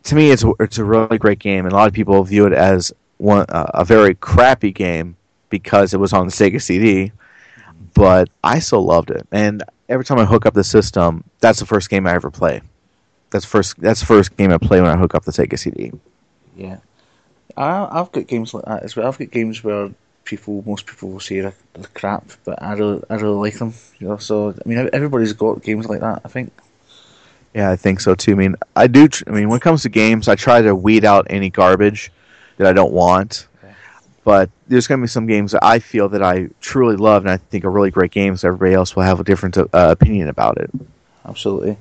to 0.04 0.16
me, 0.16 0.32
it's 0.32 0.44
it's 0.60 0.78
a 0.78 0.84
really 0.84 1.18
great 1.18 1.40
game, 1.40 1.66
and 1.66 1.74
a 1.74 1.76
lot 1.76 1.88
of 1.88 1.94
people 1.94 2.22
view 2.24 2.46
it 2.46 2.54
as 2.54 2.92
one 3.18 3.46
uh, 3.50 3.72
a 3.74 3.86
very 3.86 4.16
crappy 4.16 4.72
game 4.72 5.16
because 5.50 5.94
it 5.94 6.00
was 6.00 6.14
on 6.14 6.26
the 6.26 6.32
Sega 6.32 6.62
CD. 6.62 7.12
But 7.94 8.30
I 8.44 8.60
still 8.60 8.84
loved 8.84 9.12
it, 9.12 9.28
and 9.32 9.64
every 9.88 10.06
time 10.06 10.20
I 10.20 10.26
hook 10.26 10.46
up 10.46 10.54
the 10.54 10.64
system, 10.64 11.24
that's 11.40 11.60
the 11.60 11.66
first 11.66 11.90
game 11.90 12.08
I 12.08 12.14
ever 12.14 12.32
play. 12.32 12.62
That's 13.32 13.46
first. 13.46 13.80
That's 13.80 14.00
the 14.00 14.06
first 14.06 14.36
game 14.36 14.52
I 14.52 14.58
play 14.58 14.82
when 14.82 14.90
I 14.90 14.98
hook 14.98 15.16
up 15.16 15.26
the 15.26 15.32
Sega 15.32 15.58
CD. 15.58 15.92
Yeah, 16.56 16.78
I, 17.56 17.88
I've 17.92 18.12
got 18.12 18.28
games 18.28 18.54
like 18.54 18.66
that 18.66 18.84
as 18.84 18.96
well. 18.96 19.08
I've 19.08 19.18
got 19.18 19.32
games 19.32 19.64
where 19.64 19.90
people, 20.24 20.64
most 20.66 20.86
people 20.86 21.10
will 21.10 21.20
say 21.20 21.42
they're 21.42 21.54
crap, 21.94 22.26
but 22.46 22.62
I 22.62 22.74
really, 22.74 23.04
I 23.10 23.16
really 23.16 23.36
like 23.36 23.58
them. 23.60 23.74
You 24.00 24.10
know, 24.10 24.18
so 24.18 24.50
I 24.50 24.68
mean, 24.68 24.90
everybody's 24.92 25.34
got 25.34 25.64
games 25.64 25.88
like 25.88 26.02
that. 26.02 26.22
I 26.26 26.28
think. 26.28 26.52
Yeah, 27.54 27.70
I 27.70 27.76
think 27.76 28.00
so 28.00 28.16
too. 28.16 28.32
I 28.32 28.36
mean, 28.36 28.56
I 28.76 28.88
do. 28.88 29.08
Tr- 29.08 29.24
I 29.28 29.32
mean, 29.32 29.50
when 29.50 29.58
it 29.58 29.62
comes 29.62 29.84
to 29.84 29.90
games, 29.90 30.28
I 30.28 30.36
try 30.36 30.62
to 30.62 30.76
weed 30.76 31.06
out 31.06 31.28
any 31.30 31.50
garbage 31.50 32.12
that 32.58 32.68
I 32.68 32.74
don't 32.74 32.94
want. 32.94 33.48
Okay. 33.64 33.74
But 34.24 34.50
there's 34.68 34.88
going 34.88 35.00
to 35.00 35.04
be 35.04 35.10
some 35.10 35.28
games 35.28 35.52
that 35.52 35.64
I 35.64 35.80
feel 35.80 36.10
that 36.10 36.24
I 36.24 36.50
truly 36.62 36.96
love, 36.96 37.24
and 37.24 37.32
I 37.32 37.38
think 37.38 37.64
are 37.64 37.72
really 37.72 37.92
great 37.92 38.12
games. 38.12 38.44
Everybody 38.44 38.74
else 38.74 38.96
will 38.96 39.04
have 39.04 39.20
a 39.20 39.24
different 39.24 39.58
uh, 39.58 39.68
opinion 39.74 40.30
about 40.30 40.58
it. 40.58 40.72
Absolutely. 41.26 41.78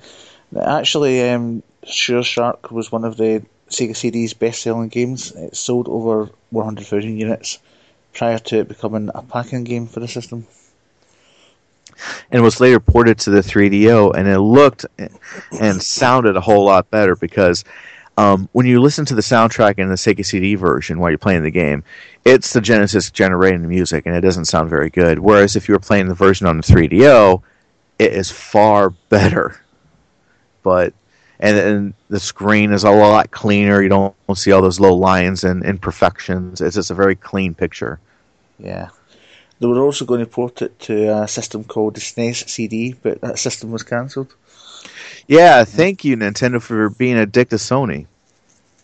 Actually, 0.60 1.30
um, 1.30 1.62
Sewer 1.86 2.22
Shark 2.22 2.70
was 2.70 2.92
one 2.92 3.04
of 3.04 3.16
the 3.16 3.42
Sega 3.70 3.96
CD's 3.96 4.34
best-selling 4.34 4.88
games. 4.88 5.32
It 5.32 5.56
sold 5.56 5.88
over 5.88 6.28
100,000 6.50 7.16
units 7.16 7.58
prior 8.12 8.38
to 8.38 8.58
it 8.58 8.68
becoming 8.68 9.10
a 9.14 9.22
packing 9.22 9.64
game 9.64 9.86
for 9.86 10.00
the 10.00 10.08
system. 10.08 10.46
And 12.30 12.42
was 12.42 12.60
later 12.60 12.80
ported 12.80 13.18
to 13.20 13.30
the 13.30 13.40
3DO, 13.40 14.14
and 14.16 14.28
it 14.28 14.40
looked 14.40 14.86
and 15.60 15.82
sounded 15.82 16.36
a 16.36 16.40
whole 16.40 16.64
lot 16.64 16.90
better 16.90 17.16
because 17.16 17.64
um, 18.18 18.48
when 18.52 18.66
you 18.66 18.80
listen 18.80 19.04
to 19.06 19.14
the 19.14 19.22
soundtrack 19.22 19.78
in 19.78 19.88
the 19.88 19.94
Sega 19.94 20.24
CD 20.24 20.54
version 20.54 20.98
while 20.98 21.10
you're 21.10 21.18
playing 21.18 21.42
the 21.42 21.50
game, 21.50 21.82
it's 22.24 22.52
the 22.52 22.60
Genesis 22.60 23.10
generating 23.10 23.62
the 23.62 23.68
music, 23.68 24.06
and 24.06 24.14
it 24.14 24.20
doesn't 24.20 24.44
sound 24.44 24.68
very 24.68 24.90
good. 24.90 25.18
Whereas 25.18 25.56
if 25.56 25.68
you 25.68 25.74
were 25.74 25.80
playing 25.80 26.08
the 26.08 26.14
version 26.14 26.46
on 26.46 26.58
the 26.58 26.62
3DO, 26.62 27.42
it 27.98 28.12
is 28.12 28.30
far 28.30 28.90
better. 29.08 29.60
But 30.62 30.94
and, 31.40 31.58
and 31.58 31.94
the 32.08 32.20
screen 32.20 32.72
is 32.72 32.84
a 32.84 32.90
lot 32.90 33.32
cleaner. 33.32 33.82
You 33.82 33.88
don't, 33.88 34.14
don't 34.28 34.36
see 34.36 34.52
all 34.52 34.62
those 34.62 34.78
low 34.78 34.94
lines 34.94 35.42
and 35.42 35.64
imperfections. 35.64 36.60
It's 36.60 36.76
just 36.76 36.92
a 36.92 36.94
very 36.94 37.16
clean 37.16 37.52
picture. 37.52 37.98
Yeah. 38.60 38.90
They 39.62 39.68
were 39.68 39.78
also 39.78 40.04
going 40.04 40.18
to 40.18 40.26
port 40.26 40.60
it 40.60 40.76
to 40.80 41.22
a 41.22 41.28
system 41.28 41.62
called 41.62 41.94
the 41.94 42.00
SNES 42.00 42.48
CD, 42.48 42.94
but 43.00 43.20
that 43.20 43.38
system 43.38 43.70
was 43.70 43.84
cancelled. 43.84 44.34
Yeah, 45.28 45.62
thank 45.62 46.04
you, 46.04 46.16
Nintendo, 46.16 46.60
for 46.60 46.90
being 46.90 47.16
a 47.16 47.26
dick 47.26 47.50
to 47.50 47.56
Sony. 47.56 48.06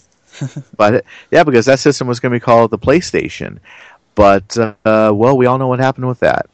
but 0.76 1.04
yeah, 1.32 1.42
because 1.42 1.66
that 1.66 1.80
system 1.80 2.06
was 2.06 2.20
going 2.20 2.30
to 2.30 2.36
be 2.36 2.44
called 2.44 2.70
the 2.70 2.78
PlayStation. 2.78 3.58
But 4.14 4.56
uh, 4.56 5.10
well, 5.12 5.36
we 5.36 5.46
all 5.46 5.58
know 5.58 5.66
what 5.66 5.80
happened 5.80 6.06
with 6.06 6.20
that. 6.20 6.48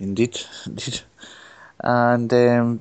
Indeed, 0.00 0.40
indeed. 0.66 1.02
And 1.78 2.32
um, 2.34 2.80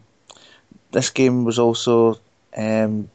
this 0.92 1.12
game 1.12 1.46
was 1.46 1.60
also 1.60 2.20
um, 2.58 3.12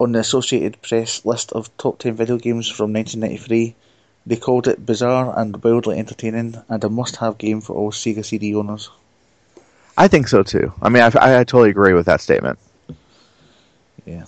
on 0.00 0.12
the 0.12 0.20
Associated 0.20 0.80
Press 0.80 1.22
list 1.26 1.52
of 1.52 1.76
top 1.76 1.98
10 1.98 2.14
video 2.14 2.38
games 2.38 2.70
from 2.70 2.94
1993. 2.94 3.74
They 4.26 4.36
called 4.36 4.68
it 4.68 4.86
bizarre 4.86 5.38
and 5.38 5.62
wildly 5.62 5.98
entertaining 5.98 6.62
and 6.68 6.84
a 6.84 6.88
must 6.88 7.16
have 7.16 7.38
game 7.38 7.60
for 7.60 7.76
all 7.76 7.90
Sega 7.90 8.24
CD 8.24 8.54
owners. 8.54 8.90
I 9.96 10.08
think 10.08 10.28
so 10.28 10.42
too. 10.42 10.72
I 10.82 10.88
mean, 10.88 11.02
I, 11.02 11.10
I, 11.20 11.40
I 11.40 11.44
totally 11.44 11.70
agree 11.70 11.92
with 11.92 12.06
that 12.06 12.20
statement. 12.20 12.58
Yeah. 14.04 14.24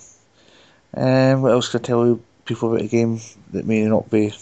Um, 0.95 1.43
what 1.43 1.53
else 1.53 1.69
can 1.69 1.81
I 1.81 1.83
tell 1.83 2.07
you 2.07 2.23
people 2.45 2.71
about 2.71 2.85
a 2.85 2.89
game 2.89 3.21
that 3.53 3.67
may 3.67 3.85
not 3.85 4.11
be 4.11 4.33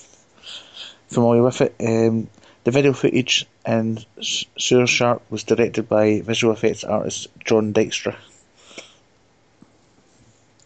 familiar 1.09 1.43
with 1.43 1.60
it? 1.60 1.74
Um, 1.81 2.28
the 2.64 2.70
video 2.70 2.93
footage 2.93 3.47
in 3.66 3.98
Sewer 4.20 4.86
Shark 4.86 5.22
was 5.31 5.44
directed 5.44 5.89
by 5.89 6.20
visual 6.20 6.52
effects 6.52 6.85
artist 6.85 7.28
John 7.44 7.72
Dykstra. 7.72 8.16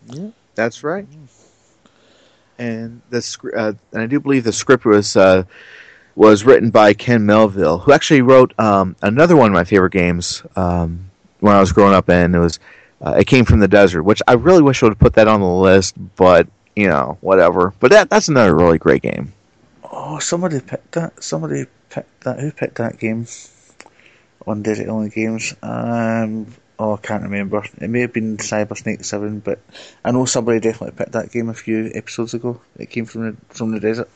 Yeah, 0.06 0.30
that's 0.54 0.82
right. 0.82 1.06
And 2.58 3.00
the 3.10 3.52
uh, 3.56 3.72
and 3.92 4.02
I 4.02 4.06
do 4.06 4.20
believe 4.20 4.44
the 4.44 4.52
script 4.52 4.84
was 4.84 5.16
uh, 5.16 5.44
was 6.16 6.44
written 6.44 6.70
by 6.70 6.92
Ken 6.94 7.24
Melville, 7.24 7.78
who 7.78 7.92
actually 7.92 8.22
wrote 8.22 8.52
um, 8.58 8.96
another 9.02 9.36
one 9.36 9.50
of 9.50 9.54
my 9.54 9.64
favorite 9.64 9.92
games 9.92 10.42
um, 10.56 11.10
when 11.40 11.54
I 11.54 11.60
was 11.60 11.72
growing 11.72 11.94
up. 11.94 12.08
And 12.08 12.34
it 12.34 12.40
was 12.40 12.58
uh, 13.00 13.14
it 13.18 13.26
came 13.26 13.44
from 13.44 13.60
the 13.60 13.68
desert, 13.68 14.02
which 14.02 14.20
I 14.26 14.34
really 14.34 14.62
wish 14.62 14.82
I 14.82 14.86
would 14.86 14.92
have 14.92 14.98
put 14.98 15.14
that 15.14 15.28
on 15.28 15.40
the 15.40 15.46
list, 15.46 15.94
but 16.16 16.48
you 16.74 16.88
know, 16.88 17.18
whatever. 17.20 17.72
But 17.80 17.90
that 17.92 18.10
that's 18.10 18.28
another 18.28 18.54
really 18.54 18.78
great 18.78 19.02
game. 19.02 19.32
Oh, 19.84 20.18
somebody 20.18 20.60
picked 20.60 20.92
that. 20.92 21.22
Somebody 21.22 21.66
picked 21.90 22.24
that. 22.24 22.40
Who 22.40 22.50
picked 22.50 22.76
that 22.76 22.98
game 22.98 23.26
on 24.46 24.62
Desert 24.62 24.88
Island 24.88 25.12
Games? 25.12 25.54
Um, 25.62 26.54
oh, 26.78 26.94
I 26.94 26.96
can't 26.98 27.22
remember. 27.22 27.64
It 27.80 27.88
may 27.88 28.00
have 28.00 28.12
been 28.12 28.36
Cyber 28.36 28.76
Snake 28.76 29.04
Seven, 29.04 29.40
but 29.40 29.60
I 30.04 30.12
know 30.12 30.24
somebody 30.24 30.60
definitely 30.60 30.96
picked 30.96 31.12
that 31.12 31.32
game 31.32 31.48
a 31.48 31.54
few 31.54 31.90
episodes 31.94 32.34
ago. 32.34 32.60
It 32.78 32.90
came 32.90 33.04
from 33.04 33.30
the 33.30 33.36
from 33.54 33.72
the 33.72 33.80
desert. 33.80 34.10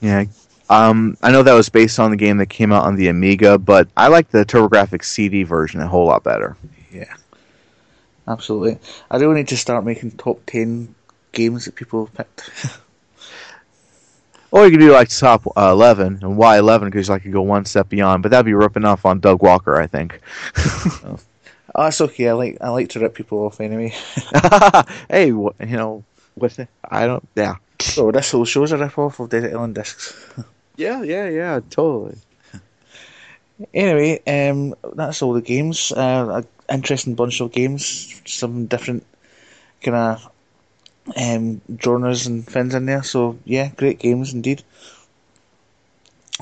Yeah, 0.00 0.24
um, 0.68 1.16
I 1.22 1.30
know 1.30 1.42
that 1.42 1.52
was 1.52 1.68
based 1.68 1.98
on 2.00 2.10
the 2.10 2.16
game 2.16 2.38
that 2.38 2.46
came 2.46 2.72
out 2.72 2.84
on 2.84 2.96
the 2.96 3.08
Amiga, 3.08 3.58
but 3.58 3.88
I 3.96 4.08
like 4.08 4.30
the 4.30 4.44
TurboGrafx 4.44 5.04
CD 5.04 5.44
version 5.44 5.80
a 5.80 5.86
whole 5.86 6.06
lot 6.06 6.24
better. 6.24 6.56
Yeah, 6.92 7.14
absolutely. 8.26 8.78
I 9.10 9.16
really 9.18 9.36
need 9.36 9.48
to 9.48 9.56
start 9.56 9.84
making 9.84 10.12
top 10.12 10.40
ten 10.46 10.94
games 11.32 11.66
that 11.66 11.76
people 11.76 12.06
have 12.06 12.14
picked. 12.14 12.78
Or 14.54 14.66
you 14.66 14.70
could 14.70 14.80
do 14.80 14.92
like 14.92 15.08
top 15.08 15.46
uh, 15.56 15.70
eleven 15.70 16.18
and 16.20 16.36
why 16.36 16.58
eleven 16.58 16.88
because 16.90 17.08
I 17.08 17.18
could 17.18 17.32
go 17.32 17.40
one 17.40 17.64
step 17.64 17.88
beyond, 17.88 18.22
but 18.22 18.30
that'd 18.30 18.44
be 18.44 18.52
ripping 18.52 18.84
off 18.84 19.06
on 19.06 19.18
Doug 19.18 19.42
Walker, 19.42 19.80
I 19.80 19.86
think. 19.86 20.20
oh, 21.74 21.84
that's 21.84 22.00
okay. 22.00 22.28
I 22.28 22.32
like 22.32 22.58
I 22.60 22.68
like 22.70 22.88
to 22.90 23.00
rip 23.00 23.14
people 23.14 23.44
off 23.44 23.60
anyway. 23.60 23.94
hey, 25.08 25.26
you 25.28 25.52
know 25.60 26.04
what's 26.34 26.58
it? 26.58 26.68
I 26.88 27.06
don't. 27.06 27.26
Yeah. 27.34 27.56
So 27.80 28.10
this 28.10 28.30
whole 28.30 28.44
show's 28.44 28.72
a 28.72 28.78
rip 28.78 28.98
off 28.98 29.20
of 29.20 29.30
Desert 29.30 29.52
Island 29.52 29.74
Discs. 29.74 30.14
yeah, 30.76 31.02
yeah, 31.02 31.28
yeah, 31.28 31.60
totally. 31.70 32.18
Anyway, 33.74 34.20
um, 34.26 34.74
that's 34.94 35.22
all 35.22 35.32
the 35.34 35.40
games. 35.40 35.92
Uh, 35.92 36.42
interesting 36.70 37.14
bunch 37.14 37.40
of 37.40 37.52
games. 37.52 38.20
Some 38.24 38.66
different 38.66 39.06
kind 39.82 39.96
of 39.96 40.32
um, 41.16 41.60
genres 41.80 42.26
and 42.26 42.46
things 42.46 42.74
in 42.74 42.86
there. 42.86 43.02
So 43.02 43.38
yeah, 43.44 43.70
great 43.76 43.98
games 43.98 44.32
indeed. 44.32 44.62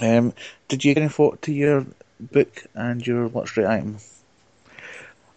Um, 0.02 0.32
did 0.68 0.84
you 0.84 0.94
get 0.94 1.00
any 1.00 1.10
thought 1.10 1.42
to 1.42 1.52
your 1.52 1.86
book 2.20 2.64
and 2.74 3.06
your 3.06 3.28
watch 3.28 3.56
rate 3.56 3.66
item? 3.66 3.98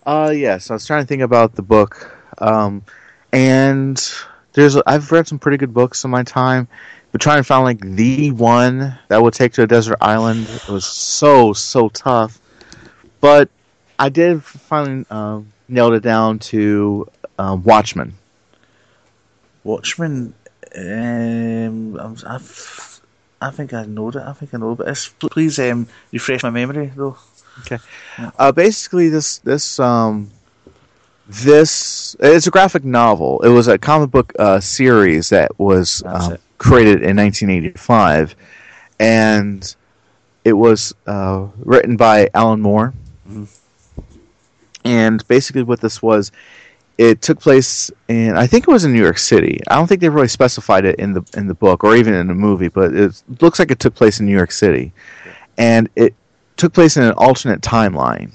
Uh, 0.05 0.33
yes, 0.35 0.69
I 0.69 0.73
was 0.73 0.85
trying 0.85 1.03
to 1.03 1.07
think 1.07 1.21
about 1.21 1.55
the 1.55 1.61
book, 1.61 2.13
um, 2.39 2.83
and 3.31 4.13
there's 4.51 4.75
I've 4.75 5.11
read 5.11 5.27
some 5.27 5.39
pretty 5.39 5.57
good 5.57 5.73
books 5.73 6.03
in 6.03 6.11
my 6.11 6.23
time, 6.23 6.67
but 7.11 7.21
trying 7.21 7.37
to 7.37 7.43
find 7.43 7.63
like 7.63 7.79
the 7.79 8.31
one 8.31 8.97
that 9.07 9.21
would 9.21 9.33
take 9.33 9.53
to 9.53 9.63
a 9.63 9.67
desert 9.67 9.97
island 10.01 10.49
it 10.49 10.67
was 10.67 10.85
so 10.85 11.53
so 11.53 11.87
tough. 11.89 12.39
But 13.21 13.49
I 13.97 14.09
did 14.09 14.43
finally 14.43 15.05
uh, 15.09 15.39
nailed 15.69 15.93
it 15.93 16.03
down 16.03 16.39
to 16.39 17.07
uh, 17.39 17.57
Watchmen. 17.63 18.13
Watchmen. 19.63 20.33
Um, 20.75 22.17
I've, 22.27 23.01
I 23.39 23.51
think 23.51 23.73
I 23.73 23.85
know 23.85 24.11
that. 24.11 24.27
I 24.27 24.33
think 24.33 24.53
I 24.53 24.57
know, 24.57 24.75
but 24.75 24.89
it's, 24.89 25.07
please 25.07 25.59
um, 25.59 25.87
refresh 26.11 26.43
my 26.43 26.49
memory 26.49 26.91
though. 26.93 27.15
Okay. 27.59 27.79
Uh, 28.37 28.51
basically, 28.51 29.09
this 29.09 29.37
this 29.39 29.79
um, 29.79 30.31
this 31.27 32.15
it's 32.19 32.47
a 32.47 32.51
graphic 32.51 32.83
novel. 32.83 33.41
It 33.41 33.49
was 33.49 33.67
a 33.67 33.77
comic 33.77 34.11
book 34.11 34.33
uh, 34.39 34.59
series 34.59 35.29
that 35.29 35.57
was 35.59 36.03
um, 36.05 36.37
created 36.57 37.03
in 37.03 37.15
1985, 37.17 38.35
and 38.99 39.75
it 40.43 40.53
was 40.53 40.93
uh, 41.07 41.47
written 41.57 41.95
by 41.95 42.29
Alan 42.33 42.61
Moore. 42.61 42.93
Mm-hmm. 43.27 43.45
And 44.85 45.25
basically, 45.27 45.63
what 45.63 45.79
this 45.79 46.01
was, 46.01 46.31
it 46.97 47.21
took 47.21 47.39
place 47.39 47.89
in 48.07 48.35
I 48.35 48.47
think 48.47 48.67
it 48.67 48.71
was 48.71 48.83
in 48.83 48.93
New 48.93 49.01
York 49.01 49.17
City. 49.17 49.61
I 49.67 49.75
don't 49.75 49.87
think 49.87 50.01
they 50.01 50.09
really 50.09 50.27
specified 50.27 50.85
it 50.85 50.95
in 50.99 51.13
the 51.13 51.23
in 51.35 51.47
the 51.47 51.53
book 51.53 51.83
or 51.83 51.95
even 51.95 52.13
in 52.13 52.27
the 52.27 52.33
movie, 52.33 52.67
but 52.67 52.93
it 52.93 53.23
looks 53.39 53.59
like 53.59 53.71
it 53.71 53.79
took 53.79 53.95
place 53.95 54.19
in 54.19 54.25
New 54.25 54.35
York 54.35 54.51
City, 54.51 54.91
and 55.57 55.89
it 55.95 56.13
took 56.57 56.73
place 56.73 56.97
in 56.97 57.03
an 57.03 57.13
alternate 57.13 57.61
timeline. 57.61 58.31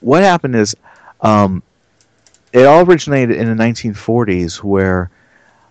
What 0.00 0.22
happened 0.22 0.54
is, 0.54 0.76
um, 1.20 1.62
it 2.52 2.64
all 2.64 2.84
originated 2.84 3.36
in 3.36 3.48
the 3.54 3.62
1940s, 3.62 4.62
where 4.62 5.10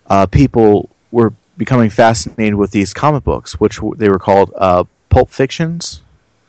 uh, 0.06 0.26
people 0.26 0.88
were 1.10 1.32
becoming 1.56 1.90
fascinated 1.90 2.54
with 2.54 2.70
these 2.70 2.92
comic 2.94 3.24
books, 3.24 3.58
which 3.58 3.76
w- 3.76 3.94
they 3.96 4.08
were 4.08 4.18
called 4.18 4.52
uh, 4.56 4.84
pulp 5.08 5.30
fictions, 5.30 6.02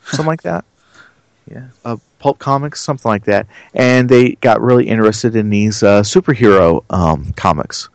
something 0.04 0.26
like 0.26 0.42
that 0.42 0.64
Yeah. 1.50 1.66
uh, 1.84 1.96
pulp 2.20 2.38
comics, 2.38 2.80
something 2.80 3.08
like 3.08 3.24
that, 3.24 3.46
and 3.74 4.08
they 4.08 4.32
got 4.36 4.60
really 4.60 4.86
interested 4.86 5.34
in 5.34 5.50
these 5.50 5.82
uh, 5.82 6.02
superhero 6.02 6.84
um, 6.90 7.32
comics, 7.32 7.88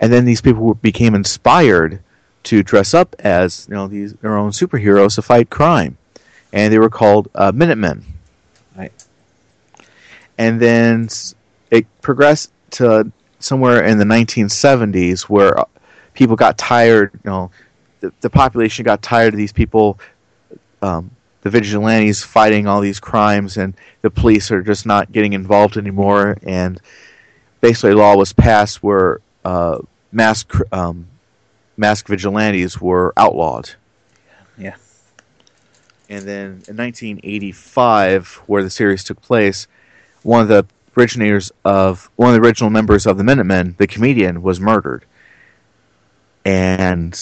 and 0.00 0.12
then 0.12 0.24
these 0.24 0.40
people 0.42 0.74
became 0.74 1.14
inspired 1.14 2.00
to 2.44 2.62
dress 2.62 2.92
up 2.92 3.14
as 3.20 3.66
you 3.68 3.74
know 3.74 3.86
these 3.86 4.12
their 4.14 4.36
own 4.36 4.50
superheroes 4.50 5.14
to 5.14 5.22
fight 5.22 5.48
crime, 5.48 5.96
and 6.52 6.72
they 6.72 6.78
were 6.78 6.90
called 6.90 7.28
uh, 7.34 7.52
Minutemen. 7.54 8.04
Right. 8.76 8.92
And 10.38 10.60
then 10.60 11.08
it 11.70 11.86
progressed 12.00 12.52
to 12.72 13.10
somewhere 13.38 13.84
in 13.84 13.98
the 13.98 14.04
1970s 14.04 15.22
where 15.22 15.58
uh, 15.58 15.64
people 16.14 16.36
got 16.36 16.58
tired. 16.58 17.10
You 17.24 17.30
know, 17.30 17.50
the, 18.00 18.12
the 18.20 18.30
population 18.30 18.84
got 18.84 19.02
tired 19.02 19.34
of 19.34 19.38
these 19.38 19.52
people 19.52 19.98
um, 20.82 21.10
the 21.42 21.50
vigilantes 21.50 22.22
fighting 22.22 22.66
all 22.66 22.80
these 22.80 23.00
crimes, 23.00 23.56
and 23.56 23.74
the 24.02 24.10
police 24.10 24.50
are 24.50 24.62
just 24.62 24.86
not 24.86 25.10
getting 25.12 25.32
involved 25.32 25.76
anymore. 25.76 26.36
And 26.42 26.80
basically, 27.60 27.92
a 27.92 27.96
law 27.96 28.16
was 28.16 28.32
passed 28.32 28.82
where 28.82 29.20
uh, 29.44 29.78
mask 30.12 30.54
um, 30.72 31.06
mask 31.76 32.08
vigilantes 32.08 32.80
were 32.80 33.12
outlawed. 33.16 33.70
And 36.08 36.26
then 36.26 36.46
in 36.68 36.76
1985, 36.76 38.42
where 38.46 38.62
the 38.62 38.70
series 38.70 39.04
took 39.04 39.20
place, 39.22 39.66
one 40.22 40.42
of 40.42 40.48
the 40.48 40.66
originators 40.96 41.52
of 41.64 42.10
one 42.16 42.34
of 42.34 42.40
the 42.40 42.46
original 42.46 42.70
members 42.70 43.06
of 43.06 43.16
the 43.16 43.24
Minutemen, 43.24 43.74
the 43.78 43.86
comedian, 43.86 44.42
was 44.42 44.60
murdered. 44.60 45.04
And 46.44 47.18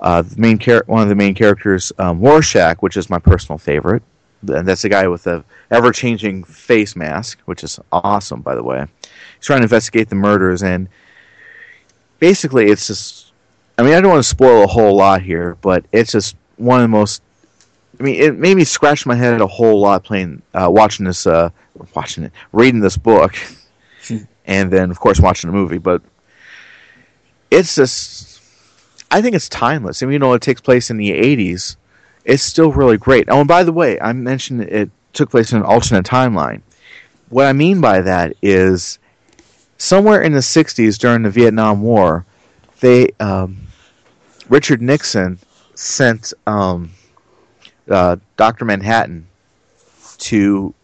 uh, 0.00 0.22
the 0.22 0.36
main 0.36 0.58
char- 0.58 0.84
one 0.86 1.02
of 1.02 1.08
the 1.08 1.14
main 1.14 1.34
characters, 1.34 1.92
um, 1.98 2.20
which 2.20 2.96
is 2.96 3.08
my 3.10 3.18
personal 3.18 3.58
favorite, 3.58 4.02
and 4.48 4.66
that's 4.66 4.82
the 4.82 4.88
guy 4.88 5.08
with 5.08 5.24
the 5.24 5.44
ever-changing 5.70 6.44
face 6.44 6.96
mask, 6.96 7.38
which 7.46 7.64
is 7.64 7.80
awesome, 7.92 8.42
by 8.42 8.54
the 8.54 8.62
way. 8.62 8.86
He's 9.02 9.46
trying 9.46 9.60
to 9.60 9.64
investigate 9.64 10.08
the 10.08 10.14
murders, 10.16 10.62
and 10.62 10.88
basically, 12.18 12.70
it's 12.70 12.86
just. 12.86 13.32
I 13.76 13.82
mean, 13.82 13.94
I 13.94 14.00
don't 14.00 14.10
want 14.10 14.22
to 14.22 14.28
spoil 14.28 14.62
a 14.62 14.68
whole 14.68 14.94
lot 14.94 15.22
here, 15.22 15.56
but 15.60 15.84
it's 15.90 16.12
just 16.12 16.36
one 16.56 16.78
of 16.80 16.84
the 16.84 16.88
most. 16.88 17.22
I 17.98 18.02
mean, 18.02 18.20
it 18.20 18.36
made 18.36 18.56
me 18.56 18.64
scratch 18.64 19.06
my 19.06 19.14
head 19.14 19.40
a 19.40 19.46
whole 19.46 19.80
lot 19.80 20.04
playing, 20.04 20.42
uh, 20.52 20.68
watching 20.70 21.06
this, 21.06 21.26
uh, 21.26 21.50
watching 21.94 22.24
it, 22.24 22.32
reading 22.52 22.80
this 22.80 22.96
book, 22.96 23.36
and 24.46 24.70
then 24.70 24.90
of 24.90 24.98
course 24.98 25.20
watching 25.20 25.50
the 25.50 25.56
movie. 25.56 25.78
But 25.78 26.02
it's 27.50 27.74
just, 27.74 28.42
I 29.10 29.22
think 29.22 29.36
it's 29.36 29.48
timeless. 29.48 30.02
I 30.02 30.06
mean, 30.06 30.14
you 30.14 30.18
know, 30.18 30.32
it 30.32 30.42
takes 30.42 30.60
place 30.60 30.90
in 30.90 30.96
the 30.96 31.10
'80s. 31.10 31.76
It's 32.24 32.42
still 32.42 32.72
really 32.72 32.96
great. 32.96 33.28
Oh, 33.28 33.40
and 33.40 33.48
by 33.48 33.62
the 33.62 33.72
way, 33.72 34.00
I 34.00 34.12
mentioned 34.12 34.62
it 34.62 34.90
took 35.12 35.30
place 35.30 35.52
in 35.52 35.58
an 35.58 35.64
alternate 35.64 36.04
timeline. 36.04 36.62
What 37.28 37.46
I 37.46 37.52
mean 37.52 37.80
by 37.80 38.00
that 38.00 38.34
is, 38.42 38.98
somewhere 39.78 40.22
in 40.22 40.32
the 40.32 40.40
'60s 40.40 40.98
during 40.98 41.22
the 41.22 41.30
Vietnam 41.30 41.80
War, 41.82 42.26
they 42.80 43.10
um, 43.20 43.68
Richard 44.48 44.82
Nixon 44.82 45.38
sent 45.74 46.32
um, 46.46 46.90
uh, 47.90 48.16
Doctor 48.36 48.64
Manhattan 48.64 49.26
to 50.18 50.74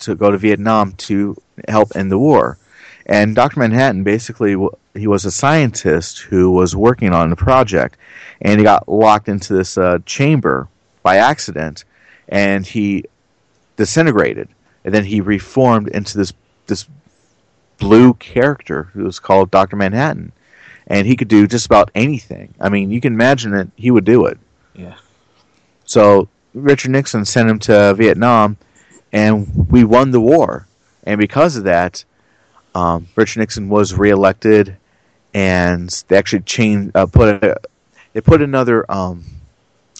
to 0.00 0.14
go 0.14 0.30
to 0.30 0.38
Vietnam 0.38 0.92
to 0.92 1.36
help 1.68 1.96
end 1.96 2.10
the 2.10 2.18
war. 2.18 2.58
And 3.06 3.34
Doctor 3.34 3.60
Manhattan 3.60 4.02
basically 4.02 4.56
he 4.94 5.06
was 5.06 5.24
a 5.24 5.30
scientist 5.30 6.20
who 6.20 6.50
was 6.50 6.76
working 6.76 7.12
on 7.12 7.30
the 7.30 7.36
project, 7.36 7.96
and 8.40 8.58
he 8.58 8.64
got 8.64 8.88
locked 8.88 9.28
into 9.28 9.54
this 9.54 9.76
uh, 9.76 9.98
chamber 10.06 10.68
by 11.02 11.16
accident, 11.16 11.84
and 12.28 12.66
he 12.66 13.04
disintegrated, 13.76 14.48
and 14.84 14.94
then 14.94 15.04
he 15.04 15.20
reformed 15.20 15.88
into 15.88 16.16
this 16.16 16.32
this 16.66 16.86
blue 17.78 18.14
character 18.14 18.84
who 18.94 19.04
was 19.04 19.18
called 19.18 19.50
Doctor 19.50 19.76
Manhattan, 19.76 20.32
and 20.86 21.06
he 21.06 21.16
could 21.16 21.28
do 21.28 21.46
just 21.46 21.66
about 21.66 21.90
anything. 21.94 22.54
I 22.60 22.68
mean, 22.68 22.90
you 22.90 23.00
can 23.00 23.12
imagine 23.12 23.50
that 23.52 23.68
he 23.76 23.90
would 23.90 24.04
do 24.04 24.26
it. 24.26 24.38
Yeah. 24.74 24.94
So 25.84 26.28
Richard 26.54 26.92
Nixon 26.92 27.24
sent 27.24 27.50
him 27.50 27.58
to 27.60 27.94
Vietnam, 27.94 28.56
and 29.12 29.68
we 29.70 29.84
won 29.84 30.12
the 30.12 30.20
war. 30.20 30.66
And 31.04 31.18
because 31.18 31.56
of 31.56 31.64
that, 31.64 32.04
um, 32.74 33.08
Richard 33.16 33.40
Nixon 33.40 33.68
was 33.68 33.94
reelected, 33.94 34.76
and 35.34 35.90
they 36.08 36.16
actually 36.16 36.42
changed, 36.42 36.96
uh, 36.96 37.06
put 37.06 37.42
a, 37.42 37.56
they 38.12 38.20
put 38.20 38.40
another 38.40 38.90
um, 38.90 39.24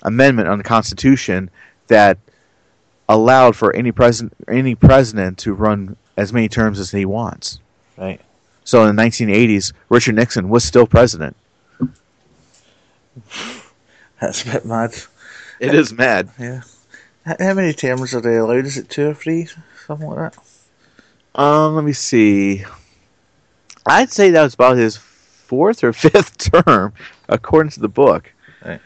amendment 0.02 0.48
on 0.48 0.58
the 0.58 0.64
Constitution 0.64 1.50
that 1.88 2.18
allowed 3.08 3.54
for 3.54 3.74
any 3.74 3.92
president 3.92 4.32
any 4.48 4.74
president 4.74 5.36
to 5.38 5.52
run 5.52 5.96
as 6.16 6.32
many 6.32 6.48
terms 6.48 6.78
as 6.78 6.90
he 6.90 7.04
wants. 7.04 7.60
Right. 7.98 8.20
So 8.64 8.84
in 8.86 8.96
the 8.96 9.02
1980s, 9.02 9.72
Richard 9.90 10.14
Nixon 10.14 10.48
was 10.48 10.64
still 10.64 10.86
president. 10.86 11.36
That's 14.20 14.42
a 14.42 14.52
bit 14.52 14.64
mad. 14.64 14.94
It 15.60 15.74
is 15.74 15.92
mad. 15.92 16.30
Yeah. 16.38 16.62
How 17.24 17.54
many 17.54 17.72
terms 17.72 18.14
are 18.14 18.20
they 18.20 18.36
allowed? 18.36 18.66
Is 18.66 18.76
it 18.76 18.90
two 18.90 19.08
or 19.08 19.14
three? 19.14 19.48
Something 19.86 20.08
like 20.08 20.32
that? 20.32 21.40
Um, 21.40 21.74
let 21.74 21.84
me 21.84 21.92
see. 21.92 22.64
I'd 23.86 24.10
say 24.10 24.30
that 24.30 24.42
was 24.42 24.54
about 24.54 24.76
his 24.76 24.96
fourth 24.96 25.82
or 25.82 25.92
fifth 25.92 26.52
term, 26.52 26.92
according 27.28 27.70
to 27.72 27.80
the 27.80 27.88
book. 27.88 28.32
Right. 28.64 28.80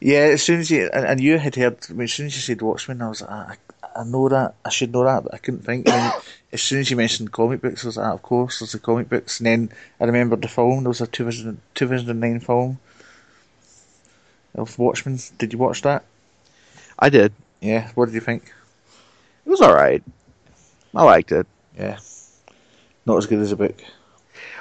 Yeah, 0.00 0.18
as 0.18 0.42
soon 0.42 0.60
as 0.60 0.70
you 0.70 0.90
and, 0.92 1.06
and 1.06 1.20
you 1.20 1.38
had 1.38 1.54
heard, 1.54 1.78
I 1.88 1.92
mean, 1.92 2.04
as 2.04 2.12
soon 2.12 2.26
as 2.26 2.34
you 2.34 2.42
said 2.42 2.60
Watchmen, 2.60 3.00
I 3.00 3.08
was 3.08 3.22
like, 3.22 3.58
I, 3.82 4.00
I 4.00 4.04
know 4.04 4.28
that, 4.28 4.54
I 4.64 4.70
should 4.70 4.92
know 4.92 5.04
that, 5.04 5.22
but 5.22 5.34
I 5.34 5.38
couldn't 5.38 5.64
think. 5.64 5.88
And 5.88 6.12
as 6.52 6.60
soon 6.60 6.80
as 6.80 6.90
you 6.90 6.96
mentioned 6.96 7.32
comic 7.32 7.62
books, 7.62 7.84
I 7.84 7.88
was 7.88 7.96
like, 7.96 8.06
ah, 8.06 8.12
of 8.14 8.22
course, 8.22 8.58
there's 8.58 8.72
the 8.72 8.78
comic 8.78 9.08
books. 9.08 9.38
And 9.38 9.46
then 9.46 9.70
I 10.00 10.04
remembered 10.04 10.42
the 10.42 10.48
film. 10.48 10.82
There 10.82 10.90
was 10.90 11.00
a 11.00 11.06
2000, 11.06 11.60
2009 11.74 12.40
film 12.40 12.78
of 14.54 14.78
Watchmen. 14.78 15.18
Did 15.38 15.52
you 15.52 15.58
watch 15.58 15.82
that? 15.82 16.04
I 16.98 17.08
did. 17.08 17.32
Yeah. 17.60 17.90
What 17.94 18.06
did 18.06 18.14
you 18.14 18.20
think? 18.20 18.52
It 19.46 19.50
was 19.50 19.60
all 19.60 19.74
right. 19.74 20.02
I 20.94 21.02
liked 21.02 21.32
it. 21.32 21.46
Yeah. 21.78 21.98
Not 23.06 23.16
as 23.16 23.26
good 23.26 23.40
as 23.40 23.52
a 23.52 23.56
book. 23.56 23.82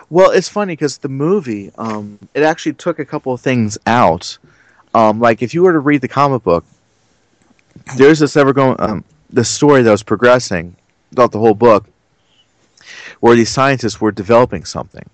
Well, 0.10 0.32
it's 0.32 0.50
funny 0.50 0.74
because 0.74 0.98
the 0.98 1.10
movie, 1.10 1.72
um, 1.78 2.20
it 2.34 2.44
actually 2.44 2.74
took 2.74 3.00
a 3.00 3.06
couple 3.06 3.32
of 3.34 3.42
things 3.42 3.78
out. 3.86 4.38
Um, 4.94 5.20
like 5.20 5.42
if 5.42 5.54
you 5.54 5.64
were 5.64 5.72
to 5.72 5.80
read 5.80 6.02
the 6.02 6.08
comic 6.08 6.44
book, 6.44 6.66
there's 7.96 8.20
this 8.20 8.36
ever 8.36 8.52
going, 8.52 8.76
um, 8.80 9.04
the 9.30 9.46
story 9.46 9.84
that 9.84 9.92
was 9.92 10.04
progressing 10.04 10.76
throughout 11.14 11.32
the 11.32 11.40
whole 11.40 11.54
book, 11.54 11.88
where 13.22 13.36
these 13.36 13.50
scientists 13.50 14.02
were 14.02 14.12
developing 14.12 14.66
something, 14.66 15.08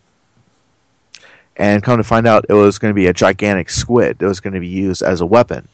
and 1.57 1.83
come 1.83 1.97
to 1.97 2.03
find 2.03 2.27
out, 2.27 2.45
it 2.49 2.53
was 2.53 2.77
going 2.77 2.91
to 2.91 2.95
be 2.95 3.07
a 3.07 3.13
gigantic 3.13 3.69
squid 3.69 4.19
that 4.19 4.27
was 4.27 4.39
going 4.39 4.53
to 4.53 4.59
be 4.59 4.67
used 4.67 5.01
as 5.01 5.21
a 5.21 5.25
weapon. 5.25 5.67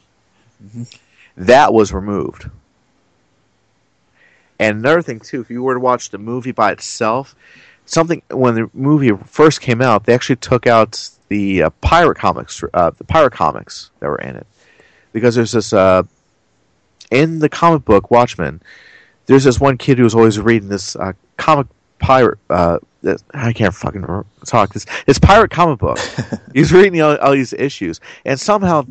That 1.36 1.72
was 1.72 1.92
removed. 1.92 2.50
And 4.58 4.78
another 4.78 5.02
thing 5.02 5.20
too, 5.20 5.40
if 5.40 5.50
you 5.50 5.62
were 5.62 5.74
to 5.74 5.80
watch 5.80 6.10
the 6.10 6.18
movie 6.18 6.52
by 6.52 6.72
itself, 6.72 7.34
something 7.84 8.22
when 8.30 8.54
the 8.54 8.70
movie 8.72 9.12
first 9.26 9.60
came 9.60 9.82
out, 9.82 10.06
they 10.06 10.14
actually 10.14 10.36
took 10.36 10.66
out 10.66 11.10
the 11.28 11.64
uh, 11.64 11.70
pirate 11.80 12.16
comics, 12.16 12.62
uh, 12.72 12.90
the 12.96 13.04
pirate 13.04 13.32
comics 13.32 13.90
that 14.00 14.08
were 14.08 14.18
in 14.18 14.36
it, 14.36 14.46
because 15.12 15.34
there's 15.34 15.52
this 15.52 15.72
uh, 15.72 16.02
in 17.10 17.40
the 17.40 17.48
comic 17.48 17.84
book 17.84 18.10
Watchmen. 18.10 18.62
There's 19.26 19.44
this 19.44 19.58
one 19.58 19.76
kid 19.76 19.98
who 19.98 20.04
was 20.04 20.14
always 20.14 20.38
reading 20.38 20.68
this 20.68 20.96
uh, 20.96 21.12
comic 21.36 21.66
pirate. 22.04 22.38
Uh, 22.50 22.78
I 23.34 23.52
can't 23.52 23.74
fucking 23.74 24.04
talk 24.46 24.72
this. 24.72 24.86
This 25.06 25.18
pirate 25.18 25.50
comic 25.50 25.78
book. 25.78 25.98
He's 26.54 26.72
reading 26.72 27.00
all, 27.02 27.16
all 27.18 27.32
these 27.32 27.52
issues, 27.52 28.00
and 28.24 28.38
somehow 28.38 28.86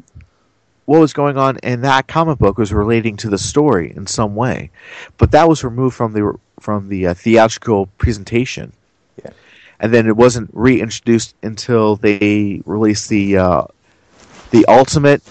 what 0.85 0.99
was 0.99 1.14
going 1.14 1.38
on 1.38 1.57
in 1.64 1.81
that 1.81 2.07
comic 2.07 2.38
book 2.40 2.57
was 2.57 2.73
relating 2.73 3.15
to 3.18 3.30
the 3.30 3.38
story 3.38 3.94
in 3.95 4.06
some 4.06 4.35
way, 4.35 4.69
but 5.18 5.31
that 5.31 5.48
was 5.48 5.64
removed 5.64 5.95
from 5.95 6.14
the 6.14 6.38
from 6.60 6.90
the 6.90 7.07
uh, 7.07 7.14
theatrical 7.14 7.88
presentation. 7.98 8.73
Yeah. 9.23 9.31
and 9.80 9.94
then 9.94 10.07
it 10.07 10.15
wasn't 10.15 10.49
reintroduced 10.53 11.35
until 11.44 11.95
they 11.98 12.61
released 12.65 13.10
the 13.10 13.38
uh, 13.38 13.64
the 14.52 14.65
ultimate 14.68 15.22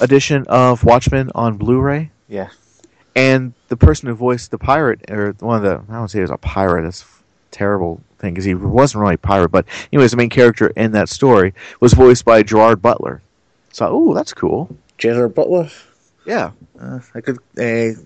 edition 0.00 0.44
of 0.48 0.84
Watchmen 0.84 1.30
on 1.34 1.56
Blu-ray, 1.56 2.10
Yeah. 2.28 2.48
and 3.14 3.52
the 3.68 3.76
person 3.76 4.08
who 4.08 4.14
voiced 4.14 4.50
the 4.50 4.58
pirate, 4.58 5.10
or 5.10 5.34
one 5.40 5.56
of 5.56 5.62
the 5.62 5.92
I 5.92 5.96
don't 5.98 6.08
say 6.08 6.18
he 6.18 6.22
was 6.22 6.30
a 6.30 6.38
pirate. 6.38 6.84
A 6.86 6.92
terrible 7.52 8.00
thing 8.18 8.34
because 8.34 8.44
he 8.44 8.54
wasn't 8.54 9.02
really 9.02 9.14
a 9.14 9.18
pirate. 9.18 9.50
But 9.50 9.66
anyways, 9.92 10.10
the 10.10 10.16
main 10.16 10.30
character 10.30 10.68
in 10.68 10.90
that 10.92 11.08
story 11.08 11.54
was 11.80 11.92
voiced 11.92 12.24
by 12.24 12.42
Gerard 12.42 12.82
Butler. 12.82 13.22
So, 13.72 13.86
oh, 13.88 14.14
that's 14.14 14.34
cool. 14.34 14.74
Gerard 14.98 15.34
Butler, 15.34 15.70
Yeah, 16.26 16.50
uh, 16.80 16.98
a 17.14 17.20
good 17.22 17.38
uh, 17.58 17.98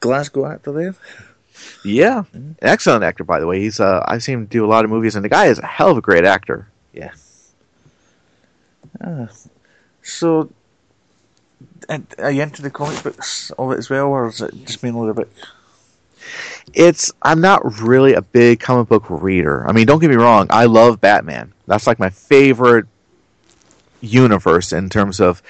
Glasgow 0.00 0.46
actor 0.46 0.72
there. 0.72 0.94
yeah, 1.84 2.24
An 2.32 2.56
excellent 2.62 3.04
actor 3.04 3.24
by 3.24 3.40
the 3.40 3.46
way. 3.46 3.60
He's 3.60 3.80
uh, 3.80 4.04
I've 4.06 4.22
seen 4.22 4.34
him 4.40 4.46
do 4.46 4.64
a 4.64 4.68
lot 4.68 4.84
of 4.84 4.90
movies, 4.90 5.14
and 5.16 5.24
the 5.24 5.28
guy 5.28 5.46
is 5.46 5.58
a 5.58 5.66
hell 5.66 5.90
of 5.90 5.96
a 5.96 6.00
great 6.02 6.24
actor. 6.24 6.68
Yeah. 6.92 7.12
Ah, 9.00 9.28
so, 10.02 10.50
and 11.88 12.06
are 12.18 12.30
you 12.30 12.42
into 12.42 12.62
the 12.62 12.70
comic 12.70 13.02
books 13.02 13.50
of 13.58 13.72
it 13.72 13.78
as 13.78 13.90
well, 13.90 14.06
or 14.06 14.28
is 14.28 14.40
it 14.40 14.54
just 14.64 14.82
mainly 14.82 15.06
the 15.08 15.14
book? 15.14 15.30
It's 16.74 17.12
I'm 17.22 17.40
not 17.40 17.80
really 17.80 18.14
a 18.14 18.22
big 18.22 18.60
comic 18.60 18.88
book 18.88 19.04
reader. 19.08 19.68
I 19.68 19.72
mean, 19.72 19.86
don't 19.86 20.00
get 20.00 20.10
me 20.10 20.16
wrong, 20.16 20.46
I 20.50 20.66
love 20.66 21.00
Batman. 21.00 21.52
That's 21.66 21.86
like 21.86 21.98
my 21.98 22.10
favorite 22.10 22.86
universe 24.00 24.72
in 24.72 24.88
terms 24.88 25.20
of 25.20 25.42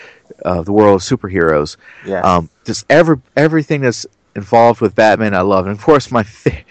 uh, 0.45 0.63
the 0.63 0.73
world 0.73 0.97
of 0.97 1.03
superheroes. 1.03 1.77
Yeah. 2.07 2.21
Um, 2.21 2.51
just 2.65 2.87
every 2.91 3.21
everything 3.37 3.81
that's 3.81 4.07
involved 4.37 4.81
with 4.81 4.95
Batman, 4.95 5.35
I 5.35 5.41
love. 5.41 5.67
And 5.67 5.77
of 5.77 5.83
course, 5.83 6.11
my 6.11 6.23
fa- 6.23 6.63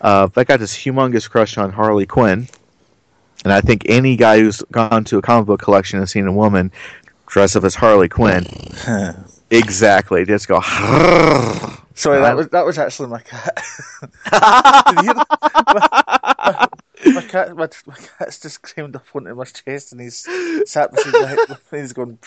uh, 0.00 0.28
I 0.36 0.44
got 0.44 0.60
this 0.60 0.76
humongous 0.76 1.28
crush 1.28 1.58
on 1.58 1.72
Harley 1.72 2.06
Quinn, 2.06 2.48
and 3.44 3.52
I 3.52 3.60
think 3.60 3.82
any 3.86 4.16
guy 4.16 4.38
who's 4.38 4.62
gone 4.70 5.04
to 5.04 5.18
a 5.18 5.22
comic 5.22 5.46
book 5.46 5.60
collection 5.60 5.98
and 5.98 6.08
seen 6.08 6.26
a 6.26 6.32
woman 6.32 6.70
dressed 7.26 7.56
up 7.56 7.64
as 7.64 7.74
Harley 7.74 8.08
Quinn, 8.08 8.46
exactly, 9.50 10.24
just 10.24 10.48
go. 10.48 10.60
Sorry, 11.96 12.20
that 12.20 12.36
was 12.36 12.48
that 12.48 12.66
was 12.66 12.78
actually 12.78 13.08
my 13.08 13.20
cat. 13.20 13.56
Did 14.02 14.96
you 14.98 15.04
hear 15.04 15.14
that? 15.14 16.70
my, 17.06 17.12
my 17.12 17.22
cat, 17.22 17.56
my, 17.56 17.68
my 17.86 17.94
cat's 18.18 18.38
just 18.38 18.60
climbed 18.60 18.94
up 18.94 19.06
onto 19.14 19.34
my 19.34 19.44
chest 19.44 19.92
and 19.92 20.00
he's 20.02 20.28
sat 20.70 20.92
beside 20.92 21.12
my 21.12 21.26
head. 21.26 21.38
and 21.48 21.58
He's 21.80 21.94
going. 21.94 22.18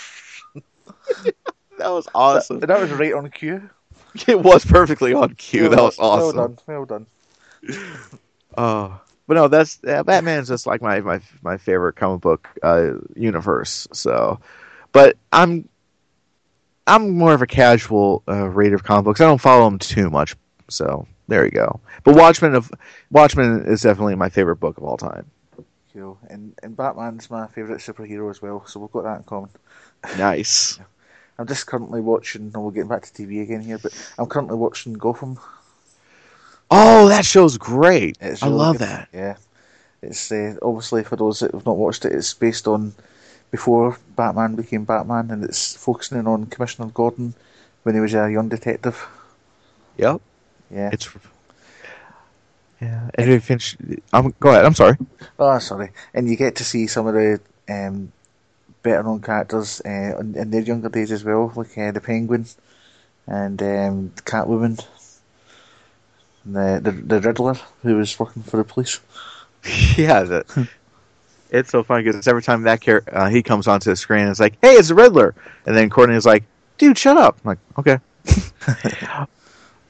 that 1.77 1.89
was 1.89 2.07
awesome. 2.15 2.59
That, 2.61 2.67
that 2.67 2.81
was 2.81 2.89
right 2.91 3.13
on 3.13 3.29
cue. 3.29 3.69
It 4.27 4.41
was 4.41 4.65
perfectly 4.65 5.13
on 5.13 5.35
cue. 5.35 5.69
that 5.69 5.79
was 5.79 5.99
awesome. 5.99 6.35
Well 6.35 6.47
done. 6.47 6.57
Well 6.65 6.85
done. 6.85 7.05
Oh, 8.57 8.99
but 9.27 9.35
no, 9.35 9.47
that's 9.47 9.77
yeah, 9.83 10.01
Batman's 10.01 10.47
just 10.47 10.65
like 10.65 10.81
my 10.81 10.99
my 11.01 11.21
my 11.43 11.57
favorite 11.57 11.95
comic 11.95 12.21
book 12.21 12.47
uh, 12.63 12.93
universe. 13.15 13.87
So, 13.93 14.39
but 14.91 15.17
I'm 15.31 15.68
I'm 16.89 17.17
more 17.17 17.33
of 17.33 17.41
a 17.41 17.47
casual 17.47 18.23
uh, 18.27 18.49
reader 18.49 18.75
of 18.75 18.83
comic 18.83 19.05
books. 19.05 19.21
I 19.21 19.25
don't 19.25 19.37
follow 19.37 19.65
them 19.65 19.79
too 19.79 20.09
much. 20.09 20.35
So 20.69 21.07
there 21.27 21.45
you 21.45 21.51
go. 21.51 21.79
But 22.03 22.15
Watchmen 22.15 22.55
of 22.55 22.71
Watchmen 23.11 23.65
is 23.65 23.83
definitely 23.83 24.15
my 24.15 24.29
favorite 24.29 24.57
book 24.57 24.77
of 24.77 24.83
all 24.83 24.97
time. 24.97 25.29
Cool. 25.93 26.17
And 26.29 26.53
and 26.63 26.75
Batman's 26.75 27.29
my 27.29 27.47
favourite 27.47 27.81
superhero 27.81 28.29
as 28.29 28.41
well, 28.41 28.65
so 28.65 28.79
we've 28.79 28.91
got 28.91 29.03
that 29.03 29.17
in 29.17 29.23
common. 29.23 29.49
Nice. 30.17 30.79
I'm 31.39 31.47
just 31.47 31.67
currently 31.67 32.01
watching. 32.01 32.51
And 32.53 32.63
we're 32.63 32.71
getting 32.71 32.89
back 32.89 33.03
to 33.03 33.13
TV 33.13 33.41
again 33.41 33.61
here, 33.61 33.77
but 33.77 33.93
I'm 34.17 34.27
currently 34.27 34.57
watching 34.57 34.93
Gotham. 34.93 35.39
Oh, 36.69 37.07
that 37.07 37.25
show's 37.25 37.57
great. 37.57 38.17
It's 38.19 38.43
I 38.43 38.47
love 38.47 38.77
good. 38.77 38.87
that. 38.87 39.09
Yeah, 39.13 39.37
it's 40.01 40.31
uh, 40.31 40.55
obviously 40.61 41.03
for 41.03 41.15
those 41.15 41.39
that 41.39 41.53
have 41.53 41.65
not 41.65 41.77
watched 41.77 42.05
it, 42.05 42.11
it's 42.11 42.33
based 42.33 42.67
on 42.67 42.93
before 43.51 43.97
Batman 44.15 44.55
became 44.55 44.85
Batman, 44.85 45.31
and 45.31 45.43
it's 45.43 45.75
focusing 45.75 46.27
on 46.27 46.45
Commissioner 46.47 46.89
Gordon 46.89 47.33
when 47.83 47.95
he 47.95 48.01
was 48.01 48.13
a 48.13 48.31
young 48.31 48.49
detective. 48.49 49.07
Yep. 49.97 50.21
Yeah. 50.71 50.89
It's 50.93 51.09
yeah. 52.81 53.39
Finch, 53.39 53.75
I'm 54.13 54.33
go 54.39 54.49
ahead. 54.49 54.65
I'm 54.65 54.73
sorry. 54.73 54.97
Oh, 55.37 55.59
sorry. 55.59 55.91
And 56.13 56.29
you 56.29 56.35
get 56.35 56.55
to 56.57 56.63
see 56.63 56.87
some 56.87 57.07
of 57.07 57.13
the 57.13 57.41
um, 57.67 58.11
better 58.83 59.03
known 59.03 59.21
characters 59.21 59.81
uh, 59.85 60.17
in, 60.19 60.35
in 60.35 60.51
their 60.51 60.61
younger 60.61 60.89
days 60.89 61.11
as 61.11 61.23
well, 61.23 61.51
like 61.55 61.77
uh, 61.77 61.91
the 61.91 61.99
Penguin 61.99 62.45
and 63.27 63.61
um, 63.61 64.11
Catwoman, 64.23 64.83
and 66.45 66.55
the, 66.55 66.91
the 66.91 66.91
the 66.91 67.21
Riddler 67.21 67.55
who 67.83 67.97
was 67.97 68.17
working 68.17 68.43
for 68.43 68.57
the 68.57 68.63
police. 68.63 68.99
yeah, 69.97 70.23
the, 70.23 70.69
it's 71.51 71.69
so 71.71 71.83
funny 71.83 72.03
because 72.03 72.27
every 72.27 72.41
time 72.43 72.63
that 72.63 72.81
char- 72.81 73.03
uh, 73.11 73.29
he 73.29 73.41
comes 73.43 73.67
onto 73.67 73.89
the 73.89 73.95
screen, 73.95 74.27
it's 74.27 74.39
like, 74.39 74.53
"Hey, 74.61 74.73
it's 74.73 74.89
the 74.89 74.95
Riddler," 74.95 75.33
and 75.65 75.75
then 75.75 75.89
Courtney 75.89 76.15
is 76.15 76.25
like, 76.25 76.43
"Dude, 76.77 76.97
shut 76.97 77.17
up!" 77.17 77.37
I'm 77.43 77.49
like, 77.49 77.59
"Okay." 77.77 77.99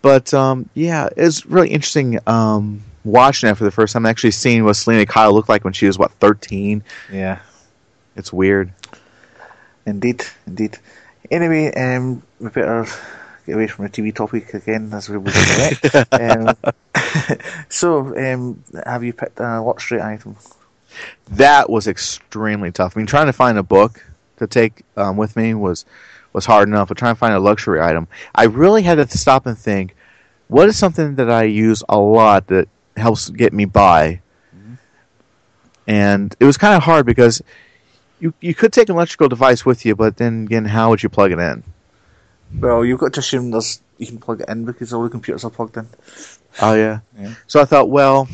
but 0.01 0.33
um, 0.33 0.69
yeah, 0.73 1.09
it's 1.17 1.45
really 1.45 1.69
interesting 1.69 2.19
um, 2.27 2.81
watching 3.03 3.49
it 3.49 3.55
for 3.55 3.63
the 3.63 3.71
first 3.71 3.93
time. 3.93 4.05
Actually, 4.05 4.31
seeing 4.31 4.63
what 4.63 4.75
Selina 4.75 5.05
Kyle 5.05 5.33
looked 5.33 5.49
like 5.49 5.63
when 5.63 5.73
she 5.73 5.87
was 5.87 5.97
what 5.97 6.11
13. 6.13 6.83
Yeah, 7.11 7.39
It's 8.15 8.31
weird. 8.31 8.71
indeed, 9.85 10.23
indeed. 10.47 10.77
Anyway, 11.31 11.73
um, 11.73 12.21
we 12.39 12.49
better 12.49 12.85
get 13.45 13.55
away 13.55 13.67
from 13.67 13.85
the 13.85 13.91
TV 13.91 14.13
topic 14.13 14.53
again 14.53 14.89
as 14.93 15.09
we 15.09 15.17
were 15.17 15.31
doing 15.31 16.05
um, 16.47 16.55
So, 17.69 18.15
um, 18.17 18.63
have 18.85 19.03
you 19.03 19.13
picked 19.13 19.39
a 19.39 19.61
watch 19.61 19.91
rate 19.91 20.01
item? 20.01 20.35
That 21.31 21.69
was 21.69 21.87
extremely 21.87 22.71
tough. 22.71 22.95
I 22.95 22.99
mean, 22.99 23.07
trying 23.07 23.27
to 23.27 23.33
find 23.33 23.57
a 23.57 23.63
book 23.63 24.03
to 24.37 24.47
take 24.47 24.83
um, 24.97 25.17
with 25.17 25.35
me 25.35 25.53
was 25.53 25.85
was 26.33 26.45
hard 26.45 26.67
enough, 26.67 26.87
but 26.87 26.97
trying 26.97 27.15
to 27.15 27.19
find 27.19 27.33
a 27.33 27.39
luxury 27.39 27.81
item, 27.81 28.07
I 28.35 28.45
really 28.45 28.83
had 28.83 28.95
to 28.95 29.17
stop 29.17 29.45
and 29.45 29.57
think, 29.57 29.95
what 30.47 30.67
is 30.67 30.77
something 30.77 31.15
that 31.15 31.29
I 31.29 31.43
use 31.43 31.83
a 31.89 31.97
lot 31.97 32.47
that 32.47 32.67
helps 32.95 33.29
get 33.29 33.51
me 33.53 33.65
by? 33.65 34.21
And 35.87 36.35
it 36.39 36.45
was 36.45 36.55
kind 36.55 36.75
of 36.75 36.83
hard 36.83 37.07
because 37.07 37.41
you 38.19 38.33
you 38.41 38.53
could 38.53 38.71
take 38.71 38.89
an 38.89 38.95
electrical 38.95 39.27
device 39.27 39.65
with 39.65 39.85
you, 39.85 39.95
but 39.95 40.17
then 40.17 40.43
again, 40.43 40.65
how 40.65 40.89
would 40.89 41.01
you 41.01 41.09
plug 41.09 41.31
it 41.31 41.39
in? 41.39 41.63
Well, 42.59 42.85
you've 42.85 42.99
got 42.99 43.13
to 43.13 43.19
assume 43.21 43.51
there's 43.51 43.81
you 43.97 44.07
can 44.07 44.19
plug 44.19 44.41
it 44.41 44.49
in 44.49 44.65
because 44.65 44.93
all 44.93 45.03
the 45.03 45.09
computers 45.09 45.43
are 45.43 45.49
plugged 45.49 45.77
in. 45.77 45.87
Oh 46.61 46.73
yeah. 46.73 46.99
Yeah. 47.17 47.33
So 47.47 47.61
I 47.61 47.65
thought, 47.65 47.89
well, 47.89 48.27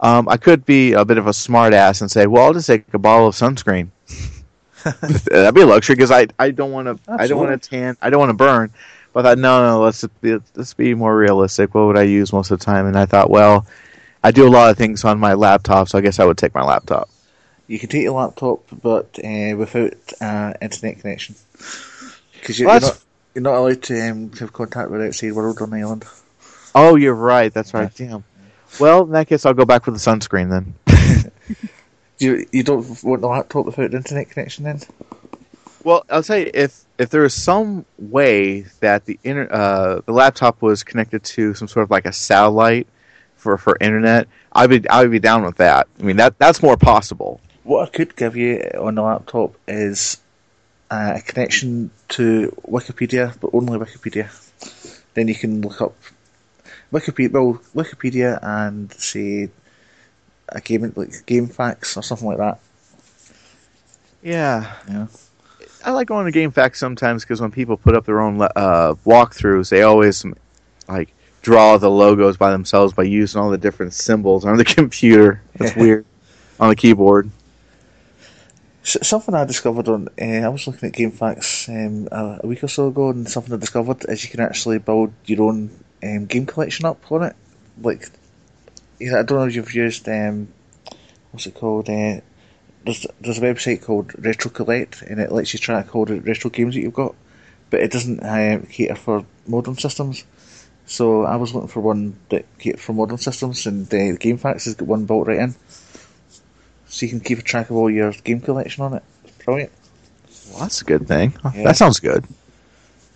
um, 0.00 0.28
I 0.28 0.36
could 0.36 0.64
be 0.64 0.92
a 0.92 1.04
bit 1.04 1.18
of 1.18 1.26
a 1.26 1.32
smart 1.32 1.74
ass 1.74 2.00
and 2.00 2.10
say, 2.10 2.26
well, 2.26 2.46
I'll 2.46 2.52
just 2.52 2.66
take 2.66 2.92
a 2.92 2.98
bottle 2.98 3.28
of 3.28 3.34
sunscreen. 3.34 3.90
That'd 4.82 5.54
be 5.54 5.60
a 5.60 5.66
luxury 5.66 5.94
because 5.94 6.10
I, 6.10 6.26
I 6.38 6.50
don't 6.50 6.72
want 6.72 6.86
to 7.04 7.12
I 7.12 7.26
don't 7.26 7.38
want 7.38 7.62
to 7.62 7.68
tan 7.68 7.96
I 8.00 8.08
don't 8.08 8.18
want 8.18 8.30
to 8.30 8.34
burn. 8.34 8.70
But 9.12 9.26
I 9.26 9.30
thought, 9.30 9.38
no, 9.38 9.66
no, 9.66 9.82
let's 9.82 10.04
be, 10.20 10.38
let's 10.54 10.72
be 10.72 10.94
more 10.94 11.16
realistic. 11.16 11.74
What 11.74 11.86
would 11.86 11.98
I 11.98 12.02
use 12.02 12.32
most 12.32 12.50
of 12.50 12.60
the 12.60 12.64
time? 12.64 12.86
And 12.86 12.96
I 12.96 13.06
thought, 13.06 13.28
well, 13.28 13.66
I 14.22 14.30
do 14.30 14.46
a 14.46 14.48
lot 14.48 14.70
of 14.70 14.78
things 14.78 15.04
on 15.04 15.18
my 15.18 15.34
laptop, 15.34 15.88
so 15.88 15.98
I 15.98 16.00
guess 16.00 16.20
I 16.20 16.24
would 16.24 16.38
take 16.38 16.54
my 16.54 16.62
laptop. 16.62 17.08
You 17.66 17.78
can 17.78 17.88
take 17.88 18.02
your 18.02 18.12
laptop, 18.12 18.62
but 18.82 19.18
uh, 19.24 19.56
without 19.56 19.94
uh, 20.20 20.54
internet 20.62 21.00
connection, 21.00 21.34
because 22.34 22.58
you're, 22.58 22.68
Well, 22.68 22.80
you're 22.80 22.88
not 22.88 23.04
you're 23.34 23.42
not 23.42 23.54
allowed 23.54 23.82
to 23.82 24.10
um, 24.10 24.32
have 24.32 24.52
contact 24.52 24.90
with 24.90 25.02
outside 25.02 25.32
world 25.32 25.60
on 25.60 25.70
the 25.70 25.78
island. 25.78 26.04
Oh, 26.74 26.96
you're 26.96 27.14
right. 27.14 27.52
That's 27.52 27.74
right. 27.74 27.92
Damn. 27.94 28.24
Well, 28.78 29.04
in 29.04 29.10
that 29.12 29.28
case, 29.28 29.44
I'll 29.44 29.54
go 29.54 29.64
back 29.64 29.86
with 29.86 29.94
the 29.94 30.10
sunscreen 30.10 30.50
then. 30.50 30.74
You 32.20 32.46
you 32.52 32.62
don't 32.62 33.02
want 33.02 33.22
the 33.22 33.28
laptop 33.28 33.64
without 33.64 33.90
the 33.90 33.96
internet 33.96 34.28
connection 34.28 34.64
then? 34.64 34.80
Well, 35.82 36.04
I'll 36.10 36.22
tell 36.22 36.36
you 36.36 36.50
if 36.52 36.84
if 36.98 37.08
there 37.08 37.22
was 37.22 37.32
some 37.32 37.86
way 37.98 38.66
that 38.80 39.06
the 39.06 39.18
inter, 39.24 39.48
uh, 39.50 40.02
the 40.04 40.12
laptop 40.12 40.60
was 40.60 40.84
connected 40.84 41.24
to 41.24 41.54
some 41.54 41.66
sort 41.66 41.84
of 41.84 41.90
like 41.90 42.04
a 42.04 42.12
satellite 42.12 42.86
for 43.36 43.56
for 43.56 43.78
internet, 43.80 44.28
I'd 44.52 44.68
be 44.68 44.86
I 44.90 45.00
would 45.00 45.10
be 45.10 45.18
down 45.18 45.44
with 45.44 45.56
that. 45.56 45.88
I 45.98 46.02
mean 46.02 46.16
that 46.16 46.38
that's 46.38 46.62
more 46.62 46.76
possible. 46.76 47.40
What 47.62 47.88
I 47.88 47.90
could 47.90 48.14
give 48.16 48.36
you 48.36 48.70
on 48.78 48.96
the 48.96 49.02
laptop 49.02 49.54
is 49.66 50.18
uh, 50.90 51.14
a 51.16 51.22
connection 51.22 51.90
to 52.08 52.54
Wikipedia, 52.68 53.34
but 53.40 53.54
only 53.54 53.78
Wikipedia. 53.78 54.28
Then 55.14 55.26
you 55.26 55.34
can 55.34 55.62
look 55.62 55.80
up 55.80 55.96
Wikipedia, 56.92 57.32
well, 57.32 57.60
Wikipedia, 57.74 58.38
and 58.42 58.92
say 58.92 59.48
a 60.48 60.60
game 60.60 60.82
like 60.96 61.10
GameFAQs 61.26 61.96
or 61.96 62.02
something 62.02 62.28
like 62.28 62.38
that. 62.38 62.58
Yeah, 64.22 64.72
Yeah. 64.88 65.06
I 65.82 65.92
like 65.92 66.08
going 66.08 66.30
to 66.30 66.38
GameFAQs 66.38 66.76
sometimes 66.76 67.24
because 67.24 67.40
when 67.40 67.50
people 67.50 67.76
put 67.76 67.96
up 67.96 68.04
their 68.04 68.20
own 68.20 68.40
uh, 68.42 68.94
walkthroughs, 69.06 69.70
they 69.70 69.82
always 69.82 70.26
like 70.88 71.14
draw 71.42 71.78
the 71.78 71.90
logos 71.90 72.36
by 72.36 72.50
themselves 72.50 72.92
by 72.92 73.04
using 73.04 73.40
all 73.40 73.50
the 73.50 73.56
different 73.56 73.94
symbols 73.94 74.44
on 74.44 74.58
the 74.58 74.64
computer. 74.76 75.40
That's 75.56 75.74
weird 75.76 76.04
on 76.58 76.68
the 76.68 76.76
keyboard. 76.76 77.30
Something 78.82 79.34
I 79.34 79.44
discovered 79.44 79.88
on, 79.88 80.08
uh, 80.20 80.24
I 80.24 80.48
was 80.48 80.66
looking 80.66 80.88
at 80.88 80.94
GameFAQs 80.94 81.68
um, 81.68 82.08
a, 82.10 82.40
a 82.42 82.46
week 82.46 82.64
or 82.64 82.68
so 82.68 82.88
ago, 82.88 83.10
and 83.10 83.28
something 83.28 83.52
I 83.54 83.56
discovered 83.56 84.04
is 84.08 84.24
you 84.24 84.30
can 84.30 84.40
actually 84.40 84.78
build 84.78 85.12
your 85.26 85.48
own 85.48 85.70
um, 86.02 86.26
game 86.26 86.46
collection 86.46 86.86
up 86.86 87.10
on 87.10 87.22
it. 87.24 87.36
Like, 87.80 88.10
I 89.00 89.22
don't 89.22 89.32
know 89.32 89.44
if 89.46 89.54
you've 89.54 89.74
used 89.74 90.08
um, 90.08 90.48
what's 91.30 91.46
it 91.46 91.54
called? 91.54 91.88
Uh, 91.88 92.20
there's 92.84 93.06
there's 93.20 93.38
a 93.38 93.42
website 93.42 93.82
called 93.82 94.12
Retro 94.18 94.50
Collect, 94.50 95.02
and 95.02 95.20
it 95.20 95.32
lets 95.32 95.52
you 95.52 95.58
track 95.58 95.94
all 95.94 96.04
the 96.06 96.20
retro 96.20 96.50
games 96.50 96.74
that 96.74 96.80
you've 96.80 96.94
got. 96.94 97.14
but 97.70 97.80
it 97.80 97.92
doesn't 97.92 98.20
uh, 98.20 98.60
cater 98.70 98.96
for 98.96 99.24
modern 99.46 99.76
systems. 99.76 100.24
So 100.86 101.22
I 101.24 101.36
was 101.36 101.54
looking 101.54 101.68
for 101.68 101.80
one 101.80 102.18
that 102.30 102.44
caters 102.58 102.80
for 102.80 102.92
modern 102.92 103.18
systems, 103.18 103.66
and 103.66 103.86
uh, 103.94 104.18
GameFAQs 104.18 104.64
has 104.64 104.74
got 104.74 104.88
one 104.88 105.04
built 105.06 105.28
right 105.28 105.38
in, 105.38 105.54
so 106.88 107.06
you 107.06 107.10
can 107.10 107.20
keep 107.20 107.38
a 107.38 107.42
track 107.42 107.70
of 107.70 107.76
all 107.76 107.90
your 107.90 108.12
game 108.12 108.40
collection 108.40 108.82
on 108.84 108.94
it. 108.94 109.02
It's 109.24 109.44
brilliant. 109.44 109.72
Well, 110.50 110.60
that's 110.60 110.82
a 110.82 110.84
good 110.84 111.06
thing. 111.06 111.32
Yeah. 111.54 111.62
That 111.64 111.76
sounds 111.76 112.00
good. 112.00 112.26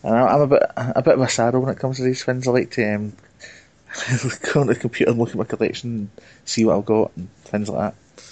And 0.05 0.14
I'm 0.14 0.43
a 0.43 0.47
bit 0.47 0.62
a 0.76 1.02
bit 1.02 1.14
of 1.14 1.20
a 1.22 1.28
sado 1.28 1.60
when 1.60 1.72
it 1.72 1.78
comes 1.78 1.97
to 1.97 2.02
these 2.02 2.22
things. 2.22 2.47
I 2.47 2.51
like 2.51 2.70
to 2.72 2.94
um, 2.94 3.12
go 4.52 4.60
on 4.60 4.66
the 4.66 4.74
computer 4.74 5.10
and 5.10 5.18
look 5.18 5.31
at 5.31 5.36
my 5.36 5.44
collection, 5.44 5.90
and 5.90 6.10
see 6.44 6.64
what 6.64 6.76
I've 6.76 6.85
got, 6.85 7.10
and 7.16 7.31
things 7.44 7.70
like 7.70 7.94
that. 7.94 8.24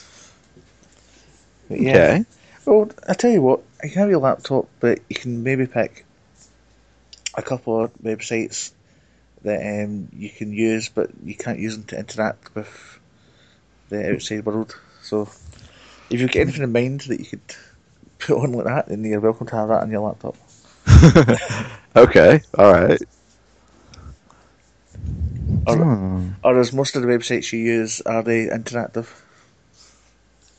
But 1.71 1.81
yeah. 1.81 1.91
Okay. 1.91 2.25
Well, 2.67 2.91
I 3.09 3.15
tell 3.15 3.31
you 3.31 3.43
what, 3.43 3.61
you 3.83 3.91
can 3.91 3.99
have 4.01 4.11
your 4.11 4.21
laptop, 4.21 4.69
but 4.79 5.01
you 5.09 5.17
can 5.17 5.43
maybe 5.43 5.67
pick 5.67 6.05
a 7.35 7.43
couple 7.43 7.85
of 7.85 7.95
websites 8.03 8.73
that 9.43 9.85
um, 9.85 10.09
you 10.13 10.31
can 10.31 10.53
use, 10.53 10.89
but 10.89 11.11
you 11.25 11.35
can't 11.35 11.59
use 11.59 11.75
them 11.75 11.85
to 11.85 11.99
interact 11.99 12.55
with 12.55 13.01
the 13.89 14.13
outside 14.13 14.45
world. 14.45 14.79
So, 15.03 15.23
if 16.11 16.21
you've 16.21 16.31
got 16.31 16.41
anything 16.41 16.63
in 16.63 16.73
mind 16.73 17.01
that 17.03 17.19
you 17.19 17.27
could 17.27 17.57
put 18.19 18.39
on 18.39 18.53
like 18.53 18.67
that, 18.67 18.89
then 18.89 19.03
you're 19.03 19.21
welcome 19.21 19.47
to 19.49 19.57
have 19.57 19.69
that 19.69 19.83
on 19.83 19.91
your 19.91 20.07
laptop. 20.07 20.37
okay. 21.97 22.43
All 22.59 22.73
right. 22.73 23.01
Or, 25.67 25.77
Hmm. 25.77 26.29
or 26.43 26.59
as 26.59 26.73
most 26.73 26.97
of 26.97 27.03
the 27.03 27.09
websites 27.09 27.53
you 27.53 27.61
use 27.61 28.01
are 28.03 28.23
they 28.23 28.47
interactive? 28.47 29.07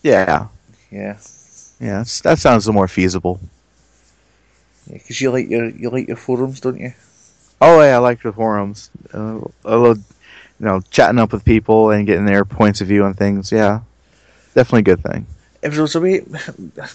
Yeah. 0.02 0.48
Yeah, 0.92 1.18
Yeah. 1.80 2.04
That 2.24 2.40
sounds 2.40 2.68
more 2.70 2.88
feasible. 2.88 3.40
because 4.92 5.20
you 5.22 5.32
like 5.32 5.50
your 5.50 5.70
you 5.70 5.90
like 5.90 6.08
your 6.08 6.18
forums, 6.18 6.60
don't 6.60 6.80
you? 6.80 6.94
Oh 7.62 7.82
yeah, 7.82 7.96
I 7.96 7.98
like 8.00 8.22
the 8.22 8.32
forums. 8.32 8.90
Uh, 9.14 9.40
I 9.66 9.76
love, 9.76 9.98
you 10.60 10.66
know, 10.66 10.82
chatting 10.92 11.20
up 11.20 11.32
with 11.32 11.44
people 11.46 11.92
and 11.92 12.06
getting 12.06 12.26
their 12.26 12.46
points 12.46 12.82
of 12.82 12.88
view 12.88 13.04
on 13.06 13.14
things. 13.14 13.52
Yeah, 13.52 13.82
definitely 14.54 14.82
a 14.92 14.96
good 14.96 15.04
thing. 15.04 15.26
If 15.62 15.74
there 15.74 15.82
was 15.82 15.96
a 15.96 16.02
way, 16.02 16.22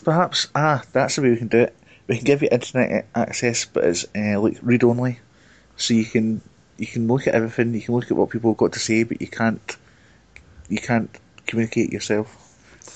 perhaps 0.05 0.49
ah, 0.55 0.83
that's 0.93 1.17
the 1.17 1.23
way 1.23 1.31
we 1.31 1.37
can 1.37 1.49
do 1.49 1.59
it. 1.61 1.75
We 2.09 2.17
can 2.17 2.25
give 2.25 2.43
you 2.43 2.49
internet 2.51 3.07
access, 3.15 3.65
but 3.65 3.85
it's 3.85 4.07
uh, 4.17 4.41
like 4.41 4.59
read 4.63 4.83
only, 4.83 5.21
so 5.77 5.95
you 5.95 6.05
can 6.05 6.41
you 6.79 6.87
can 6.87 7.07
look 7.07 7.27
at 7.27 7.35
everything. 7.35 7.75
You 7.75 7.83
can 7.83 7.95
look 7.95 8.11
at 8.11 8.17
what 8.17 8.31
people 8.31 8.51
have 8.51 8.59
got 8.59 8.73
to 8.73 8.79
say, 8.79 9.05
but 9.05 9.21
you 9.21 9.29
can't 9.29 9.77
you 10.69 10.79
can't 10.79 11.11
communicate 11.47 11.93
yourself. 11.93 12.35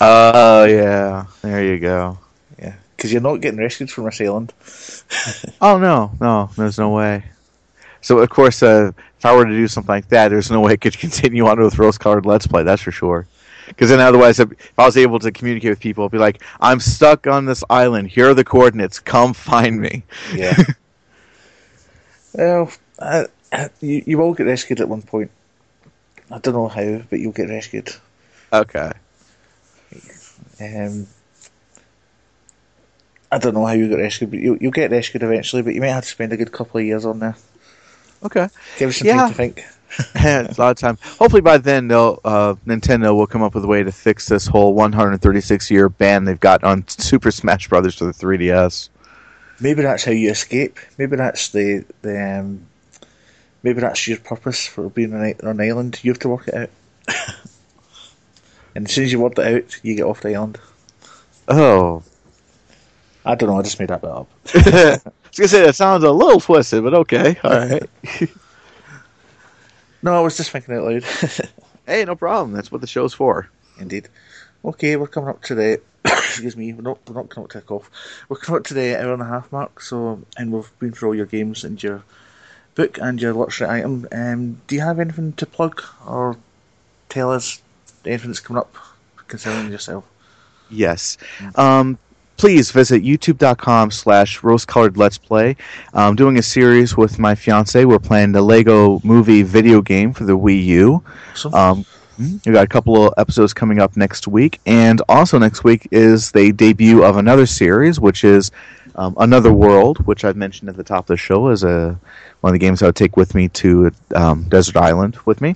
Oh 0.00 0.64
yeah, 0.64 1.26
there 1.42 1.62
you 1.62 1.78
go. 1.78 2.18
Yeah, 2.58 2.74
because 2.96 3.12
you're 3.12 3.22
not 3.22 3.40
getting 3.40 3.60
rescued 3.60 3.90
from 3.90 4.10
island. 4.20 4.52
Oh 5.60 5.78
no, 5.78 6.12
no, 6.20 6.50
there's 6.56 6.78
no 6.78 6.90
way. 6.90 7.24
So 8.00 8.18
of 8.18 8.30
course, 8.30 8.62
uh, 8.62 8.92
if 9.18 9.26
I 9.26 9.36
were 9.36 9.44
to 9.44 9.52
do 9.52 9.68
something 9.68 9.94
like 9.94 10.08
that, 10.08 10.28
there's 10.28 10.50
no 10.50 10.60
way 10.60 10.72
I 10.72 10.76
could 10.76 10.98
continue 11.06 11.46
on 11.46 11.60
with 11.60 11.78
Rose 11.78 11.98
Colored 11.98 12.26
Let's 12.26 12.46
Play. 12.46 12.62
That's 12.62 12.82
for 12.82 12.92
sure. 12.92 13.26
Because 13.72 13.90
then, 13.90 14.00
otherwise, 14.00 14.38
if 14.38 14.48
I 14.78 14.84
was 14.84 14.96
able 14.96 15.18
to 15.20 15.32
communicate 15.32 15.70
with 15.70 15.80
people, 15.80 16.04
I'd 16.04 16.10
be 16.10 16.18
like, 16.18 16.42
"I'm 16.60 16.80
stuck 16.80 17.26
on 17.26 17.46
this 17.46 17.64
island. 17.70 18.08
Here 18.08 18.28
are 18.28 18.34
the 18.34 18.44
coordinates. 18.44 18.98
Come 19.00 19.32
find 19.34 19.80
me." 19.80 20.02
Yeah. 20.34 20.56
well, 22.34 22.70
I, 23.00 23.26
you 23.80 24.02
you 24.06 24.18
will 24.18 24.34
get 24.34 24.46
rescued 24.46 24.80
at 24.80 24.88
one 24.88 25.02
point. 25.02 25.30
I 26.30 26.38
don't 26.38 26.54
know 26.54 26.68
how, 26.68 27.02
but 27.10 27.18
you'll 27.18 27.32
get 27.32 27.48
rescued. 27.48 27.94
Okay. 28.52 28.92
Um, 30.60 31.06
I 33.30 33.38
don't 33.38 33.54
know 33.54 33.64
how 33.66 33.72
you 33.72 33.88
get 33.88 33.98
rescued, 33.98 34.30
but 34.30 34.40
you, 34.40 34.58
you'll 34.60 34.72
get 34.72 34.90
rescued 34.90 35.22
eventually. 35.22 35.62
But 35.62 35.74
you 35.74 35.80
might 35.80 35.88
have 35.88 36.04
to 36.04 36.08
spend 36.10 36.32
a 36.32 36.36
good 36.36 36.52
couple 36.52 36.78
of 36.80 36.86
years 36.86 37.04
on 37.04 37.18
there. 37.18 37.36
Okay. 38.22 38.48
Give 38.78 38.90
us 38.90 38.96
some 38.98 39.08
Yeah. 39.08 39.16
time 39.16 39.28
to 39.30 39.34
think. 39.34 39.64
it's 40.14 40.58
a 40.58 40.60
lot 40.60 40.70
of 40.70 40.78
time. 40.78 40.98
Hopefully 41.18 41.42
by 41.42 41.58
then 41.58 41.88
they'll 41.88 42.20
uh, 42.24 42.54
Nintendo 42.66 43.14
will 43.14 43.26
come 43.26 43.42
up 43.42 43.54
with 43.54 43.64
a 43.64 43.66
way 43.66 43.82
to 43.82 43.92
fix 43.92 44.26
this 44.26 44.46
whole 44.46 44.74
136 44.74 45.70
year 45.70 45.88
ban 45.88 46.24
they've 46.24 46.40
got 46.40 46.64
on 46.64 46.86
Super 46.88 47.30
Smash 47.30 47.68
Brothers 47.68 47.96
for 47.96 48.06
the 48.06 48.12
3DS. 48.12 48.88
Maybe 49.60 49.82
that's 49.82 50.04
how 50.04 50.12
you 50.12 50.30
escape. 50.30 50.78
Maybe 50.98 51.16
that's 51.16 51.50
the 51.50 51.84
the 52.00 52.40
um, 52.40 52.66
maybe 53.62 53.80
that's 53.80 54.08
your 54.08 54.18
purpose 54.18 54.66
for 54.66 54.88
being 54.88 55.14
on, 55.14 55.34
an 55.40 55.60
island. 55.60 56.00
You 56.02 56.10
have 56.10 56.18
to 56.20 56.28
work 56.28 56.48
it 56.48 56.54
out. 56.54 56.70
and 58.74 58.86
as 58.86 58.92
soon 58.92 59.04
as 59.04 59.12
you 59.12 59.20
work 59.20 59.38
it 59.38 59.46
out, 59.46 59.80
you 59.82 59.94
get 59.94 60.04
off 60.04 60.22
the 60.22 60.34
island. 60.34 60.58
Oh, 61.48 62.02
I 63.24 63.34
don't 63.34 63.50
know. 63.50 63.58
I 63.58 63.62
just 63.62 63.78
made 63.78 63.88
that 63.90 64.00
bit 64.00 64.10
up. 64.10 64.28
I 64.54 65.00
was 65.00 65.36
gonna 65.36 65.48
say 65.48 65.66
that 65.66 65.76
sounds 65.76 66.02
a 66.02 66.10
little 66.10 66.40
twisted, 66.40 66.82
but 66.82 66.94
okay, 66.94 67.36
all 67.44 67.50
right. 67.50 67.82
No, 70.02 70.16
I 70.16 70.20
was 70.20 70.36
just 70.36 70.50
thinking 70.50 70.74
out 70.74 70.84
loud. 70.84 71.04
hey, 71.86 72.04
no 72.04 72.16
problem. 72.16 72.52
That's 72.52 72.72
what 72.72 72.80
the 72.80 72.86
show's 72.86 73.14
for. 73.14 73.48
Indeed. 73.78 74.08
Okay, 74.64 74.96
we're 74.96 75.06
coming 75.06 75.30
up 75.30 75.42
to 75.44 75.54
the. 75.54 75.80
excuse 76.04 76.56
me, 76.56 76.72
we're 76.72 76.82
not 76.82 76.98
we're 77.08 77.14
not 77.14 77.28
coming 77.28 77.46
up 77.46 77.50
to 77.52 77.58
a 77.58 77.62
cough. 77.62 77.90
We're 78.28 78.36
coming 78.36 78.60
up 78.60 78.66
to 78.66 78.74
the 78.74 79.00
hour 79.00 79.12
and 79.12 79.22
a 79.22 79.26
half 79.26 79.52
mark. 79.52 79.80
So, 79.80 80.22
and 80.36 80.52
we've 80.52 80.70
been 80.78 80.92
through 80.92 81.10
all 81.10 81.14
your 81.14 81.26
games 81.26 81.64
and 81.64 81.80
your 81.82 82.02
book 82.74 82.98
and 82.98 83.20
your 83.20 83.32
luxury 83.32 83.68
item. 83.68 84.08
Um, 84.10 84.60
do 84.66 84.74
you 84.74 84.80
have 84.80 84.98
anything 84.98 85.34
to 85.34 85.46
plug 85.46 85.82
or 86.06 86.36
tell 87.08 87.30
us 87.30 87.62
anything 88.04 88.30
that's 88.30 88.40
coming 88.40 88.60
up 88.60 88.74
concerning 89.28 89.70
yourself? 89.70 90.04
Yes. 90.70 91.18
Um, 91.54 91.98
please 92.42 92.72
visit 92.72 93.04
youtube.com 93.04 93.88
slash 93.88 94.42
rose 94.42 94.64
colored 94.64 94.96
let's 94.96 95.16
play. 95.16 95.54
I'm 95.94 96.16
doing 96.16 96.38
a 96.38 96.42
series 96.42 96.96
with 96.96 97.20
my 97.20 97.36
fiance. 97.36 97.84
We're 97.84 98.00
playing 98.00 98.32
the 98.32 98.42
Lego 98.42 99.00
movie 99.04 99.44
video 99.44 99.80
game 99.80 100.12
for 100.12 100.24
the 100.24 100.36
Wii 100.36 100.64
U. 100.64 101.04
Awesome. 101.34 101.54
Um, 101.54 101.86
we 102.18 102.50
got 102.50 102.64
a 102.64 102.68
couple 102.68 103.06
of 103.06 103.14
episodes 103.16 103.54
coming 103.54 103.78
up 103.78 103.96
next 103.96 104.26
week, 104.26 104.58
and 104.66 105.00
also 105.08 105.38
next 105.38 105.62
week 105.62 105.86
is 105.92 106.32
the 106.32 106.50
debut 106.50 107.04
of 107.04 107.16
another 107.16 107.46
series, 107.46 108.00
which 108.00 108.24
is 108.24 108.50
um, 108.96 109.14
Another 109.20 109.52
World, 109.52 110.04
which 110.04 110.24
I've 110.24 110.36
mentioned 110.36 110.68
at 110.68 110.76
the 110.76 110.82
top 110.82 111.04
of 111.04 111.06
the 111.06 111.16
show 111.16 111.46
as 111.46 111.62
a 111.62 111.96
one 112.40 112.50
of 112.50 112.54
the 112.54 112.66
games 112.66 112.82
I 112.82 112.86
would 112.86 112.96
take 112.96 113.16
with 113.16 113.36
me 113.36 113.50
to 113.50 113.92
um, 114.16 114.48
Desert 114.48 114.76
Island 114.76 115.16
with 115.26 115.40
me. 115.40 115.54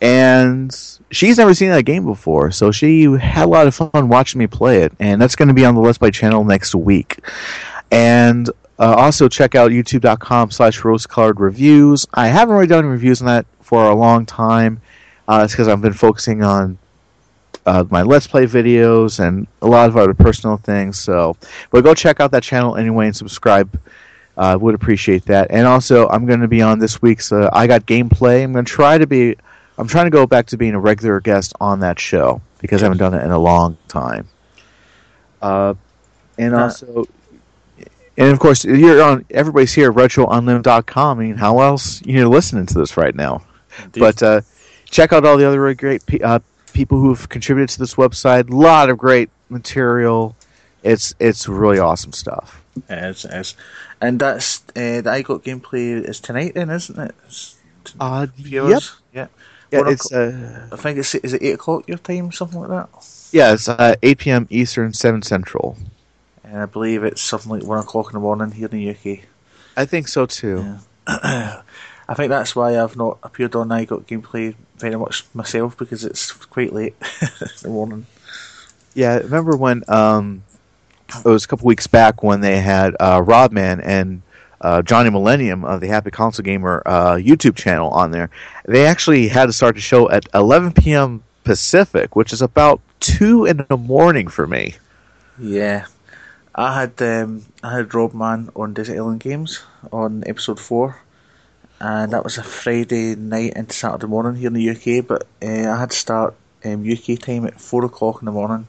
And 0.00 0.74
she's 1.10 1.38
never 1.38 1.54
seen 1.54 1.70
that 1.70 1.84
game 1.84 2.04
before, 2.04 2.50
so 2.50 2.70
she 2.70 3.04
had 3.04 3.44
a 3.44 3.48
lot 3.48 3.66
of 3.66 3.74
fun 3.74 4.08
watching 4.08 4.38
me 4.38 4.46
play 4.46 4.82
it, 4.82 4.92
and 5.00 5.20
that's 5.20 5.36
going 5.36 5.48
to 5.48 5.54
be 5.54 5.64
on 5.64 5.74
the 5.74 5.80
Let's 5.80 5.98
Play 5.98 6.10
channel 6.10 6.44
next 6.44 6.74
week. 6.74 7.20
And 7.90 8.48
uh, 8.78 8.94
also 8.94 9.26
check 9.28 9.54
out 9.54 9.70
youtube.com 9.70 10.50
slash 10.50 10.84
rose-colored 10.84 11.40
reviews. 11.40 12.06
I 12.12 12.28
haven't 12.28 12.54
really 12.54 12.66
done 12.66 12.84
reviews 12.84 13.22
on 13.22 13.26
that 13.28 13.46
for 13.62 13.86
a 13.86 13.94
long 13.94 14.26
time. 14.26 14.82
Uh, 15.28 15.42
it's 15.44 15.54
because 15.54 15.66
I've 15.66 15.80
been 15.80 15.94
focusing 15.94 16.42
on 16.42 16.78
uh, 17.64 17.84
my 17.90 18.02
Let's 18.02 18.26
Play 18.26 18.46
videos 18.46 19.18
and 19.18 19.46
a 19.62 19.66
lot 19.66 19.88
of 19.88 19.96
other 19.96 20.14
personal 20.14 20.58
things. 20.58 20.98
So, 20.98 21.36
but 21.70 21.84
go 21.84 21.94
check 21.94 22.20
out 22.20 22.30
that 22.32 22.42
channel 22.42 22.76
anyway 22.76 23.06
and 23.06 23.16
subscribe. 23.16 23.80
Uh, 24.36 24.58
would 24.60 24.74
appreciate 24.74 25.24
that. 25.24 25.50
And 25.50 25.66
also, 25.66 26.06
I'm 26.08 26.26
going 26.26 26.40
to 26.40 26.48
be 26.48 26.60
on 26.60 26.78
this 26.78 27.00
week's 27.00 27.32
uh, 27.32 27.48
I 27.54 27.66
Got 27.66 27.86
Gameplay. 27.86 28.44
I'm 28.44 28.52
going 28.52 28.66
to 28.66 28.70
try 28.70 28.98
to 28.98 29.06
be. 29.06 29.36
I'm 29.78 29.86
trying 29.88 30.06
to 30.06 30.10
go 30.10 30.26
back 30.26 30.46
to 30.46 30.56
being 30.56 30.74
a 30.74 30.80
regular 30.80 31.20
guest 31.20 31.52
on 31.60 31.80
that 31.80 31.98
show 32.00 32.40
because 32.60 32.82
I 32.82 32.86
haven't 32.86 32.98
done 32.98 33.14
it 33.14 33.22
in 33.24 33.30
a 33.30 33.38
long 33.38 33.76
time. 33.88 34.28
Uh, 35.42 35.74
and 36.38 36.54
also, 36.54 37.06
and 38.16 38.28
of 38.28 38.38
course, 38.38 38.64
you're 38.64 39.02
on. 39.02 39.24
Everybody's 39.30 39.72
here 39.74 39.90
at 39.90 39.96
RetroUnlim.com. 39.96 41.18
I 41.18 41.22
mean, 41.22 41.36
how 41.36 41.60
else 41.60 42.02
you're 42.04 42.28
listening 42.28 42.66
to 42.66 42.74
this 42.74 42.96
right 42.96 43.14
now? 43.14 43.42
But 43.92 44.22
uh, 44.22 44.40
check 44.86 45.12
out 45.12 45.24
all 45.26 45.36
the 45.36 45.46
other 45.46 45.60
really 45.60 45.74
great 45.74 46.04
pe- 46.06 46.20
uh, 46.20 46.38
people 46.72 46.98
who've 46.98 47.28
contributed 47.28 47.68
to 47.70 47.78
this 47.78 47.94
website. 47.96 48.50
A 48.50 48.56
lot 48.56 48.88
of 48.88 48.96
great 48.98 49.28
material. 49.50 50.34
It's 50.82 51.14
it's 51.18 51.48
really 51.48 51.78
awesome 51.78 52.12
stuff. 52.12 52.62
It 52.88 52.98
is, 52.98 53.24
it 53.24 53.32
is. 53.34 53.56
And 54.00 54.18
that's 54.20 54.62
uh, 54.76 55.00
the 55.02 55.10
I 55.10 55.22
Got 55.22 55.42
gameplay 55.42 56.02
is 56.02 56.20
tonight, 56.20 56.54
then, 56.54 56.70
isn't 56.70 56.98
it? 56.98 57.14
It's 57.26 57.56
t- 57.84 57.94
Uh, 57.98 58.26
yep. 58.36 58.82
Yeah. 59.12 59.26
Yeah, 59.70 59.88
it's 59.88 60.12
uh, 60.12 60.68
I 60.72 60.76
think 60.76 60.98
it's 60.98 61.14
is 61.16 61.32
it 61.32 61.42
eight 61.42 61.54
o'clock 61.54 61.88
your 61.88 61.98
time, 61.98 62.30
something 62.32 62.60
like 62.60 62.68
that. 62.68 62.88
yeah, 63.32 63.52
it's 63.52 63.68
uh, 63.68 63.96
8 64.02 64.18
p.m. 64.18 64.46
Eastern, 64.48 64.92
7 64.92 65.22
Central. 65.22 65.76
And 66.44 66.62
I 66.62 66.66
believe 66.66 67.02
it's 67.02 67.20
something 67.20 67.50
like 67.50 67.64
one 67.64 67.78
o'clock 67.78 68.06
in 68.06 68.12
the 68.12 68.20
morning 68.20 68.52
here 68.52 68.68
in 68.70 68.78
the 68.78 68.90
UK. 68.90 69.24
I 69.76 69.84
think 69.84 70.08
so 70.08 70.26
too. 70.26 70.78
Yeah. 71.08 71.62
I 72.08 72.14
think 72.14 72.30
that's 72.30 72.54
why 72.54 72.80
I've 72.80 72.96
not 72.96 73.18
appeared 73.22 73.56
on 73.56 73.72
I 73.72 73.84
Got 73.84 74.06
Gameplay 74.06 74.54
very 74.76 74.96
much 74.96 75.24
myself 75.34 75.76
because 75.76 76.04
it's 76.04 76.32
quite 76.32 76.72
late 76.72 76.94
in 77.20 77.48
the 77.62 77.68
morning. 77.68 78.06
Yeah, 78.94 79.16
remember 79.18 79.56
when 79.56 79.82
um, 79.88 80.44
it 81.08 81.24
was 81.24 81.44
a 81.44 81.48
couple 81.48 81.66
weeks 81.66 81.86
back 81.86 82.22
when 82.22 82.40
they 82.40 82.60
had 82.60 82.94
uh, 83.00 83.22
Rodman 83.24 83.80
and 83.80 84.22
uh, 84.60 84.82
Johnny 84.82 85.10
Millennium 85.10 85.64
of 85.64 85.80
the 85.80 85.88
Happy 85.88 86.10
Console 86.10 86.44
Gamer 86.44 86.82
uh, 86.86 87.14
YouTube 87.14 87.56
channel 87.56 87.90
on 87.90 88.10
there. 88.10 88.30
They 88.66 88.86
actually 88.86 89.28
had 89.28 89.46
to 89.46 89.52
start 89.52 89.74
the 89.74 89.80
show 89.80 90.10
at 90.10 90.26
11 90.34 90.72
p.m. 90.72 91.22
Pacific, 91.44 92.16
which 92.16 92.32
is 92.32 92.42
about 92.42 92.80
two 93.00 93.44
in 93.44 93.64
the 93.68 93.76
morning 93.76 94.28
for 94.28 94.46
me. 94.46 94.74
Yeah. 95.38 95.86
I 96.54 96.80
had 96.80 97.02
um, 97.02 97.44
I 97.62 97.76
had 97.76 97.94
Rob 97.94 98.14
Man 98.14 98.48
on 98.56 98.72
Desert 98.72 98.96
Island 98.96 99.20
Games 99.20 99.62
on 99.92 100.24
episode 100.26 100.58
four, 100.58 100.98
and 101.78 102.12
that 102.12 102.24
was 102.24 102.38
a 102.38 102.42
Friday 102.42 103.14
night 103.14 103.52
into 103.54 103.74
Saturday 103.74 104.06
morning 104.06 104.40
here 104.40 104.46
in 104.46 104.54
the 104.54 104.70
UK. 104.70 105.06
But 105.06 105.26
uh, 105.42 105.70
I 105.70 105.78
had 105.78 105.90
to 105.90 105.96
start 105.96 106.34
um, 106.64 106.90
UK 106.90 107.18
time 107.18 107.46
at 107.46 107.60
four 107.60 107.84
o'clock 107.84 108.22
in 108.22 108.26
the 108.26 108.32
morning. 108.32 108.66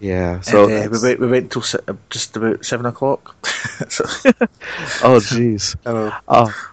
Yeah. 0.00 0.40
So 0.40 0.68
and, 0.68 0.86
uh, 0.86 0.90
we 0.90 1.02
went 1.02 1.20
we 1.20 1.26
went 1.26 1.52
till 1.52 1.62
se- 1.62 1.78
just 2.10 2.36
about 2.36 2.64
seven 2.64 2.86
o'clock. 2.86 3.34
so, 3.88 4.04
oh 5.02 5.20
jeez. 5.20 5.76
Oh. 5.86 6.70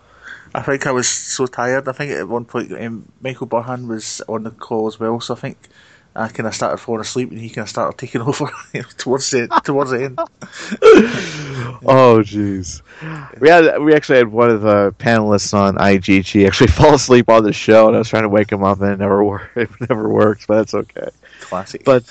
I 0.54 0.62
think 0.62 0.86
I 0.86 0.92
was 0.92 1.08
so 1.08 1.46
tired. 1.48 1.88
I 1.88 1.94
think 1.94 2.12
at 2.12 2.28
one 2.28 2.46
point 2.46 2.74
um, 2.74 3.10
Michael 3.22 3.48
Burhan 3.48 3.88
was 3.88 4.22
on 4.28 4.44
the 4.44 4.52
call 4.52 4.88
as 4.88 5.00
well. 5.00 5.22
So 5.22 5.34
I 5.34 5.38
think 5.38 5.70
I 6.14 6.28
kind 6.28 6.46
of 6.46 6.54
started 6.54 6.78
falling 6.78 7.02
asleep 7.02 7.32
and 7.32 7.40
he 7.40 7.50
kind 7.50 7.64
of 7.64 7.70
started 7.70 7.98
taking 7.98 8.20
over 8.30 8.52
towards 8.98 9.32
the 9.32 9.48
towards 9.64 9.92
the 9.92 10.04
end. 10.04 10.20
oh 11.86 12.22
jeez. 12.22 12.82
We 13.40 13.48
had 13.48 13.82
we 13.82 13.94
actually 13.94 14.18
had 14.18 14.28
one 14.28 14.50
of 14.50 14.62
the 14.62 14.94
panelists 15.00 15.54
on 15.54 15.76
IGG 15.76 16.46
actually 16.46 16.68
fall 16.68 16.96
asleep 16.96 17.30
on 17.30 17.44
the 17.44 17.54
show, 17.54 17.88
and 17.88 17.96
I 17.96 18.00
was 18.00 18.10
trying 18.10 18.24
to 18.24 18.30
wake 18.30 18.52
him 18.52 18.64
up, 18.64 18.82
and 18.82 18.92
it 18.92 19.00
never 19.00 19.24
worked. 19.24 19.56
It 19.56 19.70
never 19.90 20.10
worked, 20.10 20.48
but 20.48 20.58
that's 20.58 20.74
okay. 20.74 21.08
Classic. 21.40 21.84
But 21.86 22.04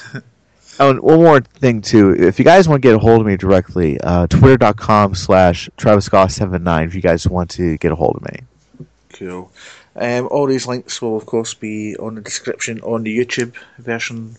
oh, 0.81 0.90
and 0.90 1.01
one 1.01 1.20
more 1.20 1.40
thing 1.40 1.81
too. 1.81 2.15
If 2.19 2.39
you 2.39 2.44
guys 2.44 2.69
want 2.69 2.82
to 2.82 2.89
get 2.89 2.94
a 2.94 2.98
hold 2.98 3.20
of 3.20 3.27
me 3.27 3.36
directly, 3.36 4.01
uh, 4.01 4.27
twitter.com 4.27 5.15
slash 5.15 5.69
Travis 5.77 6.09
seven 6.35 6.65
nine. 6.65 6.89
If 6.89 6.94
you 6.94 7.01
guys 7.01 7.28
want 7.28 7.51
to 7.51 7.77
get 7.78 7.93
a 7.93 7.94
hold 7.94 8.16
of 8.16 8.23
me. 8.23 8.86
Cool. 9.12 9.52
Um, 9.97 10.28
all 10.31 10.47
these 10.47 10.66
links 10.66 11.02
will, 11.02 11.16
of 11.16 11.27
course, 11.27 11.55
be 11.55 11.97
on 11.97 12.15
the 12.15 12.20
description 12.20 12.81
on 12.81 13.02
the 13.02 13.16
YouTube 13.16 13.55
version 13.78 14.36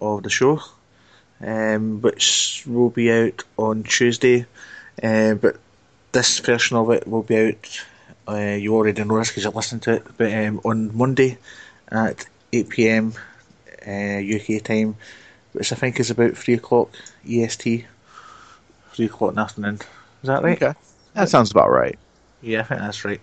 of 0.00 0.22
the 0.22 0.30
show, 0.30 0.60
um, 1.40 2.00
which 2.00 2.64
will 2.66 2.90
be 2.90 3.10
out 3.10 3.42
on 3.56 3.84
Tuesday. 3.84 4.46
Uh, 5.02 5.34
but 5.34 5.56
this 6.12 6.38
version 6.40 6.76
of 6.76 6.90
it 6.90 7.06
will 7.08 7.22
be 7.22 7.48
out. 7.48 7.84
Uh, 8.28 8.56
you 8.58 8.74
already 8.74 9.02
know 9.02 9.18
this 9.18 9.28
because 9.28 9.44
you're 9.44 9.52
listening 9.52 9.80
to 9.80 9.94
it, 9.94 10.06
but 10.16 10.32
um, 10.32 10.60
on 10.64 10.96
Monday 10.96 11.38
at 11.88 12.26
8 12.52 12.68
pm 12.68 13.14
uh, 13.86 13.90
UK 13.90 14.62
time, 14.62 14.96
which 15.52 15.72
I 15.72 15.76
think 15.76 16.00
is 16.00 16.10
about 16.10 16.36
3 16.36 16.54
o'clock 16.54 16.90
EST. 17.28 17.86
3 18.92 19.06
o'clock 19.06 19.30
in 19.30 19.36
the 19.36 19.42
afternoon. 19.42 19.74
Is 19.74 20.28
that 20.28 20.42
right? 20.42 20.62
Okay. 20.62 20.78
That 21.14 21.28
sounds 21.28 21.50
about 21.50 21.70
right. 21.70 21.98
Yeah, 22.40 22.60
I 22.60 22.64
think 22.64 22.80
that's 22.80 23.04
right 23.04 23.20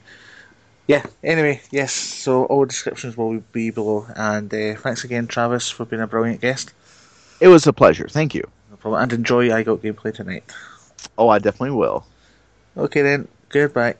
yeah, 0.89 1.05
anyway, 1.23 1.61
yes, 1.69 1.93
so 1.93 2.45
all 2.45 2.65
descriptions 2.65 3.15
will 3.15 3.41
be 3.51 3.69
below. 3.69 4.07
And 4.15 4.51
uh, 4.51 4.73
thanks 4.73 5.03
again, 5.03 5.27
Travis, 5.27 5.69
for 5.69 5.85
being 5.85 6.01
a 6.01 6.07
brilliant 6.07 6.41
guest. 6.41 6.73
It 7.39 7.47
was 7.47 7.67
a 7.67 7.73
pleasure. 7.73 8.07
Thank 8.07 8.33
you. 8.33 8.41
No 8.71 8.75
problem. 8.77 9.03
And 9.03 9.13
enjoy 9.13 9.53
I 9.53 9.61
Got 9.61 9.83
Gameplay 9.83 10.15
tonight. 10.15 10.51
Oh, 11.15 11.29
I 11.29 11.37
definitely 11.37 11.77
will. 11.77 12.07
Okay 12.75 13.03
then, 13.03 13.27
goodbye. 13.49 13.97